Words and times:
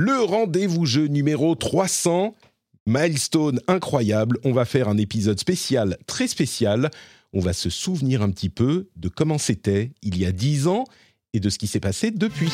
Le 0.00 0.22
rendez-vous 0.22 0.86
jeu 0.86 1.08
numéro 1.08 1.56
300, 1.56 2.36
milestone 2.86 3.58
incroyable. 3.66 4.38
On 4.44 4.52
va 4.52 4.64
faire 4.64 4.88
un 4.88 4.96
épisode 4.96 5.40
spécial, 5.40 5.96
très 6.06 6.28
spécial. 6.28 6.92
On 7.32 7.40
va 7.40 7.52
se 7.52 7.68
souvenir 7.68 8.22
un 8.22 8.30
petit 8.30 8.48
peu 8.48 8.90
de 8.94 9.08
comment 9.08 9.38
c'était 9.38 9.90
il 10.02 10.16
y 10.16 10.24
a 10.24 10.30
10 10.30 10.68
ans 10.68 10.84
et 11.32 11.40
de 11.40 11.50
ce 11.50 11.58
qui 11.58 11.66
s'est 11.66 11.80
passé 11.80 12.12
depuis. 12.12 12.52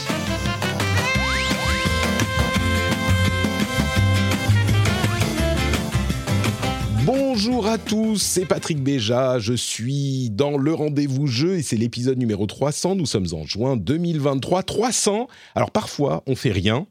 Bonjour 7.05 7.67
à 7.67 7.77
tous, 7.77 8.23
c'est 8.23 8.47
Patrick 8.47 8.83
Béja, 8.83 9.39
je 9.39 9.53
suis 9.53 10.31
dans 10.31 10.57
le 10.57 10.73
rendez-vous 10.73 11.27
jeu 11.27 11.59
et 11.59 11.63
c'est 11.63 11.77
l'épisode 11.77 12.17
numéro 12.17 12.47
300, 12.47 12.95
nous 12.95 13.05
sommes 13.05 13.27
en 13.33 13.45
juin 13.45 13.77
2023, 13.77 14.63
300, 14.63 15.29
alors 15.55 15.71
parfois 15.71 16.23
on 16.27 16.37
fait 16.37 16.53
rien, 16.53 16.87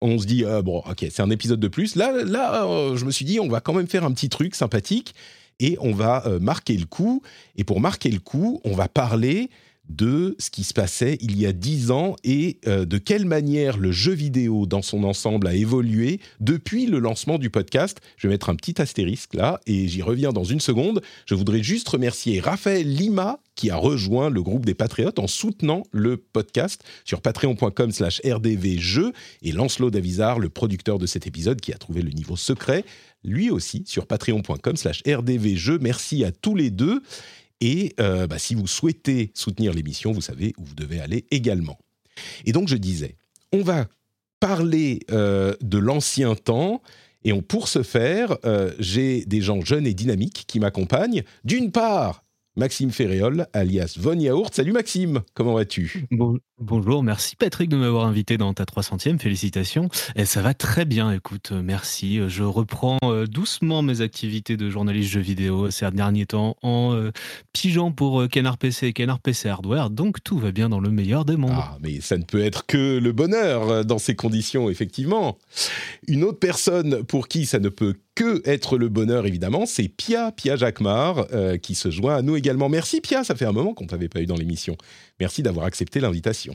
on 0.00 0.18
se 0.18 0.26
dit, 0.26 0.44
euh, 0.44 0.62
bon 0.62 0.78
ok 0.78 1.06
c'est 1.10 1.20
un 1.20 1.30
épisode 1.30 1.60
de 1.60 1.68
plus, 1.68 1.96
là, 1.96 2.12
là 2.24 2.64
euh, 2.64 2.96
je 2.96 3.04
me 3.04 3.10
suis 3.10 3.24
dit 3.24 3.40
on 3.40 3.48
va 3.48 3.60
quand 3.60 3.72
même 3.72 3.88
faire 3.88 4.04
un 4.04 4.12
petit 4.12 4.28
truc 4.28 4.54
sympathique 4.54 5.14
et 5.60 5.76
on 5.80 5.92
va 5.92 6.24
euh, 6.26 6.38
marquer 6.38 6.76
le 6.76 6.86
coup, 6.86 7.22
et 7.56 7.64
pour 7.64 7.80
marquer 7.80 8.10
le 8.10 8.20
coup 8.20 8.60
on 8.64 8.74
va 8.74 8.88
parler 8.88 9.50
de 9.88 10.36
ce 10.38 10.50
qui 10.50 10.64
se 10.64 10.74
passait 10.74 11.16
il 11.20 11.38
y 11.38 11.46
a 11.46 11.52
dix 11.52 11.90
ans 11.90 12.16
et 12.24 12.58
euh, 12.66 12.84
de 12.84 12.98
quelle 12.98 13.24
manière 13.24 13.78
le 13.78 13.92
jeu 13.92 14.12
vidéo 14.12 14.66
dans 14.66 14.82
son 14.82 15.04
ensemble 15.04 15.46
a 15.46 15.54
évolué 15.54 16.20
depuis 16.40 16.86
le 16.86 16.98
lancement 16.98 17.38
du 17.38 17.50
podcast. 17.50 17.98
Je 18.16 18.26
vais 18.26 18.34
mettre 18.34 18.50
un 18.50 18.54
petit 18.54 18.80
astérisque 18.80 19.34
là 19.34 19.60
et 19.66 19.88
j'y 19.88 20.02
reviens 20.02 20.32
dans 20.32 20.44
une 20.44 20.60
seconde. 20.60 21.02
Je 21.26 21.34
voudrais 21.34 21.62
juste 21.62 21.88
remercier 21.88 22.40
Raphaël 22.40 22.86
Lima 22.86 23.40
qui 23.54 23.70
a 23.70 23.76
rejoint 23.76 24.30
le 24.30 24.42
groupe 24.42 24.64
des 24.64 24.74
Patriotes 24.74 25.18
en 25.18 25.26
soutenant 25.26 25.82
le 25.90 26.16
podcast 26.16 26.84
sur 27.04 27.20
patreon.com 27.20 27.90
slash 27.90 28.20
rdvjeux 28.24 29.12
et 29.42 29.52
Lancelot 29.52 29.90
Davizard, 29.90 30.38
le 30.38 30.48
producteur 30.48 30.98
de 30.98 31.06
cet 31.06 31.26
épisode 31.26 31.60
qui 31.60 31.72
a 31.72 31.78
trouvé 31.78 32.02
le 32.02 32.10
niveau 32.10 32.36
secret, 32.36 32.84
lui 33.24 33.50
aussi 33.50 33.82
sur 33.86 34.06
patreon.com 34.06 34.76
slash 34.76 35.02
rdvjeux. 35.06 35.78
Merci 35.80 36.24
à 36.24 36.30
tous 36.30 36.54
les 36.54 36.70
deux. 36.70 37.02
Et 37.60 37.94
euh, 38.00 38.26
bah, 38.26 38.38
si 38.38 38.54
vous 38.54 38.66
souhaitez 38.66 39.32
soutenir 39.34 39.72
l'émission, 39.72 40.12
vous 40.12 40.20
savez 40.20 40.54
où 40.58 40.64
vous 40.64 40.74
devez 40.74 41.00
aller 41.00 41.26
également. 41.30 41.78
Et 42.44 42.52
donc 42.52 42.68
je 42.68 42.76
disais, 42.76 43.16
on 43.52 43.62
va 43.62 43.86
parler 44.40 45.00
euh, 45.10 45.54
de 45.60 45.78
l'ancien 45.78 46.34
temps. 46.34 46.82
Et 47.24 47.32
pour 47.42 47.68
ce 47.68 47.82
faire, 47.82 48.36
euh, 48.44 48.72
j'ai 48.78 49.24
des 49.24 49.40
gens 49.40 49.60
jeunes 49.60 49.86
et 49.86 49.94
dynamiques 49.94 50.44
qui 50.46 50.60
m'accompagnent. 50.60 51.24
D'une 51.44 51.72
part, 51.72 52.24
Maxime 52.58 52.90
Ferréol, 52.90 53.46
alias 53.52 53.94
Von 54.00 54.18
Yaourt. 54.18 54.52
Salut 54.52 54.72
Maxime, 54.72 55.20
comment 55.34 55.54
vas-tu? 55.54 56.06
Bon- 56.10 56.38
bonjour, 56.58 57.04
merci 57.04 57.36
Patrick 57.36 57.68
de 57.68 57.76
m'avoir 57.76 58.04
invité 58.06 58.36
dans 58.36 58.52
ta 58.52 58.64
300e, 58.64 59.16
félicitations. 59.20 59.88
Et 60.16 60.24
ça 60.24 60.42
va 60.42 60.54
très 60.54 60.84
bien, 60.84 61.12
écoute, 61.12 61.50
euh, 61.52 61.62
merci. 61.62 62.18
Je 62.28 62.42
reprends 62.42 62.98
euh, 63.04 63.26
doucement 63.26 63.82
mes 63.82 64.00
activités 64.00 64.56
de 64.56 64.70
journaliste 64.70 65.10
jeux 65.12 65.20
vidéo 65.20 65.70
ces 65.70 65.88
derniers 65.92 66.26
temps 66.26 66.56
en 66.62 66.94
euh, 66.94 67.12
pigeant 67.52 67.92
pour 67.92 68.22
euh, 68.22 68.26
Canard 68.26 68.58
PC 68.58 68.88
et 68.88 68.92
Canard 68.92 69.20
PC 69.20 69.48
Hardware, 69.48 69.88
donc 69.88 70.24
tout 70.24 70.38
va 70.40 70.50
bien 70.50 70.68
dans 70.68 70.80
le 70.80 70.90
meilleur 70.90 71.24
des 71.24 71.36
mondes. 71.36 71.52
Ah, 71.54 71.78
mais 71.80 72.00
ça 72.00 72.18
ne 72.18 72.24
peut 72.24 72.40
être 72.42 72.66
que 72.66 72.98
le 72.98 73.12
bonheur 73.12 73.70
euh, 73.70 73.82
dans 73.84 73.98
ces 73.98 74.16
conditions, 74.16 74.68
effectivement. 74.68 75.38
Une 76.08 76.24
autre 76.24 76.40
personne 76.40 77.04
pour 77.04 77.28
qui 77.28 77.46
ça 77.46 77.60
ne 77.60 77.68
peut 77.68 77.94
que 78.16 78.42
être 78.44 78.78
le 78.78 78.88
bonheur, 78.88 79.26
évidemment, 79.26 79.64
c'est 79.64 79.86
Pia, 79.86 80.32
Pia 80.32 80.56
Jacquemart, 80.56 81.26
euh, 81.32 81.56
qui 81.56 81.76
se 81.76 81.88
joint 81.92 82.16
à 82.16 82.22
nous 82.22 82.34
également. 82.34 82.47
Merci 82.56 83.00
Pia, 83.00 83.24
ça 83.24 83.34
fait 83.34 83.44
un 83.44 83.52
moment 83.52 83.74
qu'on 83.74 83.84
ne 83.84 83.88
t'avait 83.88 84.08
pas 84.08 84.20
eu 84.20 84.26
dans 84.26 84.36
l'émission. 84.36 84.76
Merci 85.20 85.42
d'avoir 85.42 85.66
accepté 85.66 86.00
l'invitation. 86.00 86.54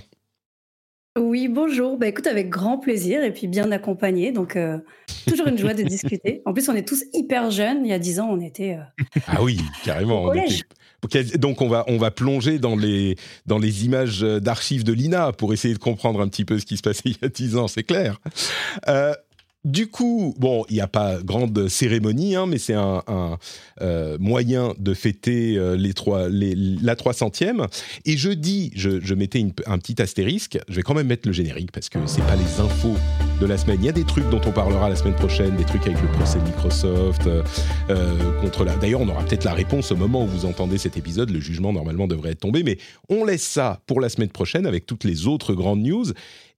Oui, 1.19 1.47
bonjour. 1.47 1.97
Bah, 1.97 2.07
écoute, 2.07 2.25
avec 2.25 2.49
grand 2.49 2.79
plaisir 2.79 3.23
et 3.23 3.31
puis 3.31 3.45
bien 3.47 3.71
accompagné. 3.71 4.31
Donc, 4.31 4.55
euh, 4.55 4.79
toujours 5.27 5.45
une 5.47 5.59
joie 5.59 5.75
de 5.75 5.83
discuter. 5.87 6.41
En 6.45 6.53
plus, 6.53 6.67
on 6.69 6.73
est 6.75 6.87
tous 6.87 7.03
hyper 7.13 7.51
jeunes. 7.51 7.85
Il 7.85 7.89
y 7.89 7.93
a 7.93 7.99
10 7.99 8.19
ans, 8.19 8.29
on 8.31 8.39
était. 8.41 8.73
euh, 8.79 9.19
Ah 9.27 9.43
oui, 9.43 9.59
carrément. 9.85 10.23
Au 10.23 10.29
on 10.29 10.29
collège. 10.29 10.63
était- 11.03 11.37
Donc 11.37 11.61
on 11.61 11.67
va, 11.67 11.83
on 11.87 11.97
va 11.99 12.09
plonger 12.09 12.57
dans 12.57 12.75
les, 12.75 13.15
dans 13.45 13.59
les 13.59 13.85
images 13.85 14.21
d'archives 14.21 14.83
de 14.83 14.91
l'INA 14.93 15.33
pour 15.33 15.53
essayer 15.53 15.75
de 15.75 15.79
comprendre 15.79 16.19
un 16.19 16.27
petit 16.29 16.45
peu 16.45 16.57
ce 16.57 16.65
qui 16.65 16.77
se 16.77 16.81
passait 16.81 17.01
il 17.05 17.17
y 17.21 17.25
a 17.25 17.29
10 17.29 17.57
ans, 17.57 17.67
c'est 17.67 17.83
clair. 17.83 18.19
Euh, 18.87 19.13
du 19.65 19.87
coup, 19.87 20.35
bon, 20.37 20.65
il 20.69 20.75
n'y 20.75 20.81
a 20.81 20.87
pas 20.87 21.19
grande 21.23 21.69
cérémonie, 21.69 22.35
hein, 22.35 22.45
mais 22.47 22.57
c'est 22.57 22.73
un, 22.73 23.01
euh, 23.81 24.17
moyen 24.19 24.73
de 24.77 24.93
fêter 24.93 25.57
euh, 25.57 25.77
les 25.77 25.93
trois, 25.93 26.27
les, 26.27 26.53
la 26.55 26.95
300e. 26.95 27.67
Et 28.05 28.17
je 28.17 28.29
dis, 28.29 28.71
je, 28.75 29.13
mettais 29.13 29.45
un 29.65 29.77
petit 29.77 30.01
astérisque, 30.01 30.59
je 30.67 30.75
vais 30.75 30.81
quand 30.81 30.93
même 30.93 31.07
mettre 31.07 31.27
le 31.27 31.33
générique 31.33 31.71
parce 31.71 31.87
que 31.87 31.99
c'est 32.07 32.25
pas 32.25 32.35
les 32.35 32.59
infos 32.59 32.95
de 33.39 33.45
la 33.45 33.57
semaine. 33.57 33.77
Il 33.79 33.85
y 33.85 33.89
a 33.89 33.93
des 33.93 34.03
trucs 34.03 34.29
dont 34.29 34.41
on 34.45 34.51
parlera 34.51 34.89
la 34.89 34.97
semaine 34.97 35.15
prochaine, 35.15 35.55
des 35.55 35.65
trucs 35.65 35.87
avec 35.87 36.01
le 36.01 36.09
procès 36.09 36.39
de 36.39 36.43
Microsoft, 36.43 37.27
euh. 37.27 37.43
D'ailleurs, 38.81 39.01
on 39.01 39.07
aura 39.07 39.23
peut-être 39.23 39.45
la 39.45 39.53
réponse 39.53 39.91
au 39.91 39.95
moment 39.95 40.23
où 40.23 40.27
vous 40.27 40.45
entendez 40.45 40.77
cet 40.77 40.97
épisode. 40.97 41.29
Le 41.29 41.39
jugement 41.39 41.71
normalement 41.71 42.07
devrait 42.07 42.31
être 42.31 42.41
tombé, 42.41 42.63
mais 42.63 42.77
on 43.09 43.23
laisse 43.23 43.43
ça 43.43 43.81
pour 43.87 44.01
la 44.01 44.09
semaine 44.09 44.29
prochaine 44.29 44.65
avec 44.65 44.85
toutes 44.85 45.05
les 45.05 45.27
autres 45.27 45.53
grandes 45.53 45.81
news. 45.81 46.05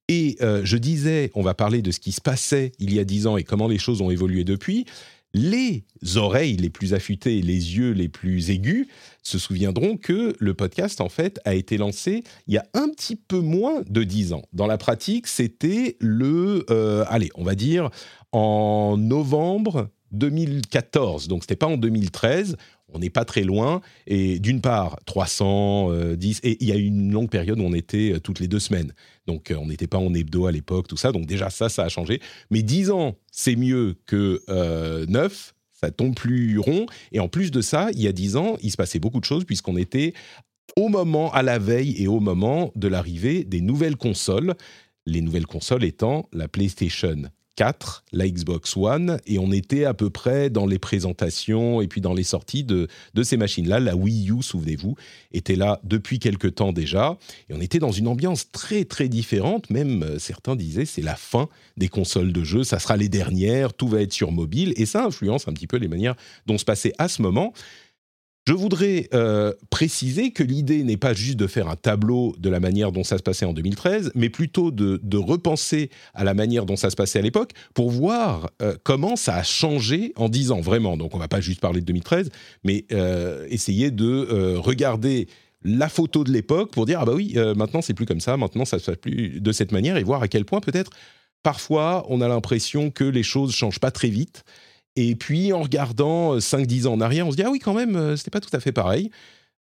Et 0.08 0.38
euh, 0.42 0.62
je 0.64 0.78
disais, 0.78 1.32
on 1.34 1.42
va 1.42 1.54
parler 1.54 1.82
de 1.82 1.92
ce 1.92 2.00
qui 2.00 2.12
se 2.12 2.22
passait 2.22 2.72
il 2.80 2.94
y 2.94 3.00
a 3.00 3.04
dix 3.04 3.28
ans 3.28 3.38
et 3.38 3.44
comment 3.44 3.68
les 3.68 3.80
choses 3.80 4.02
ont 4.02 4.12
évolué 4.12 4.44
depuis. 4.44 4.86
Les 5.34 5.84
oreilles 6.16 6.56
les 6.56 6.70
plus 6.70 6.94
affûtées 6.94 7.40
et 7.40 7.42
les 7.42 7.78
yeux 7.78 7.92
les 7.92 8.08
plus 8.08 8.52
aigus 8.52 8.88
se 9.22 9.38
souviendront 9.38 9.98
que 9.98 10.34
le 10.40 10.54
podcast, 10.54 11.02
en 11.02 11.10
fait, 11.10 11.42
a 11.44 11.56
été 11.56 11.78
lancé 11.78 12.24
il 12.48 12.54
y 12.54 12.58
a 12.58 12.66
un 12.74 12.88
petit 12.88 13.18
peu 13.18 13.40
moins 13.40 13.82
de 13.90 14.04
dix 14.04 14.32
ans. 14.32 14.44
Dans 14.54 14.68
la 14.68 14.78
pratique, 14.78 15.28
c'était 15.28 15.98
le, 16.00 16.66
euh, 16.70 17.04
allez, 17.10 17.32
on 17.36 17.44
va 17.44 17.56
dire 17.56 17.90
en 18.32 18.96
novembre 18.98 19.90
2014. 20.18 21.28
Donc, 21.28 21.44
c'était 21.44 21.56
pas 21.56 21.68
en 21.68 21.78
2013. 21.78 22.58
On 22.94 23.00
n'est 23.00 23.10
pas 23.10 23.26
très 23.26 23.44
loin. 23.44 23.82
Et 24.08 24.40
d'une 24.40 24.62
part, 24.62 24.98
310. 25.06 26.40
Et 26.44 26.58
il 26.62 26.68
y 26.68 26.72
a 26.72 26.76
eu 26.76 26.86
une 26.86 27.12
longue 27.12 27.30
période 27.30 27.60
où 27.60 27.64
on 27.64 27.74
était 27.74 28.14
euh, 28.14 28.20
toutes 28.20 28.40
les 28.40 28.48
deux 28.48 28.60
semaines. 28.60 28.94
Donc, 29.28 29.52
euh, 29.52 29.56
on 29.56 29.68
n'était 29.68 29.88
pas 29.88 29.98
en 29.98 30.14
hebdo 30.14 30.46
à 30.46 30.52
l'époque, 30.52 30.88
tout 30.88 30.98
ça. 30.98 31.12
Donc, 31.12 31.26
déjà, 31.26 31.50
ça, 31.50 31.70
ça 31.70 31.84
a 31.84 31.90
changé. 31.90 32.22
Mais 32.52 32.62
10 32.62 32.92
ans, 32.92 33.16
c'est 33.32 33.56
mieux 33.56 33.96
que 34.06 34.42
euh, 34.50 35.06
9. 35.08 35.54
Ça 35.74 35.92
tombe 35.92 36.16
plus 36.16 36.58
rond. 36.58 36.86
Et 37.12 37.20
en 37.20 37.28
plus 37.28 37.52
de 37.52 37.62
ça, 37.62 37.90
il 37.94 38.02
y 38.02 38.08
a 38.08 38.14
10 38.14 38.38
ans, 38.38 38.58
il 38.62 38.72
se 38.72 38.78
passait 38.78 39.00
beaucoup 39.00 39.20
de 39.20 39.26
choses 39.26 39.44
puisqu'on 39.44 39.76
était 39.76 40.14
au 40.78 40.90
moment, 40.90 41.32
à 41.32 41.44
la 41.44 41.60
veille 41.60 42.02
et 42.02 42.08
au 42.08 42.20
moment 42.20 42.72
de 42.76 42.88
l'arrivée 42.88 43.44
des 43.44 43.62
nouvelles 43.62 43.98
consoles. 43.98 44.56
Les 45.06 45.22
nouvelles 45.22 45.46
consoles 45.46 45.84
étant 45.84 46.28
la 46.34 46.48
PlayStation 46.48 47.30
4, 47.56 48.04
la 48.12 48.28
Xbox 48.28 48.76
One, 48.78 49.20
et 49.26 49.40
on 49.40 49.52
était 49.52 49.86
à 49.86 49.94
peu 49.94 50.10
près 50.10 50.50
dans 50.50 50.66
les 50.66 50.80
présentations 50.80 51.82
et 51.82 51.88
puis 51.88 52.02
dans 52.02 52.14
les 52.14 52.24
sorties 52.24 52.64
de, 52.64 52.88
de 53.14 53.24
ces 53.24 53.38
machines-là. 53.38 53.80
La 53.80 53.96
Wii 53.96 54.32
U, 54.32 54.42
souvenez-vous, 54.42 54.96
était 55.32 55.56
là 55.56 55.80
depuis 55.84 56.20
quelque 56.20 56.48
temps 56.48 56.74
déjà, 56.74 57.18
et 57.50 57.54
on 57.54 57.62
était 57.62 57.80
dans 57.80 57.92
une 57.92 58.08
ambiance 58.08 58.52
très 58.52 58.86
très 58.86 59.10
différente. 59.10 59.70
Même 59.70 60.04
euh, 60.04 60.20
certains 60.20 60.56
disaient 60.56 60.86
c'est 60.86 61.02
la 61.02 61.16
fin 61.16 61.50
des 61.78 61.88
consoles 61.88 62.34
de 62.34 62.44
jeux, 62.44 62.64
ça 62.64 62.80
sera 62.80 62.98
les 62.98 63.10
dernières, 63.10 63.74
tout 63.74 63.88
va 63.88 64.02
être 64.02 64.14
sur 64.14 64.32
mobile, 64.32 64.74
et 64.78 64.86
ça 64.86 65.06
influence 65.06 65.48
un 65.48 65.54
petit 65.54 65.68
peu 65.68 65.78
les 65.78 65.88
manières 65.88 66.16
dont 66.46 66.58
se 66.58 66.66
passait 66.66 66.94
à 66.98 67.08
ce 67.08 67.22
moment. 67.22 67.54
Je 68.48 68.54
voudrais 68.54 69.10
euh, 69.16 69.54
préciser 69.72 70.30
que 70.30 70.44
l'idée 70.44 70.84
n'est 70.84 70.98
pas 70.98 71.16
juste 71.16 71.38
de 71.38 71.48
faire 71.48 71.68
un 71.68 71.76
tableau 71.76 72.36
de 72.38 72.48
la 72.50 72.60
manière 72.60 72.92
dont 72.92 73.04
ça 73.04 73.18
se 73.18 73.24
passait 73.24 73.46
en 73.46 73.54
2013, 73.54 74.12
mais 74.14 74.30
plutôt 74.30 74.70
de, 74.70 75.18
repenser 75.18 75.90
à 76.14 76.24
la 76.24 76.36
manière 76.36 76.68
dont 76.68 76.76
ça 76.76 76.92
se 76.92 76.96
passait 76.96 77.18
à 77.18 77.22
l'époque 77.24 77.54
pour 77.74 77.90
voir 77.90 78.52
euh, 78.62 78.76
comment 78.84 79.16
ça 79.16 79.36
a 79.38 79.44
changé 79.44 80.14
en 80.16 80.30
10 80.30 80.52
ans, 80.52 80.62
vraiment. 80.62 80.96
Donc 80.96 81.16
on 81.16 81.18
va 81.18 81.28
pas 81.28 81.42
juste 81.42 81.60
parler 81.60 81.80
de 81.82 81.86
2013, 81.88 82.30
mais 82.64 82.86
euh, 82.92 83.48
essayer 83.50 83.90
de 83.90 84.58
regarder 84.58 85.28
la 85.64 85.90
photo 85.90 86.24
de 86.24 86.32
l'époque 86.32 86.72
pour 86.72 86.86
dire 86.86 87.00
ah 87.02 87.06
bah 87.06 87.14
oui, 87.16 87.36
maintenant 87.56 87.82
c'est 87.82 87.96
plus 87.96 88.06
comme 88.06 88.20
ça, 88.20 88.38
maintenant 88.38 88.66
ça 88.66 88.78
se 88.78 88.86
passe 88.86 88.98
plus 88.98 89.42
de 89.42 89.52
cette 89.52 89.72
manière 89.72 89.98
et 89.98 90.04
voir 90.04 90.22
à 90.22 90.28
quel 90.28 90.46
point 90.46 90.60
peut-être 90.60 90.92
parfois 91.42 92.06
on 92.10 92.22
a 92.22 92.28
l'impression 92.28 92.92
que 92.92 93.04
les 93.04 93.24
choses 93.24 93.54
changent 93.56 93.80
pas 93.80 93.92
très 93.92 94.10
vite. 94.10 94.44
Et 94.96 95.16
puis 95.16 95.54
en 95.54 95.62
regardant 95.62 96.38
5-10 96.38 96.88
ans 96.88 96.94
en 96.94 97.02
arrière, 97.02 97.28
on 97.28 97.32
se 97.32 97.36
dit 97.36 97.44
ah 97.44 97.52
oui 97.52 97.60
quand 97.60 97.74
même, 97.74 97.96
euh, 97.96 98.16
c'était 98.16 98.32
pas 98.32 98.42
tout 98.42 98.56
à 98.56 98.60
fait 98.60 98.72
pareil. 98.72 99.12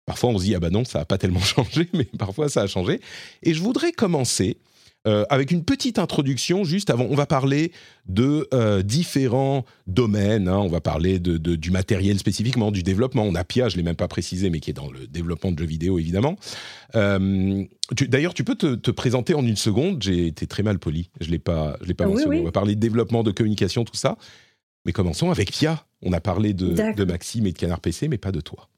Parfois, 0.06 0.32
on 0.32 0.38
se 0.38 0.44
dit, 0.44 0.56
ah 0.56 0.60
bah 0.60 0.70
non, 0.70 0.84
ça 0.84 1.00
n'a 1.00 1.06
pas 1.06 1.18
tellement 1.18 1.40
changé, 1.40 1.90
mais 1.94 2.06
parfois, 2.18 2.50
ça 2.50 2.62
a 2.62 2.68
changé. 2.68 3.00
Et 3.42 3.54
je 3.54 3.62
voudrais 3.62 3.92
commencer 3.92 4.58
euh, 5.06 5.26
avec 5.30 5.52
une 5.52 5.66
petite 5.66 6.00
introduction 6.00 6.64
juste 6.64 6.90
avant. 6.90 7.06
On 7.10 7.16
va 7.16 7.26
parler 7.26 7.74
de 8.08 8.48
euh, 8.54 8.82
différents 8.82 9.66
domaines. 9.86 10.48
Hein. 10.48 10.60
On 10.60 10.70
va 10.70 10.80
parler 10.80 11.20
de, 11.20 11.38
du 11.38 11.72
matériel 11.72 12.18
spécifiquement, 12.20 12.72
du 12.72 12.84
développement. 12.84 13.24
On 13.24 13.36
a 13.36 13.44
Pia, 13.44 13.68
je 13.68 13.76
l'ai 13.76 13.84
même 13.84 13.98
pas 13.98 14.08
précisé, 14.08 14.50
mais 14.50 14.62
qui 14.62 14.70
est 14.70 14.74
dans 14.74 14.90
le 14.90 15.08
développement 15.08 15.52
de 15.52 15.60
jeux 15.60 15.66
vidéo 15.66 16.00
évidemment. 16.00 16.38
Euh, 16.96 17.66
D'ailleurs, 18.08 18.34
tu 18.34 18.46
peux 18.46 18.56
te, 18.56 18.76
te, 18.76 18.92
présenter 18.92 19.34
en 19.34 19.46
une 19.46 19.58
seconde. 19.58 20.02
J'ai 20.02 20.28
été 20.28 20.48
très 20.48 20.64
mal 20.64 20.80
poli. 20.80 21.10
Je 21.20 21.30
l'ai 21.32 21.40
pas, 21.40 21.76
je 21.82 21.88
l'ai 21.88 21.94
pas 21.94 22.08
mentionné. 22.08 22.40
On 22.40 22.46
va 22.46 22.54
parler 22.54 22.76
de 22.76 22.80
développement, 22.80 23.24
de 23.24 23.32
communication, 23.32 23.84
tout 23.84 23.98
ça. 23.98 24.18
Mais 24.86 24.92
commençons 24.92 25.32
avec 25.32 25.52
Pia. 25.52 25.86
On 26.02 26.14
a 26.14 26.20
parlé 26.20 26.54
de, 26.54 26.94
de 26.94 27.04
Maxime 27.04 27.48
et 27.48 27.52
de 27.52 27.58
Canard 27.58 27.80
PC, 27.80 28.08
mais 28.08 28.18
pas 28.18 28.32
de 28.32 28.42
toi. 28.42 28.70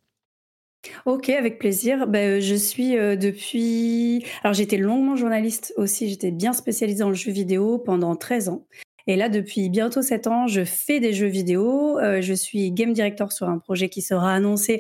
OK, 1.06 1.30
avec 1.30 1.58
plaisir. 1.58 2.06
Ben, 2.06 2.40
je 2.40 2.54
suis, 2.54 2.96
euh, 2.98 3.16
depuis 3.16 4.24
alors 4.44 4.54
j'étais 4.54 4.78
longuement 4.78 5.16
journaliste 5.16 5.74
aussi, 5.78 6.08
j'étais 6.10 6.30
bien 6.30 6.54
spécialisée 6.54 7.00
dans 7.00 7.10
le 7.10 7.16
jeu 7.16 7.32
vidéo 7.32 7.80
pendant 7.80 8.16
13 8.16 8.50
ans 8.50 8.66
et 9.08 9.16
là, 9.16 9.30
depuis 9.30 9.70
bientôt 9.70 10.02
7 10.02 10.28
ans, 10.28 10.48
je 10.48 10.64
fais 10.66 11.00
des 11.00 11.14
jeux 11.14 11.28
vidéo. 11.28 12.00
Euh, 12.00 12.22
je 12.22 12.34
suis 12.34 12.72
game 12.72 12.94
director 12.94 13.32
sur 13.32 13.48
un 13.48 13.60
projet 13.60 13.88
qui 13.88 14.02
sera 14.02 14.34
annoncé 14.34 14.80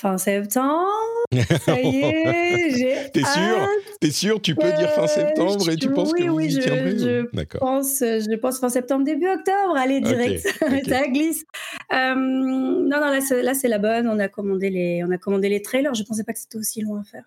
fin 0.00 0.16
septembre. 0.18 0.88
Ça 1.64 1.80
y 1.80 2.00
est, 2.00 2.70
j'ai 2.76 3.10
T'es 3.12 3.24
sûr? 3.24 3.68
T'es 4.00 4.10
sûr? 4.10 4.40
Tu 4.40 4.54
peux 4.54 4.72
dire 4.72 4.88
fin 4.90 5.06
septembre 5.06 5.68
et 5.70 5.76
tu 5.76 5.90
penses 5.90 6.12
que 6.12 6.24
vous 6.24 6.40
y 6.40 6.58
tiendrez 6.58 6.98
je, 6.98 7.58
pense, 7.58 7.98
je 8.00 8.36
pense 8.36 8.58
fin 8.58 8.70
septembre, 8.70 9.04
début 9.04 9.28
octobre. 9.28 9.76
Allez, 9.76 10.00
direct, 10.00 10.46
ça 10.88 11.06
glisse. 11.08 11.44
Euh, 11.92 12.14
non, 12.14 13.00
non, 13.00 13.10
là, 13.10 13.54
c'est 13.54 13.68
la 13.68 13.78
bonne. 13.78 14.08
On 14.08 14.18
a, 14.18 14.28
commandé 14.28 14.70
les, 14.70 15.04
on 15.06 15.10
a 15.10 15.18
commandé 15.18 15.48
les 15.48 15.62
trailers. 15.62 15.94
Je 15.94 16.02
pensais 16.02 16.24
pas 16.24 16.32
que 16.32 16.38
c'était 16.38 16.58
aussi 16.58 16.80
long 16.80 16.96
à 16.96 17.04
faire. 17.04 17.24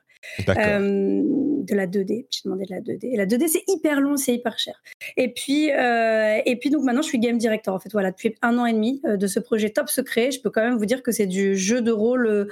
Euh, 0.49 1.21
de 1.63 1.75
la 1.75 1.87
2D. 1.87 2.27
J'ai 2.29 2.41
demandé 2.45 2.65
de 2.65 2.73
la 2.73 2.81
2D. 2.81 3.13
Et 3.13 3.17
la 3.17 3.25
2D, 3.25 3.47
c'est 3.47 3.63
hyper 3.67 4.01
long, 4.01 4.17
c'est 4.17 4.33
hyper 4.33 4.57
cher. 4.57 4.81
Et 5.17 5.33
puis, 5.33 5.71
euh, 5.71 6.39
et 6.45 6.55
puis 6.57 6.69
donc 6.69 6.83
maintenant, 6.83 7.01
je 7.01 7.07
suis 7.07 7.19
game 7.19 7.37
director. 7.37 7.73
En 7.73 7.79
fait, 7.79 7.91
voilà, 7.91 8.11
depuis 8.11 8.35
un 8.41 8.57
an 8.57 8.65
et 8.65 8.73
demi 8.73 9.01
de 9.03 9.27
ce 9.27 9.39
projet 9.39 9.69
top 9.69 9.89
secret. 9.89 10.31
Je 10.31 10.41
peux 10.41 10.49
quand 10.49 10.61
même 10.61 10.77
vous 10.77 10.85
dire 10.85 11.03
que 11.03 11.11
c'est 11.11 11.27
du 11.27 11.57
jeu 11.57 11.81
de 11.81 11.91
rôle 11.91 12.47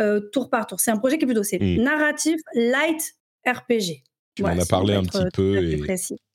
euh, 0.00 0.20
tour 0.32 0.48
par 0.48 0.66
tour. 0.66 0.80
C'est 0.80 0.90
un 0.90 0.96
projet 0.96 1.18
qui 1.18 1.24
est 1.24 1.26
plutôt 1.26 1.42
c'est 1.42 1.58
hmm. 1.58 1.82
narratif, 1.82 2.40
light, 2.54 3.14
RPG. 3.46 4.02
Tu 4.34 4.42
m'en 4.42 4.48
as 4.48 4.64
parlé 4.64 4.94
un 4.94 5.02
petit 5.02 5.24
peu 5.34 5.62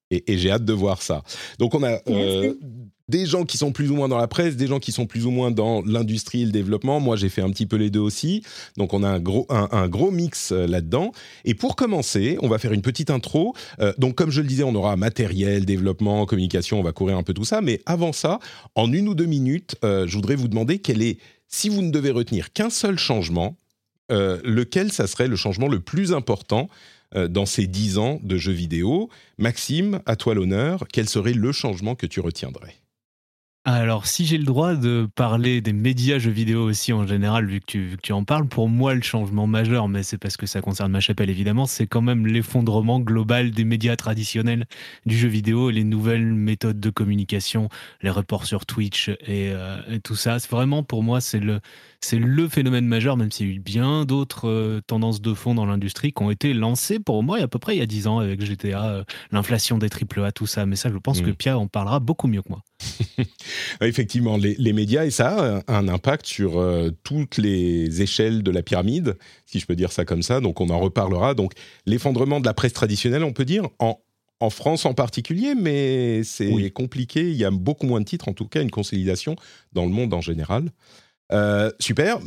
et, 0.09 0.31
et, 0.31 0.37
j'ai 0.37 0.51
hâte 0.51 0.63
de 0.63 0.73
voir 0.73 1.01
ça. 1.01 1.23
Donc 1.57 1.73
on 1.73 1.83
a 1.83 1.99
euh, 2.07 2.53
des 3.09 3.25
gens 3.25 3.45
qui 3.45 3.57
sont 3.57 3.71
plus 3.71 3.91
ou 3.91 3.95
moins 3.95 4.07
dans 4.07 4.17
la 4.17 4.27
presse, 4.27 4.55
des 4.55 4.67
gens 4.67 4.79
qui 4.79 4.91
sont 4.91 5.05
plus 5.05 5.25
ou 5.25 5.31
moins 5.31 5.51
dans 5.51 5.81
l'industrie 5.83 6.41
et 6.41 6.45
le 6.45 6.51
développement. 6.51 6.99
Moi, 6.99 7.15
j'ai 7.15 7.29
fait 7.29 7.41
un 7.41 7.49
petit 7.49 7.65
peu 7.65 7.77
les 7.77 7.89
deux 7.89 7.99
aussi. 7.99 8.43
Donc, 8.77 8.93
on 8.93 9.03
a 9.03 9.09
un 9.09 9.19
gros, 9.19 9.45
un, 9.49 9.87
gros 9.87 10.11
mix 10.11 10.51
euh, 10.51 10.67
là-dedans. 10.67 11.11
Et 11.45 11.53
pour 11.53 11.75
commencer, 11.75 12.37
on 12.41 12.47
va 12.47 12.57
faire 12.57 12.73
une 12.73 12.81
petite 12.81 13.09
intro. 13.09 13.55
donc, 13.97 14.15
comme 14.15 14.31
je 14.31 14.41
le 14.41 14.47
disais, 14.47 14.63
on 14.63 14.75
aura 14.75 14.95
matériel, 14.95 15.65
développement, 15.65 16.25
communication, 16.25 16.79
on 16.79 16.83
va 16.83 16.91
courir 16.91 17.17
un 17.17 17.23
peu 17.23 17.33
tout 17.33 17.45
ça. 17.45 17.61
Mais 17.61 17.81
avant 17.85 18.13
ça, 18.13 18.39
en 18.75 18.91
une 18.91 19.07
ou 19.07 19.15
deux 19.15 19.25
minutes, 19.25 19.75
je 19.83 20.13
voudrais 20.13 20.35
vous 20.35 20.47
demander 20.47 20.79
quel 20.79 21.01
est 21.01 21.17
si 21.47 21.69
vous 21.69 21.81
ne 21.81 21.91
devez 21.91 22.11
retenir 22.11 22.51
qu'un 22.51 22.69
seul 22.69 22.97
changement, 22.97 23.57
euh, 24.11 24.39
lequel 24.43 24.91
ça 24.91 25.07
serait 25.07 25.27
le 25.27 25.35
changement 25.35 25.67
le 25.67 25.79
plus 25.79 26.13
important 26.13 26.69
euh, 27.15 27.27
dans 27.27 27.45
ces 27.45 27.67
dix 27.67 27.97
ans 27.97 28.19
de 28.23 28.37
jeux 28.37 28.53
vidéo 28.53 29.09
Maxime, 29.37 30.01
à 30.05 30.15
toi 30.15 30.33
l'honneur, 30.33 30.85
quel 30.91 31.09
serait 31.09 31.33
le 31.33 31.51
changement 31.51 31.95
que 31.95 32.05
tu 32.05 32.19
retiendrais? 32.19 32.75
Alors, 33.73 34.07
si 34.07 34.25
j'ai 34.25 34.37
le 34.37 34.45
droit 34.45 34.75
de 34.75 35.09
parler 35.13 35.59
des 35.59 35.73
médias 35.73 36.19
jeux 36.19 36.31
vidéo 36.31 36.63
aussi 36.63 36.93
en 36.93 37.05
général, 37.05 37.47
vu 37.47 37.59
que 37.59 37.65
tu, 37.65 37.97
tu 38.01 38.13
en 38.13 38.23
parles, 38.23 38.47
pour 38.47 38.69
moi, 38.69 38.93
le 38.93 39.01
changement 39.01 39.45
majeur, 39.45 39.89
mais 39.89 40.03
c'est 40.03 40.17
parce 40.17 40.37
que 40.37 40.45
ça 40.45 40.61
concerne 40.61 40.89
ma 40.89 41.01
chapelle 41.01 41.29
évidemment, 41.29 41.65
c'est 41.65 41.85
quand 41.85 42.01
même 42.01 42.25
l'effondrement 42.27 43.01
global 43.01 43.51
des 43.51 43.65
médias 43.65 43.97
traditionnels 43.97 44.67
du 45.05 45.17
jeu 45.17 45.27
vidéo 45.27 45.69
et 45.69 45.73
les 45.73 45.83
nouvelles 45.83 46.33
méthodes 46.33 46.79
de 46.79 46.89
communication, 46.89 47.67
les 48.01 48.09
reports 48.09 48.45
sur 48.45 48.65
Twitch 48.65 49.09
et, 49.09 49.51
euh, 49.51 49.81
et 49.91 49.99
tout 49.99 50.15
ça. 50.15 50.39
C'est 50.39 50.49
vraiment, 50.49 50.83
pour 50.83 51.03
moi, 51.03 51.19
c'est 51.19 51.41
le, 51.41 51.59
c'est 51.99 52.19
le 52.19 52.47
phénomène 52.47 52.85
majeur, 52.85 53.17
même 53.17 53.31
s'il 53.31 53.47
y 53.47 53.51
a 53.51 53.55
eu 53.55 53.59
bien 53.59 54.05
d'autres 54.05 54.47
euh, 54.47 54.81
tendances 54.87 55.19
de 55.19 55.33
fond 55.33 55.55
dans 55.55 55.65
l'industrie 55.65 56.13
qui 56.13 56.23
ont 56.23 56.31
été 56.31 56.53
lancées 56.53 56.99
pour 56.99 57.21
moi, 57.21 57.37
il 57.37 57.41
y 57.41 57.43
a 57.43 57.45
à 57.45 57.49
peu 57.49 57.59
près 57.59 57.75
il 57.75 57.79
y 57.79 57.83
a 57.83 57.85
10 57.85 58.07
ans 58.07 58.19
avec 58.19 58.41
GTA, 58.41 58.85
euh, 58.85 59.03
l'inflation 59.31 59.77
des 59.77 59.87
AAA, 59.87 60.31
tout 60.31 60.47
ça. 60.47 60.65
Mais 60.65 60.77
ça, 60.77 60.89
je 60.89 60.97
pense 60.97 61.21
que 61.21 61.31
mm. 61.31 61.35
Pierre 61.35 61.59
en 61.59 61.67
parlera 61.67 61.99
beaucoup 61.99 62.27
mieux 62.27 62.41
que 62.41 62.49
moi. 62.49 62.63
Effectivement, 63.81 64.37
les, 64.37 64.73
médias, 64.73 65.05
et 65.05 65.11
ça 65.11 65.61
a 65.67 65.73
un 65.77 65.87
impact 65.87 66.25
sur 66.25 66.59
euh, 66.59 66.91
toutes 67.03 67.37
les 67.37 68.01
échelles 68.01 68.43
de 68.43 68.51
la 68.51 68.61
pyramide, 68.61 69.17
si 69.45 69.59
je 69.59 69.65
peux 69.65 69.75
dire 69.75 69.91
ça 69.91 70.05
comme 70.05 70.23
ça. 70.23 70.39
Donc 70.39 70.61
on 70.61 70.69
en 70.69 70.79
reparlera. 70.79 71.33
Donc 71.33 71.53
l'effondrement 71.85 72.39
de 72.39 72.45
la 72.45 72.53
presse 72.53 72.73
traditionnelle, 72.73 73.23
on 73.23 73.33
peut 73.33 73.45
dire, 73.45 73.67
en, 73.79 73.99
en 74.39 74.49
France 74.49 74.85
en 74.85 74.93
particulier, 74.93 75.55
mais 75.55 76.23
c'est 76.23 76.71
compliqué. 76.71 77.29
Il 77.29 77.37
y 77.37 77.45
a 77.45 77.51
beaucoup 77.51 77.87
moins 77.87 78.01
de 78.01 78.05
titres, 78.05 78.29
en 78.29 78.33
tout 78.33 78.47
cas 78.47 78.61
une 78.61 78.71
consolidation 78.71 79.35
dans 79.73 79.85
le 79.85 79.91
monde 79.91 80.13
en 80.13 80.21
général. 80.21 80.71
Euh, 81.31 81.71
super. 81.79 82.19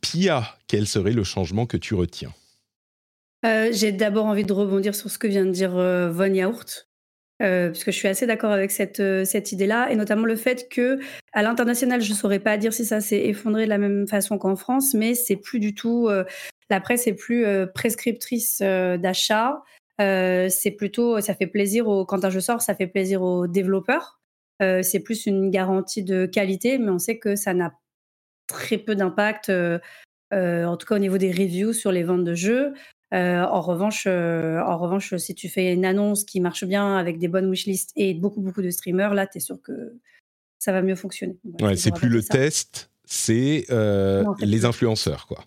Pia, 0.00 0.56
quel 0.66 0.86
serait 0.86 1.12
le 1.12 1.24
changement 1.24 1.66
que 1.66 1.76
tu 1.76 1.94
retiens? 1.94 2.32
Euh, 3.44 3.70
J'ai 3.72 3.92
d'abord 3.92 4.26
envie 4.26 4.44
de 4.44 4.52
rebondir 4.52 4.94
sur 4.94 5.10
ce 5.10 5.18
que 5.18 5.26
vient 5.26 5.44
de 5.44 5.50
dire 5.50 5.76
euh, 5.76 6.10
Von 6.10 6.32
Yaourt. 6.32 6.88
Puisque 7.38 7.90
je 7.90 7.96
suis 7.96 8.08
assez 8.08 8.26
d'accord 8.26 8.52
avec 8.52 8.70
cette, 8.70 9.02
cette 9.24 9.52
idée-là, 9.52 9.90
et 9.90 9.96
notamment 9.96 10.24
le 10.24 10.36
fait 10.36 10.68
que 10.68 10.98
à 11.32 11.42
l'international, 11.42 12.00
je 12.00 12.10
ne 12.10 12.16
saurais 12.16 12.38
pas 12.38 12.56
dire 12.56 12.72
si 12.72 12.84
ça 12.84 13.00
s'est 13.00 13.24
effondré 13.26 13.64
de 13.64 13.70
la 13.70 13.78
même 13.78 14.08
façon 14.08 14.38
qu'en 14.38 14.56
France, 14.56 14.94
mais 14.94 15.14
c'est 15.14 15.36
plus 15.36 15.60
du 15.60 15.74
tout 15.74 16.08
la 16.68 16.80
presse 16.80 17.06
est 17.06 17.14
plus 17.14 17.44
prescriptrice 17.74 18.60
d'achat. 18.60 19.62
c'est 19.98 20.74
plutôt, 20.76 21.20
ça 21.20 21.34
fait 21.34 21.46
plaisir 21.46 21.88
au, 21.88 22.04
quand 22.04 22.24
un 22.24 22.30
jeu 22.30 22.40
sort, 22.40 22.62
ça 22.62 22.74
fait 22.74 22.86
plaisir 22.86 23.22
aux 23.22 23.46
développeurs. 23.46 24.18
c'est 24.60 25.00
plus 25.04 25.26
une 25.26 25.50
garantie 25.50 26.02
de 26.02 26.26
qualité, 26.26 26.78
mais 26.78 26.90
on 26.90 26.98
sait 26.98 27.18
que 27.18 27.36
ça 27.36 27.52
n'a 27.54 27.72
très 28.46 28.78
peu 28.78 28.94
d'impact, 28.94 29.48
euh, 29.48 29.78
euh, 30.32 30.64
en 30.64 30.76
tout 30.76 30.86
cas 30.86 30.96
au 30.96 31.00
niveau 31.00 31.18
des 31.18 31.30
reviews 31.30 31.72
sur 31.72 31.92
les 31.92 32.02
ventes 32.02 32.24
de 32.24 32.34
jeux. 32.34 32.74
Euh, 33.14 33.42
en 33.44 33.60
revanche, 33.60 34.06
en 34.06 34.78
revanche, 34.78 35.14
si 35.16 35.34
tu 35.34 35.48
fais 35.48 35.72
une 35.72 35.84
annonce 35.84 36.24
qui 36.24 36.40
marche 36.40 36.64
bien 36.64 36.96
avec 36.96 37.18
des 37.18 37.28
bonnes 37.28 37.48
wishlists 37.48 37.92
et 37.96 38.14
beaucoup 38.14 38.40
beaucoup 38.40 38.62
de 38.62 38.70
streamers, 38.70 39.14
là, 39.14 39.26
tu 39.26 39.38
es 39.38 39.40
sûr 39.40 39.60
que 39.62 39.94
ça 40.58 40.72
va 40.72 40.82
mieux 40.82 40.96
fonctionner. 40.96 41.36
ouais, 41.60 41.76
c'est 41.76 41.94
plus 41.94 42.08
le 42.08 42.22
test, 42.22 42.90
c'est 43.04 43.66
les 44.40 44.64
influenceurs, 44.64 45.26
quoi. 45.26 45.44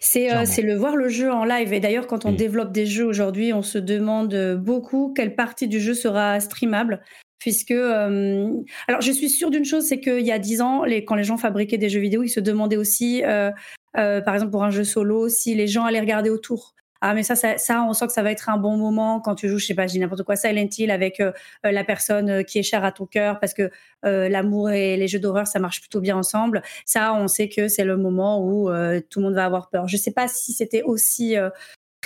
C'est 0.00 0.62
le 0.62 0.74
voir 0.74 0.96
le 0.96 1.08
jeu 1.08 1.32
en 1.32 1.44
live. 1.44 1.72
Et 1.72 1.80
d'ailleurs, 1.80 2.08
quand 2.08 2.24
on 2.24 2.32
mmh. 2.32 2.36
développe 2.36 2.72
des 2.72 2.84
jeux 2.84 3.06
aujourd'hui, 3.06 3.52
on 3.52 3.62
se 3.62 3.78
demande 3.78 4.56
beaucoup 4.56 5.14
quelle 5.14 5.36
partie 5.36 5.68
du 5.68 5.80
jeu 5.80 5.94
sera 5.94 6.40
streamable 6.40 7.00
puisque 7.38 7.70
euh, 7.70 8.52
alors 8.88 9.00
je 9.00 9.12
suis 9.12 9.30
sûre 9.30 9.50
d'une 9.50 9.64
chose, 9.64 9.84
c'est 9.84 10.00
qu'il 10.00 10.26
y 10.26 10.32
a 10.32 10.38
dix 10.38 10.60
ans, 10.60 10.84
les, 10.84 11.04
quand 11.04 11.14
les 11.14 11.24
gens 11.24 11.36
fabriquaient 11.36 11.78
des 11.78 11.88
jeux 11.88 12.00
vidéo, 12.00 12.22
ils 12.22 12.28
se 12.28 12.40
demandaient 12.40 12.76
aussi, 12.76 13.22
euh, 13.24 13.50
euh, 13.96 14.20
par 14.20 14.34
exemple 14.34 14.52
pour 14.52 14.64
un 14.64 14.70
jeu 14.70 14.84
solo, 14.84 15.28
si 15.28 15.54
les 15.54 15.66
gens 15.66 15.84
allaient 15.84 16.00
regarder 16.00 16.30
autour. 16.30 16.74
Ah 17.02 17.12
mais 17.12 17.22
ça, 17.22 17.36
ça, 17.36 17.58
ça, 17.58 17.82
on 17.82 17.92
sent 17.92 18.06
que 18.06 18.12
ça 18.12 18.22
va 18.22 18.32
être 18.32 18.48
un 18.48 18.56
bon 18.56 18.78
moment 18.78 19.20
quand 19.20 19.34
tu 19.34 19.48
joues, 19.48 19.58
je 19.58 19.66
sais 19.66 19.74
pas, 19.74 19.86
je 19.86 19.92
dis 19.92 19.98
n'importe 20.00 20.22
quoi, 20.22 20.34
Silent 20.34 20.68
Hill 20.78 20.90
avec 20.90 21.22
la 21.62 21.84
personne 21.84 22.42
qui 22.42 22.58
est 22.58 22.62
chère 22.62 22.84
à 22.84 22.90
ton 22.90 23.04
cœur, 23.04 23.38
parce 23.38 23.52
que 23.52 23.70
l'amour 24.02 24.70
et 24.70 24.96
les 24.96 25.06
jeux 25.06 25.18
d'horreur, 25.18 25.46
ça 25.46 25.58
marche 25.58 25.80
plutôt 25.80 26.00
bien 26.00 26.16
ensemble. 26.16 26.62
Ça, 26.86 27.12
on 27.12 27.28
sait 27.28 27.50
que 27.50 27.68
c'est 27.68 27.84
le 27.84 27.98
moment 27.98 28.42
où 28.42 28.70
tout 29.10 29.20
le 29.20 29.26
monde 29.26 29.34
va 29.34 29.44
avoir 29.44 29.68
peur. 29.68 29.86
Je 29.88 29.98
sais 29.98 30.10
pas 30.10 30.26
si 30.26 30.54
c'était 30.54 30.82
aussi 30.82 31.36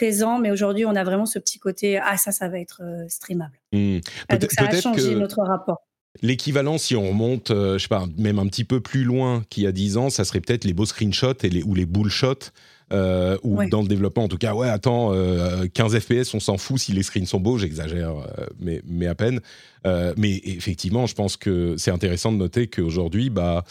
présent, 0.01 0.39
mais 0.39 0.51
aujourd'hui, 0.51 0.87
on 0.87 0.97
a 0.97 1.05
vraiment 1.05 1.27
ce 1.27 1.39
petit 1.39 1.59
côté 1.59 1.99
ah 1.99 2.17
ça, 2.17 2.33
ça 2.33 2.49
va 2.49 2.59
être 2.59 2.81
euh, 2.83 3.05
streamable. 3.09 3.61
Euh, 3.75 4.01
donc 4.31 4.51
ça 4.51 4.65
a 4.65 4.81
changé 4.81 5.15
notre 5.15 5.43
rapport. 5.43 5.83
L'équivalent, 6.23 6.77
si 6.77 6.97
on 6.97 7.09
remonte, 7.09 7.51
euh, 7.51 7.79
je 7.79 7.83
sais 7.83 7.89
pas, 7.89 8.07
même 8.19 8.39
un 8.39 8.47
petit 8.47 8.65
peu 8.65 8.81
plus 8.81 9.05
loin 9.05 9.43
qu'il 9.49 9.63
y 9.63 9.67
a 9.67 9.73
10 9.73 9.97
ans, 9.97 10.11
ça 10.11 10.25
serait 10.25 10.41
peut-être 10.41 10.65
les 10.65 10.73
beaux 10.73 10.87
screenshots 10.87 11.43
et 11.43 11.49
les, 11.49 11.63
ou 11.63 11.75
les 11.75 11.87
bullshots. 11.87 12.51
Euh, 12.93 13.39
ou 13.45 13.65
dans 13.67 13.83
le 13.83 13.89
développement, 13.89 14.25
en 14.25 14.29
tout 14.29 14.37
cas, 14.37 14.53
ouais, 14.53 14.69
attends, 14.69 15.15
15 15.73 16.01
FPS, 16.01 16.35
on 16.35 16.41
s'en 16.41 16.59
fout 16.59 16.81
si 16.81 16.93
les 16.93 17.05
screens 17.05 17.27
sont 17.27 17.39
beaux, 17.39 17.57
j'exagère, 17.57 18.15
mais, 18.59 18.83
mais 18.85 19.07
à 19.07 19.15
peine. 19.15 19.41
mais 19.85 20.41
effectivement, 20.45 21.07
je 21.07 21.15
pense 21.15 21.37
que 21.37 21.77
c'est 21.77 21.93
intéressant 21.93 22.33
de 22.33 22.39
noter 22.39 22.67
qu'aujourd'hui, 22.67 23.31
bah, 23.31 23.65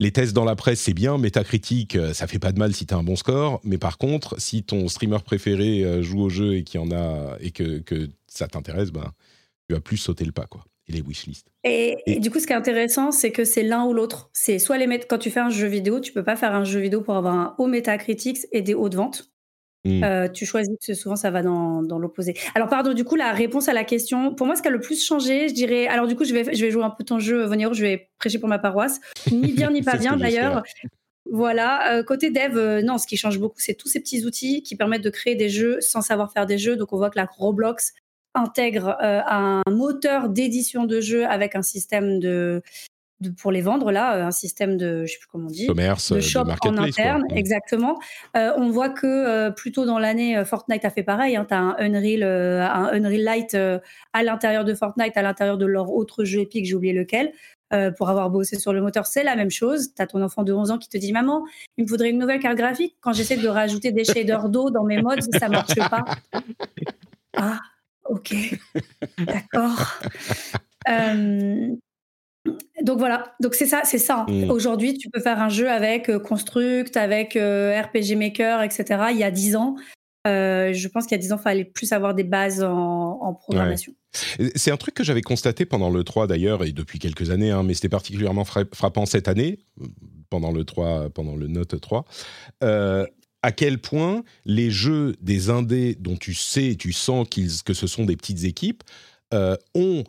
les 0.00 0.12
tests 0.12 0.32
dans 0.32 0.46
la 0.46 0.56
presse, 0.56 0.80
c'est 0.80 0.94
bien. 0.94 1.18
Métacritique, 1.18 1.94
euh, 1.94 2.14
ça 2.14 2.26
fait 2.26 2.38
pas 2.38 2.52
de 2.52 2.58
mal 2.58 2.74
si 2.74 2.86
tu 2.86 2.94
as 2.94 2.96
un 2.96 3.02
bon 3.02 3.16
score. 3.16 3.60
Mais 3.64 3.76
par 3.76 3.98
contre, 3.98 4.40
si 4.40 4.62
ton 4.62 4.88
streamer 4.88 5.18
préféré 5.22 5.84
euh, 5.84 6.02
joue 6.02 6.22
au 6.22 6.28
jeu 6.30 6.54
et 6.54 6.64
qu'il 6.64 6.80
y 6.80 6.82
en 6.82 6.90
a 6.90 7.36
et 7.40 7.50
que, 7.50 7.82
ça 8.26 8.48
t'intéresse, 8.48 8.90
ben, 8.90 9.12
tu 9.68 9.74
vas 9.74 9.80
plus 9.80 9.98
sauter 9.98 10.24
le 10.24 10.32
pas, 10.32 10.46
quoi. 10.46 10.64
Et 10.90 10.92
les 10.92 11.02
wishlists. 11.02 11.46
Et, 11.62 11.96
et, 12.06 12.18
du 12.18 12.32
coup, 12.32 12.40
ce 12.40 12.48
qui 12.48 12.52
est 12.52 12.56
intéressant, 12.56 13.12
c'est 13.12 13.30
que 13.30 13.44
c'est 13.44 13.62
l'un 13.62 13.84
ou 13.84 13.92
l'autre. 13.92 14.28
C'est 14.32 14.58
soit 14.58 14.76
les 14.76 14.88
quand 15.00 15.18
tu 15.18 15.30
fais 15.30 15.38
un 15.38 15.50
jeu 15.50 15.68
vidéo, 15.68 16.00
tu 16.00 16.12
peux 16.12 16.24
pas 16.24 16.34
faire 16.34 16.52
un 16.52 16.64
jeu 16.64 16.80
vidéo 16.80 17.00
pour 17.00 17.16
avoir 17.16 17.34
un 17.34 17.54
haut 17.58 17.68
Metacritic 17.68 18.38
et 18.50 18.60
des 18.60 18.74
hauts 18.74 18.88
de 18.88 18.96
vente. 18.96 19.30
Mmh. 19.84 20.02
Euh, 20.02 20.28
tu 20.28 20.44
choisis, 20.46 20.74
que 20.84 20.92
souvent 20.94 21.14
ça 21.14 21.30
va 21.30 21.42
dans, 21.42 21.84
dans 21.84 22.00
l'opposé. 22.00 22.34
Alors, 22.56 22.68
pardon, 22.68 22.92
du 22.92 23.04
coup, 23.04 23.14
la 23.14 23.30
réponse 23.30 23.68
à 23.68 23.72
la 23.72 23.84
question, 23.84 24.34
pour 24.34 24.48
moi, 24.48 24.56
ce 24.56 24.62
qui 24.62 24.68
a 24.68 24.72
le 24.72 24.80
plus 24.80 25.04
changé, 25.04 25.48
je 25.48 25.54
dirais. 25.54 25.86
Alors, 25.86 26.08
du 26.08 26.16
coup, 26.16 26.24
je 26.24 26.34
vais, 26.34 26.52
je 26.52 26.64
vais 26.64 26.72
jouer 26.72 26.82
un 26.82 26.90
peu 26.90 27.04
ton 27.04 27.20
jeu, 27.20 27.44
venir, 27.44 27.72
je 27.72 27.82
vais 27.82 28.10
prêcher 28.18 28.40
pour 28.40 28.48
ma 28.48 28.58
paroisse. 28.58 29.00
Ni 29.30 29.52
bien, 29.52 29.70
ni 29.70 29.82
pas 29.82 29.96
bien, 29.96 30.16
d'ailleurs. 30.16 30.64
Voilà. 31.30 32.02
côté 32.04 32.30
dev, 32.30 32.82
non, 32.84 32.98
ce 32.98 33.06
qui 33.06 33.16
change 33.16 33.38
beaucoup, 33.38 33.58
c'est 33.60 33.74
tous 33.74 33.88
ces 33.88 34.00
petits 34.00 34.24
outils 34.24 34.64
qui 34.64 34.74
permettent 34.74 35.04
de 35.04 35.10
créer 35.10 35.36
des 35.36 35.48
jeux 35.48 35.80
sans 35.80 36.00
savoir 36.00 36.32
faire 36.32 36.46
des 36.46 36.58
jeux. 36.58 36.74
Donc, 36.74 36.92
on 36.92 36.96
voit 36.96 37.10
que 37.10 37.18
la 37.18 37.26
Roblox 37.26 37.92
intègre 38.34 38.96
un 39.00 39.62
moteur 39.68 40.28
d'édition 40.28 40.84
de 40.84 41.00
jeux 41.00 41.26
avec 41.26 41.56
un 41.56 41.62
système 41.62 42.20
de, 42.20 42.62
pour 43.38 43.52
les 43.52 43.60
vendre 43.60 43.90
là, 43.92 44.16
euh, 44.16 44.26
un 44.26 44.30
système 44.30 44.76
de, 44.76 45.04
je 45.04 45.12
sais 45.12 45.18
plus 45.18 45.28
comment 45.30 45.48
on 45.48 45.50
dit, 45.50 45.66
commerce, 45.66 46.12
de 46.12 46.20
shop 46.20 46.44
en 46.62 46.76
interne, 46.78 47.24
exactement. 47.30 47.98
Euh, 48.36 48.52
on 48.56 48.70
voit 48.70 48.88
que 48.88 49.06
euh, 49.06 49.50
plus 49.50 49.72
tôt 49.72 49.84
dans 49.84 49.98
l'année, 49.98 50.42
Fortnite 50.44 50.84
a 50.84 50.90
fait 50.90 51.02
pareil. 51.02 51.36
Hein, 51.36 51.44
tu 51.46 51.54
as 51.54 51.58
un 51.58 51.76
Unreal, 51.78 52.22
un 52.22 52.88
Unreal 52.92 53.22
Light 53.22 53.54
à 54.12 54.22
l'intérieur 54.22 54.64
de 54.64 54.74
Fortnite, 54.74 55.16
à 55.16 55.22
l'intérieur 55.22 55.58
de 55.58 55.66
leur 55.66 55.90
autre 55.92 56.24
jeu 56.24 56.40
épique, 56.40 56.66
j'ai 56.66 56.74
oublié 56.74 56.92
lequel. 56.92 57.32
pour 57.96 58.08
avoir 58.08 58.30
bossé 58.30 58.58
sur 58.58 58.72
le 58.72 58.80
moteur, 58.80 59.06
c'est 59.06 59.22
la 59.22 59.36
même 59.36 59.50
chose. 59.50 59.94
Tu 59.94 60.02
as 60.02 60.06
ton 60.06 60.22
enfant 60.22 60.42
de 60.42 60.52
11 60.52 60.70
ans 60.70 60.78
qui 60.78 60.88
te 60.88 60.96
dit 60.96 61.12
Maman, 61.12 61.44
il 61.76 61.84
me 61.84 61.88
faudrait 61.88 62.10
une 62.10 62.18
nouvelle 62.18 62.40
carte 62.40 62.56
graphique. 62.56 62.96
Quand 63.00 63.12
j'essaie 63.12 63.36
de 63.36 63.48
rajouter 63.48 63.92
des 63.92 64.04
shaders 64.04 64.48
d'eau 64.48 64.70
dans 64.70 64.84
mes 64.84 65.00
modes, 65.02 65.20
ça 65.38 65.48
marche 65.48 65.74
pas. 65.74 66.04
Ah, 67.36 67.60
ok, 68.10 68.34
d'accord. 69.18 70.00
Donc 72.82 72.98
voilà, 72.98 73.34
donc 73.40 73.54
c'est 73.54 73.66
ça, 73.66 73.82
c'est 73.84 73.98
ça. 73.98 74.24
Mmh. 74.28 74.50
Aujourd'hui, 74.50 74.96
tu 74.96 75.10
peux 75.10 75.20
faire 75.20 75.40
un 75.40 75.48
jeu 75.48 75.70
avec 75.70 76.08
euh, 76.08 76.18
Construct, 76.18 76.96
avec 76.96 77.36
euh, 77.36 77.80
RPG 77.80 78.16
Maker, 78.16 78.62
etc. 78.62 78.84
Il 79.10 79.18
y 79.18 79.24
a 79.24 79.30
10 79.30 79.56
ans, 79.56 79.76
euh, 80.26 80.72
je 80.72 80.88
pense 80.88 81.04
qu'il 81.06 81.16
y 81.16 81.20
a 81.20 81.22
10 81.22 81.32
ans, 81.32 81.36
il 81.38 81.42
fallait 81.42 81.64
plus 81.64 81.92
avoir 81.92 82.14
des 82.14 82.24
bases 82.24 82.62
en, 82.62 83.34
programmation. 83.34 83.92
C'est 84.12 84.70
un 84.70 84.76
truc 84.76 84.94
que 84.94 85.04
j'avais 85.04 85.22
constaté 85.22 85.66
pendant 85.66 85.90
le 85.90 86.02
3 86.02 86.26
d'ailleurs, 86.26 86.64
et 86.64 86.72
depuis 86.72 86.98
quelques 86.98 87.30
années, 87.30 87.50
hein, 87.50 87.62
mais 87.62 87.74
c'était 87.74 87.88
particulièrement 87.88 88.44
frappant 88.44 89.06
cette 89.06 89.28
année, 89.28 89.58
pendant 90.30 90.50
le 90.50 90.64
3, 90.64 91.10
pendant 91.10 91.36
le 91.36 91.46
Note 91.46 91.80
3. 91.80 92.04
À 93.42 93.52
quel 93.52 93.78
point 93.78 94.22
les 94.44 94.70
jeux 94.70 95.16
des 95.20 95.50
indés 95.50 95.96
dont 95.98 96.16
tu 96.16 96.34
sais, 96.34 96.76
tu 96.78 96.92
sens 96.92 97.26
que 97.64 97.74
ce 97.74 97.86
sont 97.86 98.04
des 98.04 98.16
petites 98.16 98.44
équipes, 98.44 98.82
ont 99.74 100.04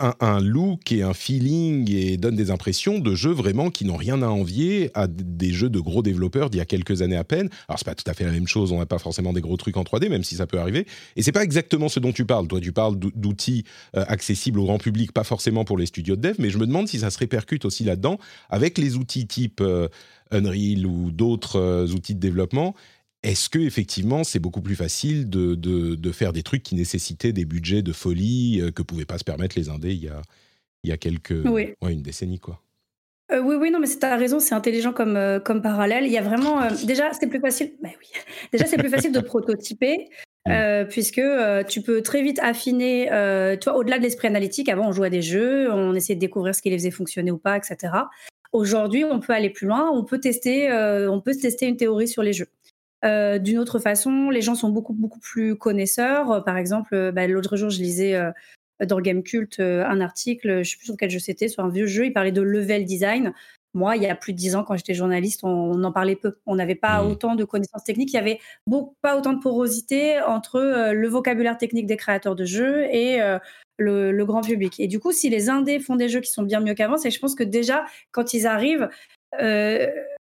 un, 0.00 0.40
look 0.40 0.92
et 0.92 1.02
un 1.02 1.12
feeling 1.12 1.90
et 1.90 2.16
donne 2.16 2.36
des 2.36 2.50
impressions 2.50 3.00
de 3.00 3.14
jeux 3.14 3.32
vraiment 3.32 3.70
qui 3.70 3.84
n'ont 3.84 3.96
rien 3.96 4.22
à 4.22 4.28
envier 4.28 4.90
à 4.94 5.08
des 5.08 5.50
jeux 5.50 5.70
de 5.70 5.80
gros 5.80 6.02
développeurs 6.02 6.50
d'il 6.50 6.58
y 6.58 6.60
a 6.60 6.64
quelques 6.64 7.02
années 7.02 7.16
à 7.16 7.24
peine. 7.24 7.48
Alors 7.68 7.78
c'est 7.78 7.84
pas 7.84 7.96
tout 7.96 8.08
à 8.08 8.14
fait 8.14 8.24
la 8.24 8.30
même 8.30 8.46
chose, 8.46 8.70
on 8.70 8.78
n'a 8.78 8.86
pas 8.86 8.98
forcément 8.98 9.32
des 9.32 9.40
gros 9.40 9.56
trucs 9.56 9.76
en 9.76 9.82
3D, 9.82 10.08
même 10.08 10.22
si 10.22 10.36
ça 10.36 10.46
peut 10.46 10.60
arriver. 10.60 10.86
Et 11.16 11.22
c'est 11.22 11.32
pas 11.32 11.42
exactement 11.42 11.88
ce 11.88 11.98
dont 11.98 12.12
tu 12.12 12.24
parles. 12.24 12.46
Toi, 12.46 12.60
tu 12.60 12.72
parles 12.72 12.96
d'outils 12.96 13.64
euh, 13.96 14.04
accessibles 14.06 14.60
au 14.60 14.64
grand 14.64 14.78
public, 14.78 15.12
pas 15.12 15.24
forcément 15.24 15.64
pour 15.64 15.76
les 15.76 15.86
studios 15.86 16.14
de 16.14 16.20
dev, 16.20 16.36
mais 16.38 16.50
je 16.50 16.58
me 16.58 16.66
demande 16.66 16.86
si 16.86 17.00
ça 17.00 17.10
se 17.10 17.18
répercute 17.18 17.64
aussi 17.64 17.82
là-dedans 17.82 18.18
avec 18.50 18.78
les 18.78 18.96
outils 18.96 19.26
type 19.26 19.60
euh, 19.60 19.88
Unreal 20.30 20.86
ou 20.86 21.10
d'autres 21.10 21.56
euh, 21.56 21.86
outils 21.86 22.14
de 22.14 22.20
développement 22.20 22.74
est-ce 23.22 23.48
que 23.48 23.58
effectivement 23.58 24.24
c'est 24.24 24.38
beaucoup 24.38 24.62
plus 24.62 24.76
facile 24.76 25.28
de, 25.28 25.54
de, 25.54 26.12
faire 26.12 26.32
des 26.32 26.42
trucs 26.42 26.62
qui 26.62 26.74
nécessitaient 26.74 27.32
des 27.32 27.44
budgets 27.44 27.82
de 27.82 27.92
folie 27.92 28.60
euh, 28.60 28.70
que 28.70 28.82
pouvaient 28.82 29.04
pas 29.04 29.18
se 29.18 29.24
permettre 29.24 29.58
les 29.58 29.68
indés 29.68 29.92
il 29.92 30.04
y 30.04 30.08
a, 30.08 30.22
il 30.84 30.90
y 30.90 30.92
a 30.92 30.96
quelques 30.96 31.44
ouais, 31.44 31.76
une 31.82 32.02
décennie 32.02 32.38
quoi? 32.38 32.62
Euh, 33.30 33.42
oui, 33.42 33.56
oui, 33.56 33.70
non, 33.70 33.78
mais 33.78 33.86
tu 33.86 34.06
as 34.06 34.16
raison, 34.16 34.40
c'est 34.40 34.54
intelligent 34.54 34.94
comme, 34.94 35.14
euh, 35.18 35.38
comme 35.38 35.60
parallèle. 35.60 36.06
Il 36.06 36.10
y 36.10 36.16
a 36.16 36.22
vraiment. 36.22 36.66
déjà, 36.86 37.12
c'est 37.12 37.26
plus 37.26 37.40
facile. 37.40 37.74
Bah 37.82 37.90
oui. 38.00 38.06
Déjà, 38.52 38.64
c'est 38.64 38.78
plus 38.78 38.88
facile 38.88 39.12
de 39.12 39.20
prototyper. 39.20 40.08
Puisque 40.88 41.20
tu 41.68 41.82
peux 41.82 42.00
très 42.00 42.22
vite 42.22 42.38
affiner, 42.38 43.08
toi, 43.60 43.76
au-delà 43.76 43.98
de 43.98 44.04
l'esprit 44.04 44.28
analytique, 44.28 44.70
avant 44.70 44.88
on 44.88 44.92
jouait 44.92 45.08
à 45.08 45.10
des 45.10 45.20
jeux, 45.20 45.70
on 45.70 45.94
essayait 45.94 46.14
de 46.14 46.20
découvrir 46.20 46.54
ce 46.54 46.62
qui 46.62 46.70
les 46.70 46.78
faisait 46.78 46.90
fonctionner 46.90 47.30
ou 47.30 47.36
pas, 47.36 47.58
etc. 47.58 47.92
Aujourd'hui, 48.52 49.04
on 49.04 49.20
peut 49.20 49.32
aller 49.32 49.50
plus 49.50 49.66
loin, 49.66 49.90
on 49.90 50.04
peut 50.04 50.18
tester, 50.18 50.72
on 51.08 51.20
peut 51.20 51.34
tester 51.34 51.66
une 51.66 51.76
théorie 51.76 52.08
sur 52.08 52.22
les 52.22 52.32
jeux. 52.32 52.48
Euh, 53.04 53.38
d'une 53.38 53.58
autre 53.58 53.78
façon, 53.78 54.30
les 54.30 54.42
gens 54.42 54.54
sont 54.54 54.70
beaucoup 54.70 54.92
beaucoup 54.92 55.20
plus 55.20 55.56
connaisseurs. 55.56 56.32
Euh, 56.32 56.40
par 56.40 56.56
exemple, 56.56 56.94
euh, 56.94 57.12
bah, 57.12 57.26
l'autre 57.26 57.56
jour, 57.56 57.70
je 57.70 57.78
lisais 57.78 58.20
dans 58.80 59.00
Game 59.00 59.22
Cult 59.22 59.60
un 59.60 60.00
article, 60.00 60.62
je 60.62 60.70
sais 60.70 60.76
plus 60.76 60.86
sur 60.86 60.96
quel 60.96 61.10
jeu 61.10 61.18
c'était, 61.18 61.48
sur 61.48 61.64
un 61.64 61.68
vieux 61.68 61.86
jeu. 61.86 62.06
Il 62.06 62.12
parlait 62.12 62.32
de 62.32 62.42
level 62.42 62.84
design. 62.84 63.32
Moi, 63.78 63.96
il 63.96 64.02
y 64.02 64.06
a 64.06 64.14
plus 64.14 64.32
de 64.32 64.38
dix 64.38 64.56
ans, 64.56 64.64
quand 64.64 64.76
j'étais 64.76 64.94
journaliste, 64.94 65.44
on, 65.44 65.82
en 65.82 65.92
parlait 65.92 66.16
peu. 66.16 66.38
On 66.46 66.56
n'avait 66.56 66.74
pas 66.74 67.02
mmh. 67.02 67.06
autant 67.06 67.34
de 67.34 67.44
connaissances 67.44 67.84
techniques. 67.84 68.12
Il 68.12 68.16
y 68.16 68.18
avait 68.18 68.40
pas 69.02 69.16
autant 69.16 69.32
de 69.32 69.40
porosité 69.40 70.20
entre 70.20 70.92
le 70.92 71.08
vocabulaire 71.08 71.56
technique 71.56 71.86
des 71.86 71.96
créateurs 71.96 72.34
de 72.34 72.44
jeux 72.44 72.84
et 72.92 73.20
le, 73.78 74.24
grand 74.24 74.42
public. 74.42 74.80
Et 74.80 74.88
du 74.88 75.00
coup, 75.00 75.12
si 75.12 75.30
les 75.30 75.48
indés 75.48 75.80
font 75.80 75.96
des 75.96 76.08
jeux 76.08 76.20
qui 76.20 76.30
sont 76.30 76.42
bien 76.42 76.60
mieux 76.60 76.74
qu'avant, 76.74 76.96
c'est 76.96 77.10
je 77.10 77.20
pense 77.20 77.34
que 77.34 77.44
déjà, 77.44 77.84
quand 78.12 78.34
ils 78.34 78.46
arrivent, 78.46 78.88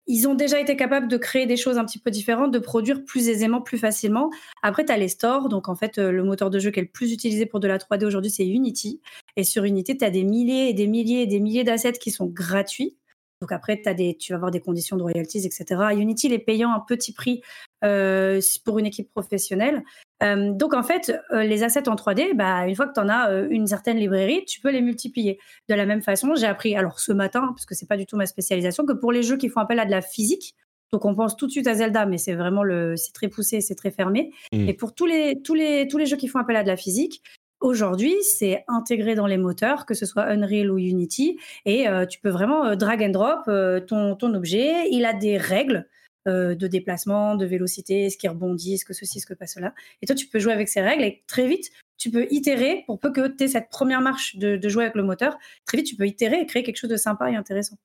ils 0.08 0.28
ont 0.28 0.36
déjà 0.36 0.60
été 0.60 0.76
capables 0.76 1.08
de 1.08 1.18
créer 1.18 1.46
des 1.46 1.56
choses 1.56 1.78
un 1.78 1.86
petit 1.86 2.00
peu 2.00 2.12
différentes, 2.12 2.52
de 2.52 2.60
produire 2.60 3.06
plus 3.06 3.30
aisément, 3.30 3.62
plus 3.62 3.78
facilement. 3.78 4.30
Après, 4.62 4.84
tu 4.84 4.92
as 4.92 4.98
les 4.98 5.08
stores. 5.08 5.48
Donc, 5.48 5.70
en 5.70 5.76
fait, 5.76 5.98
euh, 5.98 6.12
le 6.12 6.24
moteur 6.24 6.50
de 6.50 6.60
jeu 6.60 6.72
qui 6.72 6.80
est 6.80 6.84
le 6.84 6.90
plus 6.90 7.14
utilisé 7.14 7.46
pour 7.46 7.60
de 7.60 7.68
la 7.68 7.78
3D 7.78 8.06
aujourd'hui, 8.06 8.32
c'est 8.32 8.46
Unity. 8.46 9.00
Et 9.38 9.44
sur 9.44 9.64
Unity, 9.64 9.98
tu 9.98 10.04
as 10.04 10.10
des 10.10 10.24
milliers 10.24 10.70
et 10.70 10.74
des 10.74 10.88
milliers 10.88 11.22
et 11.22 11.28
des 11.28 11.40
milliers 11.40 11.64
d'assets 11.64 11.94
qui 11.94 12.12
sont 12.12 12.26
gratuits. 12.26 12.98
Donc 13.44 13.52
après, 13.52 13.82
as 13.88 13.94
des, 13.94 14.16
tu 14.16 14.32
vas 14.32 14.38
avoir 14.38 14.52
des 14.52 14.62
conditions 14.62 14.96
de 14.96 15.02
royalties, 15.02 15.46
etc. 15.46 15.66
Unity, 15.98 16.28
il 16.28 16.34
est 16.34 16.40
payant 16.40 16.72
un 16.72 16.80
petit 16.80 17.12
prix 17.12 17.42
euh, 17.84 18.40
pour 18.64 18.80
une 18.80 18.86
équipe 18.86 19.12
professionnelle. 19.12 19.84
Euh, 20.24 20.54
donc 20.54 20.74
en 20.74 20.82
fait, 20.82 21.14
euh, 21.34 21.44
les 21.44 21.62
assets 21.62 21.90
en 21.90 21.96
3D, 21.96 22.36
bah, 22.36 22.66
une 22.66 22.76
fois 22.78 22.88
que 22.88 22.94
tu 22.94 23.02
en 23.02 23.10
as 23.10 23.30
une 23.50 23.68
certaine 23.68 23.98
librairie, 23.98 24.46
tu 24.46 24.62
peux 24.62 24.72
les 24.72 24.80
multiplier. 24.80 25.40
De 25.68 25.76
la 25.76 25.86
même 25.86 26.02
façon, 26.02 26.36
j'ai 26.36 26.46
appris, 26.46 26.78
alors 26.78 27.02
ce 27.02 27.12
matin, 27.12 27.48
parce 27.50 27.66
que 27.66 27.76
c'est 27.76 27.86
pas 27.86 27.98
du 27.98 28.06
tout 28.06 28.16
ma 28.16 28.28
spécialisation, 28.28 28.86
que 28.86 28.94
pour 28.94 29.12
les 29.12 29.24
jeux 29.24 29.36
qui 29.36 29.50
font 29.50 29.60
appel 29.60 29.78
à 29.78 29.86
de 29.86 29.92
la 29.92 30.02
physique, 30.02 30.56
donc 30.94 31.04
on 31.04 31.14
pense 31.14 31.36
tout 31.36 31.48
de 31.48 31.52
suite 31.52 31.68
à 31.68 31.74
Zelda, 31.74 32.06
mais 32.06 32.18
c'est 32.18 32.36
vraiment 32.36 32.64
le, 32.64 32.96
c'est 32.96 33.12
très 33.12 33.28
poussé, 33.28 33.60
c'est 33.60 33.76
très 33.76 33.92
fermé. 33.92 34.32
Mmh. 34.54 34.70
Et 34.70 34.74
pour 34.74 34.96
tous 34.96 35.06
les, 35.06 35.42
tous 35.42 35.54
les, 35.54 35.90
tous 35.90 35.98
les 35.98 36.06
jeux 36.06 36.16
qui 36.16 36.30
font 36.30 36.40
appel 36.40 36.56
à 36.56 36.64
de 36.64 36.70
la 36.70 36.78
physique, 36.78 37.22
Aujourd'hui, 37.64 38.14
c'est 38.24 38.66
intégré 38.68 39.16
dans 39.16 39.26
les 39.26 39.38
moteurs, 39.38 39.86
que 39.86 39.94
ce 39.94 40.06
soit 40.06 40.26
Unreal 40.26 40.70
ou 40.70 40.78
Unity, 40.78 41.40
et 41.64 41.88
euh, 41.88 42.06
tu 42.06 42.20
peux 42.20 42.30
vraiment 42.30 42.66
euh, 42.66 42.76
drag 42.76 43.02
and 43.02 43.12
drop 43.12 43.40
euh, 43.48 43.80
ton, 43.80 44.18
ton 44.18 44.34
objet. 44.34 44.90
Il 44.92 45.06
a 45.06 45.14
des 45.14 45.38
règles 45.38 45.88
de 46.26 46.68
déplacement, 46.68 47.36
de 47.36 47.46
vélocité, 47.46 48.10
ce 48.10 48.18
qui 48.18 48.30
rebondit, 48.30 48.78
ce 48.78 48.86
que 48.86 48.94
ceci, 48.94 49.20
ce 49.20 49.26
que 49.26 49.34
pas 49.34 49.46
cela. 49.46 49.74
Et 50.02 50.06
toi, 50.06 50.16
tu 50.16 50.28
peux 50.28 50.40
jouer 50.40 50.54
avec 50.54 50.70
ces 50.70 50.80
règles 50.80 51.04
et 51.04 51.22
très 51.28 51.48
vite, 51.48 51.70
tu 51.98 52.12
peux 52.12 52.28
itérer 52.32 52.86
pour 52.86 52.98
peu 52.98 53.12
que 53.12 53.28
tu 53.28 53.44
aies 53.44 53.48
cette 53.50 53.68
première 53.70 54.00
marche 54.00 54.38
de, 54.38 54.56
de, 54.56 54.70
jouer 54.70 54.84
avec 54.86 54.96
le 54.96 55.04
moteur. 55.04 55.38
Très 55.66 55.80
vite, 55.80 55.88
tu 55.88 55.98
peux 55.98 56.08
itérer 56.08 56.40
et 56.40 56.46
créer 56.46 56.64
quelque 56.64 56.78
chose 56.78 56.90
de 56.90 56.96
sympa 56.96 57.30
et 57.30 57.36
intéressant. 57.36 57.76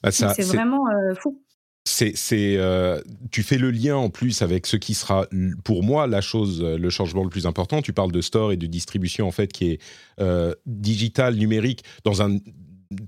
Bah, 0.00 0.12
c'est 0.12 0.42
vraiment 0.42 0.84
fou 1.20 1.42
c'est, 1.84 2.14
euh, 2.56 3.00
tu 3.30 3.42
fais 3.42 3.58
le 3.58 3.70
lien 3.70 3.96
en 3.96 4.08
plus 4.08 4.42
avec 4.42 4.66
ce 4.66 4.76
qui 4.76 4.94
sera 4.94 5.26
pour 5.64 5.82
moi 5.82 6.06
la 6.06 6.20
chose, 6.20 6.62
le 6.62 6.90
changement 6.90 7.24
le 7.24 7.30
plus 7.30 7.46
important. 7.46 7.82
Tu 7.82 7.92
parles 7.92 8.12
de 8.12 8.20
store 8.20 8.52
et 8.52 8.56
de 8.56 8.66
distribution 8.66 9.26
en 9.26 9.32
fait 9.32 9.52
qui 9.52 9.70
est 9.70 9.80
euh, 10.20 10.54
digital, 10.66 11.34
numérique, 11.34 11.82
dans 12.04 12.22
un 12.22 12.38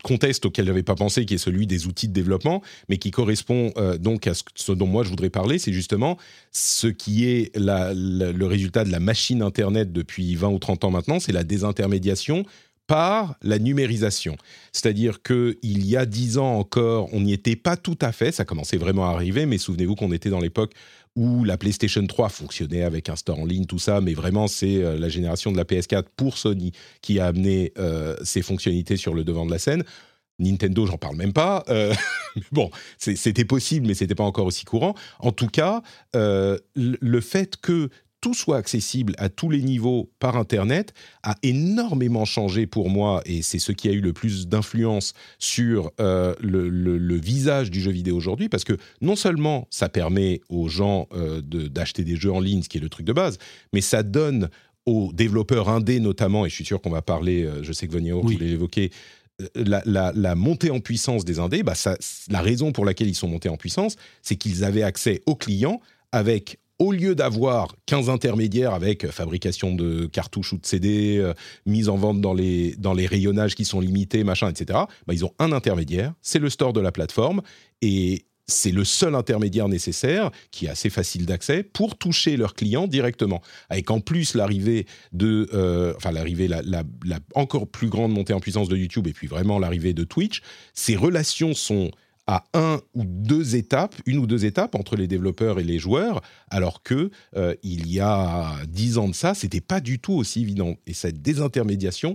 contexte 0.02 0.46
auquel 0.46 0.64
je 0.64 0.70
n'avais 0.70 0.82
pas 0.82 0.94
pensé, 0.94 1.26
qui 1.26 1.34
est 1.34 1.38
celui 1.38 1.66
des 1.66 1.86
outils 1.86 2.08
de 2.08 2.12
développement, 2.12 2.62
mais 2.88 2.96
qui 2.96 3.10
correspond 3.10 3.72
euh, 3.76 3.98
donc 3.98 4.26
à 4.26 4.32
ce, 4.34 4.72
dont 4.72 4.86
moi 4.86 5.04
je 5.04 5.10
voudrais 5.10 5.30
parler, 5.30 5.58
c'est 5.58 5.72
justement 5.72 6.16
ce 6.50 6.86
qui 6.88 7.26
est 7.26 7.52
le 7.54 8.44
résultat 8.44 8.84
de 8.84 8.90
la 8.90 9.00
machine 9.00 9.42
Internet 9.42 9.92
depuis 9.92 10.34
20 10.34 10.48
ou 10.48 10.58
30 10.58 10.84
ans 10.84 10.90
maintenant, 10.90 11.20
c'est 11.20 11.32
la 11.32 11.44
désintermédiation 11.44 12.44
par 12.86 13.36
la 13.42 13.58
numérisation. 13.58 14.36
C'est-à-dire 14.72 15.22
qu'il 15.22 15.86
y 15.86 15.96
a 15.96 16.06
dix 16.06 16.38
ans 16.38 16.58
encore, 16.58 17.08
on 17.12 17.20
n'y 17.20 17.32
était 17.32 17.56
pas 17.56 17.76
tout 17.76 17.98
à 18.00 18.12
fait, 18.12 18.32
ça 18.32 18.44
commençait 18.44 18.76
vraiment 18.76 19.08
à 19.08 19.12
arriver, 19.12 19.46
mais 19.46 19.58
souvenez-vous 19.58 19.94
qu'on 19.94 20.12
était 20.12 20.30
dans 20.30 20.40
l'époque 20.40 20.72
où 21.16 21.44
la 21.44 21.56
PlayStation 21.56 22.04
3 22.04 22.28
fonctionnait 22.28 22.82
avec 22.82 23.08
un 23.08 23.16
store 23.16 23.38
en 23.38 23.46
ligne, 23.46 23.66
tout 23.66 23.78
ça, 23.78 24.00
mais 24.00 24.14
vraiment 24.14 24.48
c'est 24.48 24.82
euh, 24.82 24.98
la 24.98 25.08
génération 25.08 25.52
de 25.52 25.56
la 25.56 25.64
PS4 25.64 26.04
pour 26.16 26.38
Sony 26.38 26.72
qui 27.02 27.20
a 27.20 27.26
amené 27.26 27.72
euh, 27.78 28.16
ces 28.22 28.42
fonctionnalités 28.42 28.96
sur 28.96 29.14
le 29.14 29.24
devant 29.24 29.46
de 29.46 29.50
la 29.50 29.58
scène. 29.58 29.84
Nintendo, 30.40 30.84
j'en 30.84 30.98
parle 30.98 31.14
même 31.14 31.32
pas. 31.32 31.62
Euh, 31.68 31.94
bon, 32.52 32.68
c'était 32.98 33.44
possible, 33.44 33.86
mais 33.86 33.94
c'était 33.94 34.16
pas 34.16 34.24
encore 34.24 34.46
aussi 34.46 34.64
courant. 34.64 34.94
En 35.20 35.30
tout 35.30 35.46
cas, 35.46 35.80
le 36.12 37.20
fait 37.20 37.56
que 37.56 37.88
tout 38.24 38.32
soit 38.32 38.56
accessible 38.56 39.14
à 39.18 39.28
tous 39.28 39.50
les 39.50 39.60
niveaux 39.60 40.10
par 40.18 40.38
Internet 40.38 40.94
a 41.24 41.34
énormément 41.42 42.24
changé 42.24 42.66
pour 42.66 42.88
moi 42.88 43.20
et 43.26 43.42
c'est 43.42 43.58
ce 43.58 43.70
qui 43.70 43.86
a 43.86 43.92
eu 43.92 44.00
le 44.00 44.14
plus 44.14 44.48
d'influence 44.48 45.12
sur 45.38 45.92
euh, 46.00 46.34
le, 46.40 47.16
visage 47.16 47.70
du 47.70 47.82
jeu 47.82 47.90
vidéo 47.90 48.16
aujourd'hui 48.16 48.48
parce 48.48 48.64
que 48.64 48.78
non 49.02 49.14
seulement 49.14 49.68
ça 49.68 49.90
permet 49.90 50.40
aux 50.48 50.68
gens 50.68 51.06
euh, 51.12 51.42
d'acheter 51.42 52.02
des 52.02 52.16
jeux 52.16 52.32
en 52.32 52.40
ligne, 52.40 52.62
ce 52.62 52.70
qui 52.70 52.78
est 52.78 52.80
le 52.80 52.88
truc 52.88 53.04
de 53.04 53.12
base, 53.12 53.36
mais 53.74 53.82
ça 53.82 54.02
donne 54.02 54.48
aux 54.86 55.12
développeurs 55.12 55.68
indés 55.68 56.00
notamment, 56.00 56.46
et 56.46 56.48
je 56.48 56.54
suis 56.54 56.64
sûr 56.64 56.80
qu'on 56.80 56.88
va 56.88 57.02
parler, 57.02 57.44
euh, 57.44 57.62
je 57.62 57.74
sais 57.74 57.86
que 57.86 57.92
Vonio 57.92 58.22
oui. 58.24 58.36
voulait 58.36 58.48
l'évoquer, 58.48 58.90
la, 59.54 59.82
la, 59.84 60.34
montée 60.34 60.70
en 60.70 60.80
puissance 60.80 61.26
des 61.26 61.40
indés, 61.40 61.62
bah 61.62 61.74
ça, 61.74 61.98
la 62.30 62.40
raison 62.40 62.72
pour 62.72 62.86
laquelle 62.86 63.08
ils 63.08 63.14
sont 63.14 63.28
montés 63.28 63.50
en 63.50 63.58
puissance, 63.58 63.96
c'est 64.22 64.36
qu'ils 64.36 64.64
avaient 64.64 64.82
accès 64.82 65.20
aux 65.26 65.36
clients 65.36 65.82
avec 66.10 66.58
au 66.78 66.92
lieu 66.92 67.14
d'avoir 67.14 67.76
15 67.86 68.10
intermédiaires 68.10 68.74
avec 68.74 69.06
fabrication 69.06 69.74
de 69.74 70.06
cartouches 70.06 70.52
ou 70.52 70.58
de 70.58 70.66
CD, 70.66 71.18
euh, 71.18 71.34
mise 71.66 71.88
en 71.88 71.96
vente 71.96 72.20
dans 72.20 72.34
les, 72.34 72.74
dans 72.76 72.94
les 72.94 73.06
rayonnages 73.06 73.54
qui 73.54 73.64
sont 73.64 73.80
limités, 73.80 74.24
machin, 74.24 74.50
etc., 74.50 74.80
bah, 75.06 75.14
ils 75.14 75.24
ont 75.24 75.32
un 75.38 75.52
intermédiaire, 75.52 76.14
c'est 76.20 76.38
le 76.38 76.50
store 76.50 76.72
de 76.72 76.80
la 76.80 76.92
plateforme, 76.92 77.42
et 77.80 78.26
c'est 78.46 78.72
le 78.72 78.84
seul 78.84 79.14
intermédiaire 79.14 79.68
nécessaire, 79.68 80.30
qui 80.50 80.66
est 80.66 80.68
assez 80.68 80.90
facile 80.90 81.26
d'accès, 81.26 81.62
pour 81.62 81.96
toucher 81.96 82.36
leurs 82.36 82.54
clients 82.54 82.86
directement. 82.86 83.40
Avec 83.70 83.90
en 83.90 84.00
plus 84.00 84.34
l'arrivée 84.34 84.86
de, 85.12 85.48
euh, 85.54 85.94
enfin 85.96 86.12
l'arrivée, 86.12 86.48
la, 86.48 86.62
la, 86.62 86.82
encore 87.34 87.66
plus 87.68 87.88
grande 87.88 88.12
montée 88.12 88.34
en 88.34 88.40
puissance 88.40 88.68
de 88.68 88.76
YouTube, 88.76 89.06
et 89.06 89.12
puis 89.12 89.28
vraiment 89.28 89.58
l'arrivée 89.58 89.94
de 89.94 90.04
Twitch, 90.04 90.42
ces 90.74 90.96
relations 90.96 91.54
sont 91.54 91.90
à 92.26 92.44
un 92.54 92.80
ou 92.94 93.04
deux 93.04 93.56
étapes, 93.56 93.94
une 94.06 94.18
ou 94.18 94.26
deux 94.26 94.44
étapes 94.44 94.74
entre 94.74 94.96
les 94.96 95.06
développeurs 95.06 95.60
et 95.60 95.64
les 95.64 95.78
joueurs, 95.78 96.22
alors 96.48 96.82
que 96.82 97.10
euh, 97.36 97.54
il 97.62 97.92
y 97.92 98.00
a 98.00 98.56
dix 98.66 98.98
ans 98.98 99.08
de 99.08 99.14
ça, 99.14 99.34
c'était 99.34 99.60
pas 99.60 99.80
du 99.80 99.98
tout 99.98 100.14
aussi 100.14 100.42
évident. 100.42 100.76
Et 100.86 100.94
cette 100.94 101.20
désintermédiation 101.20 102.14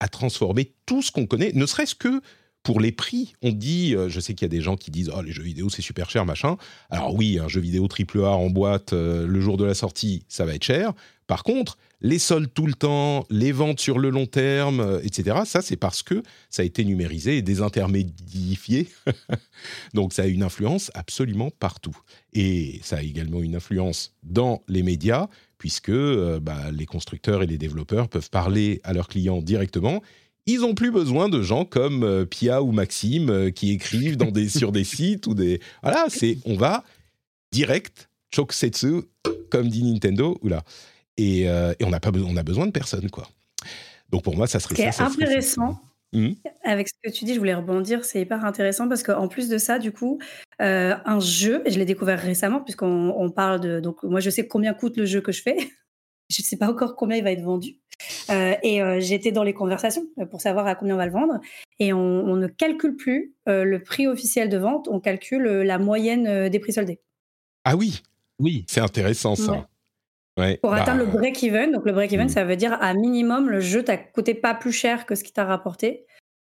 a 0.00 0.08
transformé 0.08 0.74
tout 0.86 1.02
ce 1.02 1.10
qu'on 1.10 1.26
connaît, 1.26 1.52
ne 1.54 1.66
serait-ce 1.66 1.96
que 1.96 2.20
pour 2.62 2.80
les 2.80 2.92
prix, 2.92 3.32
on 3.42 3.50
dit, 3.50 3.94
euh, 3.94 4.08
je 4.08 4.20
sais 4.20 4.34
qu'il 4.34 4.44
y 4.44 4.50
a 4.50 4.54
des 4.54 4.60
gens 4.60 4.76
qui 4.76 4.90
disent, 4.90 5.10
oh 5.16 5.22
les 5.22 5.32
jeux 5.32 5.42
vidéo 5.42 5.70
c'est 5.70 5.82
super 5.82 6.10
cher, 6.10 6.24
machin. 6.26 6.56
Alors 6.90 7.14
oui, 7.14 7.38
un 7.38 7.48
jeu 7.48 7.60
vidéo 7.60 7.88
AAA 7.88 8.28
en 8.28 8.50
boîte 8.50 8.92
euh, 8.92 9.26
le 9.26 9.40
jour 9.40 9.56
de 9.56 9.64
la 9.64 9.74
sortie, 9.74 10.22
ça 10.28 10.44
va 10.44 10.54
être 10.54 10.64
cher. 10.64 10.92
Par 11.26 11.44
contre, 11.44 11.78
les 12.00 12.18
soldes 12.18 12.52
tout 12.52 12.66
le 12.66 12.74
temps, 12.74 13.26
les 13.30 13.52
ventes 13.52 13.80
sur 13.80 13.98
le 13.98 14.10
long 14.10 14.26
terme, 14.26 14.80
euh, 14.80 15.00
etc., 15.02 15.38
ça 15.44 15.62
c'est 15.62 15.76
parce 15.76 16.02
que 16.02 16.22
ça 16.50 16.62
a 16.62 16.64
été 16.64 16.84
numérisé 16.84 17.38
et 17.38 17.42
désintermédifié. 17.42 18.88
Donc 19.94 20.12
ça 20.12 20.22
a 20.22 20.26
une 20.26 20.42
influence 20.42 20.90
absolument 20.94 21.50
partout. 21.58 21.96
Et 22.32 22.80
ça 22.82 22.98
a 22.98 23.02
également 23.02 23.42
une 23.42 23.56
influence 23.56 24.14
dans 24.22 24.62
les 24.68 24.82
médias, 24.82 25.28
puisque 25.58 25.90
bah, 25.90 26.70
les 26.70 26.86
constructeurs 26.86 27.42
et 27.42 27.46
les 27.46 27.58
développeurs 27.58 28.08
peuvent 28.08 28.30
parler 28.30 28.80
à 28.84 28.92
leurs 28.92 29.08
clients 29.08 29.42
directement 29.42 30.02
ils 30.48 30.60
n'ont 30.60 30.74
plus 30.74 30.90
besoin 30.90 31.28
de 31.28 31.42
gens 31.42 31.66
comme 31.66 32.02
euh, 32.02 32.24
Pia 32.24 32.62
ou 32.62 32.72
Maxime 32.72 33.28
euh, 33.28 33.50
qui 33.50 33.70
écrivent 33.70 34.16
sur 34.48 34.72
des 34.72 34.84
sites 34.84 35.26
ou 35.26 35.34
des. 35.34 35.60
Voilà, 35.82 36.06
c'est 36.08 36.38
on 36.46 36.56
va 36.56 36.84
direct, 37.52 38.08
choksetsu, 38.34 39.02
comme 39.50 39.68
dit 39.68 39.84
Nintendo, 39.84 40.38
oula. 40.42 40.64
Et, 41.18 41.48
euh, 41.48 41.74
et 41.78 41.84
on 41.84 41.90
n'a 41.90 42.00
pas 42.00 42.10
besoin, 42.10 42.30
on 42.32 42.36
a 42.36 42.42
besoin 42.42 42.66
de 42.66 42.72
personne, 42.72 43.10
quoi. 43.10 43.28
Donc 44.10 44.22
pour 44.22 44.34
moi, 44.34 44.46
ça 44.46 44.60
serait 44.60 44.74
ça. 44.74 44.92
C'est 44.92 45.02
intéressant. 45.02 45.78
Hum. 46.14 46.34
Avec 46.64 46.88
ce 46.88 46.94
que 47.02 47.14
tu 47.14 47.26
dis, 47.26 47.34
je 47.34 47.38
voulais 47.38 47.54
rebondir, 47.54 48.06
c'est 48.06 48.22
hyper 48.22 48.42
intéressant 48.46 48.88
parce 48.88 49.02
qu'en 49.02 49.28
plus 49.28 49.50
de 49.50 49.58
ça, 49.58 49.78
du 49.78 49.92
coup, 49.92 50.18
un 50.58 51.20
jeu, 51.20 51.62
et 51.66 51.70
je 51.70 51.78
l'ai 51.78 51.84
découvert 51.84 52.18
récemment, 52.18 52.60
puisqu'on 52.60 53.10
on 53.14 53.30
parle 53.30 53.60
de. 53.60 53.80
Donc, 53.80 54.02
moi, 54.04 54.20
je 54.20 54.30
sais 54.30 54.48
combien 54.48 54.72
coûte 54.72 54.96
le 54.96 55.04
jeu 55.04 55.20
que 55.20 55.32
je 55.32 55.42
fais. 55.42 55.58
je 56.30 56.42
ne 56.42 56.44
sais 56.44 56.56
pas 56.56 56.70
encore 56.70 56.96
combien 56.96 57.18
il 57.18 57.24
va 57.24 57.32
être 57.32 57.42
vendu. 57.42 57.78
Euh, 58.30 58.54
et 58.62 58.82
euh, 58.82 59.00
j'étais 59.00 59.32
dans 59.32 59.42
les 59.42 59.54
conversations 59.54 60.06
euh, 60.18 60.26
pour 60.26 60.40
savoir 60.40 60.66
à 60.66 60.74
combien 60.74 60.94
on 60.94 60.98
va 60.98 61.06
le 61.06 61.12
vendre. 61.12 61.40
Et 61.78 61.92
on, 61.92 62.36
ne 62.36 62.46
calcule 62.46 62.96
plus 62.96 63.34
le 63.46 63.78
prix 63.78 64.06
officiel 64.06 64.48
de 64.48 64.58
vente, 64.58 64.88
on 64.88 65.00
calcule 65.00 65.44
la 65.44 65.78
moyenne 65.78 66.48
des 66.48 66.58
prix 66.58 66.72
soldés. 66.72 67.00
Ah 67.64 67.76
oui, 67.76 68.02
oui, 68.38 68.64
c'est 68.68 68.80
intéressant 68.80 69.34
ça. 69.34 69.68
Pour 70.60 70.70
bah, 70.70 70.82
atteindre 70.82 71.00
le 71.00 71.06
break-even, 71.06 71.72
donc 71.72 71.84
le 71.84 71.92
break-even, 71.92 72.26
hmm. 72.26 72.30
ça 72.30 72.44
veut 72.44 72.56
dire 72.56 72.78
à 72.80 72.94
minimum 72.94 73.48
le 73.50 73.60
jeu 73.60 73.82
t'a 73.82 73.96
coûté 73.96 74.34
pas 74.34 74.54
plus 74.54 74.72
cher 74.72 75.06
que 75.06 75.14
ce 75.14 75.24
qui 75.24 75.32
t'a 75.32 75.44
rapporté. 75.44 76.06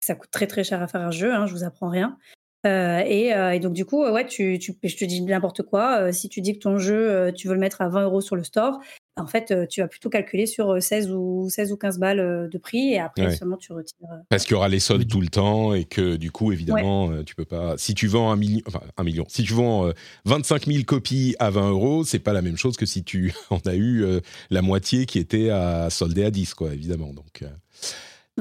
Ça 0.01 0.15
coûte 0.15 0.31
très 0.31 0.47
très 0.47 0.65
cher 0.65 0.83
à 0.83 0.87
faire 0.87 1.03
un 1.03 1.11
jeu, 1.11 1.33
hein, 1.33 1.47
je 1.47 1.53
vous 1.53 1.65
apprends 1.65 1.91
rien. 1.91 2.17
Et, 2.65 3.59
donc 3.61 3.73
du 3.73 3.85
coup, 3.85 4.05
ouais, 4.05 4.27
tu, 4.27 4.59
tu, 4.59 4.77
je 4.83 4.97
te 4.97 5.05
dis 5.05 5.23
n'importe 5.23 5.63
quoi. 5.63 6.13
si 6.13 6.29
tu 6.29 6.41
dis 6.41 6.55
que 6.55 6.61
ton 6.61 6.79
jeu, 6.79 7.33
tu 7.35 7.49
veux 7.49 7.55
le 7.55 7.61
mettre 7.61 7.81
à 7.81 7.89
20 7.89 8.05
euros 8.05 8.21
sur 8.21 8.37
le 8.37 8.45
store, 8.45 8.81
en 9.21 9.27
fait, 9.27 9.51
euh, 9.51 9.67
tu 9.67 9.81
vas 9.81 9.89
plutôt 9.89 10.09
calculer 10.09 10.47
sur 10.47 10.83
16 10.83 11.09
euh, 11.09 11.15
ou, 11.15 11.51
16 11.51 11.73
ou 11.73 11.77
15 11.77 11.99
balles 11.99 12.21
euh, 12.21 12.49
de 12.49 12.59
prix 12.59 12.93
et 12.93 12.99
après 12.99 13.37
seulement 13.37 13.57
tu 13.57 13.73
retires. 13.73 14.09
Parce 14.29 14.45
qu'il 14.45 14.53
y 14.53 14.57
aura 14.57 14.69
les 14.69 14.81
soldes 14.81 15.07
tout 15.07 15.21
le 15.21 15.29
temps 15.29 15.75
et 15.75 15.85
que 15.85 16.17
du 16.17 16.31
coup, 16.31 16.53
évidemment, 16.53 17.23
tu 17.25 17.35
peux 17.35 17.45
pas. 17.45 17.77
Si 17.77 17.95
tu 17.95 18.07
vends 18.07 18.33
un 18.33 18.37
million, 18.37 18.63
enfin 18.67 18.81
un 18.97 19.05
million, 19.05 19.25
si 19.29 19.43
tu 19.43 19.53
vends 19.53 19.91
25 20.25 20.67
000 20.67 20.85
copies 20.85 21.37
à 21.39 21.51
20 21.51 21.71
euros, 21.71 22.05
c'est 22.05 22.19
pas 22.19 22.33
la 22.33 22.43
même 22.43 22.57
chose 22.57 22.77
que 22.77 22.87
si 22.87 23.05
tu 23.05 23.33
en 23.51 23.59
as 23.67 23.75
eu 23.75 24.05
la 24.51 24.63
moitié 24.63 25.07
qui 25.07 25.19
était 25.19 25.51
à 25.51 25.91
solder 25.91 26.25
à 26.25 26.31
10, 26.31 26.55
quoi, 26.55 26.73
évidemment. 26.73 27.13
Donc. 27.13 27.45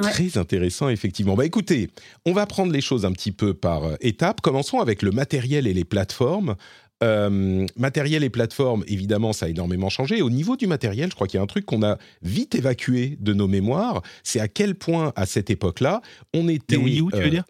Très 0.01 0.37
intéressant, 0.37 0.89
effectivement. 0.89 1.35
Bah 1.35 1.45
écoutez, 1.45 1.89
on 2.25 2.33
va 2.33 2.45
prendre 2.45 2.71
les 2.71 2.81
choses 2.81 3.05
un 3.05 3.11
petit 3.11 3.31
peu 3.31 3.53
par 3.53 3.83
étapes. 4.01 4.41
Commençons 4.41 4.79
avec 4.79 5.01
le 5.01 5.11
matériel 5.11 5.67
et 5.67 5.73
les 5.73 5.83
plateformes. 5.83 6.55
Euh, 7.01 7.65
matériel 7.77 8.23
et 8.23 8.29
plateforme, 8.29 8.83
évidemment, 8.87 9.31
ça 9.31 9.45
a 9.45 9.49
énormément 9.49 9.89
changé. 9.89 10.21
Au 10.21 10.29
niveau 10.29 10.57
du 10.57 10.67
matériel, 10.67 11.09
je 11.09 11.15
crois 11.15 11.27
qu'il 11.27 11.37
y 11.37 11.39
a 11.39 11.43
un 11.43 11.47
truc 11.47 11.65
qu'on 11.65 11.83
a 11.83 11.97
vite 12.21 12.55
évacué 12.55 13.17
de 13.19 13.33
nos 13.33 13.47
mémoires. 13.47 14.01
C'est 14.23 14.39
à 14.39 14.47
quel 14.47 14.75
point, 14.75 15.13
à 15.15 15.25
cette 15.25 15.49
époque-là, 15.49 16.01
on 16.33 16.47
était. 16.49 16.75
La 16.75 16.83
Wii 16.83 17.01
U, 17.01 17.05
tu 17.11 17.17
veux 17.17 17.25
euh, 17.25 17.29
dire? 17.29 17.45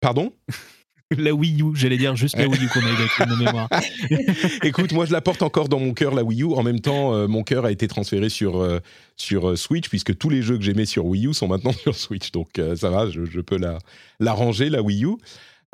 Pardon? 0.00 0.32
La 1.16 1.32
Wii 1.32 1.62
U, 1.62 1.74
j'allais 1.74 1.98
dire 1.98 2.16
juste 2.16 2.36
la 2.36 2.48
Wii 2.48 2.64
U 2.64 2.68
qu'on 2.68 2.80
a 2.80 3.26
de 3.26 3.30
nos 3.30 3.36
mémoires. 3.36 3.68
Écoute, 4.62 4.92
moi 4.92 5.06
je 5.06 5.12
la 5.12 5.20
porte 5.20 5.42
encore 5.42 5.68
dans 5.68 5.78
mon 5.78 5.94
cœur, 5.94 6.14
la 6.14 6.24
Wii 6.24 6.42
U. 6.42 6.54
En 6.54 6.62
même 6.62 6.80
temps, 6.80 7.14
euh, 7.14 7.28
mon 7.28 7.44
cœur 7.44 7.64
a 7.64 7.70
été 7.70 7.86
transféré 7.86 8.28
sur, 8.28 8.80
sur 9.16 9.56
Switch, 9.56 9.88
puisque 9.88 10.18
tous 10.18 10.30
les 10.30 10.42
jeux 10.42 10.56
que 10.58 10.64
j'aimais 10.64 10.86
sur 10.86 11.06
Wii 11.06 11.28
U 11.28 11.34
sont 11.34 11.46
maintenant 11.46 11.72
sur 11.82 11.94
Switch. 11.94 12.32
Donc 12.32 12.60
ça 12.76 12.90
va, 12.90 13.08
je, 13.08 13.24
je 13.24 13.40
peux 13.40 13.56
la, 13.56 13.78
la 14.18 14.32
ranger, 14.32 14.68
la 14.68 14.82
Wii 14.82 15.04
U. 15.04 15.16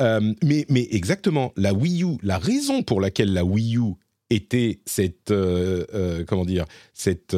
Euh, 0.01 0.35
mais, 0.43 0.67
mais 0.69 0.89
exactement, 0.91 1.53
la 1.57 1.73
Wii 1.73 2.05
U, 2.05 2.19
la 2.23 2.39
raison 2.39 2.83
pour 2.83 3.01
laquelle 3.01 3.33
la 3.33 3.45
Wii 3.45 3.77
U 3.77 3.95
était 4.31 4.81
cette, 4.87 5.31
euh, 5.31 5.85
euh, 5.95 6.25
comment 6.27 6.45
dire, 6.45 6.65
cette 6.93 7.37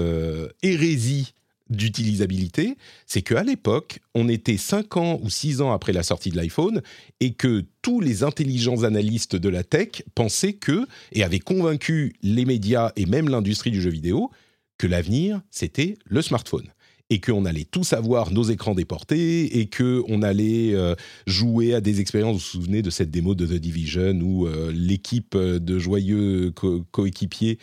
hérésie 0.63 1.35
d'utilisabilité, 1.75 2.77
c'est 3.07 3.23
qu'à 3.23 3.43
l'époque, 3.43 4.01
on 4.15 4.29
était 4.29 4.57
5 4.57 4.97
ans 4.97 5.21
ou 5.23 5.31
6 5.31 5.61
ans 5.61 5.73
après 5.73 5.93
la 5.93 6.03
sortie 6.03 6.31
de 6.31 6.37
l'iPhone 6.37 6.83
et 7.21 7.33
que 7.33 7.65
tous 7.83 8.01
les 8.01 8.23
intelligents 8.23 8.85
analystes 8.85 9.37
de 9.37 9.49
la 9.49 9.63
tech 9.63 10.03
pensaient 10.15 10.55
que, 10.55 10.87
et 11.13 11.23
avaient 11.23 11.39
convaincu 11.39 12.15
les 12.23 12.45
médias 12.45 12.93
et 12.97 13.07
même 13.07 13.29
l'industrie 13.29 13.71
du 13.71 13.83
jeu 13.83 13.91
vidéo, 13.91 14.31
que 14.79 14.87
l'avenir, 14.87 15.41
c'était 15.51 15.97
le 16.07 16.23
smartphone 16.23 16.69
et 17.11 17.21
qu'on 17.21 17.45
allait 17.45 17.67
tous 17.71 17.93
avoir 17.93 18.33
nos 18.33 18.45
écrans 18.45 18.75
déportés 18.75 19.61
et 19.61 19.69
qu'on 19.69 20.23
allait 20.23 20.75
euh, 20.75 20.95
jouer 21.27 21.75
à 21.75 21.81
des 21.81 22.01
expériences. 22.01 22.33
Vous 22.33 22.39
vous 22.39 22.65
souvenez 22.65 22.83
de 22.83 22.91
cette 22.91 23.11
démo 23.11 23.35
de 23.35 23.47
The 23.47 23.61
Division 23.61 24.19
où 24.23 24.47
euh, 24.47 24.73
l'équipe 24.75 25.37
de 25.37 25.79
joyeux 25.79 26.53
coéquipiers 26.91 27.59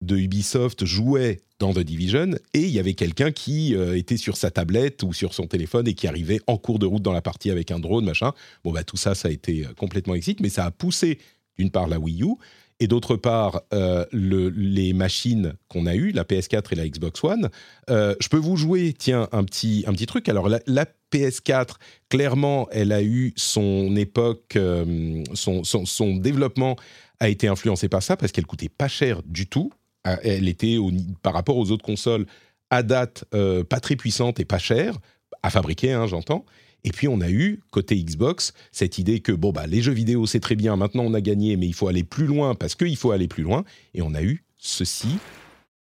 de 0.00 0.16
Ubisoft 0.16 0.84
jouait 0.84 1.40
dans 1.64 1.72
The 1.72 1.84
Division 1.84 2.32
et 2.52 2.60
il 2.60 2.70
y 2.70 2.78
avait 2.78 2.92
quelqu'un 2.92 3.32
qui 3.32 3.74
euh, 3.74 3.96
était 3.96 4.18
sur 4.18 4.36
sa 4.36 4.50
tablette 4.50 5.02
ou 5.02 5.14
sur 5.14 5.32
son 5.32 5.46
téléphone 5.46 5.88
et 5.88 5.94
qui 5.94 6.06
arrivait 6.06 6.40
en 6.46 6.58
cours 6.58 6.78
de 6.78 6.84
route 6.84 7.02
dans 7.02 7.12
la 7.12 7.22
partie 7.22 7.50
avec 7.50 7.70
un 7.70 7.78
drone, 7.78 8.04
machin. 8.04 8.32
Bon, 8.64 8.72
bah 8.72 8.84
tout 8.84 8.98
ça, 8.98 9.14
ça 9.14 9.28
a 9.28 9.30
été 9.30 9.66
complètement 9.78 10.14
excité, 10.14 10.42
mais 10.42 10.50
ça 10.50 10.66
a 10.66 10.70
poussé 10.70 11.18
d'une 11.56 11.70
part 11.70 11.88
la 11.88 11.98
Wii 11.98 12.22
U 12.22 12.34
et 12.80 12.86
d'autre 12.86 13.16
part 13.16 13.62
euh, 13.72 14.04
les 14.12 14.92
machines 14.92 15.54
qu'on 15.68 15.86
a 15.86 15.94
eues, 15.94 16.10
la 16.10 16.24
PS4 16.24 16.72
et 16.72 16.74
la 16.74 16.86
Xbox 16.86 17.24
One. 17.24 17.48
Euh, 17.88 18.14
je 18.20 18.28
peux 18.28 18.36
vous 18.36 18.56
jouer, 18.56 18.94
tiens, 18.96 19.28
un 19.32 19.44
petit, 19.44 19.84
un 19.86 19.92
petit 19.92 20.06
truc. 20.06 20.28
Alors 20.28 20.48
la, 20.48 20.86
PS4, 21.12 21.76
clairement, 22.10 22.68
elle 22.72 22.92
a 22.92 23.02
eu 23.02 23.32
son 23.36 23.94
époque, 23.96 24.56
euh, 24.56 25.22
son, 25.32 25.62
son, 25.64 26.16
développement 26.16 26.76
a 27.20 27.28
été 27.28 27.46
influencé 27.46 27.88
par 27.88 28.02
ça 28.02 28.16
parce 28.16 28.32
qu'elle 28.32 28.46
coûtait 28.46 28.68
pas 28.68 28.88
cher 28.88 29.22
du 29.24 29.46
tout. 29.46 29.72
Elle 30.04 30.48
était, 30.48 30.76
par 31.22 31.32
rapport 31.32 31.56
aux 31.56 31.70
autres 31.70 31.84
consoles, 31.84 32.26
à 32.70 32.82
date, 32.82 33.24
pas 33.68 33.80
très 33.80 33.96
puissante 33.96 34.40
et 34.40 34.44
pas 34.44 34.58
chère, 34.58 34.98
à 35.42 35.50
fabriquer, 35.50 35.92
hein, 35.92 36.06
j'entends. 36.06 36.44
Et 36.84 36.90
puis 36.90 37.08
on 37.08 37.22
a 37.22 37.30
eu, 37.30 37.60
côté 37.70 37.96
Xbox, 37.96 38.52
cette 38.70 38.98
idée 38.98 39.20
que 39.20 39.32
bon, 39.32 39.52
bah, 39.52 39.66
les 39.66 39.80
jeux 39.80 39.92
vidéo, 39.92 40.26
c'est 40.26 40.40
très 40.40 40.54
bien, 40.54 40.76
maintenant 40.76 41.04
on 41.04 41.14
a 41.14 41.22
gagné, 41.22 41.56
mais 41.56 41.66
il 41.66 41.72
faut 41.72 41.88
aller 41.88 42.04
plus 42.04 42.26
loin 42.26 42.54
parce 42.54 42.74
qu'il 42.74 42.96
faut 42.96 43.10
aller 43.10 43.26
plus 43.26 43.42
loin. 43.42 43.64
Et 43.94 44.02
on 44.02 44.14
a 44.14 44.22
eu 44.22 44.44
ceci. 44.58 45.18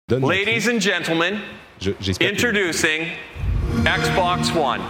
Ladies 0.09 0.69
and 0.69 0.79
gentlemen, 0.79 1.35
introducing 2.19 3.01
Xbox 3.83 4.49
One. 4.55 4.81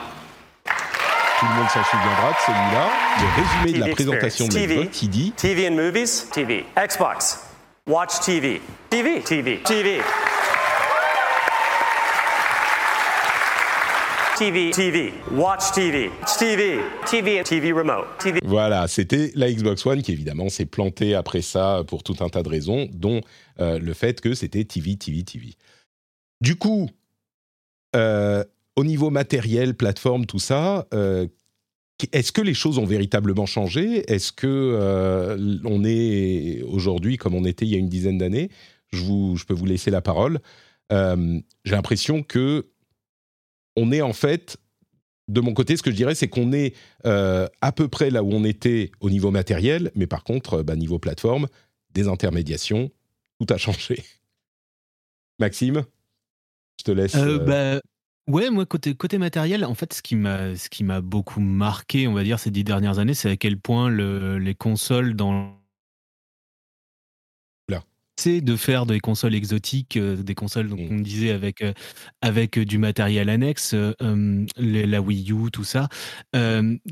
Tout 1.40 1.46
le 1.46 1.56
monde 1.56 1.70
s'en 1.70 1.84
souviendra 1.84 2.32
de 2.32 2.38
celui-là. 2.46 2.90
Le 3.20 3.28
résumé 3.42 3.80
de 3.80 3.86
la 3.86 3.94
présentation 3.94 4.48
de 4.48 4.54
Xbox 4.54 4.98
qui 4.98 5.08
dit 5.08 5.32
TV 5.34 5.68
and 5.68 5.76
movies, 5.76 6.30
TV. 6.32 6.66
Xbox, 6.78 7.47
watch 7.88 8.20
TV. 8.20 8.60
TV, 8.90 9.22
TV, 9.22 9.64
TV. 9.64 10.02
TV, 14.38 14.70
TV, 14.70 15.14
watch 15.32 15.72
TV, 15.74 16.12
TV, 16.38 16.80
TV, 17.10 17.44
TV 17.44 17.72
remote, 17.72 18.06
TV. 18.20 18.40
Voilà, 18.44 18.88
c'était 18.88 19.32
la 19.34 19.52
Xbox 19.52 19.84
One 19.84 20.04
qui 20.04 20.12
évidemment 20.12 20.50
s'est 20.50 20.68
plantée 20.68 21.16
après 21.16 21.42
ça 21.42 21.84
pour 21.88 22.04
tout 22.04 22.16
un 22.20 22.30
tas 22.30 22.44
de 22.44 22.50
raisons, 22.50 22.88
dont 22.94 23.22
euh, 23.60 23.80
le 23.80 23.94
fait 23.94 24.22
que 24.22 24.36
c'était 24.36 24.64
TV, 24.64 24.96
TV, 24.96 25.24
TV. 25.24 25.56
Du 26.40 26.56
coup, 26.56 26.88
euh, 27.96 28.44
au 28.76 28.84
niveau 28.84 29.10
matériel, 29.10 29.74
plateforme, 29.74 30.28
tout 30.28 30.38
ça, 30.38 30.88
euh, 30.94 31.26
est-ce 32.12 32.32
que 32.32 32.42
les 32.42 32.54
choses 32.54 32.78
ont 32.78 32.86
véritablement 32.86 33.46
changé? 33.46 34.10
Est-ce 34.12 34.32
que 34.32 35.60
on 35.66 35.84
est 35.84 36.62
aujourd'hui 36.64 37.18
comme 37.18 37.36
on 37.36 37.46
était 37.46 37.66
il 37.66 37.72
y 37.72 37.76
a 37.76 37.80
une 37.80 37.90
dizaine 37.90 38.18
d'années? 38.18 38.50
Je, 38.92 39.34
je 39.36 39.46
peux 39.46 39.54
vous 39.54 39.66
laisser 39.66 39.92
la 39.92 40.02
parole. 40.02 40.40
J'ai 40.92 41.42
l'impression 41.66 42.24
que 42.24 42.68
on 43.76 43.92
est 43.92 44.02
en 44.02 44.14
fait 44.14 44.58
de 45.28 45.42
mon 45.42 45.54
côté, 45.54 45.76
ce 45.76 45.84
que 45.84 45.92
je 45.92 45.96
dirais, 45.96 46.16
c'est 46.16 46.30
qu'on 46.30 46.54
est, 46.54 46.76
à 47.04 47.72
peu 47.76 47.88
près 47.88 48.10
là 48.10 48.24
où 48.24 48.32
on 48.32 48.44
était 48.44 48.92
au 49.00 49.10
niveau 49.10 49.32
matériel, 49.32 49.92
mais 49.96 50.08
par 50.08 50.24
contre, 50.24 50.64
bah, 50.64 50.76
niveau 50.76 51.00
plateforme, 51.00 51.48
des 51.94 52.08
intermédiations, 52.08 52.92
tout 53.40 53.54
a 53.54 53.58
changé. 53.58 54.04
Maxime, 55.40 55.84
je 56.80 56.84
te 56.84 56.92
laisse. 56.92 57.16
Bah, 57.16 57.80
Ouais, 58.28 58.50
moi 58.50 58.66
côté 58.66 58.94
côté 58.94 59.18
matériel, 59.18 59.64
en 59.64 59.74
fait, 59.74 59.94
ce 59.94 60.02
qui 60.02 60.16
m'a 60.16 60.56
ce 60.56 60.70
qui 60.70 60.84
m'a 60.84 61.02
beaucoup 61.02 61.40
marqué, 61.40 62.08
on 62.08 62.14
va 62.14 62.24
dire 62.24 62.40
ces 62.40 62.52
dix 62.52 62.64
dernières 62.64 63.00
années, 63.00 63.14
c'est 63.14 63.30
à 63.30 63.38
quel 63.38 63.58
point 63.58 63.90
le, 63.90 64.38
les 64.38 64.56
consoles 64.56 65.16
dans 65.16 65.58
c'est 68.20 68.42
de 68.42 68.56
faire 68.56 68.86
des 68.88 69.00
consoles 69.00 69.36
exotiques, 69.36 69.96
euh, 69.96 70.16
des 70.16 70.34
consoles 70.34 70.68
donc 70.68 70.80
mmh. 70.80 70.88
on 70.92 71.00
disait 71.00 71.30
avec 71.30 71.62
euh, 71.62 71.72
avec 72.22 72.58
du 72.58 72.80
matériel 72.80 73.30
annexe, 73.30 73.76
euh, 73.76 74.46
la 74.58 75.02
Wii 75.02 75.32
U, 75.32 75.52
tout 75.52 75.64
ça, 75.64 75.88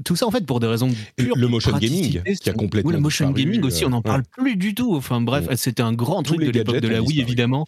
tout 0.05 0.15
ça 0.15 0.27
en 0.27 0.31
fait 0.31 0.45
pour 0.45 0.59
des 0.59 0.67
raisons 0.67 0.91
pures 1.15 1.35
le 1.35 1.47
motion 1.47 1.77
gaming 1.77 2.21
qui 2.21 2.49
a 2.49 2.53
complètement 2.53 2.91
le 2.91 2.99
motion 2.99 3.31
gaming 3.31 3.63
aussi, 3.63 3.85
on 3.85 3.89
n'en 3.89 4.03
parle 4.03 4.23
plus 4.37 4.55
du 4.55 4.75
tout. 4.75 4.95
Enfin 4.95 5.19
bref, 5.19 5.49
mmh. 5.49 5.55
c'était 5.55 5.83
un 5.83 5.93
grand 5.93 6.21
truc 6.21 6.41
de 6.41 6.51
l'époque 6.51 6.79
de 6.79 6.87
la 6.87 7.01
Wii 7.01 7.19
évidemment 7.19 7.65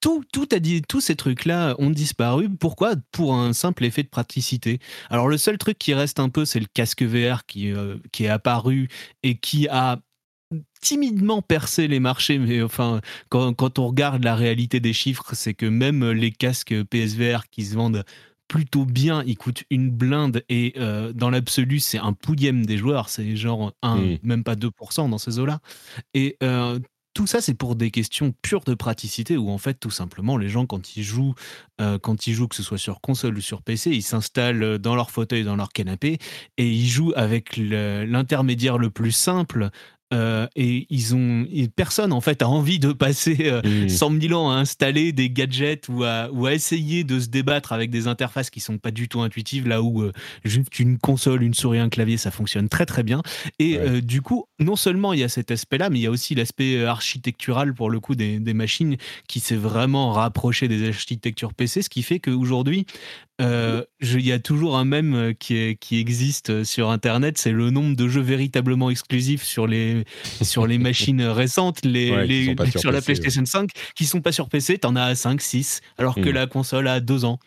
tout, 0.00 0.24
tout 0.32 0.48
a 0.52 0.58
dit, 0.58 0.82
tous 0.82 1.00
ces 1.00 1.16
trucs-là 1.16 1.74
ont 1.78 1.90
disparu. 1.90 2.48
Pourquoi? 2.48 2.94
Pour 3.12 3.34
un 3.34 3.52
simple 3.52 3.84
effet 3.84 4.02
de 4.02 4.08
praticité. 4.08 4.78
Alors 5.10 5.28
le 5.28 5.38
seul 5.38 5.58
truc 5.58 5.78
qui 5.78 5.94
reste 5.94 6.20
un 6.20 6.28
peu, 6.28 6.44
c'est 6.44 6.60
le 6.60 6.66
casque 6.72 7.02
VR 7.02 7.44
qui, 7.46 7.72
euh, 7.72 7.96
qui 8.12 8.24
est 8.24 8.28
apparu 8.28 8.88
et 9.22 9.36
qui 9.38 9.68
a 9.68 10.00
timidement 10.80 11.42
percé 11.42 11.86
les 11.86 12.00
marchés, 12.00 12.38
mais 12.38 12.62
enfin, 12.62 13.00
quand, 13.28 13.52
quand 13.54 13.78
on 13.78 13.86
regarde 13.86 14.24
la 14.24 14.34
réalité 14.34 14.80
des 14.80 14.92
chiffres, 14.92 15.34
c'est 15.34 15.54
que 15.54 15.66
même 15.66 16.10
les 16.10 16.32
casques 16.32 16.74
PSVR 16.84 17.48
qui 17.50 17.64
se 17.64 17.74
vendent 17.74 18.04
plutôt 18.48 18.84
bien, 18.84 19.22
ils 19.26 19.38
coûtent 19.38 19.62
une 19.70 19.90
blinde 19.90 20.42
et 20.48 20.74
euh, 20.76 21.12
dans 21.12 21.30
l'absolu, 21.30 21.78
c'est 21.78 21.98
un 21.98 22.12
pouillème 22.12 22.66
des 22.66 22.78
joueurs, 22.78 23.08
c'est 23.08 23.36
genre 23.36 23.72
un, 23.80 23.96
mmh. 23.96 24.18
même 24.24 24.42
pas 24.42 24.56
2% 24.56 25.08
dans 25.08 25.18
ces 25.18 25.38
eaux-là. 25.38 25.60
Et 26.14 26.36
euh, 26.42 26.80
tout 27.20 27.26
ça, 27.26 27.42
c'est 27.42 27.52
pour 27.52 27.76
des 27.76 27.90
questions 27.90 28.32
pures 28.40 28.64
de 28.64 28.72
praticité 28.72 29.36
où 29.36 29.50
en 29.50 29.58
fait, 29.58 29.74
tout 29.74 29.90
simplement, 29.90 30.38
les 30.38 30.48
gens 30.48 30.64
quand 30.64 30.96
ils 30.96 31.02
jouent, 31.02 31.34
euh, 31.78 31.98
quand 31.98 32.26
ils 32.26 32.32
jouent, 32.32 32.48
que 32.48 32.56
ce 32.56 32.62
soit 32.62 32.78
sur 32.78 33.02
console 33.02 33.36
ou 33.36 33.42
sur 33.42 33.60
PC, 33.60 33.90
ils 33.90 34.02
s'installent 34.02 34.78
dans 34.78 34.94
leur 34.94 35.10
fauteuil, 35.10 35.44
dans 35.44 35.54
leur 35.54 35.68
canapé 35.68 36.16
et 36.56 36.66
ils 36.66 36.88
jouent 36.88 37.12
avec 37.14 37.58
l'intermédiaire 37.58 38.78
le 38.78 38.88
plus 38.88 39.12
simple 39.12 39.68
euh, 40.12 40.46
et 40.56 40.86
ils 40.90 41.14
ont 41.14 41.46
personne 41.76 42.12
en 42.12 42.20
fait 42.20 42.42
a 42.42 42.48
envie 42.48 42.78
de 42.78 42.92
passer 42.92 43.36
euh, 43.42 43.88
100 43.88 44.10
mmh. 44.10 44.20
000 44.22 44.40
ans 44.40 44.50
à 44.50 44.56
installer 44.56 45.12
des 45.12 45.30
gadgets 45.30 45.88
ou 45.88 46.04
à, 46.04 46.28
ou 46.32 46.46
à 46.46 46.54
essayer 46.54 47.04
de 47.04 47.20
se 47.20 47.28
débattre 47.28 47.72
avec 47.72 47.90
des 47.90 48.08
interfaces 48.08 48.50
qui 48.50 48.60
sont 48.60 48.78
pas 48.78 48.90
du 48.90 49.08
tout 49.08 49.20
intuitives 49.20 49.68
là 49.68 49.82
où 49.82 50.02
euh, 50.02 50.12
juste 50.44 50.78
une 50.80 50.98
console, 50.98 51.42
une 51.42 51.54
souris, 51.54 51.78
un 51.78 51.88
clavier 51.88 52.16
ça 52.16 52.30
fonctionne 52.30 52.68
très 52.68 52.86
très 52.86 53.02
bien 53.02 53.22
et 53.58 53.78
euh, 53.78 54.00
du 54.00 54.20
coup 54.20 54.46
non 54.58 54.76
seulement 54.76 55.12
il 55.12 55.20
y 55.20 55.24
a 55.24 55.28
cet 55.28 55.50
aspect 55.50 55.78
là 55.78 55.90
mais 55.90 56.00
il 56.00 56.02
y 56.02 56.06
a 56.06 56.10
aussi 56.10 56.34
l'aspect 56.34 56.84
architectural 56.84 57.74
pour 57.74 57.90
le 57.90 58.00
coup 58.00 58.14
des, 58.14 58.40
des 58.40 58.54
machines 58.54 58.96
qui 59.28 59.40
s'est 59.40 59.56
vraiment 59.56 60.12
rapproché 60.12 60.66
des 60.66 60.88
architectures 60.88 61.54
PC 61.54 61.82
ce 61.82 61.88
qui 61.88 62.02
fait 62.02 62.18
qu'aujourd'hui 62.18 62.86
il 63.40 64.26
y 64.26 64.32
a 64.32 64.38
toujours 64.38 64.76
un 64.76 64.84
mème 64.84 65.14
euh, 65.14 65.32
qui, 65.32 65.76
qui 65.78 65.98
existe 65.98 66.50
euh, 66.50 66.64
sur 66.64 66.90
Internet, 66.90 67.38
c'est 67.38 67.52
le 67.52 67.70
nombre 67.70 67.96
de 67.96 68.08
jeux 68.08 68.20
véritablement 68.20 68.90
exclusifs 68.90 69.42
sur 69.42 69.66
les, 69.66 70.04
sur 70.42 70.66
les 70.66 70.78
machines 70.78 71.22
récentes, 71.22 71.84
les, 71.84 72.26
les 72.26 72.54
sur, 72.76 72.92
la 72.92 73.00
PlayStation 73.00 73.44
5, 73.44 73.70
qui 73.94 74.04
sont 74.04 74.20
pas 74.20 74.32
sur 74.32 74.48
PC, 74.48 74.78
t'en 74.78 74.96
as 74.96 75.14
5, 75.14 75.40
6, 75.40 75.80
alors 75.98 76.14
que 76.14 76.20
hmm. 76.20 76.34
la 76.34 76.46
console 76.46 76.88
a 76.88 77.00
2 77.00 77.24
ans. 77.24 77.38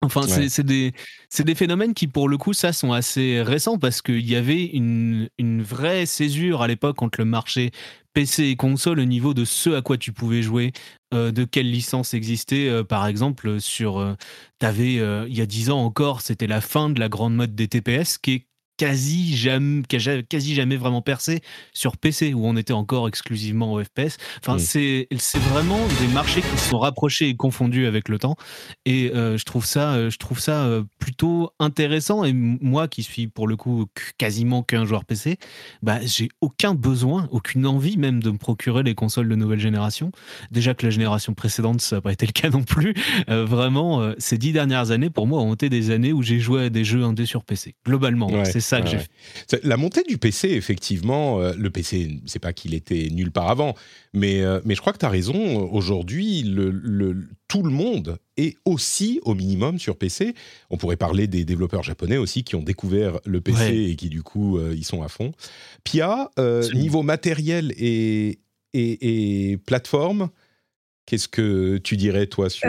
Enfin, 0.00 0.22
c'est 0.28 0.64
des, 0.64 0.92
des, 1.40 1.54
phénomènes 1.56 1.92
qui, 1.92 2.06
pour 2.06 2.28
le 2.28 2.38
coup, 2.38 2.52
ça, 2.52 2.72
sont 2.72 2.92
assez 2.92 3.42
récents 3.42 3.78
parce 3.78 4.00
qu'il 4.00 4.28
y 4.28 4.36
avait 4.36 4.64
une, 4.64 5.28
une 5.38 5.60
vraie 5.60 6.06
césure 6.06 6.62
à 6.62 6.68
l'époque 6.68 7.02
entre 7.02 7.18
le 7.18 7.24
marché 7.24 7.72
PC 8.18 8.44
et 8.44 8.56
console 8.56 9.00
au 9.00 9.04
niveau 9.04 9.32
de 9.32 9.44
ce 9.44 9.70
à 9.70 9.82
quoi 9.82 9.96
tu 9.96 10.12
pouvais 10.12 10.42
jouer, 10.42 10.72
euh, 11.14 11.30
de 11.30 11.44
quelle 11.44 11.70
licence 11.70 12.14
existait. 12.14 12.68
Euh, 12.68 12.82
par 12.82 13.06
exemple, 13.06 13.60
sur, 13.60 13.98
euh, 13.98 14.14
t'avais 14.58 14.94
il 14.94 15.36
y 15.36 15.40
a 15.40 15.46
10 15.46 15.70
ans 15.70 15.84
encore, 15.84 16.20
c'était 16.20 16.48
la 16.48 16.60
fin 16.60 16.90
de 16.90 16.98
la 16.98 17.08
grande 17.08 17.36
mode 17.36 17.54
des 17.54 17.68
TPS 17.68 18.18
qui 18.18 18.32
est 18.32 18.46
quasi 18.78 19.36
jamais, 19.36 19.82
quasi 19.82 20.54
jamais 20.54 20.76
vraiment 20.76 21.02
percé 21.02 21.40
sur 21.74 21.98
PC 21.98 22.32
où 22.32 22.46
on 22.46 22.56
était 22.56 22.72
encore 22.72 23.08
exclusivement 23.08 23.74
au 23.74 23.82
FPS. 23.82 24.16
Enfin, 24.38 24.54
mm. 24.54 24.58
c'est 24.60 25.08
c'est 25.18 25.40
vraiment 25.40 25.80
des 26.00 26.06
marchés 26.14 26.40
qui 26.40 26.56
se 26.56 26.70
sont 26.70 26.78
rapprochés 26.78 27.28
et 27.28 27.36
confondus 27.36 27.86
avec 27.86 28.08
le 28.08 28.18
temps. 28.18 28.36
Et 28.86 29.10
euh, 29.14 29.36
je 29.36 29.44
trouve 29.44 29.66
ça, 29.66 29.94
euh, 29.94 30.10
je 30.10 30.16
trouve 30.16 30.38
ça 30.38 30.64
euh, 30.64 30.84
plutôt 30.98 31.50
intéressant. 31.58 32.24
Et 32.24 32.32
moi, 32.32 32.88
qui 32.88 33.02
suis 33.02 33.26
pour 33.26 33.48
le 33.48 33.56
coup 33.56 33.86
quasiment 34.16 34.62
qu'un 34.62 34.84
joueur 34.84 35.04
PC, 35.04 35.36
bah 35.82 35.98
j'ai 36.02 36.28
aucun 36.40 36.74
besoin, 36.74 37.28
aucune 37.32 37.66
envie 37.66 37.96
même 37.96 38.22
de 38.22 38.30
me 38.30 38.38
procurer 38.38 38.84
les 38.84 38.94
consoles 38.94 39.28
de 39.28 39.34
nouvelle 39.34 39.60
génération. 39.60 40.12
Déjà 40.52 40.74
que 40.74 40.86
la 40.86 40.90
génération 40.90 41.34
précédente, 41.34 41.80
ça 41.80 41.96
n'a 41.96 42.02
pas 42.02 42.12
été 42.12 42.26
le 42.26 42.32
cas 42.32 42.48
non 42.50 42.62
plus. 42.62 42.94
vraiment, 43.26 44.12
ces 44.18 44.38
dix 44.38 44.52
dernières 44.52 44.92
années, 44.92 45.10
pour 45.10 45.26
moi, 45.26 45.40
ont 45.40 45.54
été 45.54 45.68
des 45.68 45.90
années 45.90 46.12
où 46.12 46.22
j'ai 46.22 46.38
joué 46.38 46.66
à 46.66 46.70
des 46.70 46.84
jeux 46.84 47.02
indés 47.02 47.26
sur 47.26 47.44
PC. 47.44 47.74
Globalement, 47.84 48.30
c'est 48.44 48.60
ça 48.68 48.80
que 48.80 48.88
j'ai 48.88 49.60
La 49.62 49.76
montée 49.76 50.02
du 50.02 50.18
PC, 50.18 50.48
effectivement, 50.50 51.40
euh, 51.40 51.52
le 51.56 51.70
PC, 51.70 52.20
c'est 52.26 52.38
pas 52.38 52.52
qu'il 52.52 52.74
était 52.74 53.08
nul 53.10 53.30
par 53.30 53.50
avant, 53.50 53.74
mais, 54.12 54.42
euh, 54.42 54.60
mais 54.64 54.74
je 54.74 54.80
crois 54.80 54.92
que 54.92 54.98
tu 54.98 55.06
as 55.06 55.10
raison. 55.10 55.68
Aujourd'hui, 55.72 56.42
le, 56.42 57.28
tout 57.48 57.62
le 57.62 57.70
monde 57.70 58.18
est 58.36 58.56
aussi 58.64 59.20
au 59.24 59.34
minimum 59.34 59.78
sur 59.78 59.96
PC. 59.96 60.34
On 60.70 60.76
pourrait 60.76 60.96
parler 60.96 61.26
des 61.26 61.44
développeurs 61.44 61.82
japonais 61.82 62.16
aussi 62.16 62.44
qui 62.44 62.56
ont 62.56 62.62
découvert 62.62 63.18
le 63.24 63.40
PC 63.40 63.88
et 63.90 63.96
qui, 63.96 64.08
du 64.08 64.22
coup, 64.22 64.58
euh, 64.58 64.74
ils 64.76 64.84
sont 64.84 65.02
à 65.02 65.08
fond. 65.08 65.32
Pia, 65.84 66.30
niveau 66.74 67.02
matériel 67.02 67.72
et, 67.76 68.38
et, 68.74 69.52
et 69.52 69.56
plateforme, 69.56 70.28
qu'est-ce 71.06 71.28
que 71.28 71.78
tu 71.78 71.96
dirais, 71.96 72.26
toi, 72.26 72.50
sur. 72.50 72.68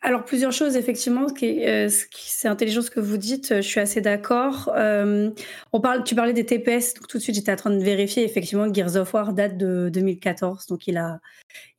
Alors 0.00 0.24
plusieurs 0.24 0.52
choses 0.52 0.76
effectivement, 0.76 1.26
euh, 1.42 1.88
c'est 2.12 2.46
intelligent 2.46 2.82
ce 2.82 2.90
que 2.90 3.00
vous 3.00 3.16
dites, 3.16 3.56
je 3.56 3.60
suis 3.62 3.80
assez 3.80 4.00
d'accord. 4.00 4.72
Euh, 4.76 5.30
on 5.72 5.80
parle 5.80 6.04
tu 6.04 6.14
parlais 6.14 6.32
des 6.32 6.46
TPS, 6.46 6.94
donc 6.94 7.08
tout 7.08 7.18
de 7.18 7.22
suite 7.22 7.34
j'étais 7.34 7.50
en 7.50 7.56
train 7.56 7.70
de 7.70 7.82
vérifier 7.82 8.24
effectivement 8.24 8.72
Gears 8.72 8.94
of 8.94 9.12
War 9.12 9.32
date 9.32 9.56
de 9.56 9.90
2014, 9.92 10.66
donc 10.66 10.86
il 10.86 10.98
a 10.98 11.18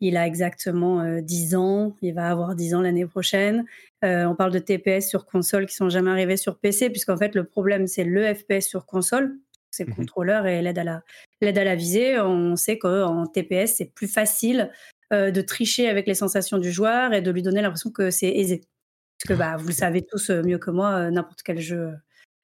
il 0.01 0.17
a 0.17 0.27
exactement, 0.27 1.21
10 1.21 1.55
euh, 1.55 1.57
ans, 1.57 1.95
il 2.01 2.13
va 2.13 2.29
avoir 2.29 2.55
10 2.55 2.75
ans 2.75 2.81
l'année 2.81 3.05
prochaine. 3.05 3.65
on 4.03 4.35
parle 4.35 4.51
de 4.51 4.59
TPS 4.59 5.07
sur 5.07 5.25
console 5.25 5.65
qui 5.65 5.75
sont 5.75 5.87
jamais 5.87 6.11
arrivés 6.11 6.37
sur 6.37 6.57
PC 6.57 6.89
puisqu'en 6.89 7.17
fait 7.17 7.35
le 7.35 7.45
problème 7.45 7.87
c'est 7.87 8.03
le 8.03 8.33
FPS 8.33 8.67
sur 8.67 8.85
console, 8.85 9.37
c'est 9.71 9.85
le 9.85 9.91
mmh 9.91 9.95
contrôleur 9.95 10.45
et 10.45 10.61
l'aide 10.61 10.79
à 10.79 10.83
la 10.83 11.03
l'aide 11.39 11.57
à 11.57 11.63
la 11.63 11.75
visée. 11.75 12.19
On 12.19 12.57
sait 12.57 12.77
qu'en 12.77 13.27
TPS 13.27 13.75
c'est 13.77 13.93
plus 13.93 14.09
facile 14.09 14.69
euh, 15.11 15.31
de 15.31 15.41
tricher 15.41 15.89
avec 15.89 16.07
les 16.07 16.13
sensations 16.13 16.57
du 16.57 16.71
joueur 16.71 17.13
et 17.13 17.21
de 17.21 17.31
lui 17.31 17.41
donner 17.41 17.61
l'impression 17.61 17.89
que 17.89 18.11
c'est 18.11 18.29
aisé. 18.29 18.61
Parce 19.17 19.33
que 19.33 19.39
bah, 19.39 19.57
vous 19.57 19.67
le 19.67 19.73
savez 19.73 20.01
tous 20.01 20.29
euh, 20.29 20.43
mieux 20.43 20.57
que 20.59 20.69
moi, 20.71 20.91
euh, 20.91 21.09
n'importe 21.09 21.41
quel 21.43 21.59
jeu. 21.59 21.91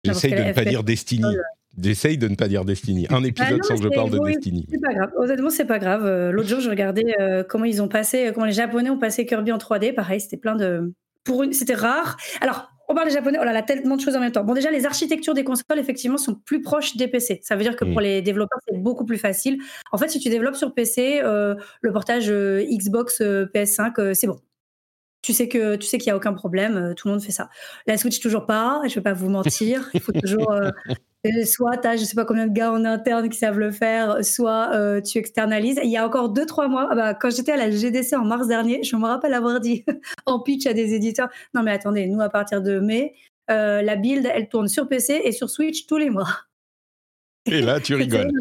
J'essaye 0.04 0.34
de 0.34 0.42
ne 0.42 0.54
pas 0.54 0.66
dire 0.66 0.84
Destiny. 0.84 1.36
J'essaye 1.80 2.18
de 2.18 2.28
ne 2.28 2.36
pas 2.36 2.48
dire 2.48 2.66
Destiny. 2.66 3.06
Un 3.10 3.24
ah 3.24 3.28
épisode 3.28 3.64
sans 3.64 3.76
que 3.78 3.84
je 3.84 3.90
parle 3.90 4.10
de 4.10 4.20
Destiny. 4.20 4.66
C'est 4.72 4.82
pas 4.82 4.94
grave. 4.94 5.12
Honnêtement, 5.18 5.50
c'est 5.50 5.66
pas 5.66 5.80
grave. 5.80 6.32
L'autre 6.32 6.50
jour, 6.50 6.60
je 6.60 6.70
regardais 6.70 7.16
comment 7.50 7.66
ils 7.66 7.82
ont 7.82 7.88
passé, 7.88 8.32
comment 8.34 8.46
les 8.46 8.54
Japonais 8.54 8.90
ont 8.90 9.00
passé 9.00 9.26
Kirby 9.26 9.52
en 9.52 9.58
3D. 9.58 9.94
Pareil, 9.94 10.22
c'était 10.22 10.38
plein 10.38 10.56
de. 10.56 10.94
Pour 11.24 11.44
une, 11.44 11.54
c'était 11.54 11.74
rare. 11.74 12.18
Alors, 12.40 12.70
on 12.88 12.96
parle 12.96 13.08
des 13.08 13.14
japonais, 13.14 13.38
oh 13.42 13.44
là 13.44 13.54
là, 13.54 13.62
tellement 13.62 13.96
de 13.96 14.02
choses 14.02 14.16
en 14.16 14.20
même 14.20 14.32
temps. 14.32 14.44
Bon, 14.44 14.54
déjà, 14.54 14.72
les 14.72 14.86
architectures 14.86 15.34
des 15.34 15.44
consoles, 15.44 15.80
effectivement, 15.80 16.18
sont 16.18 16.36
plus 16.36 16.62
proches 16.62 16.96
des 16.98 17.08
PC. 17.08 17.40
Ça 17.44 17.56
veut 17.56 17.64
dire 17.64 17.76
que 17.76 17.86
pour 17.86 18.02
les 18.02 18.22
développeurs, 18.22 18.60
c'est 18.68 18.78
beaucoup 18.78 19.06
plus 19.06 19.18
facile. 19.18 19.58
En 19.92 19.98
fait, 19.98 20.10
si 20.10 20.20
tu 20.20 20.30
développes 20.30 20.56
sur 20.56 20.74
PC, 20.74 21.22
euh, 21.24 21.56
le 21.82 21.92
portage 21.92 22.30
euh, 22.30 22.64
Xbox, 22.70 23.22
euh, 23.22 23.46
PS5, 23.54 24.14
c'est 24.14 24.28
bon. 24.28 24.40
Tu 25.22 25.34
sais 25.34 25.48
que 25.48 25.76
tu 25.76 25.88
sais 25.88 25.98
qu'il 25.98 26.10
n'y 26.10 26.14
a 26.14 26.18
aucun 26.18 26.34
problème, 26.34 26.94
tout 26.96 27.08
le 27.08 27.14
monde 27.14 27.24
fait 27.24 27.32
ça. 27.32 27.50
La 27.88 27.98
Switch, 27.98 28.20
toujours 28.20 28.46
pas, 28.46 28.82
je 28.84 28.90
ne 28.90 28.96
vais 28.96 29.02
pas 29.02 29.14
vous 29.14 29.30
mentir. 29.30 29.90
Il 29.96 30.00
faut 30.00 30.12
toujours 30.12 30.54
soit 31.46 31.78
tu 31.78 31.88
as 31.88 31.98
je 31.98 32.04
sais 32.04 32.16
pas 32.16 32.26
combien 32.26 32.48
de 32.48 32.54
gars 32.54 32.72
en 32.72 32.86
interne 32.86 33.30
qui 33.30 33.38
savent 33.38 33.60
le 33.60 33.72
faire, 33.72 34.24
soit 34.24 34.72
euh, 34.74 35.02
tu 35.02 35.18
externalises. 35.18 35.80
Il 35.84 35.90
y 35.90 35.98
a 35.98 36.06
encore 36.06 36.30
deux 36.30 36.46
trois 36.46 36.68
mois, 36.68 36.88
ah 36.92 36.96
bah, 36.96 37.14
quand 37.14 37.30
j'étais 37.30 37.52
à 37.52 37.58
la 37.58 37.72
GDC 37.72 38.14
en 38.16 38.26
mars 38.26 38.48
dernier, 38.48 38.84
je 38.84 38.96
me 38.96 39.06
rappelle 39.06 39.34
avoir 39.34 39.60
dit 39.60 39.86
en 40.26 40.40
pitch 40.40 40.66
à 40.68 40.74
des 40.74 40.94
éditeurs, 40.94 41.30
non 41.54 41.64
mais 41.64 41.72
attendez, 41.72 42.08
nous 42.08 42.22
à 42.22 42.30
partir 42.30 42.62
de 42.62 42.80
mai, 42.80 43.14
euh, 43.52 43.82
la 43.82 43.96
build 43.96 44.30
elle 44.34 44.50
tourne 44.50 44.68
sur 44.68 44.88
PC 44.88 45.22
et 45.24 45.32
sur 45.32 45.50
Switch 45.50 45.86
tous 45.86 45.98
les 45.98 46.10
mois. 46.10 46.30
Et 47.46 47.62
là 47.62 47.80
tu 47.80 47.96
rigoles. 47.96 48.32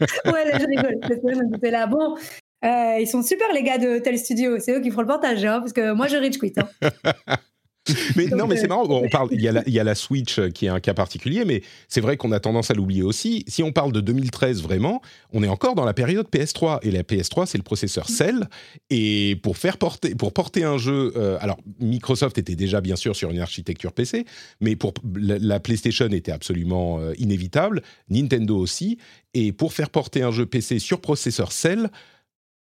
ouais 0.00 0.50
là 0.50 0.58
je 0.58 0.66
rigole. 0.66 1.70
là 1.70 1.86
bon. 1.86 2.16
Euh, 2.64 2.96
ils 2.98 3.06
sont 3.06 3.22
super 3.22 3.52
les 3.52 3.62
gars 3.62 3.76
de 3.76 3.98
tel 3.98 4.18
studio, 4.18 4.58
c'est 4.58 4.72
eux 4.72 4.80
qui 4.80 4.90
feront 4.90 5.02
le 5.02 5.06
portage, 5.06 5.44
hein, 5.44 5.60
parce 5.60 5.74
que 5.74 5.92
moi 5.92 6.06
je 6.08 6.16
rich 6.16 6.38
quit. 6.38 6.54
Hein. 6.56 6.68
mais 8.16 8.26
non, 8.26 8.46
mais 8.46 8.56
c'est 8.56 8.68
marrant. 8.68 8.86
on 8.88 9.08
parle, 9.08 9.28
il 9.32 9.40
y, 9.40 9.48
a 9.48 9.52
la, 9.52 9.62
il 9.66 9.72
y 9.72 9.78
a 9.78 9.84
la 9.84 9.94
Switch 9.94 10.40
qui 10.54 10.66
est 10.66 10.70
un 10.70 10.80
cas 10.80 10.94
particulier, 10.94 11.44
mais 11.44 11.62
c'est 11.88 12.00
vrai 12.00 12.16
qu'on 12.16 12.32
a 12.32 12.40
tendance 12.40 12.70
à 12.70 12.74
l'oublier 12.74 13.02
aussi. 13.02 13.44
Si 13.46 13.62
on 13.62 13.72
parle 13.72 13.92
de 13.92 14.00
2013 14.00 14.62
vraiment, 14.62 15.02
on 15.32 15.42
est 15.42 15.48
encore 15.48 15.74
dans 15.74 15.84
la 15.84 15.92
période 15.92 16.26
PS3 16.32 16.78
et 16.82 16.90
la 16.90 17.02
PS3 17.02 17.46
c'est 17.46 17.58
le 17.58 17.64
processeur 17.64 18.08
Cell 18.08 18.48
et 18.90 19.38
pour 19.42 19.58
faire 19.58 19.76
porter, 19.76 20.14
pour 20.14 20.32
porter 20.32 20.64
un 20.64 20.78
jeu, 20.78 21.12
euh, 21.16 21.36
alors 21.40 21.58
Microsoft 21.80 22.38
était 22.38 22.56
déjà 22.56 22.80
bien 22.80 22.96
sûr 22.96 23.14
sur 23.14 23.30
une 23.30 23.40
architecture 23.40 23.92
PC, 23.92 24.24
mais 24.60 24.76
pour 24.76 24.94
la, 25.16 25.38
la 25.38 25.60
PlayStation 25.60 26.06
était 26.06 26.32
absolument 26.32 27.00
euh, 27.00 27.12
inévitable, 27.18 27.82
Nintendo 28.08 28.56
aussi, 28.56 28.98
et 29.34 29.52
pour 29.52 29.72
faire 29.72 29.90
porter 29.90 30.22
un 30.22 30.30
jeu 30.30 30.46
PC 30.46 30.78
sur 30.78 31.00
processeur 31.00 31.52
Cell, 31.52 31.90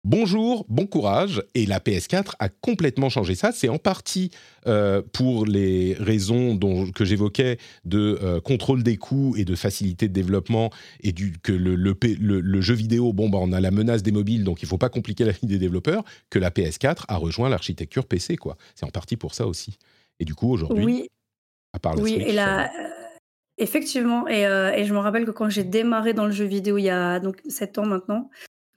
Bonjour, 0.05 0.65
bon 0.67 0.85
courage. 0.85 1.41
Et 1.55 1.65
la 1.65 1.79
PS4 1.79 2.33
a 2.39 2.49
complètement 2.49 3.07
changé 3.07 3.35
ça. 3.35 3.53
C'est 3.53 3.69
en 3.69 3.77
partie 3.77 4.31
euh, 4.67 5.01
pour 5.13 5.45
les 5.45 5.93
raisons 5.97 6.55
dont, 6.55 6.91
que 6.91 7.05
j'évoquais 7.05 7.57
de 7.85 8.19
euh, 8.21 8.41
contrôle 8.41 8.83
des 8.83 8.97
coûts 8.97 9.33
et 9.37 9.45
de 9.45 9.55
facilité 9.55 10.09
de 10.09 10.13
développement 10.13 10.71
et 11.01 11.13
du, 11.13 11.37
que 11.41 11.53
le, 11.53 11.75
le, 11.75 12.61
jeu 12.61 12.73
vidéo, 12.73 13.13
bon, 13.13 13.29
bah, 13.29 13.37
on 13.41 13.53
a 13.53 13.61
la 13.61 13.71
menace 13.71 14.03
des 14.03 14.11
mobiles, 14.11 14.43
donc 14.43 14.61
il 14.61 14.65
ne 14.65 14.69
faut 14.69 14.77
pas 14.77 14.89
compliquer 14.89 15.23
la 15.23 15.31
vie 15.31 15.47
des 15.47 15.57
développeurs, 15.57 16.03
que 16.29 16.37
la 16.37 16.49
PS4 16.49 17.05
a 17.07 17.15
rejoint 17.15 17.47
l'architecture 17.47 18.05
PC. 18.05 18.35
quoi. 18.35 18.57
C'est 18.75 18.85
en 18.85 18.89
partie 18.91 19.15
pour 19.15 19.33
ça 19.33 19.47
aussi. 19.47 19.77
Et 20.19 20.25
du 20.25 20.35
coup, 20.35 20.51
aujourd'hui, 20.51 20.83
oui. 20.85 21.09
à 21.71 21.79
part 21.79 21.95
la 21.95 22.03
oui, 22.03 22.15
Switch, 22.15 22.27
et 22.27 22.33
la... 22.33 22.69
Effectivement, 23.57 24.27
et, 24.27 24.47
euh, 24.47 24.73
et, 24.73 24.83
je 24.83 24.93
me 24.93 24.99
rappelle 24.99 25.25
que 25.25 25.31
quand 25.31 25.47
j'ai 25.47 25.63
démarré 25.63 26.13
dans 26.13 26.25
le 26.25 26.31
jeu 26.31 26.45
vidéo 26.45 26.79
il 26.79 26.85
y 26.85 26.89
a 26.89 27.19
donc 27.19 27.39
7 27.47 27.77
ans 27.77 27.85
maintenant, 27.85 28.29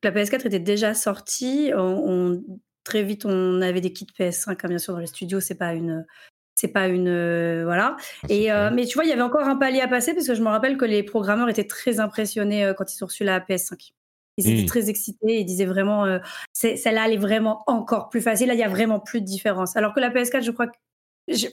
la 0.03 0.11
PS4 0.13 0.47
était 0.47 0.59
déjà 0.59 0.95
sortie. 0.95 1.73
On, 1.75 2.43
très 2.85 3.03
vite, 3.03 3.25
on 3.25 3.61
avait 3.63 3.81
des 3.81 3.93
kits 3.93 4.07
PS5, 4.19 4.51
hein, 4.51 4.69
bien 4.69 4.79
sûr, 4.79 4.93
dans 4.93 5.01
les 5.01 5.07
studios. 5.07 5.41
C'est 5.41 5.57
pas 5.57 5.75
une, 5.75 6.07
c'est 6.55 6.69
pas 6.69 6.89
une, 6.89 7.09
euh, 7.09 7.65
voilà. 7.65 7.97
Ah, 7.99 8.27
et 8.29 8.51
euh, 8.53 8.71
mais 8.73 8.87
tu 8.87 8.95
vois, 8.95 9.05
il 9.05 9.11
y 9.11 9.13
avait 9.13 9.23
encore 9.23 9.47
un 9.47 9.57
palier 9.57 9.81
à 9.81 9.89
passer 9.89 10.15
parce 10.15 10.27
que 10.27 10.35
je 10.35 10.43
me 10.43 10.49
rappelle 10.49 10.77
que 10.77 10.85
les 10.85 11.03
programmeurs 11.03 11.49
étaient 11.49 11.67
très 11.67 12.01
impressionnés 12.01 12.65
euh, 12.65 12.75
quand 12.75 12.95
ils 12.95 13.03
ont 13.05 13.07
reçu 13.07 13.25
la 13.25 13.41
PS5. 13.41 13.93
Ils 14.39 14.51
étaient 14.51 14.63
mmh. 14.63 14.67
très 14.67 14.91
excités. 14.91 15.41
Ils 15.41 15.47
disaient 15.47 15.65
vraiment, 15.65 16.05
celle-là, 16.53 17.07
elle 17.07 17.15
est 17.15 17.17
vraiment 17.17 17.63
encore 17.67 18.11
plus 18.11 18.21
facile. 18.21 18.49
Là, 18.49 18.55
il 18.55 18.61
y 18.61 18.65
a 18.65 18.69
vraiment 18.69 19.01
plus 19.01 19.23
de 19.23 19.27
différence. 19.27 19.79
Alors 19.79 19.95
que 19.95 20.01
la 20.01 20.11
PS4, 20.11 20.43
je 20.43 20.51
crois 20.51 20.67
que 20.67 20.77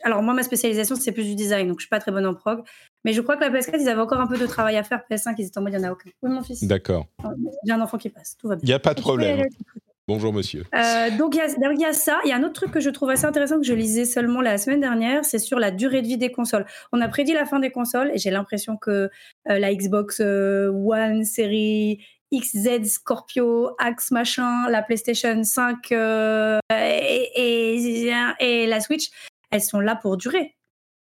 alors 0.03 0.21
moi, 0.21 0.33
ma 0.33 0.43
spécialisation, 0.43 0.95
c'est 0.95 1.11
plus 1.11 1.25
du 1.25 1.35
design, 1.35 1.67
donc 1.67 1.79
je 1.79 1.83
suis 1.83 1.89
pas 1.89 1.99
très 1.99 2.11
bonne 2.11 2.25
en 2.25 2.33
prog. 2.33 2.63
Mais 3.05 3.13
je 3.13 3.21
crois 3.21 3.35
que 3.35 3.41
la 3.41 3.49
PS4, 3.49 3.79
ils 3.79 3.89
avaient 3.89 4.01
encore 4.01 4.21
un 4.21 4.27
peu 4.27 4.37
de 4.37 4.45
travail 4.45 4.77
à 4.77 4.83
faire. 4.83 5.01
PS5, 5.09 5.35
ils 5.37 5.47
étaient 5.47 5.57
en 5.57 5.61
mode, 5.61 5.73
il 5.73 5.79
n'y 5.79 5.85
en 5.85 5.89
a 5.89 5.91
aucun. 5.91 6.09
Oui, 6.21 6.31
mon 6.31 6.43
fils. 6.43 6.63
D'accord. 6.63 7.07
A 7.23 7.73
un 7.73 7.81
enfant 7.81 7.97
qui 7.97 8.09
passe, 8.09 8.37
tout 8.37 8.47
va 8.47 8.55
bien. 8.55 8.63
Il 8.63 8.67
n'y 8.67 8.73
a 8.73 8.79
pas 8.79 8.93
de 8.93 9.01
problème. 9.01 9.43
Bonjour 10.05 10.33
monsieur. 10.33 10.65
Euh, 10.75 11.17
donc 11.17 11.33
il 11.33 11.37
y, 11.37 11.85
a 11.85 11.93
ça. 11.93 12.19
Il 12.25 12.29
y 12.29 12.33
a 12.33 12.35
un 12.35 12.43
autre 12.43 12.53
truc 12.53 12.71
que 12.71 12.81
je 12.81 12.89
trouve 12.89 13.09
assez 13.09 13.23
intéressant 13.23 13.57
que 13.57 13.65
je 13.65 13.73
lisais 13.73 14.03
seulement 14.03 14.41
la 14.41 14.57
semaine 14.57 14.81
dernière, 14.81 15.23
c'est 15.23 15.39
sur 15.39 15.59
la 15.59 15.71
durée 15.71 16.01
de 16.01 16.07
vie 16.07 16.17
des 16.17 16.29
consoles. 16.29 16.65
On 16.91 16.99
a 16.99 17.07
prédit 17.07 17.31
la 17.31 17.45
fin 17.45 17.59
des 17.59 17.71
consoles 17.71 18.11
et 18.13 18.17
j'ai 18.17 18.29
l'impression 18.29 18.75
que 18.75 18.91
euh, 18.91 19.59
la 19.59 19.73
Xbox 19.73 20.19
euh, 20.19 20.69
One 20.73 21.23
série 21.23 22.03
XZ 22.33 22.83
Scorpio, 22.83 23.75
Axe 23.79 24.11
machin, 24.11 24.69
la 24.69 24.81
PlayStation 24.81 25.41
5 25.41 25.91
et, 25.91 26.59
et, 28.41 28.67
la 28.67 28.79
Switch, 28.81 29.09
elles 29.53 29.61
sont 29.61 29.79
là 29.79 29.95
pour 29.95 30.17
durer. 30.17 30.55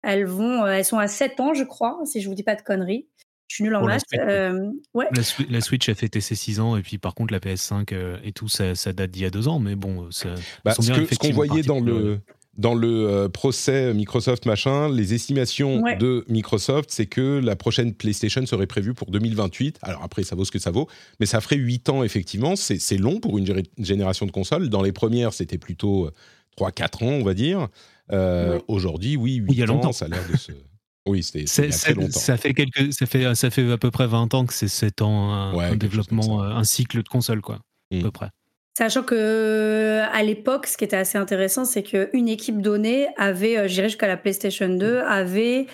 Elles 0.03 0.25
vont, 0.25 0.63
euh, 0.63 0.73
elles 0.73 0.85
sont 0.85 0.99
à 0.99 1.07
7 1.07 1.39
ans, 1.39 1.53
je 1.53 1.63
crois, 1.63 1.99
si 2.05 2.21
je 2.21 2.27
vous 2.27 2.35
dis 2.35 2.43
pas 2.43 2.55
de 2.55 2.61
conneries. 2.61 3.07
Je 3.47 3.55
suis 3.55 3.63
nulle 3.63 3.75
en 3.75 3.85
maths. 3.85 4.03
Euh, 4.15 4.71
ouais. 4.93 5.07
la, 5.49 5.61
Switch 5.61 5.87
a 5.87 5.95
fêté 5.95 6.19
ses 6.19 6.35
6 6.35 6.59
ans 6.59 6.77
et 6.77 6.81
puis 6.81 6.97
par 6.97 7.13
contre 7.13 7.31
la 7.31 7.39
PS5 7.39 7.93
euh, 7.93 8.17
et 8.23 8.31
tout 8.31 8.47
ça, 8.47 8.73
date 8.91 9.11
d'il 9.11 9.21
y 9.21 9.25
a 9.25 9.29
2 9.29 9.47
ans, 9.47 9.59
mais 9.59 9.75
bon, 9.75 10.09
ça, 10.11 10.29
bah, 10.63 10.73
ce 10.73 11.17
qu'on 11.17 11.31
voyait 11.31 11.61
dans 11.61 11.79
le 11.79 12.19
dans 12.57 12.73
le 12.73 13.27
procès 13.27 13.93
Microsoft 13.93 14.45
machin, 14.45 14.89
les 14.89 15.13
estimations 15.13 15.81
de 15.99 16.23
Microsoft, 16.29 16.89
c'est 16.89 17.05
que 17.05 17.41
la 17.43 17.57
prochaine 17.57 17.93
PlayStation 17.93 18.45
serait 18.45 18.65
prévue 18.65 18.93
pour 18.93 19.11
2028. 19.11 19.79
Alors 19.81 20.03
après, 20.03 20.23
ça 20.23 20.35
vaut 20.35 20.45
ce 20.45 20.51
que 20.51 20.59
ça 20.59 20.71
vaut, 20.71 20.87
mais 21.19 21.25
ça 21.25 21.41
ferait 21.41 21.57
8 21.57 21.89
ans 21.89 22.03
effectivement. 22.03 22.55
C'est 22.55 22.97
long 22.97 23.19
pour 23.19 23.37
une 23.37 23.61
génération 23.77 24.25
de 24.25 24.31
consoles. 24.31 24.69
Dans 24.69 24.81
les 24.81 24.93
premières, 24.93 25.33
c'était 25.33 25.57
plutôt 25.57 26.09
3-4 26.57 27.03
ans, 27.03 27.09
on 27.09 27.23
va 27.23 27.33
dire. 27.33 27.67
Euh, 28.11 28.59
aujourd'hui, 28.67 29.15
oui, 29.15 29.35
8 29.35 29.51
il 29.51 29.59
y 29.59 29.63
a 29.63 29.65
longtemps. 29.65 29.91
ça 29.91 30.05
a 30.05 30.07
l'air 30.09 30.27
de 30.31 30.37
se. 30.37 30.51
Oui, 31.07 31.21
c'était 31.21 31.45
très 31.69 31.93
longtemps. 31.93 32.17
Ça 32.17 32.35
fait, 32.35 32.55
quelques, 32.55 32.91
ça, 32.91 33.05
fait, 33.05 33.35
ça 33.35 33.51
fait 33.51 33.71
à 33.71 33.77
peu 33.77 33.91
près 33.91 34.07
20 34.07 34.33
ans 34.33 34.43
que 34.47 34.53
c'est 34.55 34.67
7 34.67 35.03
ans 35.03 35.31
un, 35.33 35.75
développement, 35.75 36.41
euh, 36.41 36.49
un 36.49 36.63
cycle 36.63 37.03
de 37.03 37.07
console, 37.07 37.41
quoi, 37.41 37.59
à 37.91 37.99
peu 38.01 38.07
mmh. 38.07 38.11
près. 38.11 38.29
Sachant 38.75 39.03
que 39.03 40.01
à 40.11 40.23
l'époque, 40.23 40.65
ce 40.65 40.77
qui 40.77 40.83
était 40.83 40.95
assez 40.95 41.19
intéressant, 41.19 41.63
c'est 41.63 41.83
qu'une 41.83 42.27
équipe 42.27 42.59
donnée 42.59 43.07
avait, 43.17 43.55
euh, 43.55 43.67
je 43.67 43.75
dirais 43.75 43.89
jusqu'à 43.89 44.07
la 44.07 44.17
PlayStation 44.17 44.67
2, 44.67 44.97
avait 45.01 45.67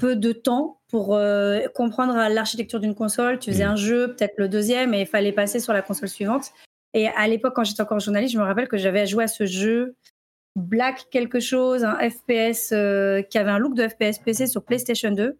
peu 0.00 0.16
de 0.16 0.32
temps 0.32 0.80
pour 0.88 1.18
comprendre 1.74 2.14
l'architecture 2.30 2.80
d'une 2.80 2.94
console. 2.94 3.38
Tu 3.40 3.52
faisais 3.52 3.66
mmh. 3.66 3.70
un 3.70 3.76
jeu, 3.76 4.14
peut-être 4.14 4.34
le 4.38 4.48
deuxième, 4.48 4.94
et 4.94 5.02
il 5.02 5.06
fallait 5.06 5.32
passer 5.32 5.60
sur 5.60 5.74
la 5.74 5.82
console 5.82 6.08
suivante. 6.08 6.46
Et 6.94 7.08
à 7.08 7.28
l'époque, 7.28 7.52
quand 7.54 7.64
j'étais 7.64 7.82
encore 7.82 8.00
journaliste, 8.00 8.32
je 8.32 8.38
me 8.38 8.44
rappelle 8.44 8.68
que 8.68 8.78
j'avais 8.78 9.06
joué 9.06 9.24
à 9.24 9.28
ce 9.28 9.44
jeu 9.44 9.96
Black 10.56 11.06
quelque 11.10 11.40
chose, 11.40 11.84
un 11.84 11.98
FPS 11.98 12.72
euh, 12.72 13.22
qui 13.22 13.38
avait 13.38 13.50
un 13.50 13.58
look 13.58 13.74
de 13.74 13.88
FPS 13.88 14.18
PC 14.18 14.46
sur 14.46 14.64
PlayStation 14.64 15.10
2. 15.10 15.38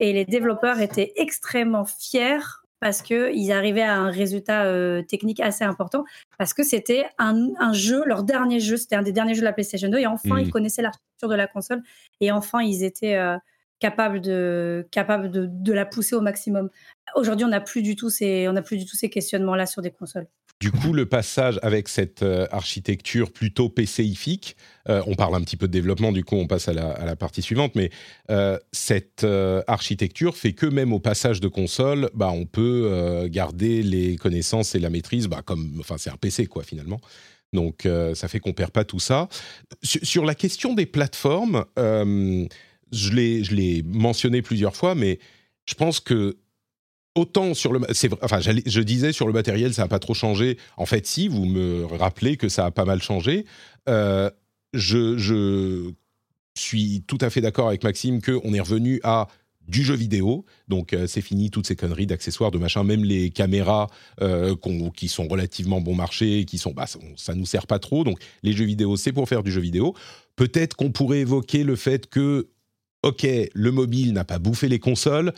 Et 0.00 0.12
les 0.12 0.24
développeurs 0.24 0.80
étaient 0.80 1.12
extrêmement 1.16 1.84
fiers 1.84 2.38
parce 2.80 3.02
qu'ils 3.02 3.52
arrivaient 3.52 3.82
à 3.82 3.96
un 3.96 4.10
résultat 4.10 4.64
euh, 4.64 5.02
technique 5.02 5.40
assez 5.40 5.64
important, 5.64 6.04
parce 6.38 6.54
que 6.54 6.62
c'était 6.62 7.04
un, 7.18 7.72
jeu, 7.74 8.02
leur 8.06 8.24
dernier 8.24 8.58
jeu, 8.58 8.78
c'était 8.78 8.96
un 8.96 9.02
des 9.02 9.12
derniers 9.12 9.34
jeux 9.34 9.40
de 9.40 9.44
la 9.44 9.52
PlayStation 9.52 9.90
2, 9.90 9.98
et 9.98 10.06
enfin, 10.06 10.40
ils 10.40 10.50
connaissaient 10.50 10.80
l'architecture 10.80 11.28
de 11.28 11.34
la 11.34 11.46
console, 11.46 11.82
et 12.22 12.32
enfin, 12.32 12.62
ils 12.62 12.82
étaient 12.82 13.16
euh, 13.16 13.36
capables, 13.80 14.22
de, 14.22 14.88
capables 14.90 15.30
de, 15.30 15.46
de, 15.46 15.72
la 15.74 15.84
pousser 15.84 16.16
au 16.16 16.22
maximum. 16.22 16.70
Aujourd'hui, 17.14 17.44
on 17.44 17.50
n'a 17.50 17.60
plus 17.60 17.82
du 17.82 17.96
tout 17.96 18.08
ces, 18.08 18.48
on 18.48 18.54
n'a 18.54 18.62
plus 18.62 18.78
du 18.78 18.86
tout 18.86 18.96
ces 18.96 19.10
questionnements-là 19.10 19.66
sur 19.66 19.82
des 19.82 19.90
consoles. 19.90 20.26
Du 20.60 20.70
coup, 20.72 20.92
le 20.92 21.06
passage 21.06 21.58
avec 21.62 21.88
cette 21.88 22.22
euh, 22.22 22.46
architecture 22.50 23.32
plutôt 23.32 23.70
PCifique, 23.70 24.56
euh, 24.90 25.02
on 25.06 25.14
parle 25.14 25.34
un 25.34 25.40
petit 25.40 25.56
peu 25.56 25.66
de 25.66 25.72
développement, 25.72 26.12
du 26.12 26.22
coup 26.22 26.36
on 26.36 26.46
passe 26.46 26.68
à 26.68 26.74
la, 26.74 27.16
partie 27.16 27.40
suivante, 27.40 27.74
mais 27.74 27.88
euh, 28.30 28.58
cette 28.70 29.26
architecture 29.66 30.36
fait 30.36 30.52
que 30.52 30.66
même 30.66 30.92
au 30.92 31.00
passage 31.00 31.40
de 31.40 31.48
console, 31.48 32.10
bah, 32.12 32.30
on 32.30 32.44
peut 32.44 33.26
garder 33.30 33.82
les 33.82 34.16
connaissances 34.16 34.74
et 34.74 34.78
la 34.78 34.90
maîtrise, 34.90 35.28
bah, 35.28 35.40
comme, 35.42 35.78
enfin 35.80 35.96
c'est 35.96 36.10
un 36.10 36.18
PC 36.18 36.46
quoi 36.46 36.62
finalement. 36.62 37.00
Donc 37.54 37.88
ça 38.14 38.28
fait 38.28 38.38
qu'on 38.38 38.52
perd 38.52 38.70
pas 38.70 38.84
tout 38.84 39.00
ça. 39.00 39.28
sur 39.82 40.26
la 40.26 40.34
question 40.34 40.74
des 40.74 40.86
plateformes, 40.86 41.64
je 41.76 43.10
l'ai 43.12 43.82
mentionné 43.86 44.42
plusieurs 44.42 44.76
fois, 44.76 44.94
mais 44.94 45.20
je 45.64 45.74
pense 45.74 46.00
que 46.00 46.36
autant 47.14 47.54
sur 47.54 47.72
le, 47.72 47.80
enfin, 48.22 48.40
je 48.40 48.80
disais 48.80 49.12
sur 49.12 49.26
le 49.26 49.32
matériel, 49.32 49.74
ça 49.74 49.82
n'a 49.82 49.88
pas 49.88 49.98
trop 49.98 50.14
changé. 50.14 50.58
En 50.76 50.86
fait, 50.86 51.06
si 51.06 51.28
vous 51.28 51.44
me 51.44 51.84
rappelez 51.84 52.36
que 52.36 52.48
ça 52.48 52.66
a 52.66 52.70
pas 52.70 52.84
mal 52.84 53.02
changé, 53.02 53.46
euh, 53.88 54.30
je, 54.72 55.92
suis 56.58 57.04
tout 57.06 57.16
à 57.20 57.30
fait 57.30 57.40
d'accord 57.40 57.68
avec 57.68 57.84
Maxime 57.84 58.20
que 58.20 58.38
on 58.44 58.52
est 58.52 58.60
revenu 58.60 59.00
à 59.02 59.28
du 59.68 59.84
jeu 59.84 59.94
vidéo, 59.94 60.44
donc 60.66 60.92
euh, 60.92 61.06
c'est 61.06 61.20
fini 61.20 61.48
toutes 61.48 61.66
ces 61.66 61.76
conneries 61.76 62.06
d'accessoires, 62.06 62.50
de 62.50 62.58
machin, 62.58 62.82
même 62.82 63.04
les 63.04 63.30
caméras 63.30 63.86
euh, 64.20 64.56
qui 64.96 65.06
sont 65.06 65.28
relativement 65.28 65.80
bon 65.80 65.94
marché, 65.94 66.44
qui 66.44 66.58
sont, 66.58 66.72
bah, 66.72 66.86
ça 67.16 67.34
nous 67.34 67.46
sert 67.46 67.68
pas 67.68 67.78
trop, 67.78 68.02
donc 68.02 68.18
les 68.42 68.52
jeux 68.52 68.64
vidéo 68.64 68.96
c'est 68.96 69.12
pour 69.12 69.28
faire 69.28 69.44
du 69.44 69.52
jeu 69.52 69.60
vidéo. 69.60 69.94
Peut-être 70.34 70.74
qu'on 70.74 70.90
pourrait 70.90 71.20
évoquer 71.20 71.62
le 71.62 71.76
fait 71.76 72.08
que, 72.08 72.48
ok, 73.04 73.26
le 73.54 73.70
mobile 73.70 74.12
n'a 74.12 74.24
pas 74.24 74.40
bouffé 74.40 74.68
les 74.68 74.80
consoles, 74.80 75.32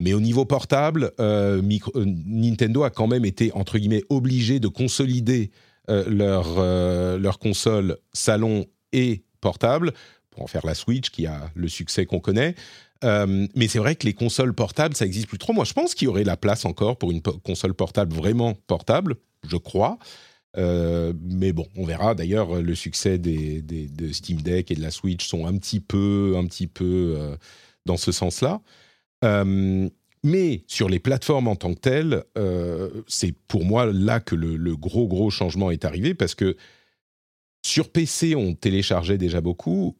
mais 0.00 0.14
au 0.14 0.20
niveau 0.20 0.46
portable, 0.46 1.12
euh, 1.20 1.62
euh, 1.94 2.04
Nintendo 2.04 2.82
a 2.82 2.90
quand 2.90 3.06
même 3.06 3.26
été, 3.26 3.52
entre 3.52 3.78
guillemets, 3.78 4.02
obligé 4.08 4.58
de 4.58 4.66
consolider 4.66 5.50
euh, 5.90 6.04
leur, 6.08 6.58
leur 7.18 7.38
console 7.38 7.98
salon 8.12 8.64
et 8.92 9.22
portable 9.40 9.92
pour 10.30 10.42
en 10.42 10.46
faire 10.46 10.64
la 10.64 10.74
Switch 10.74 11.10
qui 11.10 11.26
a 11.26 11.50
le 11.54 11.68
succès 11.68 12.06
qu'on 12.06 12.20
connaît. 12.20 12.54
mais 13.02 13.68
c'est 13.68 13.78
vrai 13.78 13.94
que 13.94 14.06
les 14.06 14.14
consoles 14.14 14.54
portables, 14.54 14.96
ça 14.96 15.04
existe 15.04 15.26
plus 15.26 15.38
trop. 15.38 15.52
Moi, 15.52 15.64
je 15.64 15.74
pense 15.74 15.94
qu'il 15.94 16.06
y 16.06 16.08
aurait 16.08 16.24
la 16.24 16.36
place 16.36 16.64
encore 16.64 16.96
pour 16.96 17.10
une 17.10 17.20
console 17.20 17.74
portable 17.74 18.14
vraiment 18.14 18.54
portable, 18.66 19.16
je 19.46 19.56
crois. 19.56 19.98
mais 20.56 21.52
bon, 21.52 21.66
on 21.76 21.84
verra. 21.84 22.14
D'ailleurs, 22.14 22.62
le 22.62 22.74
succès 22.74 23.18
des, 23.18 23.60
de 23.62 24.12
Steam 24.12 24.40
Deck 24.40 24.70
et 24.70 24.74
de 24.74 24.82
la 24.82 24.90
Switch 24.90 25.26
sont 25.26 25.46
un 25.46 25.56
petit 25.58 25.80
peu, 25.80 26.34
un 26.36 26.46
petit 26.46 26.68
peu 26.68 27.36
dans 27.86 27.96
ce 27.96 28.12
sens-là. 28.12 28.60
Euh, 29.24 29.88
mais 30.22 30.64
sur 30.66 30.88
les 30.88 30.98
plateformes 30.98 31.48
en 31.48 31.56
tant 31.56 31.74
que 31.74 31.80
telles, 31.80 32.24
euh, 32.36 33.02
c'est 33.06 33.32
pour 33.48 33.64
moi 33.64 33.86
là 33.86 34.20
que 34.20 34.34
le, 34.34 34.76
gros 34.76 35.08
gros 35.08 35.30
changement 35.30 35.70
est 35.70 35.84
arrivé 35.84 36.14
parce 36.14 36.34
que 36.34 36.56
sur 37.64 37.90
PC 37.90 38.34
on 38.34 38.54
téléchargeait 38.54 39.18
déjà 39.18 39.40
beaucoup 39.40 39.96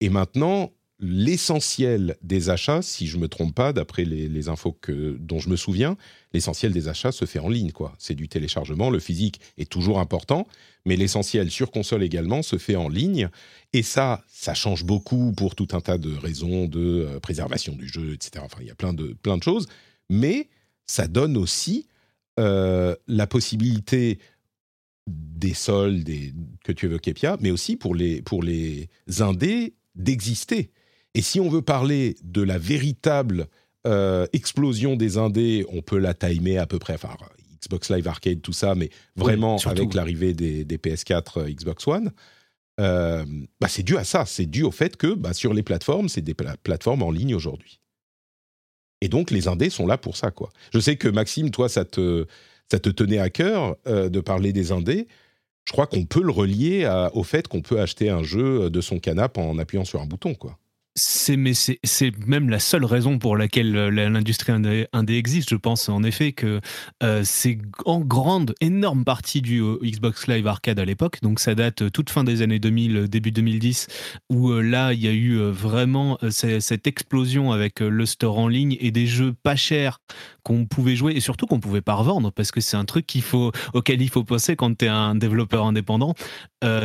et 0.00 0.08
maintenant 0.08 0.72
l'essentiel 1.00 2.16
des 2.22 2.50
achats, 2.50 2.82
si 2.82 3.06
je 3.06 3.18
me 3.18 3.28
trompe 3.28 3.54
pas, 3.54 3.72
d'après 3.72 4.04
les, 4.04 4.48
infos 4.48 4.72
que, 4.72 5.16
dont 5.20 5.38
je 5.38 5.48
me 5.48 5.56
souviens, 5.56 5.96
l'essentiel 6.32 6.72
des 6.72 6.88
achats 6.88 7.12
se 7.12 7.24
fait 7.24 7.38
en 7.38 7.48
ligne. 7.48 7.70
quoi. 7.70 7.94
C'est 7.98 8.14
du 8.14 8.28
téléchargement. 8.28 8.90
Le 8.90 8.98
physique 8.98 9.40
est 9.58 9.70
toujours 9.70 10.00
important, 10.00 10.48
mais 10.84 10.96
l'essentiel 10.96 11.50
sur 11.50 11.70
console 11.70 12.02
également 12.02 12.42
se 12.42 12.58
fait 12.58 12.76
en 12.76 12.88
ligne. 12.88 13.28
Et 13.72 13.82
ça, 13.82 14.24
ça 14.28 14.54
change 14.54 14.84
beaucoup 14.84 15.32
pour 15.32 15.54
tout 15.54 15.68
un 15.72 15.80
tas 15.80 15.98
de 15.98 16.14
raisons 16.16 16.66
de 16.66 17.06
euh, 17.06 17.20
préservation 17.20 17.74
du 17.74 17.86
jeu, 17.86 18.14
etc. 18.14 18.44
Enfin, 18.44 18.58
il 18.60 18.66
y 18.66 18.70
a 18.70 18.74
plein 18.74 18.92
de, 18.92 19.16
plein 19.22 19.38
de 19.38 19.42
choses. 19.42 19.66
Mais 20.10 20.48
ça 20.84 21.06
donne 21.06 21.36
aussi 21.36 21.86
euh, 22.40 22.96
la 23.06 23.26
possibilité 23.26 24.18
des 25.06 25.54
soldes 25.54 26.02
des, 26.02 26.34
que 26.64 26.72
tu 26.72 26.86
évoquais, 26.86 27.14
Pia, 27.14 27.36
mais 27.40 27.50
aussi 27.50 27.76
pour 27.76 27.94
les, 27.94 28.20
pour 28.20 28.42
les 28.42 28.88
indés 29.20 29.74
d'exister. 29.94 30.70
Et 31.14 31.22
si 31.22 31.40
on 31.40 31.48
veut 31.48 31.62
parler 31.62 32.16
de 32.22 32.42
la 32.42 32.58
véritable 32.58 33.48
euh, 33.86 34.26
explosion 34.32 34.96
des 34.96 35.18
indés, 35.18 35.64
on 35.70 35.82
peut 35.82 35.98
la 35.98 36.14
timer 36.14 36.58
à 36.58 36.66
peu 36.66 36.78
près, 36.78 36.94
enfin 36.94 37.16
Xbox 37.60 37.90
Live 37.90 38.08
Arcade, 38.08 38.42
tout 38.42 38.52
ça, 38.52 38.74
mais 38.74 38.90
vraiment 39.16 39.56
avec 39.56 39.94
l'arrivée 39.94 40.34
des, 40.34 40.64
PS4, 40.64 41.40
euh, 41.40 41.50
Xbox 41.50 41.86
One. 41.86 42.12
Euh, 42.80 43.24
bah 43.60 43.68
c'est 43.68 43.82
dû 43.82 43.96
à 43.96 44.04
ça, 44.04 44.24
c'est 44.26 44.46
dû 44.46 44.62
au 44.62 44.70
fait 44.70 44.96
que 44.96 45.14
bah, 45.14 45.32
sur 45.32 45.54
les 45.54 45.62
plateformes, 45.62 46.08
c'est 46.08 46.22
des 46.22 46.34
plateformes 46.34 47.02
en 47.02 47.10
ligne 47.10 47.34
aujourd'hui. 47.34 47.80
Et 49.00 49.08
donc 49.08 49.30
les 49.30 49.48
indés 49.48 49.70
sont 49.70 49.86
là 49.86 49.96
pour 49.96 50.16
ça, 50.16 50.30
quoi. 50.30 50.50
Je 50.72 50.80
sais 50.80 50.96
que 50.96 51.08
Maxime, 51.08 51.50
toi, 51.50 51.68
ça 51.68 51.84
te, 51.84 52.26
ça 52.70 52.78
te 52.78 52.90
tenait 52.90 53.18
à 53.18 53.30
cœur 53.30 53.76
de 53.86 54.20
parler 54.20 54.52
des 54.52 54.72
indés. 54.72 55.06
Je 55.64 55.72
crois 55.72 55.86
qu'on 55.86 56.04
peut 56.04 56.22
le 56.22 56.32
relier 56.32 56.88
au 57.12 57.22
fait 57.22 57.46
qu'on 57.46 57.62
peut 57.62 57.80
acheter 57.80 58.10
un 58.10 58.22
jeu 58.22 58.70
de 58.70 58.80
son 58.80 58.98
canapé 58.98 59.40
en 59.40 59.58
appuyant 59.58 59.84
sur 59.84 60.00
un 60.00 60.06
bouton, 60.06 60.34
quoi 60.34 60.58
c'est 60.98 61.36
mais 61.36 61.52
c'est 61.54 62.26
même 62.26 62.50
la 62.50 62.58
seule 62.58 62.84
raison 62.84 63.18
pour 63.18 63.36
laquelle 63.36 63.76
euh, 63.76 63.90
l'industrie 63.90 64.52
indé, 64.52 64.86
existe. 65.08 65.50
Je 65.50 65.56
pense 65.56 65.88
en 65.88 66.02
effet 66.02 66.32
que 66.32 66.60
euh, 67.02 67.22
c'est 67.24 67.58
en 67.84 68.00
grande, 68.00 68.54
énorme 68.60 69.04
partie 69.04 69.40
du 69.40 69.60
euh, 69.60 69.78
Xbox 69.82 70.26
Live 70.26 70.46
Arcade 70.46 70.78
à 70.78 70.84
l'époque. 70.84 71.18
Donc 71.22 71.40
ça 71.40 71.54
date 71.54 71.90
toute 71.92 72.10
fin 72.10 72.24
des 72.24 72.42
années 72.42 72.58
2000, 72.58 73.08
début 73.08 73.30
2010, 73.30 73.86
où 74.30 74.52
là 74.52 74.92
il 74.92 75.00
y 75.00 75.08
a 75.08 75.12
eu 75.12 75.38
vraiment 75.38 76.18
cette 76.30 76.86
explosion 76.86 77.52
avec 77.52 77.80
le 77.80 78.06
store 78.06 78.38
en 78.38 78.48
ligne 78.48 78.76
et 78.80 78.90
des 78.90 79.06
jeux 79.06 79.34
pas 79.42 79.56
chers 79.56 80.00
qu'on 80.42 80.66
pouvait 80.66 80.96
jouer 80.96 81.12
et 81.14 81.20
surtout 81.20 81.46
qu'on 81.46 81.60
pouvait 81.60 81.80
pas 81.80 81.94
revendre 81.94 82.32
parce 82.32 82.50
que 82.50 82.60
c'est 82.60 82.76
un 82.76 82.84
truc 82.84 83.06
qu'il 83.06 83.22
faut 83.22 83.52
auquel 83.74 84.00
il 84.02 84.08
faut 84.08 84.24
penser 84.24 84.56
quand 84.56 84.76
tu 84.76 84.86
es 84.86 84.88
un 84.88 85.14
développeur 85.14 85.66
indépendant. 85.66 86.14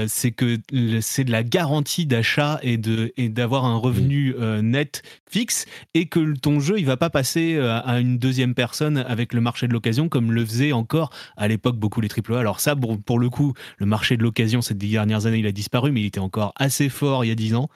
C'est 0.07 0.31
que 0.31 0.59
c'est 1.01 1.23
de 1.23 1.31
la 1.31 1.43
garantie 1.43 2.05
d'achat 2.05 2.59
et 2.61 2.77
de 2.77 3.11
et 3.17 3.29
d'avoir 3.29 3.65
un 3.65 3.77
revenu 3.77 4.35
euh, 4.39 4.61
net 4.61 5.01
fixe 5.29 5.65
et 5.93 6.07
que 6.07 6.37
ton 6.37 6.59
jeu 6.59 6.79
il 6.79 6.85
va 6.85 6.97
pas 6.97 7.09
passer 7.09 7.55
euh, 7.55 7.79
à 7.81 7.99
une 7.99 8.17
deuxième 8.17 8.53
personne 8.53 8.97
avec 8.97 9.33
le 9.33 9.41
marché 9.41 9.67
de 9.67 9.73
l'occasion 9.73 10.09
comme 10.09 10.31
le 10.31 10.45
faisait 10.45 10.71
encore 10.71 11.11
à 11.37 11.47
l'époque 11.47 11.77
beaucoup 11.77 12.01
les 12.01 12.09
AAA. 12.09 12.39
Alors 12.39 12.59
ça 12.59 12.75
pour, 12.75 13.19
le 13.19 13.29
coup 13.29 13.53
le 13.77 13.85
marché 13.85 14.17
de 14.17 14.23
l'occasion 14.23 14.61
ces 14.61 14.73
dix 14.73 14.91
dernières 14.91 15.25
années 15.25 15.39
il 15.39 15.47
a 15.47 15.51
disparu 15.51 15.91
mais 15.91 16.01
il 16.01 16.05
était 16.05 16.19
encore 16.19 16.53
assez 16.55 16.89
fort 16.89 17.25
il 17.25 17.29
y 17.29 17.31
a 17.31 17.35
dix 17.35 17.55
ans 17.55 17.69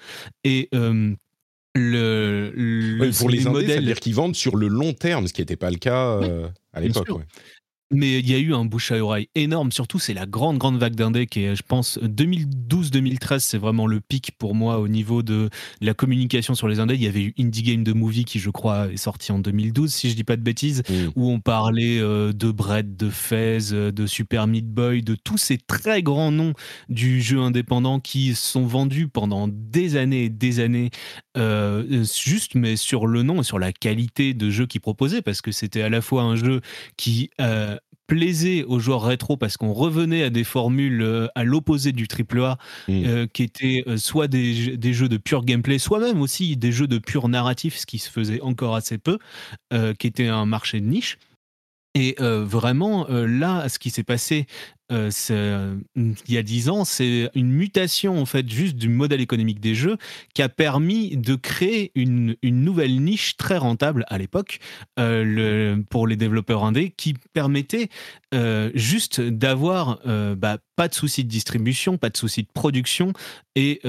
et 0.44 0.70
euh, 0.74 1.14
le, 1.76 3.12
pour 3.20 3.30
les, 3.30 3.42
modèles, 3.42 3.70
c'est-à-dire 3.70 4.00
qu'ils 4.00 4.16
vendent 4.16 4.36
sur 4.36 4.56
le 4.56 4.68
long 4.68 4.94
terme, 4.94 5.28
ce 5.28 5.34
qui 5.34 5.42
n'était 5.42 5.58
pas 5.58 5.70
le 5.70 5.78
cas 5.78 6.20
à 6.74 6.82
l'époque. 6.82 7.08
Mais 7.90 8.20
il 8.20 8.30
y 8.30 8.34
a 8.34 8.38
eu 8.38 8.54
un 8.54 8.66
bouche 8.66 8.92
à 8.92 8.98
oreille 8.98 9.30
énorme. 9.36 9.72
Surtout, 9.72 9.98
c'est 9.98 10.14
la 10.14 10.26
grande, 10.26 10.58
grande 10.58 10.78
vague 10.78 10.96
d'indé 10.96 11.26
qui 11.26 11.44
est, 11.44 11.56
je 11.56 11.64
pense, 11.64 11.98
2012-2013, 12.00 13.40
c'est 13.40 13.58
vraiment 13.58 13.88
le 13.88 14.02
pic 14.02 14.32
pour 14.38 14.56
moi 14.56 14.80
au 14.80 14.90
niveau 14.90 15.24
de 15.24 15.50
la 15.80 15.94
communication 15.94 16.54
sur 16.54 16.68
les 16.68 16.82
indés. 16.82 16.96
Il 16.96 17.04
y 17.04 17.08
avait 17.08 17.22
eu 17.22 17.34
Indie 17.40 17.64
Game 17.64 17.84
de 17.86 17.94
Movie 17.94 18.26
qui, 18.26 18.40
je 18.40 18.50
crois, 18.50 18.92
est 18.92 18.98
sorti 18.98 19.32
en 19.32 19.40
2012, 19.40 19.94
si 19.94 20.10
je 20.10 20.16
dis 20.16 20.26
pas 20.26 20.36
de 20.36 20.42
bêtises, 20.42 20.84
mm. 20.90 20.94
où 21.16 21.32
on 21.32 21.40
parlait 21.40 22.00
euh, 22.00 22.34
de 22.34 22.52
Brett, 22.52 22.98
de 22.98 23.10
Fez, 23.10 23.72
euh, 23.72 23.92
de 23.94 24.06
Super 24.06 24.48
Meat 24.48 24.68
Boy, 24.68 25.02
de 25.02 25.16
tous 25.16 25.38
ces 25.38 25.58
très 25.58 26.04
grands 26.04 26.32
noms 26.32 26.54
du 26.90 27.22
jeu 27.22 27.40
indépendant 27.40 28.02
qui 28.02 28.36
sont 28.36 28.66
vendus 28.66 29.08
pendant 29.08 29.48
des 29.48 29.96
années 29.96 30.26
et 30.26 30.30
des 30.30 30.60
années, 30.60 30.90
euh, 31.38 32.04
juste, 32.04 32.56
mais 32.56 32.76
sur 32.76 33.08
le 33.08 33.24
nom 33.24 33.40
et 33.40 33.44
sur 33.46 33.60
la 33.60 33.72
qualité 33.72 34.34
de 34.34 34.50
jeu 34.50 34.66
qu'ils 34.66 34.82
proposaient, 34.82 35.22
parce 35.22 35.42
que 35.42 35.54
c'était 35.54 35.84
à 35.84 35.90
la 35.90 36.02
fois 36.02 36.24
un 36.24 36.36
jeu 36.36 36.60
qui 36.98 37.30
plaisait 38.08 38.64
aux 38.64 38.80
joueurs 38.80 39.04
rétro 39.04 39.38
parce 39.38 39.58
qu'on 39.58 39.74
revenait 39.74 40.24
à 40.24 40.30
des 40.30 40.44
formules 40.44 41.02
euh, 41.02 41.28
à 41.36 41.44
l'opposé 41.44 41.92
du 41.92 42.08
AAA, 42.08 42.58
mmh. 42.88 43.06
euh, 43.06 43.28
qui 43.32 43.44
étaient 43.44 43.84
euh, 43.88 43.98
soit 43.98 44.28
des, 44.28 44.78
des, 44.78 44.94
jeux 44.94 45.10
de 45.10 45.18
pur 45.18 45.44
gameplay, 45.44 45.78
soit 45.78 46.00
même 46.00 46.22
aussi 46.22 46.56
des 46.58 46.72
jeux 46.72 46.88
de 46.88 46.98
pur 46.98 47.28
narratif, 47.28 47.76
ce 47.76 47.86
qui 47.86 48.00
se 48.00 48.10
faisait 48.10 48.42
encore 48.42 48.76
assez 48.76 48.98
peu, 48.98 49.20
qui 50.00 50.08
était 50.08 50.28
un 50.28 50.46
marché 50.46 50.80
de 50.80 50.86
niche. 50.86 51.18
Et 51.96 52.16
vraiment, 52.20 53.08
là, 53.10 53.70
ce 53.70 53.80
qui 53.80 53.90
s'est 53.90 54.04
passé 54.04 54.46
euh, 54.92 55.78
il 55.96 56.16
y 56.30 56.38
a 56.38 56.44
dix 56.44 56.70
ans, 56.70 56.86
c'est 56.86 57.30
une 57.36 57.52
mutation 57.52 58.20
en 58.20 58.26
fait 58.26 58.50
juste 58.50 58.76
du 58.76 58.88
modèle 58.88 59.20
économique 59.20 59.60
des 59.60 59.76
jeux 59.76 59.98
qui 60.34 60.42
a 60.42 60.50
permis 60.50 61.18
de 61.18 61.36
créer 61.36 61.92
une, 61.96 62.36
nouvelle 62.44 63.02
niche 63.02 63.36
très 63.36 63.58
rentable 63.58 64.06
à 64.08 64.18
l'époque 64.18 64.60
euh, 65.00 65.78
pour 65.90 66.08
les 66.08 66.16
développeurs 66.16 66.64
indés 66.64 66.94
qui 66.96 67.16
permettait 67.34 67.90
euh, 68.34 68.72
juste 68.76 69.20
d'avoir 69.20 70.00
bah, 70.38 70.58
pas 70.76 70.88
de 70.88 70.94
souci 70.94 71.24
de 71.24 71.30
distribution, 71.30 71.98
pas 71.98 72.10
de 72.10 72.18
souci 72.18 72.44
de 72.44 72.50
production. 72.54 73.14
Et 73.56 73.82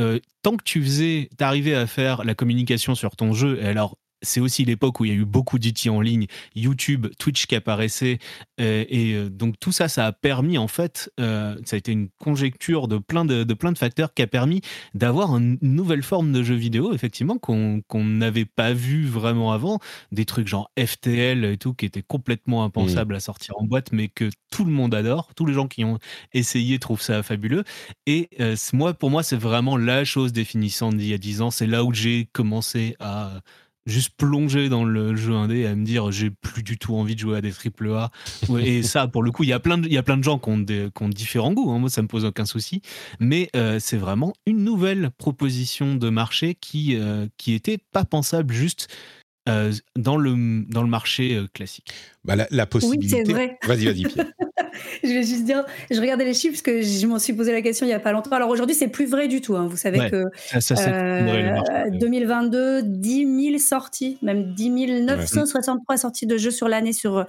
tant 0.42 0.56
que 0.56 0.64
tu 0.64 0.82
faisais, 0.82 1.28
t'arrivais 1.36 1.74
à 1.74 1.86
faire 1.86 2.24
la 2.24 2.34
communication 2.34 2.94
sur 2.94 3.14
ton 3.16 3.32
jeu 3.34 3.58
et 3.60 3.66
alors 3.66 3.96
c'est 4.22 4.40
aussi 4.40 4.64
l'époque 4.64 5.00
où 5.00 5.04
il 5.04 5.08
y 5.08 5.14
a 5.14 5.16
eu 5.16 5.24
beaucoup 5.24 5.58
d'outils 5.58 5.90
en 5.90 6.00
ligne, 6.00 6.26
YouTube, 6.54 7.06
Twitch 7.18 7.46
qui 7.46 7.54
apparaissaient. 7.54 8.18
Euh, 8.60 8.84
et 8.88 9.14
euh, 9.14 9.28
donc 9.28 9.58
tout 9.58 9.72
ça, 9.72 9.88
ça 9.88 10.06
a 10.06 10.12
permis, 10.12 10.58
en 10.58 10.68
fait, 10.68 11.10
euh, 11.20 11.56
ça 11.64 11.76
a 11.76 11.78
été 11.78 11.92
une 11.92 12.08
conjecture 12.18 12.88
de 12.88 12.98
plein 12.98 13.24
de, 13.24 13.44
plein 13.54 13.72
de 13.72 13.78
facteurs 13.78 14.14
qui 14.14 14.22
a 14.22 14.26
permis 14.26 14.60
d'avoir 14.94 15.36
une 15.36 15.58
nouvelle 15.62 16.02
forme 16.02 16.32
de 16.32 16.42
jeu 16.42 16.54
vidéo, 16.54 16.92
effectivement, 16.92 17.38
qu'on 17.38 17.82
n'avait 17.94 18.44
pas 18.44 18.72
vu 18.72 19.06
vraiment 19.06 19.52
avant. 19.52 19.78
Des 20.12 20.24
trucs 20.24 20.48
genre 20.48 20.70
FTL 20.78 21.44
et 21.44 21.56
tout, 21.56 21.74
qui 21.74 21.86
étaient 21.86 22.02
complètement 22.02 22.64
impensables 22.64 23.14
à 23.14 23.20
sortir 23.20 23.54
en 23.58 23.64
boîte, 23.64 23.92
mais 23.92 24.08
que 24.08 24.30
tout 24.50 24.64
le 24.64 24.72
monde 24.72 24.94
adore. 24.94 25.34
Tous 25.34 25.46
les 25.46 25.54
gens 25.54 25.68
qui 25.68 25.84
ont 25.84 25.98
essayé 26.32 26.78
trouvent 26.78 27.02
ça 27.02 27.22
fabuleux. 27.22 27.64
Et 28.06 28.30
moi, 28.72 28.94
pour 28.94 29.10
moi, 29.10 29.22
c'est 29.22 29.36
vraiment 29.36 29.76
la 29.76 30.04
chose 30.04 30.32
définissante 30.32 30.96
d'il 30.96 31.08
y 31.08 31.14
a 31.14 31.18
10 31.18 31.42
ans. 31.42 31.50
C'est 31.50 31.66
là 31.66 31.84
où 31.84 31.92
j'ai 31.92 32.28
commencé 32.32 32.96
à 33.00 33.40
juste 33.88 34.10
plonger 34.16 34.68
dans 34.68 34.84
le 34.84 35.16
jeu 35.16 35.34
indé 35.34 35.60
et 35.60 35.66
à 35.66 35.74
me 35.74 35.84
dire 35.84 36.10
j'ai 36.12 36.30
plus 36.30 36.62
du 36.62 36.78
tout 36.78 36.94
envie 36.94 37.14
de 37.14 37.20
jouer 37.20 37.38
à 37.38 37.40
des 37.40 37.52
triple 37.52 37.90
A 37.92 38.10
et 38.60 38.82
ça 38.82 39.08
pour 39.08 39.22
le 39.22 39.30
coup 39.30 39.44
il 39.44 39.48
y 39.48 39.52
a 39.52 39.60
plein 39.60 39.78
de, 39.78 39.86
il 39.86 39.92
y 39.92 39.98
a 39.98 40.02
plein 40.02 40.16
de 40.16 40.24
gens 40.24 40.38
qui 40.38 40.50
ont, 40.50 40.58
des, 40.58 40.88
qui 40.94 41.02
ont 41.02 41.08
différents 41.08 41.52
goûts 41.52 41.70
hein. 41.70 41.78
moi 41.78 41.90
ça 41.90 42.02
me 42.02 42.08
pose 42.08 42.24
aucun 42.24 42.44
souci 42.44 42.82
mais 43.18 43.48
euh, 43.56 43.78
c'est 43.80 43.96
vraiment 43.96 44.32
une 44.46 44.62
nouvelle 44.62 45.10
proposition 45.16 45.94
de 45.94 46.08
marché 46.10 46.54
qui 46.54 46.96
euh, 46.96 47.26
qui 47.38 47.54
était 47.54 47.78
pas 47.92 48.04
pensable 48.04 48.52
juste 48.52 48.88
euh, 49.48 49.72
dans 49.96 50.18
le 50.18 50.64
dans 50.68 50.82
le 50.82 50.88
marché 50.88 51.42
classique 51.54 51.92
bah, 52.24 52.34
la, 52.50 52.66
possibilité 52.66 53.22
oui, 53.26 53.32
vrai. 53.32 53.58
vas-y 53.64 53.86
vas-y 53.86 54.04
je 55.04 55.08
vais 55.08 55.22
juste 55.22 55.44
dire, 55.44 55.64
je 55.90 56.00
regardais 56.00 56.24
les 56.24 56.34
chiffres 56.34 56.54
parce 56.54 56.62
que 56.62 56.82
je 56.82 57.06
m'en 57.06 57.18
suis 57.18 57.32
posé 57.32 57.52
la 57.52 57.62
question 57.62 57.86
il 57.86 57.90
y 57.90 57.92
a 57.92 58.00
pas 58.00 58.12
longtemps. 58.12 58.30
Alors 58.30 58.50
aujourd'hui, 58.50 58.74
c'est 58.74 58.88
plus 58.88 59.06
vrai 59.06 59.28
du 59.28 59.40
tout. 59.40 59.56
Hein. 59.56 59.66
Vous 59.68 59.76
savez 59.76 60.10
que 60.10 60.24
euh, 60.56 61.90
2022, 61.92 62.82
10 62.82 63.50
000 63.50 63.58
sorties, 63.58 64.18
même 64.22 64.54
10 64.54 65.02
963 65.02 65.96
sorties 65.96 66.26
de 66.26 66.36
jeux 66.36 66.50
sur 66.50 66.68
l'année 66.68 66.92
sur 66.92 67.24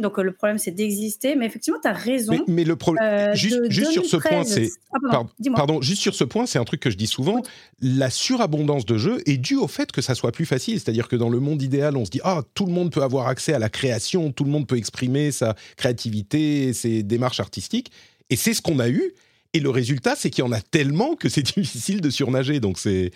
donc 0.00 0.18
euh, 0.18 0.22
le 0.22 0.32
problème 0.32 0.58
c'est 0.58 0.70
d'exister. 0.70 1.36
Mais 1.36 1.46
effectivement, 1.46 1.78
tu 1.80 1.88
as 1.88 1.92
raison. 1.92 2.44
Mais, 2.46 2.64
le 2.64 2.76
problème, 2.76 3.04
euh, 3.04 3.34
juste, 3.34 3.90
sur 3.90 4.04
ce 4.04 4.16
point, 4.16 4.44
c'est. 4.44 4.70
Ah, 5.10 5.22
pardon, 5.54 5.80
juste 5.80 6.02
sur 6.02 6.14
ce 6.14 6.24
point, 6.24 6.46
c'est 6.46 6.58
un 6.58 6.64
truc 6.64 6.80
que 6.80 6.90
je 6.90 6.96
dis 6.96 7.06
souvent. 7.06 7.42
La 7.80 8.10
surabondance 8.10 8.84
de 8.84 8.98
jeux 8.98 9.22
est 9.26 9.38
due 9.38 9.56
au 9.56 9.68
fait 9.68 9.92
que 9.92 10.02
ça 10.02 10.14
soit 10.14 10.32
plus 10.32 10.46
facile. 10.46 10.80
C'est-à-dire 10.80 11.08
que 11.08 11.16
dans 11.16 11.30
le 11.30 11.40
monde 11.40 11.62
idéal, 11.62 11.96
on 11.96 12.04
se 12.04 12.10
dit 12.10 12.20
ah 12.24 12.42
tout 12.54 12.66
le 12.66 12.72
monde 12.72 12.92
peut 12.92 13.02
avoir 13.02 13.28
accès 13.28 13.52
à 13.52 13.58
la 13.58 13.68
création, 13.68 14.32
tout 14.32 14.44
le 14.44 14.50
monde 14.50 14.66
peut 14.66 14.76
exprimer 14.76 15.32
sa 15.32 15.54
créativité, 15.76 16.72
ses 16.72 17.02
démarches 17.02 17.40
artistiques. 17.40 17.90
Et 18.28 18.36
c'est 18.36 18.54
ce 18.54 18.62
qu'on 18.62 18.78
a 18.78 18.88
eu. 18.88 19.12
Et 19.52 19.60
le 19.60 19.70
résultat, 19.70 20.14
c'est 20.14 20.30
qu'il 20.30 20.44
y 20.44 20.46
en 20.46 20.52
a 20.52 20.60
tellement 20.60 21.16
que 21.16 21.28
c'est 21.28 21.42
difficile 21.56 22.00
de 22.00 22.10
surnager. 22.10 22.60
Donc 22.60 22.78
c'est 22.78 23.10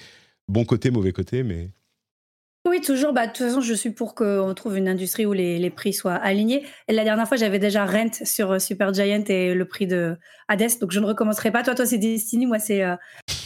bon 0.49 0.65
côté, 0.65 0.91
mauvais 0.91 1.13
côté, 1.13 1.43
mais. 1.43 1.71
Oui, 2.67 2.81
toujours. 2.81 3.13
Bah, 3.13 3.27
de 3.27 3.33
toute 3.33 3.47
façon, 3.47 3.61
je 3.61 3.75
suis 3.75 3.91
pour 3.91 4.15
qu'on 4.15 4.55
trouve 4.55 4.79
une 4.79 4.89
industrie 4.89 5.27
où 5.27 5.35
les, 5.35 5.59
les 5.59 5.71
prix 5.71 5.93
soient 5.93 6.15
alignés. 6.15 6.65
Et 6.89 6.95
la 6.95 7.05
dernière 7.05 7.29
fois, 7.29 7.37
j'avais 7.37 7.59
déjà 7.59 7.85
Rent 7.85 8.25
sur 8.25 8.53
euh, 8.53 8.59
Super 8.59 8.95
Giant 8.95 9.23
et 9.29 9.53
le 9.53 9.65
prix 9.67 9.87
de 9.87 10.17
Hades, 10.49 10.79
donc 10.81 10.91
je 10.91 10.99
ne 10.99 11.05
recommencerai 11.05 11.51
pas. 11.51 11.63
Toi, 11.63 11.75
toi, 11.75 11.85
c'est 11.85 11.99
Destiny, 11.99 12.47
moi, 12.47 12.59
c'est 12.59 12.83
euh, 12.83 12.97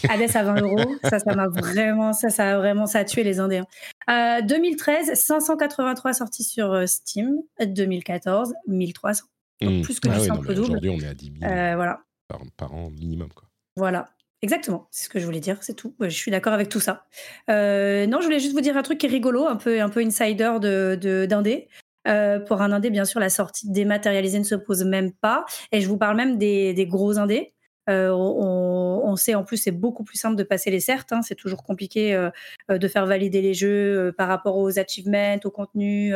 Hades 0.08 0.36
à 0.36 0.42
20 0.44 0.60
euros. 0.60 0.94
Ça, 1.02 1.18
ça 1.18 1.34
m'a 1.34 1.48
vraiment, 1.48 2.12
ça, 2.12 2.30
ça 2.30 2.54
a 2.54 2.58
vraiment, 2.58 2.86
ça 2.86 3.00
a 3.00 3.04
tué 3.04 3.24
les 3.24 3.40
Indiens. 3.40 3.66
Euh, 4.08 4.40
2013, 4.42 5.14
583 5.14 6.12
sorties 6.12 6.44
sur 6.44 6.72
euh, 6.72 6.86
Steam. 6.86 7.38
2014, 7.60 8.54
1300. 8.68 9.24
Donc 9.60 9.70
mmh. 9.70 9.82
plus 9.82 9.98
que 9.98 10.08
ah 10.10 10.18
du 10.18 10.26
simple 10.26 10.54
double. 10.54 10.60
Aujourd'hui, 10.60 10.90
on 10.90 11.00
est 11.00 11.08
à 11.08 11.14
10 11.14 11.32
000 11.40 11.50
voilà. 11.74 12.02
par, 12.28 12.40
par, 12.56 12.72
an 12.72 12.90
minimum. 12.90 13.30
Quoi. 13.34 13.48
Voilà. 13.74 14.08
Exactement, 14.42 14.86
c'est 14.90 15.04
ce 15.04 15.08
que 15.08 15.18
je 15.18 15.24
voulais 15.24 15.40
dire, 15.40 15.58
c'est 15.62 15.74
tout. 15.74 15.94
je 16.00 16.08
suis 16.08 16.30
d'accord 16.30 16.52
avec 16.52 16.68
tout 16.68 16.80
ça. 16.80 17.06
non, 17.48 18.20
je 18.20 18.24
voulais 18.24 18.38
juste 18.38 18.52
vous 18.52 18.60
dire 18.60 18.76
un 18.76 18.82
truc 18.82 18.98
qui 18.98 19.06
est 19.06 19.08
rigolo, 19.08 19.46
un 19.46 19.56
peu, 19.56 19.80
un 19.80 19.88
peu 19.88 20.00
insider 20.00 20.58
de, 20.60 21.26
d'indé. 21.26 21.68
pour 22.04 22.62
un 22.62 22.70
indé, 22.70 22.90
bien 22.90 23.04
sûr, 23.04 23.18
la 23.18 23.30
sortie 23.30 23.68
dématérialisée 23.70 24.38
ne 24.38 24.44
se 24.44 24.54
pose 24.54 24.84
même 24.84 25.12
pas. 25.12 25.44
Et 25.72 25.80
je 25.80 25.88
vous 25.88 25.98
parle 25.98 26.16
même 26.16 26.38
des, 26.38 26.72
des 26.72 26.86
gros 26.86 27.18
indés. 27.18 27.54
Euh, 27.88 28.10
on, 28.12 29.16
sait 29.16 29.34
en 29.34 29.44
plus 29.44 29.56
c'est 29.56 29.72
beaucoup 29.72 30.04
plus 30.04 30.18
simple 30.18 30.36
de 30.36 30.42
passer 30.42 30.70
les 30.70 30.80
certes. 30.80 31.12
Hein. 31.12 31.22
c'est 31.22 31.34
toujours 31.34 31.64
compliqué 31.64 32.14
euh, 32.14 32.30
euh, 32.70 32.78
de 32.78 32.86
faire 32.86 33.06
valider 33.06 33.40
les 33.40 33.54
jeux 33.54 34.12
par 34.16 34.28
rapport 34.28 34.58
aux 34.58 34.78
achievements, 34.78 35.38
au 35.44 35.50
contenu, 35.50 36.14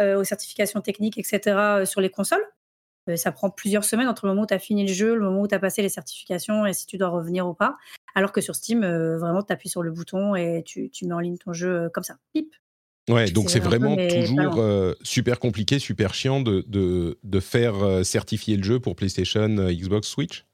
aux 0.00 0.24
certifications 0.24 0.80
techniques, 0.80 1.18
etc. 1.18 1.84
sur 1.84 2.00
les 2.00 2.10
consoles. 2.10 2.44
Ça 3.16 3.32
prend 3.32 3.50
plusieurs 3.50 3.84
semaines 3.84 4.08
entre 4.08 4.26
le 4.26 4.32
moment 4.32 4.42
où 4.42 4.46
tu 4.46 4.54
as 4.54 4.58
fini 4.58 4.86
le 4.86 4.92
jeu, 4.92 5.14
le 5.14 5.24
moment 5.24 5.42
où 5.42 5.48
tu 5.48 5.54
as 5.54 5.58
passé 5.58 5.82
les 5.82 5.88
certifications 5.88 6.66
et 6.66 6.72
si 6.72 6.86
tu 6.86 6.98
dois 6.98 7.08
revenir 7.08 7.46
ou 7.46 7.54
pas. 7.54 7.76
Alors 8.14 8.32
que 8.32 8.40
sur 8.40 8.54
Steam, 8.54 8.80
vraiment, 8.80 9.42
tu 9.42 9.52
appuies 9.52 9.68
sur 9.68 9.82
le 9.82 9.90
bouton 9.90 10.34
et 10.34 10.62
tu, 10.64 10.90
mets 11.02 11.14
en 11.14 11.18
ligne 11.20 11.38
ton 11.38 11.52
jeu 11.52 11.90
comme 11.92 12.04
ça. 12.04 12.16
Pip. 12.32 12.54
Ouais, 13.08 13.30
donc 13.30 13.50
c'est 13.50 13.58
vraiment 13.58 13.96
toujours 13.96 14.94
super 15.02 15.40
compliqué, 15.40 15.78
super 15.78 16.14
chiant 16.14 16.40
de, 16.40 16.64
de, 16.68 17.40
faire 17.40 18.04
certifier 18.04 18.56
le 18.56 18.62
jeu 18.62 18.80
pour 18.80 18.94
PlayStation, 18.94 19.48
Xbox, 19.48 20.08
Switch? 20.08 20.44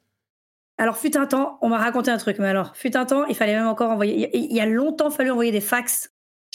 Alors, 0.79 0.97
fut 0.97 1.17
un 1.17 1.27
temps, 1.27 1.59
on 1.61 1.69
m'a 1.69 1.79
raconté 1.79 2.11
un 2.11 2.19
truc, 2.19 2.39
mais 2.39 2.47
alors, 2.47 2.77
fut 2.77 2.97
un 2.97 3.05
temps, 3.05 3.27
il 3.27 3.35
fallait 3.35 3.57
même 3.57 3.67
encore 3.67 3.91
envoyer. 3.91 4.31
Il 4.33 4.55
y 4.55 4.61
a 4.61 4.67
longtemps 4.67 5.11
fallu 5.11 5.31
envoyer 5.33 5.51
des 5.51 5.61
fax 5.61 6.13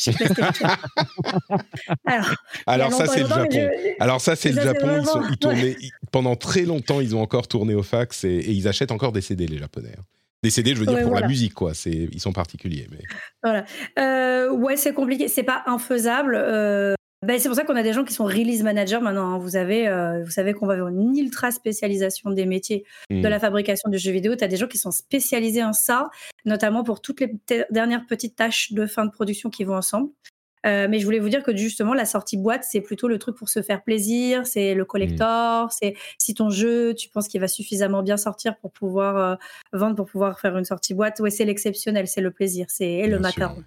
alors, 2.66 2.92
ça, 2.92 3.06
c'est 3.08 3.22
le 3.22 3.28
Japon. 3.28 3.70
Alors, 4.00 4.22
ça, 4.22 4.36
c'est 4.36 4.52
le 4.52 4.62
Japon. 4.62 5.04
Ils, 5.30 5.38
tournaient, 5.38 5.76
pendant 6.12 6.36
très 6.36 6.64
longtemps, 6.64 7.02
ils 7.02 7.16
ont 7.16 7.22
encore 7.22 7.48
tourné 7.48 7.76
au 7.76 7.84
fax 7.84 8.24
et, 8.24 8.52
ils 8.52 8.68
achètent 8.68 8.92
encore 8.92 9.12
des 9.12 9.22
CD, 9.22 9.48
les 9.48 9.58
Japonais. 9.58 9.94
Hein. 9.98 10.04
Des 10.44 10.50
CD, 10.50 10.76
je 10.76 10.82
veux 10.82 10.86
dire, 10.86 11.04
pour 11.04 11.16
la 11.16 11.28
musique, 11.28 11.54
quoi. 11.54 11.72
Ils 11.86 12.20
sont 12.20 12.34
particuliers. 12.34 12.88
Mais... 12.92 13.00
Voilà. 13.42 13.66
Euh, 13.98 14.52
ouais, 14.52 14.76
c'est 14.76 14.94
compliqué. 14.94 15.30
C'est 15.30 15.44
pas 15.44 15.64
infaisable. 15.68 16.36
Euh, 16.36 16.96
ben, 17.24 17.40
c'est 17.40 17.48
pour 17.48 17.56
ça 17.56 17.64
qu'on 17.64 17.76
a 17.76 17.84
des 17.84 17.94
gens 17.94 18.04
qui 18.04 18.14
sont 18.14 18.26
release 18.26 18.64
managers 18.64 19.00
maintenant. 19.00 19.34
Hein. 19.34 19.38
Vous, 19.38 19.56
avez, 19.56 19.88
euh, 19.88 20.24
vous 20.24 20.32
savez 20.32 20.54
qu'on 20.54 20.66
va 20.66 20.74
avoir 20.74 20.90
une 20.90 21.18
ultra 21.18 21.52
spécialisation 21.52 22.32
des 22.32 22.46
métiers 22.46 22.86
de 23.10 23.18
mmh. 23.18 23.22
la 23.22 23.40
fabrication 23.40 23.90
de 23.90 23.98
jeux 23.98 24.12
vidéo. 24.12 24.36
Tu 24.36 24.44
as 24.44 24.48
des 24.48 24.58
gens 24.58 24.68
qui 24.68 24.78
sont 24.78 24.92
spécialisés 24.92 25.64
en 25.64 25.74
ça, 25.74 26.10
notamment 26.46 26.84
pour 26.84 27.02
toutes 27.02 27.22
les 27.22 27.34
dernières 27.70 28.06
petites 28.06 28.36
tâches 28.36 28.74
de 28.74 28.86
fin 28.86 29.06
de 29.06 29.12
production 29.12 29.50
qui 29.50 29.64
vont 29.64 29.76
ensemble. 29.76 30.10
Euh, 30.66 30.88
mais 30.90 31.00
je 31.00 31.06
voulais 31.06 31.20
vous 31.20 31.30
dire 31.30 31.44
que 31.44 31.56
justement, 31.56 31.94
la 31.94 32.06
sortie 32.06 32.38
boîte, 32.38 32.64
c'est 32.64 32.80
plutôt 32.80 33.10
le 33.10 33.20
truc 33.20 33.36
pour 33.36 33.50
se 33.50 33.62
faire 33.62 33.84
plaisir, 33.84 34.48
c'est 34.48 34.74
le 34.74 34.86
collector, 34.86 35.66
mmh. 35.66 35.70
c'est 35.72 35.96
si 36.18 36.34
ton 36.34 36.50
jeu, 36.50 36.94
tu 36.94 37.10
penses 37.10 37.28
qu'il 37.28 37.42
va 37.42 37.50
suffisamment 37.50 38.02
bien 38.02 38.16
sortir 38.16 38.58
pour 38.58 38.72
pouvoir 38.72 39.18
euh, 39.18 39.36
vendre, 39.74 39.96
pour 39.96 40.06
pouvoir 40.06 40.40
faire 40.40 40.58
une 40.58 40.64
sortie 40.64 40.94
boîte, 40.94 41.20
ouais, 41.20 41.32
c'est 41.32 41.44
l'exceptionnel, 41.44 42.08
c'est 42.08 42.22
le 42.22 42.32
plaisir, 42.32 42.68
c'est 42.70 43.08
le 43.08 43.20
macaron. 43.20 43.64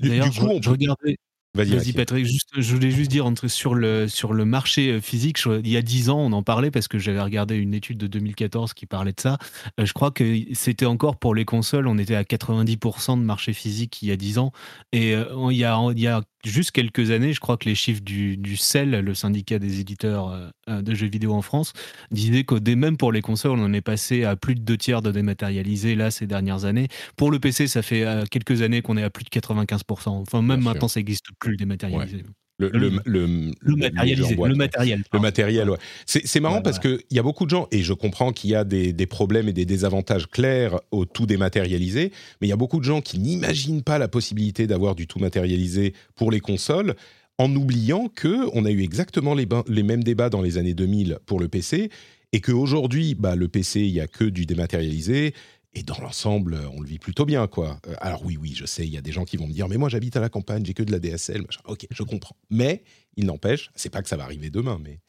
Du, 0.00 0.20
coup, 0.20 0.48
on 0.48 0.60
peut... 0.60 1.14
Vas-y, 1.54 1.92
Patrick. 1.92 2.26
Juste, 2.26 2.50
je 2.56 2.74
voulais 2.74 2.90
juste 2.90 3.10
dire 3.10 3.28
sur, 3.46 3.74
le, 3.74 4.06
sur 4.06 4.32
le 4.32 4.44
marché 4.44 4.92
euh, 4.92 5.00
physique, 5.00 5.38
il 5.46 5.68
y 5.68 5.76
a 5.76 5.82
10 5.82 6.10
ans, 6.10 6.18
on 6.20 6.32
en 6.32 6.42
parlait 6.42 6.70
parce 6.70 6.88
que 6.88 6.98
j'avais 6.98 7.20
regardé 7.20 7.56
une 7.56 7.74
étude 7.74 7.98
de 7.98 8.06
2014 8.06 8.74
qui 8.74 8.86
parlait 8.86 9.12
de 9.12 9.20
ça. 9.20 9.38
Euh, 9.80 9.86
je 9.86 9.92
crois 9.92 10.10
que 10.10 10.40
c'était 10.52 10.86
encore 10.86 11.16
pour 11.16 11.34
les 11.34 11.44
consoles, 11.44 11.88
on 11.88 11.98
était 11.98 12.14
à 12.14 12.22
90% 12.22 13.18
de 13.18 13.24
marché 13.24 13.52
physique 13.54 14.02
il 14.02 14.08
y 14.08 14.12
a 14.12 14.16
10 14.16 14.38
ans. 14.38 14.52
Et 14.92 15.14
euh, 15.14 15.24
il, 15.50 15.56
y 15.56 15.64
a, 15.64 15.80
il 15.92 16.00
y 16.00 16.06
a 16.06 16.22
juste 16.44 16.70
quelques 16.70 17.10
années, 17.10 17.32
je 17.32 17.40
crois 17.40 17.56
que 17.56 17.68
les 17.68 17.74
chiffres 17.74 18.02
du, 18.02 18.36
du 18.36 18.56
CEL, 18.56 18.90
le 18.90 19.14
syndicat 19.14 19.58
des 19.58 19.80
éditeurs 19.80 20.30
euh, 20.30 20.48
euh, 20.68 20.82
de 20.82 20.94
jeux 20.94 21.08
vidéo 21.08 21.32
en 21.32 21.42
France, 21.42 21.72
disaient 22.10 22.44
qu'au 22.44 22.60
même 22.60 22.96
pour 22.96 23.12
les 23.12 23.22
consoles, 23.22 23.52
on 23.52 23.64
en 23.64 23.72
est 23.72 23.80
passé 23.80 24.24
à 24.24 24.36
plus 24.36 24.54
de 24.54 24.60
deux 24.60 24.76
tiers 24.76 25.02
de 25.02 25.10
dématérialisé 25.10 25.94
là 25.94 26.10
ces 26.10 26.26
dernières 26.26 26.64
années. 26.64 26.88
Pour 27.16 27.30
le 27.30 27.38
PC, 27.38 27.66
ça 27.66 27.82
fait 27.82 28.04
euh, 28.04 28.24
quelques 28.30 28.62
années 28.62 28.82
qu'on 28.82 28.96
est 28.96 29.02
à 29.02 29.10
plus 29.10 29.24
de 29.24 29.30
95%. 29.30 30.08
Enfin, 30.08 30.42
même 30.42 30.60
maintenant, 30.60 30.88
ça 30.88 31.00
n'existe 31.00 31.26
plus 31.38 31.52
le 31.52 31.56
dématérialisé. 31.56 32.24
Le, 32.60 32.70
le, 32.70 32.90
le, 33.04 33.52
le, 33.60 33.76
matérialisé, 33.76 34.34
le 34.34 34.54
matériel. 34.56 35.04
Le 35.12 35.20
matériel, 35.20 35.70
ouais. 35.70 35.78
C'est 36.06 36.40
marrant 36.40 36.60
parce 36.60 36.80
qu'il 36.80 36.98
y 37.10 37.20
a 37.20 37.22
beaucoup 37.22 37.44
de 37.44 37.50
gens, 37.50 37.68
et 37.70 37.82
je 37.82 37.92
comprends 37.92 38.32
qu'il 38.32 38.50
y 38.50 38.56
a 38.56 38.64
des, 38.64 38.92
des, 38.92 39.06
problèmes 39.06 39.48
et 39.48 39.52
des 39.52 39.64
désavantages 39.64 40.26
clairs 40.26 40.80
au 40.90 41.04
tout 41.04 41.24
dématérialisé, 41.24 42.10
mais 42.40 42.48
il 42.48 42.50
y 42.50 42.52
a 42.52 42.56
beaucoup 42.56 42.80
de 42.80 42.84
gens 42.84 43.00
qui 43.00 43.20
n'imaginent 43.20 43.82
pas 43.82 43.98
la 43.98 44.08
possibilité 44.08 44.66
d'avoir 44.66 44.96
du 44.96 45.06
tout 45.06 45.20
matérialisé 45.20 45.94
pour 46.16 46.32
les 46.32 46.40
consoles, 46.40 46.96
en 47.38 47.54
oubliant 47.54 48.08
que 48.08 48.48
on 48.52 48.64
a 48.64 48.70
eu 48.70 48.82
exactement 48.82 49.34
les, 49.34 49.46
les 49.68 49.84
mêmes 49.84 50.02
débats 50.02 50.28
dans 50.28 50.42
les 50.42 50.58
années 50.58 50.74
2000 50.74 51.18
pour 51.26 51.38
le 51.38 51.46
PC, 51.46 51.90
et 52.32 52.40
qu'aujourd'hui, 52.40 53.14
bah, 53.14 53.36
le 53.36 53.48
PC, 53.48 53.82
il 53.82 53.92
n'y 53.92 54.00
a 54.00 54.06
que 54.06 54.24
du 54.24 54.46
dématérialisé, 54.46 55.32
et 55.74 55.82
dans 55.82 55.98
l'ensemble, 56.00 56.58
on 56.72 56.80
le 56.80 56.88
vit 56.88 56.98
plutôt 56.98 57.24
bien, 57.24 57.46
quoi. 57.46 57.78
Euh, 57.86 57.94
alors 58.00 58.24
oui, 58.24 58.38
oui, 58.40 58.54
je 58.54 58.64
sais, 58.64 58.86
il 58.86 58.92
y 58.92 58.96
a 58.96 59.02
des 59.02 59.12
gens 59.12 59.24
qui 59.24 59.36
vont 59.36 59.46
me 59.46 59.52
dire, 59.52 59.68
mais 59.68 59.76
moi 59.76 59.88
j'habite 59.88 60.16
à 60.16 60.20
la 60.20 60.28
campagne, 60.28 60.64
j'ai 60.64 60.74
que 60.74 60.82
de 60.82 60.92
la 60.92 60.98
DSL. 60.98 61.44
Ok, 61.66 61.86
je 61.90 62.02
comprends. 62.02 62.36
Mais 62.50 62.82
il 63.16 63.26
n'empêche, 63.26 63.70
c'est 63.74 63.90
pas 63.90 64.02
que 64.02 64.08
ça 64.08 64.16
va 64.16 64.24
arriver 64.24 64.50
demain, 64.50 64.80
mais 64.82 65.00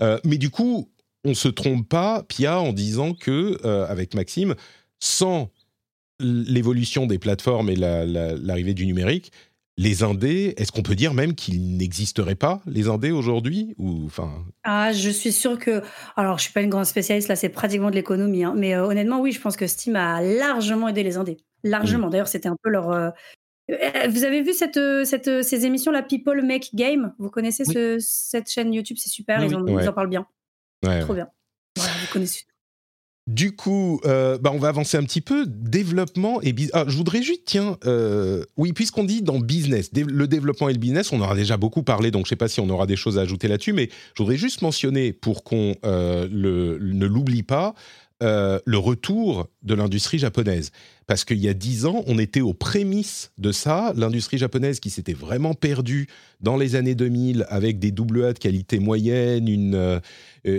euh, 0.00 0.18
mais 0.24 0.36
du 0.36 0.50
coup, 0.50 0.90
on 1.24 1.34
se 1.34 1.48
trompe 1.48 1.88
pas, 1.88 2.24
Pia, 2.24 2.60
en 2.60 2.72
disant 2.72 3.14
que 3.14 3.58
euh, 3.64 3.86
avec 3.86 4.14
Maxime, 4.14 4.54
sans 4.98 5.50
l'évolution 6.18 7.06
des 7.06 7.18
plateformes 7.18 7.70
et 7.70 7.76
l'arrivée 7.76 8.74
du 8.74 8.86
numérique, 8.86 9.32
les 9.80 10.02
indés, 10.02 10.52
est-ce 10.58 10.72
qu'on 10.72 10.82
peut 10.82 10.94
dire 10.94 11.14
même 11.14 11.34
qu'ils 11.34 11.78
n'existeraient 11.78 12.34
pas, 12.34 12.60
les 12.66 12.88
indés 12.88 13.12
aujourd'hui 13.12 13.74
ou 13.78 14.04
enfin? 14.04 14.44
Ah, 14.62 14.92
je 14.92 15.08
suis 15.08 15.32
sûre 15.32 15.58
que. 15.58 15.82
Alors, 16.16 16.36
je 16.36 16.42
suis 16.42 16.52
pas 16.52 16.60
une 16.60 16.68
grande 16.68 16.84
spécialiste, 16.84 17.28
là, 17.28 17.36
c'est 17.36 17.48
pratiquement 17.48 17.88
de 17.88 17.94
l'économie, 17.94 18.44
hein, 18.44 18.52
mais 18.54 18.74
euh, 18.74 18.84
honnêtement, 18.84 19.20
oui, 19.20 19.32
je 19.32 19.40
pense 19.40 19.56
que 19.56 19.66
Steam 19.66 19.96
a 19.96 20.20
largement 20.20 20.88
aidé 20.88 21.02
les 21.02 21.16
indés. 21.16 21.38
Largement. 21.64 22.08
Mmh. 22.08 22.10
D'ailleurs, 22.10 22.28
c'était 22.28 22.48
un 22.48 22.56
peu 22.62 22.68
leur. 22.68 22.90
Euh, 22.90 23.08
euh, 23.70 24.08
vous 24.10 24.24
avez 24.24 24.42
vu 24.42 24.52
cette, 24.52 24.78
cette, 25.06 25.42
ces 25.42 25.64
émissions, 25.64 25.92
la 25.92 26.02
People 26.02 26.42
Make 26.42 26.74
Game? 26.74 27.14
Vous 27.18 27.30
connaissez 27.30 27.64
ce, 27.64 27.96
cette 28.00 28.50
chaîne 28.50 28.74
YouTube? 28.74 28.98
C'est 29.00 29.08
super, 29.08 29.42
ils, 29.42 29.56
en, 29.56 29.92
parlent 29.94 30.10
bien. 30.10 30.26
Trop 30.82 31.14
bien. 31.14 31.28
vous 31.76 32.12
connaissez. 32.12 32.44
Du 33.26 33.54
coup, 33.54 34.00
euh, 34.06 34.38
bah 34.38 34.50
on 34.52 34.58
va 34.58 34.68
avancer 34.68 34.96
un 34.96 35.04
petit 35.04 35.20
peu. 35.20 35.46
Développement 35.46 36.40
et 36.40 36.52
business. 36.52 36.72
Ah, 36.74 36.84
je 36.88 36.96
voudrais 36.96 37.22
juste, 37.22 37.42
tiens, 37.44 37.76
euh, 37.86 38.44
oui, 38.56 38.72
puisqu'on 38.72 39.04
dit 39.04 39.22
dans 39.22 39.38
business, 39.38 39.90
le 39.94 40.26
développement 40.26 40.68
et 40.68 40.72
le 40.72 40.78
business, 40.78 41.12
on 41.12 41.20
aura 41.20 41.34
déjà 41.34 41.56
beaucoup 41.56 41.82
parlé, 41.82 42.10
donc 42.10 42.26
je 42.26 42.26
ne 42.26 42.30
sais 42.30 42.36
pas 42.36 42.48
si 42.48 42.60
on 42.60 42.68
aura 42.70 42.86
des 42.86 42.96
choses 42.96 43.18
à 43.18 43.22
ajouter 43.22 43.46
là-dessus, 43.46 43.72
mais 43.72 43.88
je 44.16 44.22
voudrais 44.22 44.36
juste 44.36 44.62
mentionner, 44.62 45.12
pour 45.12 45.44
qu'on 45.44 45.76
euh, 45.84 46.28
ne 46.30 47.06
l'oublie 47.06 47.42
pas, 47.42 47.74
euh, 48.22 48.58
le 48.64 48.78
retour 48.78 49.48
de 49.62 49.74
l'industrie 49.74 50.18
japonaise. 50.18 50.72
Parce 51.06 51.24
qu'il 51.24 51.38
y 51.38 51.48
a 51.48 51.54
dix 51.54 51.86
ans, 51.86 52.04
on 52.06 52.18
était 52.18 52.42
aux 52.42 52.52
prémices 52.52 53.32
de 53.38 53.50
ça. 53.50 53.92
L'industrie 53.96 54.38
japonaise 54.38 54.78
qui 54.78 54.90
s'était 54.90 55.14
vraiment 55.14 55.54
perdue 55.54 56.06
dans 56.40 56.56
les 56.56 56.76
années 56.76 56.94
2000 56.94 57.46
avec 57.48 57.78
des 57.78 57.90
double 57.90 58.24
A 58.24 58.32
de 58.32 58.38
qualité 58.38 58.78
moyenne, 58.78 59.48
une, 59.48 59.74
euh, 59.74 60.00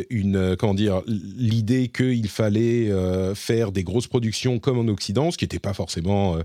une 0.10 0.36
euh, 0.36 0.56
comment 0.56 0.74
dire, 0.74 1.04
l'idée 1.08 1.88
qu'il 1.90 2.28
fallait 2.30 2.92
faire 3.36 3.72
des 3.72 3.84
grosses 3.84 4.08
productions 4.08 4.60
comme 4.60 4.80
en 4.80 4.88
Occident, 4.88 5.32
ce 5.32 5.38
qui 5.38 5.46
n'était 5.46 5.60
pas 5.60 5.74
forcément 5.74 6.38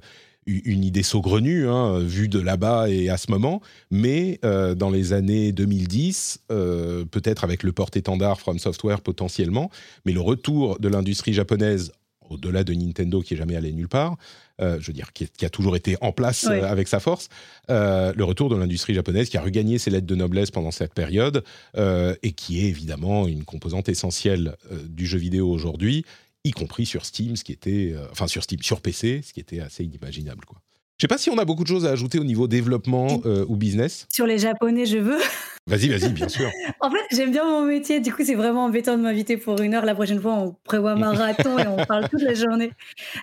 une 0.47 0.85
idée 0.85 1.03
saugrenue, 1.03 1.69
hein, 1.69 1.99
vue 1.99 2.29
de 2.29 2.39
là-bas 2.39 2.89
et 2.89 3.09
à 3.09 3.17
ce 3.17 3.31
moment, 3.31 3.61
mais 3.91 4.39
euh, 4.45 4.75
dans 4.75 4.91
les 4.91 5.13
années 5.13 5.53
2010, 5.53 6.41
euh, 6.53 7.05
peut-être 7.05 7.43
avec 7.45 7.63
le 7.63 7.73
porte-étendard 7.73 8.41
From 8.41 8.59
Software 8.59 9.01
potentiellement, 9.01 9.71
mais 10.05 10.13
le 10.13 10.21
retour 10.21 10.79
de 10.79 10.89
l'industrie 10.89 11.33
japonaise, 11.33 11.93
au-delà 12.29 12.65
de 12.65 12.75
Nintendo 12.75 13.23
qui 13.23 13.35
est 13.35 13.37
jamais 13.37 13.57
allé 13.57 13.73
nulle 13.73 13.89
part, 13.89 14.17
euh, 14.61 14.79
je 14.81 14.87
veux 14.87 14.93
dire, 14.93 15.13
qui, 15.13 15.45
a 15.45 15.51
toujours 15.51 15.77
été 15.77 15.97
en 16.01 16.13
place 16.13 16.47
avec 16.47 16.89
sa 16.89 16.99
force, 17.01 17.29
le 17.69 18.23
retour 18.23 18.49
de 18.49 18.57
l'industrie 18.57 18.95
japonaise 18.95 19.29
qui 19.29 19.37
a 19.37 19.43
regagné 19.43 19.79
ses 19.79 19.91
lettres 19.91 20.07
de 20.07 20.15
noblesse 20.15 20.51
pendant 20.51 20.71
cette 20.71 20.95
période 20.95 21.45
et 21.77 22.33
qui 22.33 22.61
est 22.61 22.69
évidemment 22.69 23.29
une 23.29 23.45
composante 23.45 23.89
essentielle 23.89 24.57
du 24.89 25.07
jeu 25.07 25.19
vidéo 25.19 25.49
aujourd'hui 25.51 26.05
y 26.47 26.53
compris 26.53 26.87
sur 26.87 27.05
Steam, 27.05 27.37
ce 27.37 27.45
qui 27.45 27.53
était, 27.53 27.93
euh, 27.95 28.07
enfin 28.11 28.27
sur 28.27 28.43
Steam, 28.43 28.63
sur 28.63 28.81
PC, 28.81 29.23
ce 29.23 29.33
qui 29.33 29.41
était 29.41 29.61
assez 29.61 29.85
inimaginable, 29.85 30.45
quoi. 30.45 30.61
Je 30.99 31.03
sais 31.03 31.09
pas 31.09 31.19
si 31.19 31.29
on 31.29 31.37
a 31.37 31.45
beaucoup 31.45 31.63
de 31.63 31.69
choses 31.69 31.85
à 31.85 31.91
ajouter 31.91 32.19
au 32.19 32.25
niveau 32.25 32.49
développement 32.49 33.21
euh, 33.27 33.45
ou 33.49 33.57
business. 33.57 34.07
Sur 34.11 34.27
les 34.27 34.39
japonais, 34.39 34.87
je 34.87 34.97
veux. 34.97 35.19
Vas-y, 35.67 35.89
vas-y, 35.89 36.11
bien 36.11 36.27
sûr. 36.27 36.49
en 36.81 36.91
fait, 36.91 37.05
j'aime 37.13 37.33
bien 37.33 37.45
mon 37.45 37.67
métier. 37.67 38.01
Du 38.01 38.15
coup, 38.15 38.23
c'est 38.25 38.35
vraiment 38.35 38.65
embêtant 38.65 38.97
de 38.97 39.03
m'inviter 39.03 39.37
pour 39.37 39.61
une 39.61 39.75
heure. 39.75 39.85
La 39.85 39.95
prochaine 39.95 40.23
fois, 40.23 40.33
on 40.33 40.57
prévoit 40.65 40.93
un 40.93 40.97
marathon 40.97 41.59
et 41.59 41.67
on 41.67 41.85
parle 41.85 42.09
toute 42.09 42.23
la 42.23 42.33
journée. 42.33 42.73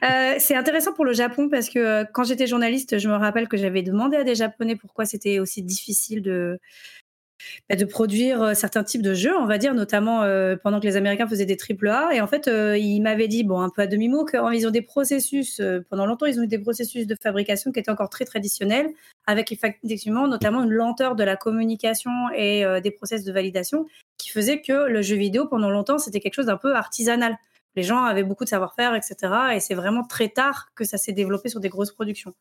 Euh, 0.03 0.35
c'est 0.37 0.55
intéressant 0.55 0.93
pour 0.93 1.03
le 1.03 1.13
Japon 1.13 1.49
parce 1.49 1.67
que 1.67 2.05
quand 2.11 2.25
j'étais 2.25 2.45
journaliste, 2.45 2.99
je 2.99 3.09
me 3.09 3.15
rappelle 3.15 3.47
que 3.47 3.57
j'avais 3.57 3.81
demandé 3.81 4.17
à 4.17 4.23
des 4.23 4.35
Japonais 4.35 4.75
pourquoi 4.75 5.05
c'était 5.05 5.39
aussi 5.39 5.63
difficile 5.63 6.21
de, 6.21 6.59
de 7.69 7.85
produire 7.85 8.41
euh, 8.41 8.53
certains 8.53 8.83
types 8.83 9.01
de 9.01 9.13
jeux, 9.13 9.35
on 9.37 9.45
va 9.45 9.57
dire, 9.57 9.73
notamment 9.73 10.23
euh, 10.23 10.55
pendant 10.61 10.79
que 10.79 10.85
les 10.85 10.95
Américains 10.95 11.27
faisaient 11.27 11.45
des 11.45 11.57
triple 11.57 11.87
A. 11.89 12.09
Et 12.13 12.21
en 12.21 12.27
fait, 12.27 12.47
euh, 12.47 12.77
ils 12.77 13.01
m'avaient 13.01 13.27
dit, 13.27 13.43
bon, 13.43 13.59
un 13.59 13.69
peu 13.69 13.81
à 13.81 13.87
demi-mot, 13.87 14.25
qu'ils 14.25 14.67
ont 14.67 14.71
des 14.71 14.81
processus, 14.81 15.61
pendant 15.89 16.05
longtemps, 16.05 16.25
ils 16.25 16.39
ont 16.39 16.43
eu 16.43 16.47
des 16.47 16.59
processus 16.59 17.07
de 17.07 17.15
fabrication 17.15 17.71
qui 17.71 17.79
étaient 17.79 17.91
encore 17.91 18.09
très 18.09 18.25
traditionnels, 18.25 18.89
avec 19.25 19.51
effectivement 19.51 20.27
notamment 20.27 20.63
une 20.63 20.71
lenteur 20.71 21.15
de 21.15 21.23
la 21.23 21.35
communication 21.35 22.11
et 22.35 22.65
des 22.81 22.91
process 22.91 23.23
de 23.23 23.31
validation 23.31 23.85
qui 24.17 24.29
faisait 24.29 24.61
que 24.61 24.87
le 24.87 25.01
jeu 25.01 25.15
vidéo, 25.15 25.47
pendant 25.47 25.69
longtemps, 25.69 25.97
c'était 25.97 26.19
quelque 26.19 26.35
chose 26.35 26.47
d'un 26.47 26.57
peu 26.57 26.75
artisanal 26.75 27.37
Les 27.75 27.83
gens 27.83 28.03
avaient 28.03 28.23
beaucoup 28.23 28.43
de 28.43 28.49
savoir-faire, 28.49 28.95
etc. 28.95 29.33
Et 29.53 29.59
c'est 29.59 29.73
vraiment 29.73 30.03
très 30.03 30.29
tard 30.29 30.69
que 30.75 30.83
ça 30.83 30.97
s'est 30.97 31.11
développé 31.11 31.49
sur 31.49 31.59
des 31.59 31.69
grosses 31.69 31.91
productions. 31.91 32.33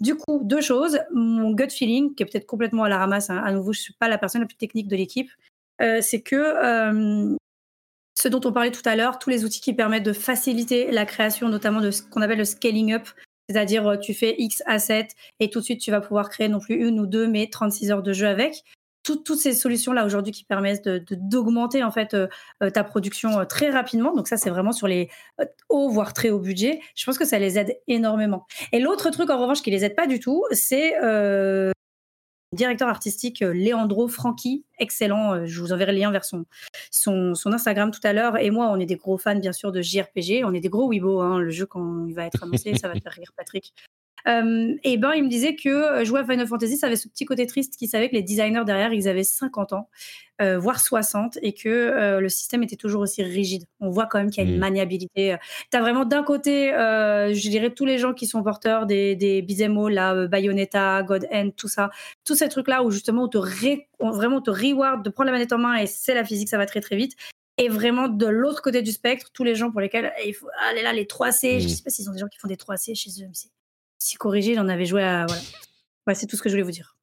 Du 0.00 0.16
coup, 0.16 0.40
deux 0.42 0.60
choses. 0.60 0.98
Mon 1.12 1.52
gut 1.52 1.70
feeling, 1.70 2.14
qui 2.14 2.22
est 2.22 2.26
peut-être 2.26 2.46
complètement 2.46 2.84
à 2.84 2.88
la 2.88 2.98
ramasse, 2.98 3.30
hein, 3.30 3.42
à 3.44 3.52
nouveau, 3.52 3.72
je 3.72 3.80
suis 3.80 3.94
pas 3.94 4.08
la 4.08 4.18
personne 4.18 4.40
la 4.40 4.46
plus 4.46 4.56
technique 4.56 4.88
de 4.88 4.96
l'équipe, 4.96 5.30
euh, 5.80 6.00
c'est 6.02 6.20
que 6.20 6.36
euh, 6.36 7.36
ce 8.18 8.28
dont 8.28 8.40
on 8.44 8.52
parlait 8.52 8.70
tout 8.70 8.86
à 8.86 8.96
l'heure, 8.96 9.18
tous 9.18 9.30
les 9.30 9.44
outils 9.44 9.60
qui 9.60 9.72
permettent 9.72 10.02
de 10.02 10.12
faciliter 10.12 10.90
la 10.90 11.06
création, 11.06 11.48
notamment 11.48 11.80
de 11.80 11.90
ce 11.90 12.02
qu'on 12.02 12.20
appelle 12.20 12.38
le 12.38 12.44
scaling 12.44 12.92
up, 12.92 13.08
c'est-à-dire 13.48 13.86
euh, 13.86 13.96
tu 13.96 14.12
fais 14.12 14.34
X 14.38 14.62
assets 14.66 15.08
et 15.40 15.48
tout 15.50 15.60
de 15.60 15.64
suite 15.64 15.80
tu 15.80 15.90
vas 15.90 16.00
pouvoir 16.00 16.28
créer 16.28 16.48
non 16.48 16.60
plus 16.60 16.74
une 16.74 17.00
ou 17.00 17.06
deux, 17.06 17.26
mais 17.26 17.48
36 17.48 17.90
heures 17.90 18.02
de 18.02 18.12
jeu 18.12 18.26
avec 18.26 18.64
toutes 19.02 19.36
ces 19.36 19.54
solutions-là 19.54 20.04
aujourd'hui 20.04 20.32
qui 20.32 20.44
permettent 20.44 20.88
d'augmenter 20.88 21.82
en 21.82 21.90
fait 21.90 22.14
euh, 22.14 22.26
euh, 22.62 22.70
ta 22.70 22.84
production 22.84 23.40
euh, 23.40 23.44
très 23.44 23.70
rapidement. 23.70 24.14
Donc 24.14 24.28
ça, 24.28 24.36
c'est 24.36 24.50
vraiment 24.50 24.72
sur 24.72 24.86
les 24.86 25.08
hauts, 25.68 25.88
voire 25.88 26.12
très 26.12 26.30
hauts 26.30 26.38
budgets. 26.38 26.80
Je 26.94 27.04
pense 27.04 27.18
que 27.18 27.24
ça 27.24 27.38
les 27.38 27.58
aide 27.58 27.78
énormément. 27.88 28.46
Et 28.72 28.80
l'autre 28.80 29.10
truc, 29.10 29.30
en 29.30 29.38
revanche, 29.38 29.62
qui 29.62 29.70
les 29.70 29.84
aide 29.84 29.96
pas 29.96 30.06
du 30.06 30.20
tout, 30.20 30.44
c'est 30.52 30.94
euh, 31.02 31.72
directeur 32.52 32.88
artistique 32.88 33.40
Leandro 33.40 34.08
Franchi, 34.08 34.64
excellent. 34.78 35.46
Je 35.46 35.60
vous 35.60 35.72
enverrai 35.72 35.92
le 35.92 35.98
lien 35.98 36.10
vers 36.10 36.24
son, 36.24 36.44
Instagram 37.46 37.90
tout 37.90 38.00
à 38.02 38.12
l'heure. 38.12 38.36
Et 38.38 38.50
moi, 38.50 38.70
on 38.70 38.78
est 38.78 38.86
des 38.86 38.96
gros 38.96 39.18
fans, 39.18 39.36
bien 39.36 39.52
sûr, 39.52 39.72
de 39.72 39.80
JRPG. 39.80 40.44
On 40.44 40.52
est 40.52 40.60
des 40.60 40.68
gros 40.68 40.90
Weibo. 40.90 41.20
Hein. 41.20 41.38
Le 41.38 41.50
jeu, 41.50 41.66
quand 41.66 42.06
il 42.06 42.14
va 42.14 42.26
être 42.26 42.42
annoncé, 42.42 42.74
ça 42.74 42.88
va 42.88 42.94
faire 42.94 43.12
rire 43.12 43.32
Patrick. 43.36 43.72
Euh, 44.28 44.74
et 44.84 44.96
ben, 44.96 45.12
il 45.14 45.24
me 45.24 45.28
disait 45.28 45.56
que 45.56 45.68
euh, 45.68 46.04
jouer 46.04 46.20
à 46.20 46.24
Final 46.24 46.46
Fantasy, 46.46 46.76
ça 46.76 46.86
avait 46.86 46.96
ce 46.96 47.08
petit 47.08 47.24
côté 47.24 47.46
triste 47.46 47.76
qui 47.76 47.86
savait 47.88 48.08
que 48.08 48.14
les 48.14 48.22
designers 48.22 48.64
derrière, 48.64 48.92
ils 48.92 49.08
avaient 49.08 49.24
50 49.24 49.72
ans, 49.72 49.88
euh, 50.40 50.58
voire 50.58 50.80
60, 50.80 51.38
et 51.42 51.52
que 51.52 52.18
le 52.20 52.28
système 52.28 52.62
était 52.62 52.76
toujours 52.76 53.02
aussi 53.02 53.22
rigide. 53.22 53.64
On 53.80 53.90
voit 53.90 54.06
quand 54.06 54.18
même 54.18 54.30
qu'il 54.30 54.44
y 54.44 54.46
a 54.46 54.50
une 54.50 54.56
mmh. 54.56 54.60
maniabilité. 54.60 55.36
Tu 55.70 55.76
as 55.76 55.80
vraiment 55.80 56.04
d'un 56.04 56.22
côté, 56.22 56.70
je 56.70 57.48
dirais, 57.48 57.70
tous 57.70 57.84
les 57.84 57.98
gens 57.98 58.12
qui 58.14 58.26
sont 58.26 58.42
porteurs 58.42 58.86
des, 58.86 59.16
des 59.16 59.44
là, 59.90 60.26
Bayonetta, 60.26 61.02
God 61.02 61.26
End, 61.32 61.50
tout 61.56 61.68
ça, 61.68 61.90
tous 62.24 62.34
ces 62.34 62.48
trucs-là 62.48 62.82
où 62.82 62.90
justement 62.90 63.24
on 63.24 63.28
te, 63.28 63.38
vraiment 63.38 64.40
te 64.40 64.50
reward 64.50 65.04
de 65.04 65.10
prendre 65.10 65.26
la 65.26 65.32
manette 65.32 65.52
en 65.52 65.58
main 65.58 65.76
et 65.76 65.86
c'est 65.86 66.14
la 66.14 66.24
physique, 66.24 66.48
ça 66.48 66.58
va 66.58 66.66
très 66.66 66.80
très 66.80 66.96
vite. 66.96 67.14
Et 67.58 67.68
vraiment 67.68 68.08
de 68.08 68.26
l'autre 68.26 68.62
côté 68.62 68.80
du 68.80 68.90
spectre, 68.90 69.30
tous 69.34 69.44
les 69.44 69.54
gens 69.54 69.70
pour 69.70 69.82
lesquels 69.82 70.12
il 70.24 70.32
faut 70.32 70.48
aller 70.70 70.82
là, 70.82 70.94
les 70.94 71.04
3C, 71.04 71.54
je 71.54 71.58
je 71.60 71.66
mmh. 71.66 71.68
sais 71.68 71.82
pas 71.82 71.90
s'ils 71.90 72.08
ont 72.08 72.12
des 72.12 72.18
gens 72.18 72.28
qui 72.28 72.38
font 72.38 72.48
des 72.48 72.56
3C 72.56 72.94
chez 72.94 73.10
eux, 73.22 73.26
mais 73.26 73.34
si 73.34 73.50
corrigé, 74.18 74.54
j'en 74.54 74.68
avais 74.68 74.86
joué 74.86 75.02
à. 75.02 75.26
Voilà. 75.26 76.18
c'est 76.18 76.26
tout 76.26 76.36
ce 76.36 76.42
que 76.42 76.48
je 76.48 76.54
voulais 76.54 76.64
vous 76.64 76.70
dire. 76.70 76.96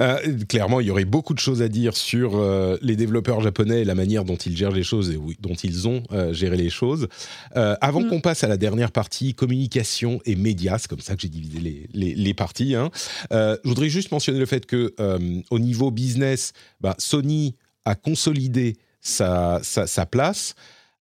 Euh, 0.00 0.18
clairement, 0.48 0.80
il 0.80 0.86
y 0.86 0.90
aurait 0.90 1.04
beaucoup 1.04 1.34
de 1.34 1.38
choses 1.38 1.62
à 1.62 1.68
dire 1.68 1.96
sur 1.96 2.36
euh, 2.36 2.76
les 2.80 2.96
développeurs 2.96 3.40
japonais 3.40 3.82
et 3.82 3.84
la 3.84 3.94
manière 3.94 4.24
dont 4.24 4.36
ils 4.36 4.56
gèrent 4.56 4.72
les 4.72 4.82
choses 4.82 5.10
et 5.10 5.18
dont 5.40 5.54
ils 5.54 5.86
ont 5.86 6.02
euh, 6.12 6.32
géré 6.32 6.56
les 6.56 6.70
choses. 6.70 7.08
avant 7.54 8.00
mm. 8.00 8.08
qu'on 8.08 8.20
passe 8.20 8.44
à 8.44 8.48
la 8.48 8.56
dernière 8.56 8.90
partie, 8.90 9.34
communication 9.34 10.20
et 10.24 10.34
médias, 10.34 10.78
c'est 10.78 10.88
comme 10.88 11.00
ça 11.00 11.14
que 11.14 11.22
j'ai 11.22 11.28
divisé 11.28 11.88
les, 11.92 12.14
les, 12.14 12.34
parties. 12.34 12.74
Hein. 12.74 12.90
je 13.30 13.68
voudrais 13.68 13.88
juste 13.88 14.10
mentionner 14.10 14.38
le 14.38 14.46
fait 14.46 14.66
que 14.66 14.94
au 15.50 15.58
niveau 15.58 15.90
business, 15.90 16.52
bah, 16.80 16.94
Sony 16.98 17.54
a 17.84 17.94
consolidé 17.94 18.76
sa, 19.00 19.60
sa, 19.62 19.86
sa 19.86 20.06
place 20.06 20.54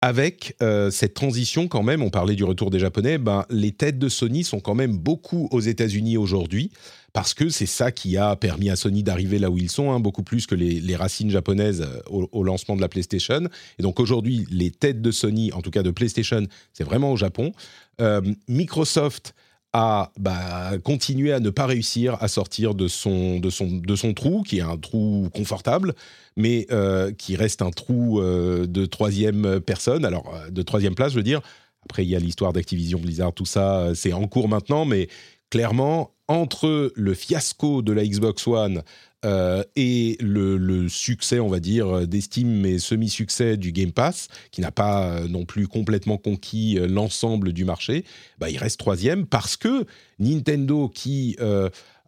avec 0.05 0.55
euh, 0.61 0.91
cette 0.91 1.15
transition 1.15 1.67
quand 1.67 1.83
même, 1.83 2.03
on 2.03 2.11
parlait 2.11 2.35
du 2.35 2.45
retour 2.45 2.69
des 2.69 2.79
Japonais, 2.79 3.17
ben, 3.17 3.47
les 3.49 3.73
têtes 3.73 3.99
de 3.99 4.11
Sony 4.11 4.45
sont 4.45 4.61
quand 4.61 4.75
même 4.75 4.99
beaucoup 4.99 5.49
aux 5.51 5.61
États-Unis 5.61 6.19
aujourd'hui, 6.19 6.71
parce 7.15 7.33
que 7.33 7.49
c'est 7.49 7.65
ça 7.65 7.91
qui 7.91 8.19
a 8.19 8.37
permis 8.37 8.69
à 8.69 8.77
Sony 8.77 9.03
d'arriver 9.03 9.39
là 9.39 9.49
où 9.49 9.57
ils 9.57 9.71
sont, 9.71 9.93
hein, 9.93 10.01
beaucoup 10.01 10.23
plus 10.23 10.47
que 10.47 10.55
les, 10.55 10.95
racines 10.95 11.31
japonaises 11.31 11.81
euh, 11.81 12.03
au, 12.11 12.45
lancement 12.45 12.77
de 12.77 12.83
la 12.83 12.89
PlayStation. 12.91 13.49
Et 13.79 13.83
donc 13.83 13.99
aujourd'hui, 13.99 14.47
les 14.51 14.71
têtes 14.71 15.01
de 15.01 15.11
Sony, 15.11 15.55
en 15.55 15.63
tout 15.63 15.71
cas 15.71 15.83
de 15.83 15.91
PlayStation, 15.91 16.47
c'est 16.75 16.85
vraiment 16.85 17.11
au 17.11 17.17
Japon. 17.17 17.55
Euh, 18.03 18.21
Microsoft 18.47 19.35
a 19.75 20.13
bah, 20.19 20.79
continué 20.85 21.33
à 21.33 21.41
ne 21.41 21.51
pas 21.51 21.67
réussir 21.67 22.17
à 22.21 22.29
sortir 22.29 22.75
de 22.77 22.87
son, 22.87 23.41
de, 23.41 23.51
son, 23.51 23.67
de 23.67 23.97
son 23.97 24.15
trou, 24.15 24.43
qui 24.43 24.59
est 24.59 24.63
un 24.63 24.79
trou 24.79 25.29
confortable, 25.35 25.95
mais 26.37 26.67
euh, 26.71 27.13
qui 27.13 27.35
reste 27.35 27.61
un 27.61 27.71
trou 27.71 28.21
euh, 28.21 28.67
de 28.67 28.87
troisième 28.87 29.61
personne, 29.61 30.05
alors 30.05 30.33
euh, 30.33 30.51
de 30.51 30.63
troisième 30.63 30.95
place, 30.95 31.11
je 31.11 31.17
veux 31.17 31.25
dire. 31.25 31.43
Après, 31.85 32.05
il 32.05 32.09
y 32.09 32.15
a 32.15 32.21
l'histoire 32.21 32.53
d'Activision 32.53 33.01
Blizzard, 33.01 33.33
tout 33.35 33.45
ça, 33.45 33.91
c'est 33.95 34.13
en 34.13 34.27
cours 34.29 34.49
maintenant, 34.49 34.85
mais 34.85 35.09
clairement, 35.51 36.13
entre 36.29 36.93
le 36.95 37.15
fiasco 37.15 37.83
de 37.83 37.93
la 37.93 38.07
Xbox 38.07 38.47
One 38.47 38.83
euh, 39.25 39.65
et 39.77 40.17
le, 40.21 40.89
succès, 40.89 41.41
on 41.41 41.49
va 41.49 41.61
dire, 41.61 42.07
d'estime 42.07 42.61
mais 42.61 42.79
semi-succès 42.79 43.57
du 43.57 43.73
Game 43.73 43.93
Pass, 43.93 44.29
qui 44.51 44.61
n'a 44.61 44.71
pas 44.71 45.09
euh, 45.09 45.29
non 45.29 45.45
plus 45.45 45.67
complètement 45.67 46.19
conquis 46.19 46.79
euh, 46.79 46.87
l'ensemble 46.87 47.53
du 47.53 47.65
marché, 47.65 48.05
bah, 48.39 48.51
il 48.51 48.59
reste 48.59 48.79
troisième 48.79 49.27
parce 49.27 49.57
que 49.57 49.87
Nintendo, 50.19 50.89
qui 50.89 51.37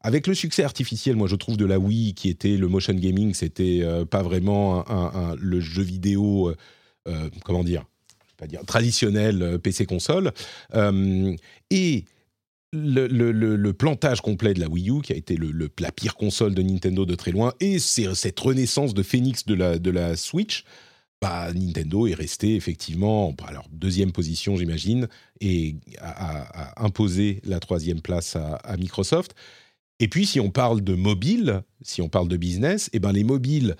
avec 0.02 0.28
le 0.28 0.34
succès 0.34 0.62
artificiel, 0.62 1.16
moi 1.16 1.26
je 1.26 1.34
trouve 1.34 1.56
de 1.56 1.64
la 1.64 1.80
Wii, 1.80 2.14
qui 2.14 2.28
était 2.28 2.56
le 2.56 2.68
motion 2.68 2.94
gaming, 2.94 3.34
c'était 3.34 3.84
pas 4.08 4.22
vraiment 4.22 4.84
le 5.36 5.60
jeu 5.60 5.82
vidéo, 5.82 6.54
comment 7.44 7.64
dire 7.64 7.84
traditionnel 8.66 9.58
PC 9.60 9.86
console, 9.86 10.30
et 11.70 12.04
le, 12.72 13.72
plantage 13.72 14.20
complet 14.20 14.54
de 14.54 14.60
la 14.60 14.68
Wii 14.68 14.90
U, 14.90 15.00
qui 15.02 15.12
a 15.12 15.16
été 15.16 15.38
la 15.78 15.92
pire 15.92 16.14
console 16.14 16.54
de 16.54 16.62
Nintendo 16.62 17.04
de 17.04 17.14
très 17.14 17.32
loin, 17.32 17.52
et 17.60 17.78
cette 17.78 18.38
renaissance 18.38 18.94
de 18.94 19.02
Phoenix 19.02 19.46
de 19.46 19.90
la, 19.90 20.16
Switch, 20.16 20.64
bah, 21.20 21.52
Nintendo 21.54 22.06
est 22.06 22.14
resté 22.14 22.56
effectivement, 22.56 23.34
alors 23.46 23.66
deuxième 23.72 24.12
position 24.12 24.56
j'imagine, 24.56 25.08
et 25.40 25.76
a, 26.00 26.84
imposé 26.84 27.40
la 27.44 27.60
troisième 27.60 28.00
place 28.00 28.36
à, 28.36 28.76
Microsoft. 28.76 29.34
Et 29.98 30.08
puis 30.08 30.26
si 30.26 30.40
on 30.40 30.50
parle 30.50 30.82
de 30.82 30.94
mobile, 30.94 31.62
si 31.80 32.02
on 32.02 32.08
parle 32.08 32.28
de 32.28 32.36
business, 32.36 32.88
et 32.88 32.96
eh 32.96 32.98
ben 32.98 33.12
les 33.12 33.24
mobiles 33.24 33.76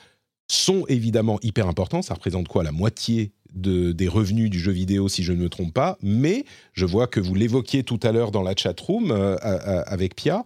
sont 0.48 0.86
évidemment 0.88 1.38
hyper 1.42 1.68
importants. 1.68 2.02
Ça 2.02 2.14
représente 2.14 2.48
quoi? 2.48 2.62
La 2.62 2.72
moitié 2.72 3.32
des 3.56 4.08
revenus 4.08 4.50
du 4.50 4.60
jeu 4.60 4.72
vidéo, 4.72 5.08
si 5.08 5.22
je 5.22 5.32
ne 5.32 5.38
me 5.38 5.48
trompe 5.48 5.74
pas. 5.74 5.98
Mais 6.02 6.44
je 6.72 6.86
vois 6.86 7.06
que 7.06 7.20
vous 7.20 7.34
l'évoquiez 7.34 7.82
tout 7.82 8.00
à 8.02 8.12
l'heure 8.12 8.30
dans 8.30 8.42
la 8.42 8.54
chat 8.54 8.78
room 8.78 9.10
euh, 9.10 9.36
avec 9.86 10.14
Pia. 10.14 10.44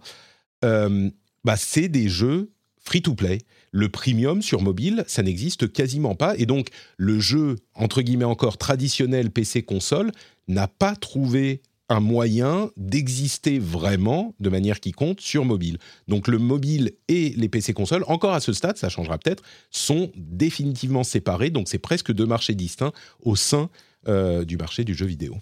Euh, 0.63 1.09
bah, 1.43 1.55
c'est 1.57 1.89
des 1.89 2.07
jeux 2.07 2.51
free-to-play. 2.83 3.39
Le 3.71 3.89
premium 3.89 4.41
sur 4.41 4.61
mobile, 4.61 5.03
ça 5.07 5.23
n'existe 5.23 5.71
quasiment 5.71 6.15
pas. 6.15 6.35
Et 6.37 6.45
donc, 6.45 6.67
le 6.97 7.19
jeu, 7.19 7.57
entre 7.73 8.01
guillemets 8.01 8.25
encore, 8.25 8.57
traditionnel 8.57 9.31
PC-console, 9.31 10.11
n'a 10.47 10.67
pas 10.67 10.95
trouvé 10.95 11.61
un 11.91 11.99
moyen 11.99 12.71
d'exister 12.77 13.59
vraiment 13.59 14.33
de 14.39 14.49
manière 14.49 14.79
qui 14.79 14.93
compte 14.93 15.19
sur 15.19 15.43
mobile. 15.43 15.77
Donc 16.07 16.29
le 16.29 16.37
mobile 16.39 16.93
et 17.09 17.31
les 17.31 17.49
PC 17.49 17.73
consoles, 17.73 18.05
encore 18.07 18.33
à 18.33 18.39
ce 18.39 18.53
stade, 18.53 18.77
ça 18.77 18.87
changera 18.87 19.17
peut-être, 19.17 19.43
sont 19.71 20.09
définitivement 20.15 21.03
séparés. 21.03 21.49
Donc 21.49 21.67
c'est 21.67 21.79
presque 21.79 22.13
deux 22.13 22.25
marchés 22.25 22.55
distincts 22.55 22.93
au 23.21 23.35
sein 23.35 23.69
euh, 24.07 24.45
du 24.45 24.55
marché 24.55 24.85
du 24.85 24.93
jeu 24.93 25.05
vidéo. 25.05 25.35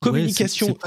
Communication. 0.00 0.78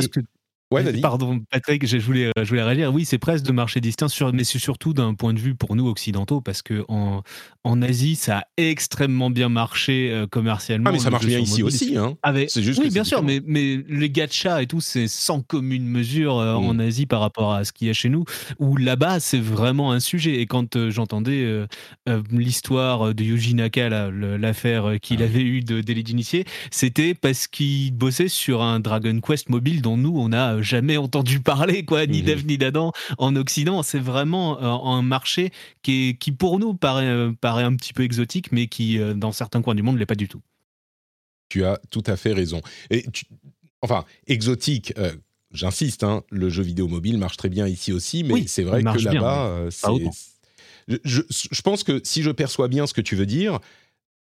Pardon, 1.01 1.41
Patrick, 1.49 1.85
je 1.85 1.97
voulais, 1.97 2.27
euh, 2.27 2.43
je 2.43 2.49
voulais 2.49 2.63
réagir. 2.63 2.93
Oui, 2.93 3.03
c'est 3.03 3.17
presque 3.17 3.45
de 3.45 3.51
marché 3.51 3.81
distinct, 3.81 4.07
sur, 4.07 4.31
mais 4.31 4.45
c'est 4.45 4.59
surtout 4.59 4.93
d'un 4.93 5.13
point 5.15 5.33
de 5.33 5.39
vue 5.39 5.53
pour 5.53 5.75
nous 5.75 5.87
occidentaux, 5.87 6.39
parce 6.39 6.61
que 6.61 6.85
en, 6.87 7.23
en 7.65 7.81
Asie, 7.81 8.15
ça 8.15 8.39
a 8.39 8.43
extrêmement 8.55 9.29
bien 9.29 9.49
marché 9.49 10.11
euh, 10.11 10.27
commercialement. 10.27 10.89
Ah, 10.89 10.93
mais 10.93 10.99
ça 10.99 11.09
marche 11.09 11.25
bien 11.25 11.39
ici 11.39 11.61
aussi. 11.61 11.97
Hein. 11.97 12.15
juste 12.55 12.79
oui, 12.79 12.89
bien 12.89 13.03
sûr, 13.03 13.21
mais, 13.21 13.41
mais 13.45 13.83
les 13.89 14.09
gachas 14.09 14.61
et 14.61 14.67
tout, 14.67 14.79
c'est 14.79 15.09
sans 15.09 15.41
commune 15.41 15.85
mesure 15.85 16.37
euh, 16.39 16.53
en 16.53 16.73
mm. 16.73 16.79
Asie 16.79 17.05
par 17.05 17.19
rapport 17.19 17.53
à 17.53 17.65
ce 17.65 17.73
qu'il 17.73 17.87
y 17.87 17.89
a 17.89 17.93
chez 17.93 18.09
nous, 18.09 18.23
où 18.59 18.77
là-bas, 18.77 19.19
c'est 19.19 19.41
vraiment 19.41 19.91
un 19.91 19.99
sujet. 19.99 20.39
Et 20.39 20.45
quand 20.45 20.89
j'entendais 20.89 21.65
l'histoire 22.31 23.13
de 23.13 23.23
Yuji 23.23 23.55
Naka, 23.55 24.09
l'affaire 24.09 24.93
qu'il 25.01 25.21
ah 25.21 25.25
avait 25.25 25.41
eue 25.41 25.61
de 25.61 25.81
délit 25.81 26.03
d'initié, 26.03 26.45
c'était 26.71 27.13
parce 27.13 27.47
qu'il 27.47 27.93
bossait 27.93 28.29
sur 28.29 28.61
un 28.61 28.79
Dragon 28.79 29.19
Quest 29.19 29.49
mobile 29.49 29.81
dont 29.81 29.97
nous, 29.97 30.13
on 30.15 30.31
a 30.31 30.60
jamais 30.61 30.97
entendu 30.97 31.39
parler, 31.39 31.83
quoi, 31.85 32.05
ni 32.05 32.21
mmh 32.21 32.25
d'Eve 32.25 32.45
ni 32.45 32.57
d'Adam 32.57 32.91
en 33.17 33.35
Occident. 33.35 33.83
C'est 33.83 33.99
vraiment 33.99 34.61
euh, 34.61 34.89
un 34.89 35.01
marché 35.01 35.51
qui, 35.81 36.17
qui 36.19 36.31
pour 36.31 36.59
nous 36.59 36.73
paraît, 36.73 37.07
euh, 37.07 37.31
paraît 37.39 37.63
un 37.63 37.75
petit 37.75 37.93
peu 37.93 38.03
exotique, 38.03 38.51
mais 38.51 38.67
qui, 38.67 38.99
euh, 38.99 39.13
dans 39.13 39.31
certains 39.31 39.61
coins 39.61 39.75
du 39.75 39.83
monde, 39.83 39.95
ne 39.95 39.99
l'est 39.99 40.05
pas 40.05 40.15
du 40.15 40.27
tout. 40.27 40.41
Tu 41.49 41.65
as 41.65 41.79
tout 41.89 42.03
à 42.05 42.15
fait 42.15 42.33
raison. 42.33 42.61
Et 42.89 43.05
enfin, 43.81 44.05
exotique. 44.27 44.93
J'insiste, 45.51 46.03
hein, 46.03 46.23
le 46.29 46.49
jeu 46.49 46.63
vidéo 46.63 46.87
mobile 46.87 47.17
marche 47.17 47.35
très 47.35 47.49
bien 47.49 47.67
ici 47.67 47.91
aussi, 47.91 48.23
mais 48.23 48.47
c'est 48.47 48.63
vrai 48.63 48.81
que 48.81 49.03
là-bas, 49.03 49.67
je, 51.03 51.21
je, 51.29 51.61
pense 51.61 51.83
que 51.83 51.99
si 52.03 52.23
je 52.23 52.31
perçois 52.31 52.67
bien 52.67 52.87
ce 52.87 52.93
que 52.93 53.01
tu 53.01 53.15
veux 53.15 53.25
dire, 53.25 53.59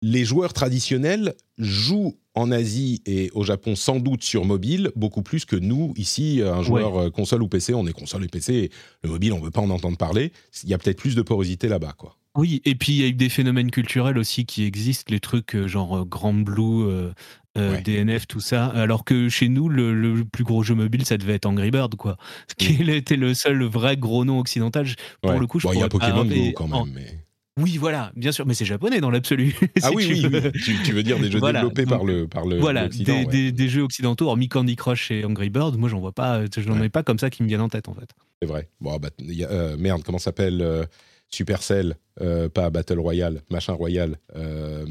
les 0.03 0.25
joueurs 0.25 0.53
traditionnels 0.53 1.35
jouent 1.59 2.17
en 2.35 2.53
Asie 2.53 3.03
et 3.07 3.31
au 3.33 3.45
Japon 3.45 3.75
sans 3.77 3.99
doute 3.99 4.23
sur 4.23 4.45
mobile 4.45 4.91
beaucoup 4.95 5.23
plus 5.23 5.45
que 5.47 5.57
nous 5.57 5.95
ici 5.97 6.43
un 6.45 6.63
joueur 6.63 6.97
euh, 6.99 7.11
console 7.11 7.43
ou 7.43 7.49
PC 7.49 7.73
on 7.73 7.87
est 7.87 7.93
console 7.95 8.25
et 8.25 8.29
PC 8.29 8.71
le 9.03 9.09
mobile 9.09 9.33
on 9.33 9.41
veut 9.41 9.51
pas 9.51 9.63
en 9.63 9.71
entendre 9.71 9.97
parler 9.97 10.33
il 10.65 10.69
y 10.69 10.75
a 10.75 10.79
peut-être 10.79 10.99
plus 10.99 11.15
de 11.15 11.23
porosité 11.23 11.67
là-bas 11.69 11.95
quoi 11.97 12.19
Oui, 12.37 12.61
et 12.67 12.75
puis 12.75 12.93
il 12.93 12.99
y 13.01 13.05
a 13.05 13.07
eu 13.07 13.15
des 13.15 13.31
phénomènes 13.31 13.71
culturels 13.71 14.19
aussi 14.19 14.45
qui 14.45 14.65
existent, 14.65 15.11
les 15.11 15.21
trucs 15.21 15.55
euh, 15.57 15.67
genre 15.67 15.97
euh, 15.97 16.05
Grand 16.05 16.35
Blue, 16.35 16.85
euh, 16.85 17.13
Ouais. 17.57 17.81
DNF, 17.81 18.27
tout 18.27 18.41
ça. 18.41 18.67
Alors 18.67 19.03
que 19.07 19.31
chez 19.31 19.49
nous, 19.49 19.71
le, 19.71 19.95
le 19.95 20.27
plus 20.27 20.45
gros 20.45 20.63
jeu 20.63 20.75
mobile, 20.75 21.07
ça 21.07 21.17
devait 21.17 21.33
être 21.37 21.47
Angry 21.47 21.71
Bird, 21.71 21.95
quoi. 21.95 22.19
Ce 22.51 22.55
qui 22.55 22.75
était 22.93 23.17
le 23.17 23.33
seul 23.33 23.63
vrai 23.65 23.97
gros 23.97 24.27
nom 24.27 24.39
occidental. 24.41 24.87
Pour 25.23 25.31
Ouais. 25.33 25.39
le 25.39 25.47
coup, 25.47 25.59
je 25.59 25.67
Bon, 25.67 25.73
il 25.73 25.81
y 25.81 25.83
a 25.83 25.89
Pokémon 25.89 26.27
Go 26.27 26.35
quand 26.55 26.71
en- 26.71 26.85
même. 26.85 26.93
mais- 26.95 27.19
Oui, 27.59 27.79
voilà, 27.79 28.13
bien 28.17 28.33
sûr, 28.33 28.45
mais 28.47 28.53
c'est 28.55 28.67
japonais 28.67 29.01
dans 29.01 29.11
l'absolu. 29.11 29.55
Ah 29.83 29.89
si 29.89 29.95
oui, 29.97 30.07
tu 30.07 30.13
oui, 30.13 30.21
veux. 30.29 30.51
oui. 30.55 30.61
Tu, 30.63 30.83
tu 30.83 30.93
veux 30.93 31.03
dire 31.03 31.19
des 31.19 31.31
jeux 31.31 31.39
Voilà, 31.39 31.61
développés 31.61 31.87
par 31.87 32.05
le 32.05 32.29
par 32.29 32.45
le 32.47 32.59
Voilà, 32.59 32.89
des, 32.89 33.11
ouais. 33.11 33.25
des- 33.27 33.53
des 33.53 33.69
jeux 33.69 33.83
occidentaux, 33.83 34.29
hormis 34.29 34.49
Candy 34.49 34.77
Crush 34.77 35.11
et 35.11 35.25
Angry 35.25 35.49
Bird, 35.49 35.77
moi 35.79 35.89
j'en 35.89 35.99
vois 36.01 36.13
pas, 36.13 36.39
euh, 36.41 36.49
j'en 36.57 36.79
Ouais. 36.79 36.87
ai 36.87 36.89
pas 36.91 37.03
comme 37.03 37.19
ça 37.19 37.31
qui 37.31 37.43
me 37.43 37.49
viennent 37.49 37.63
en 37.63 37.69
tête 37.71 37.89
en 37.89 37.95
fait. 37.95 38.11
C'est 38.43 38.49
vrai. 38.49 38.69
Bon, 38.81 38.97
bah, 38.99 39.09
il 39.19 39.33
y 39.33 39.45
a- 39.45 39.51
euh, 39.51 39.77
merde, 39.79 40.03
comment 40.05 40.19
ça 40.19 40.25
s'appelle 40.27 40.61
euh, 40.61 40.85
Supercell, 41.31 41.97
euh, 42.21 42.49
pas 42.51 42.69
Battle 42.69 43.01
Royale, 43.01 43.41
machin 43.51 43.73
Royale. 43.73 44.19
euh, 44.37 44.85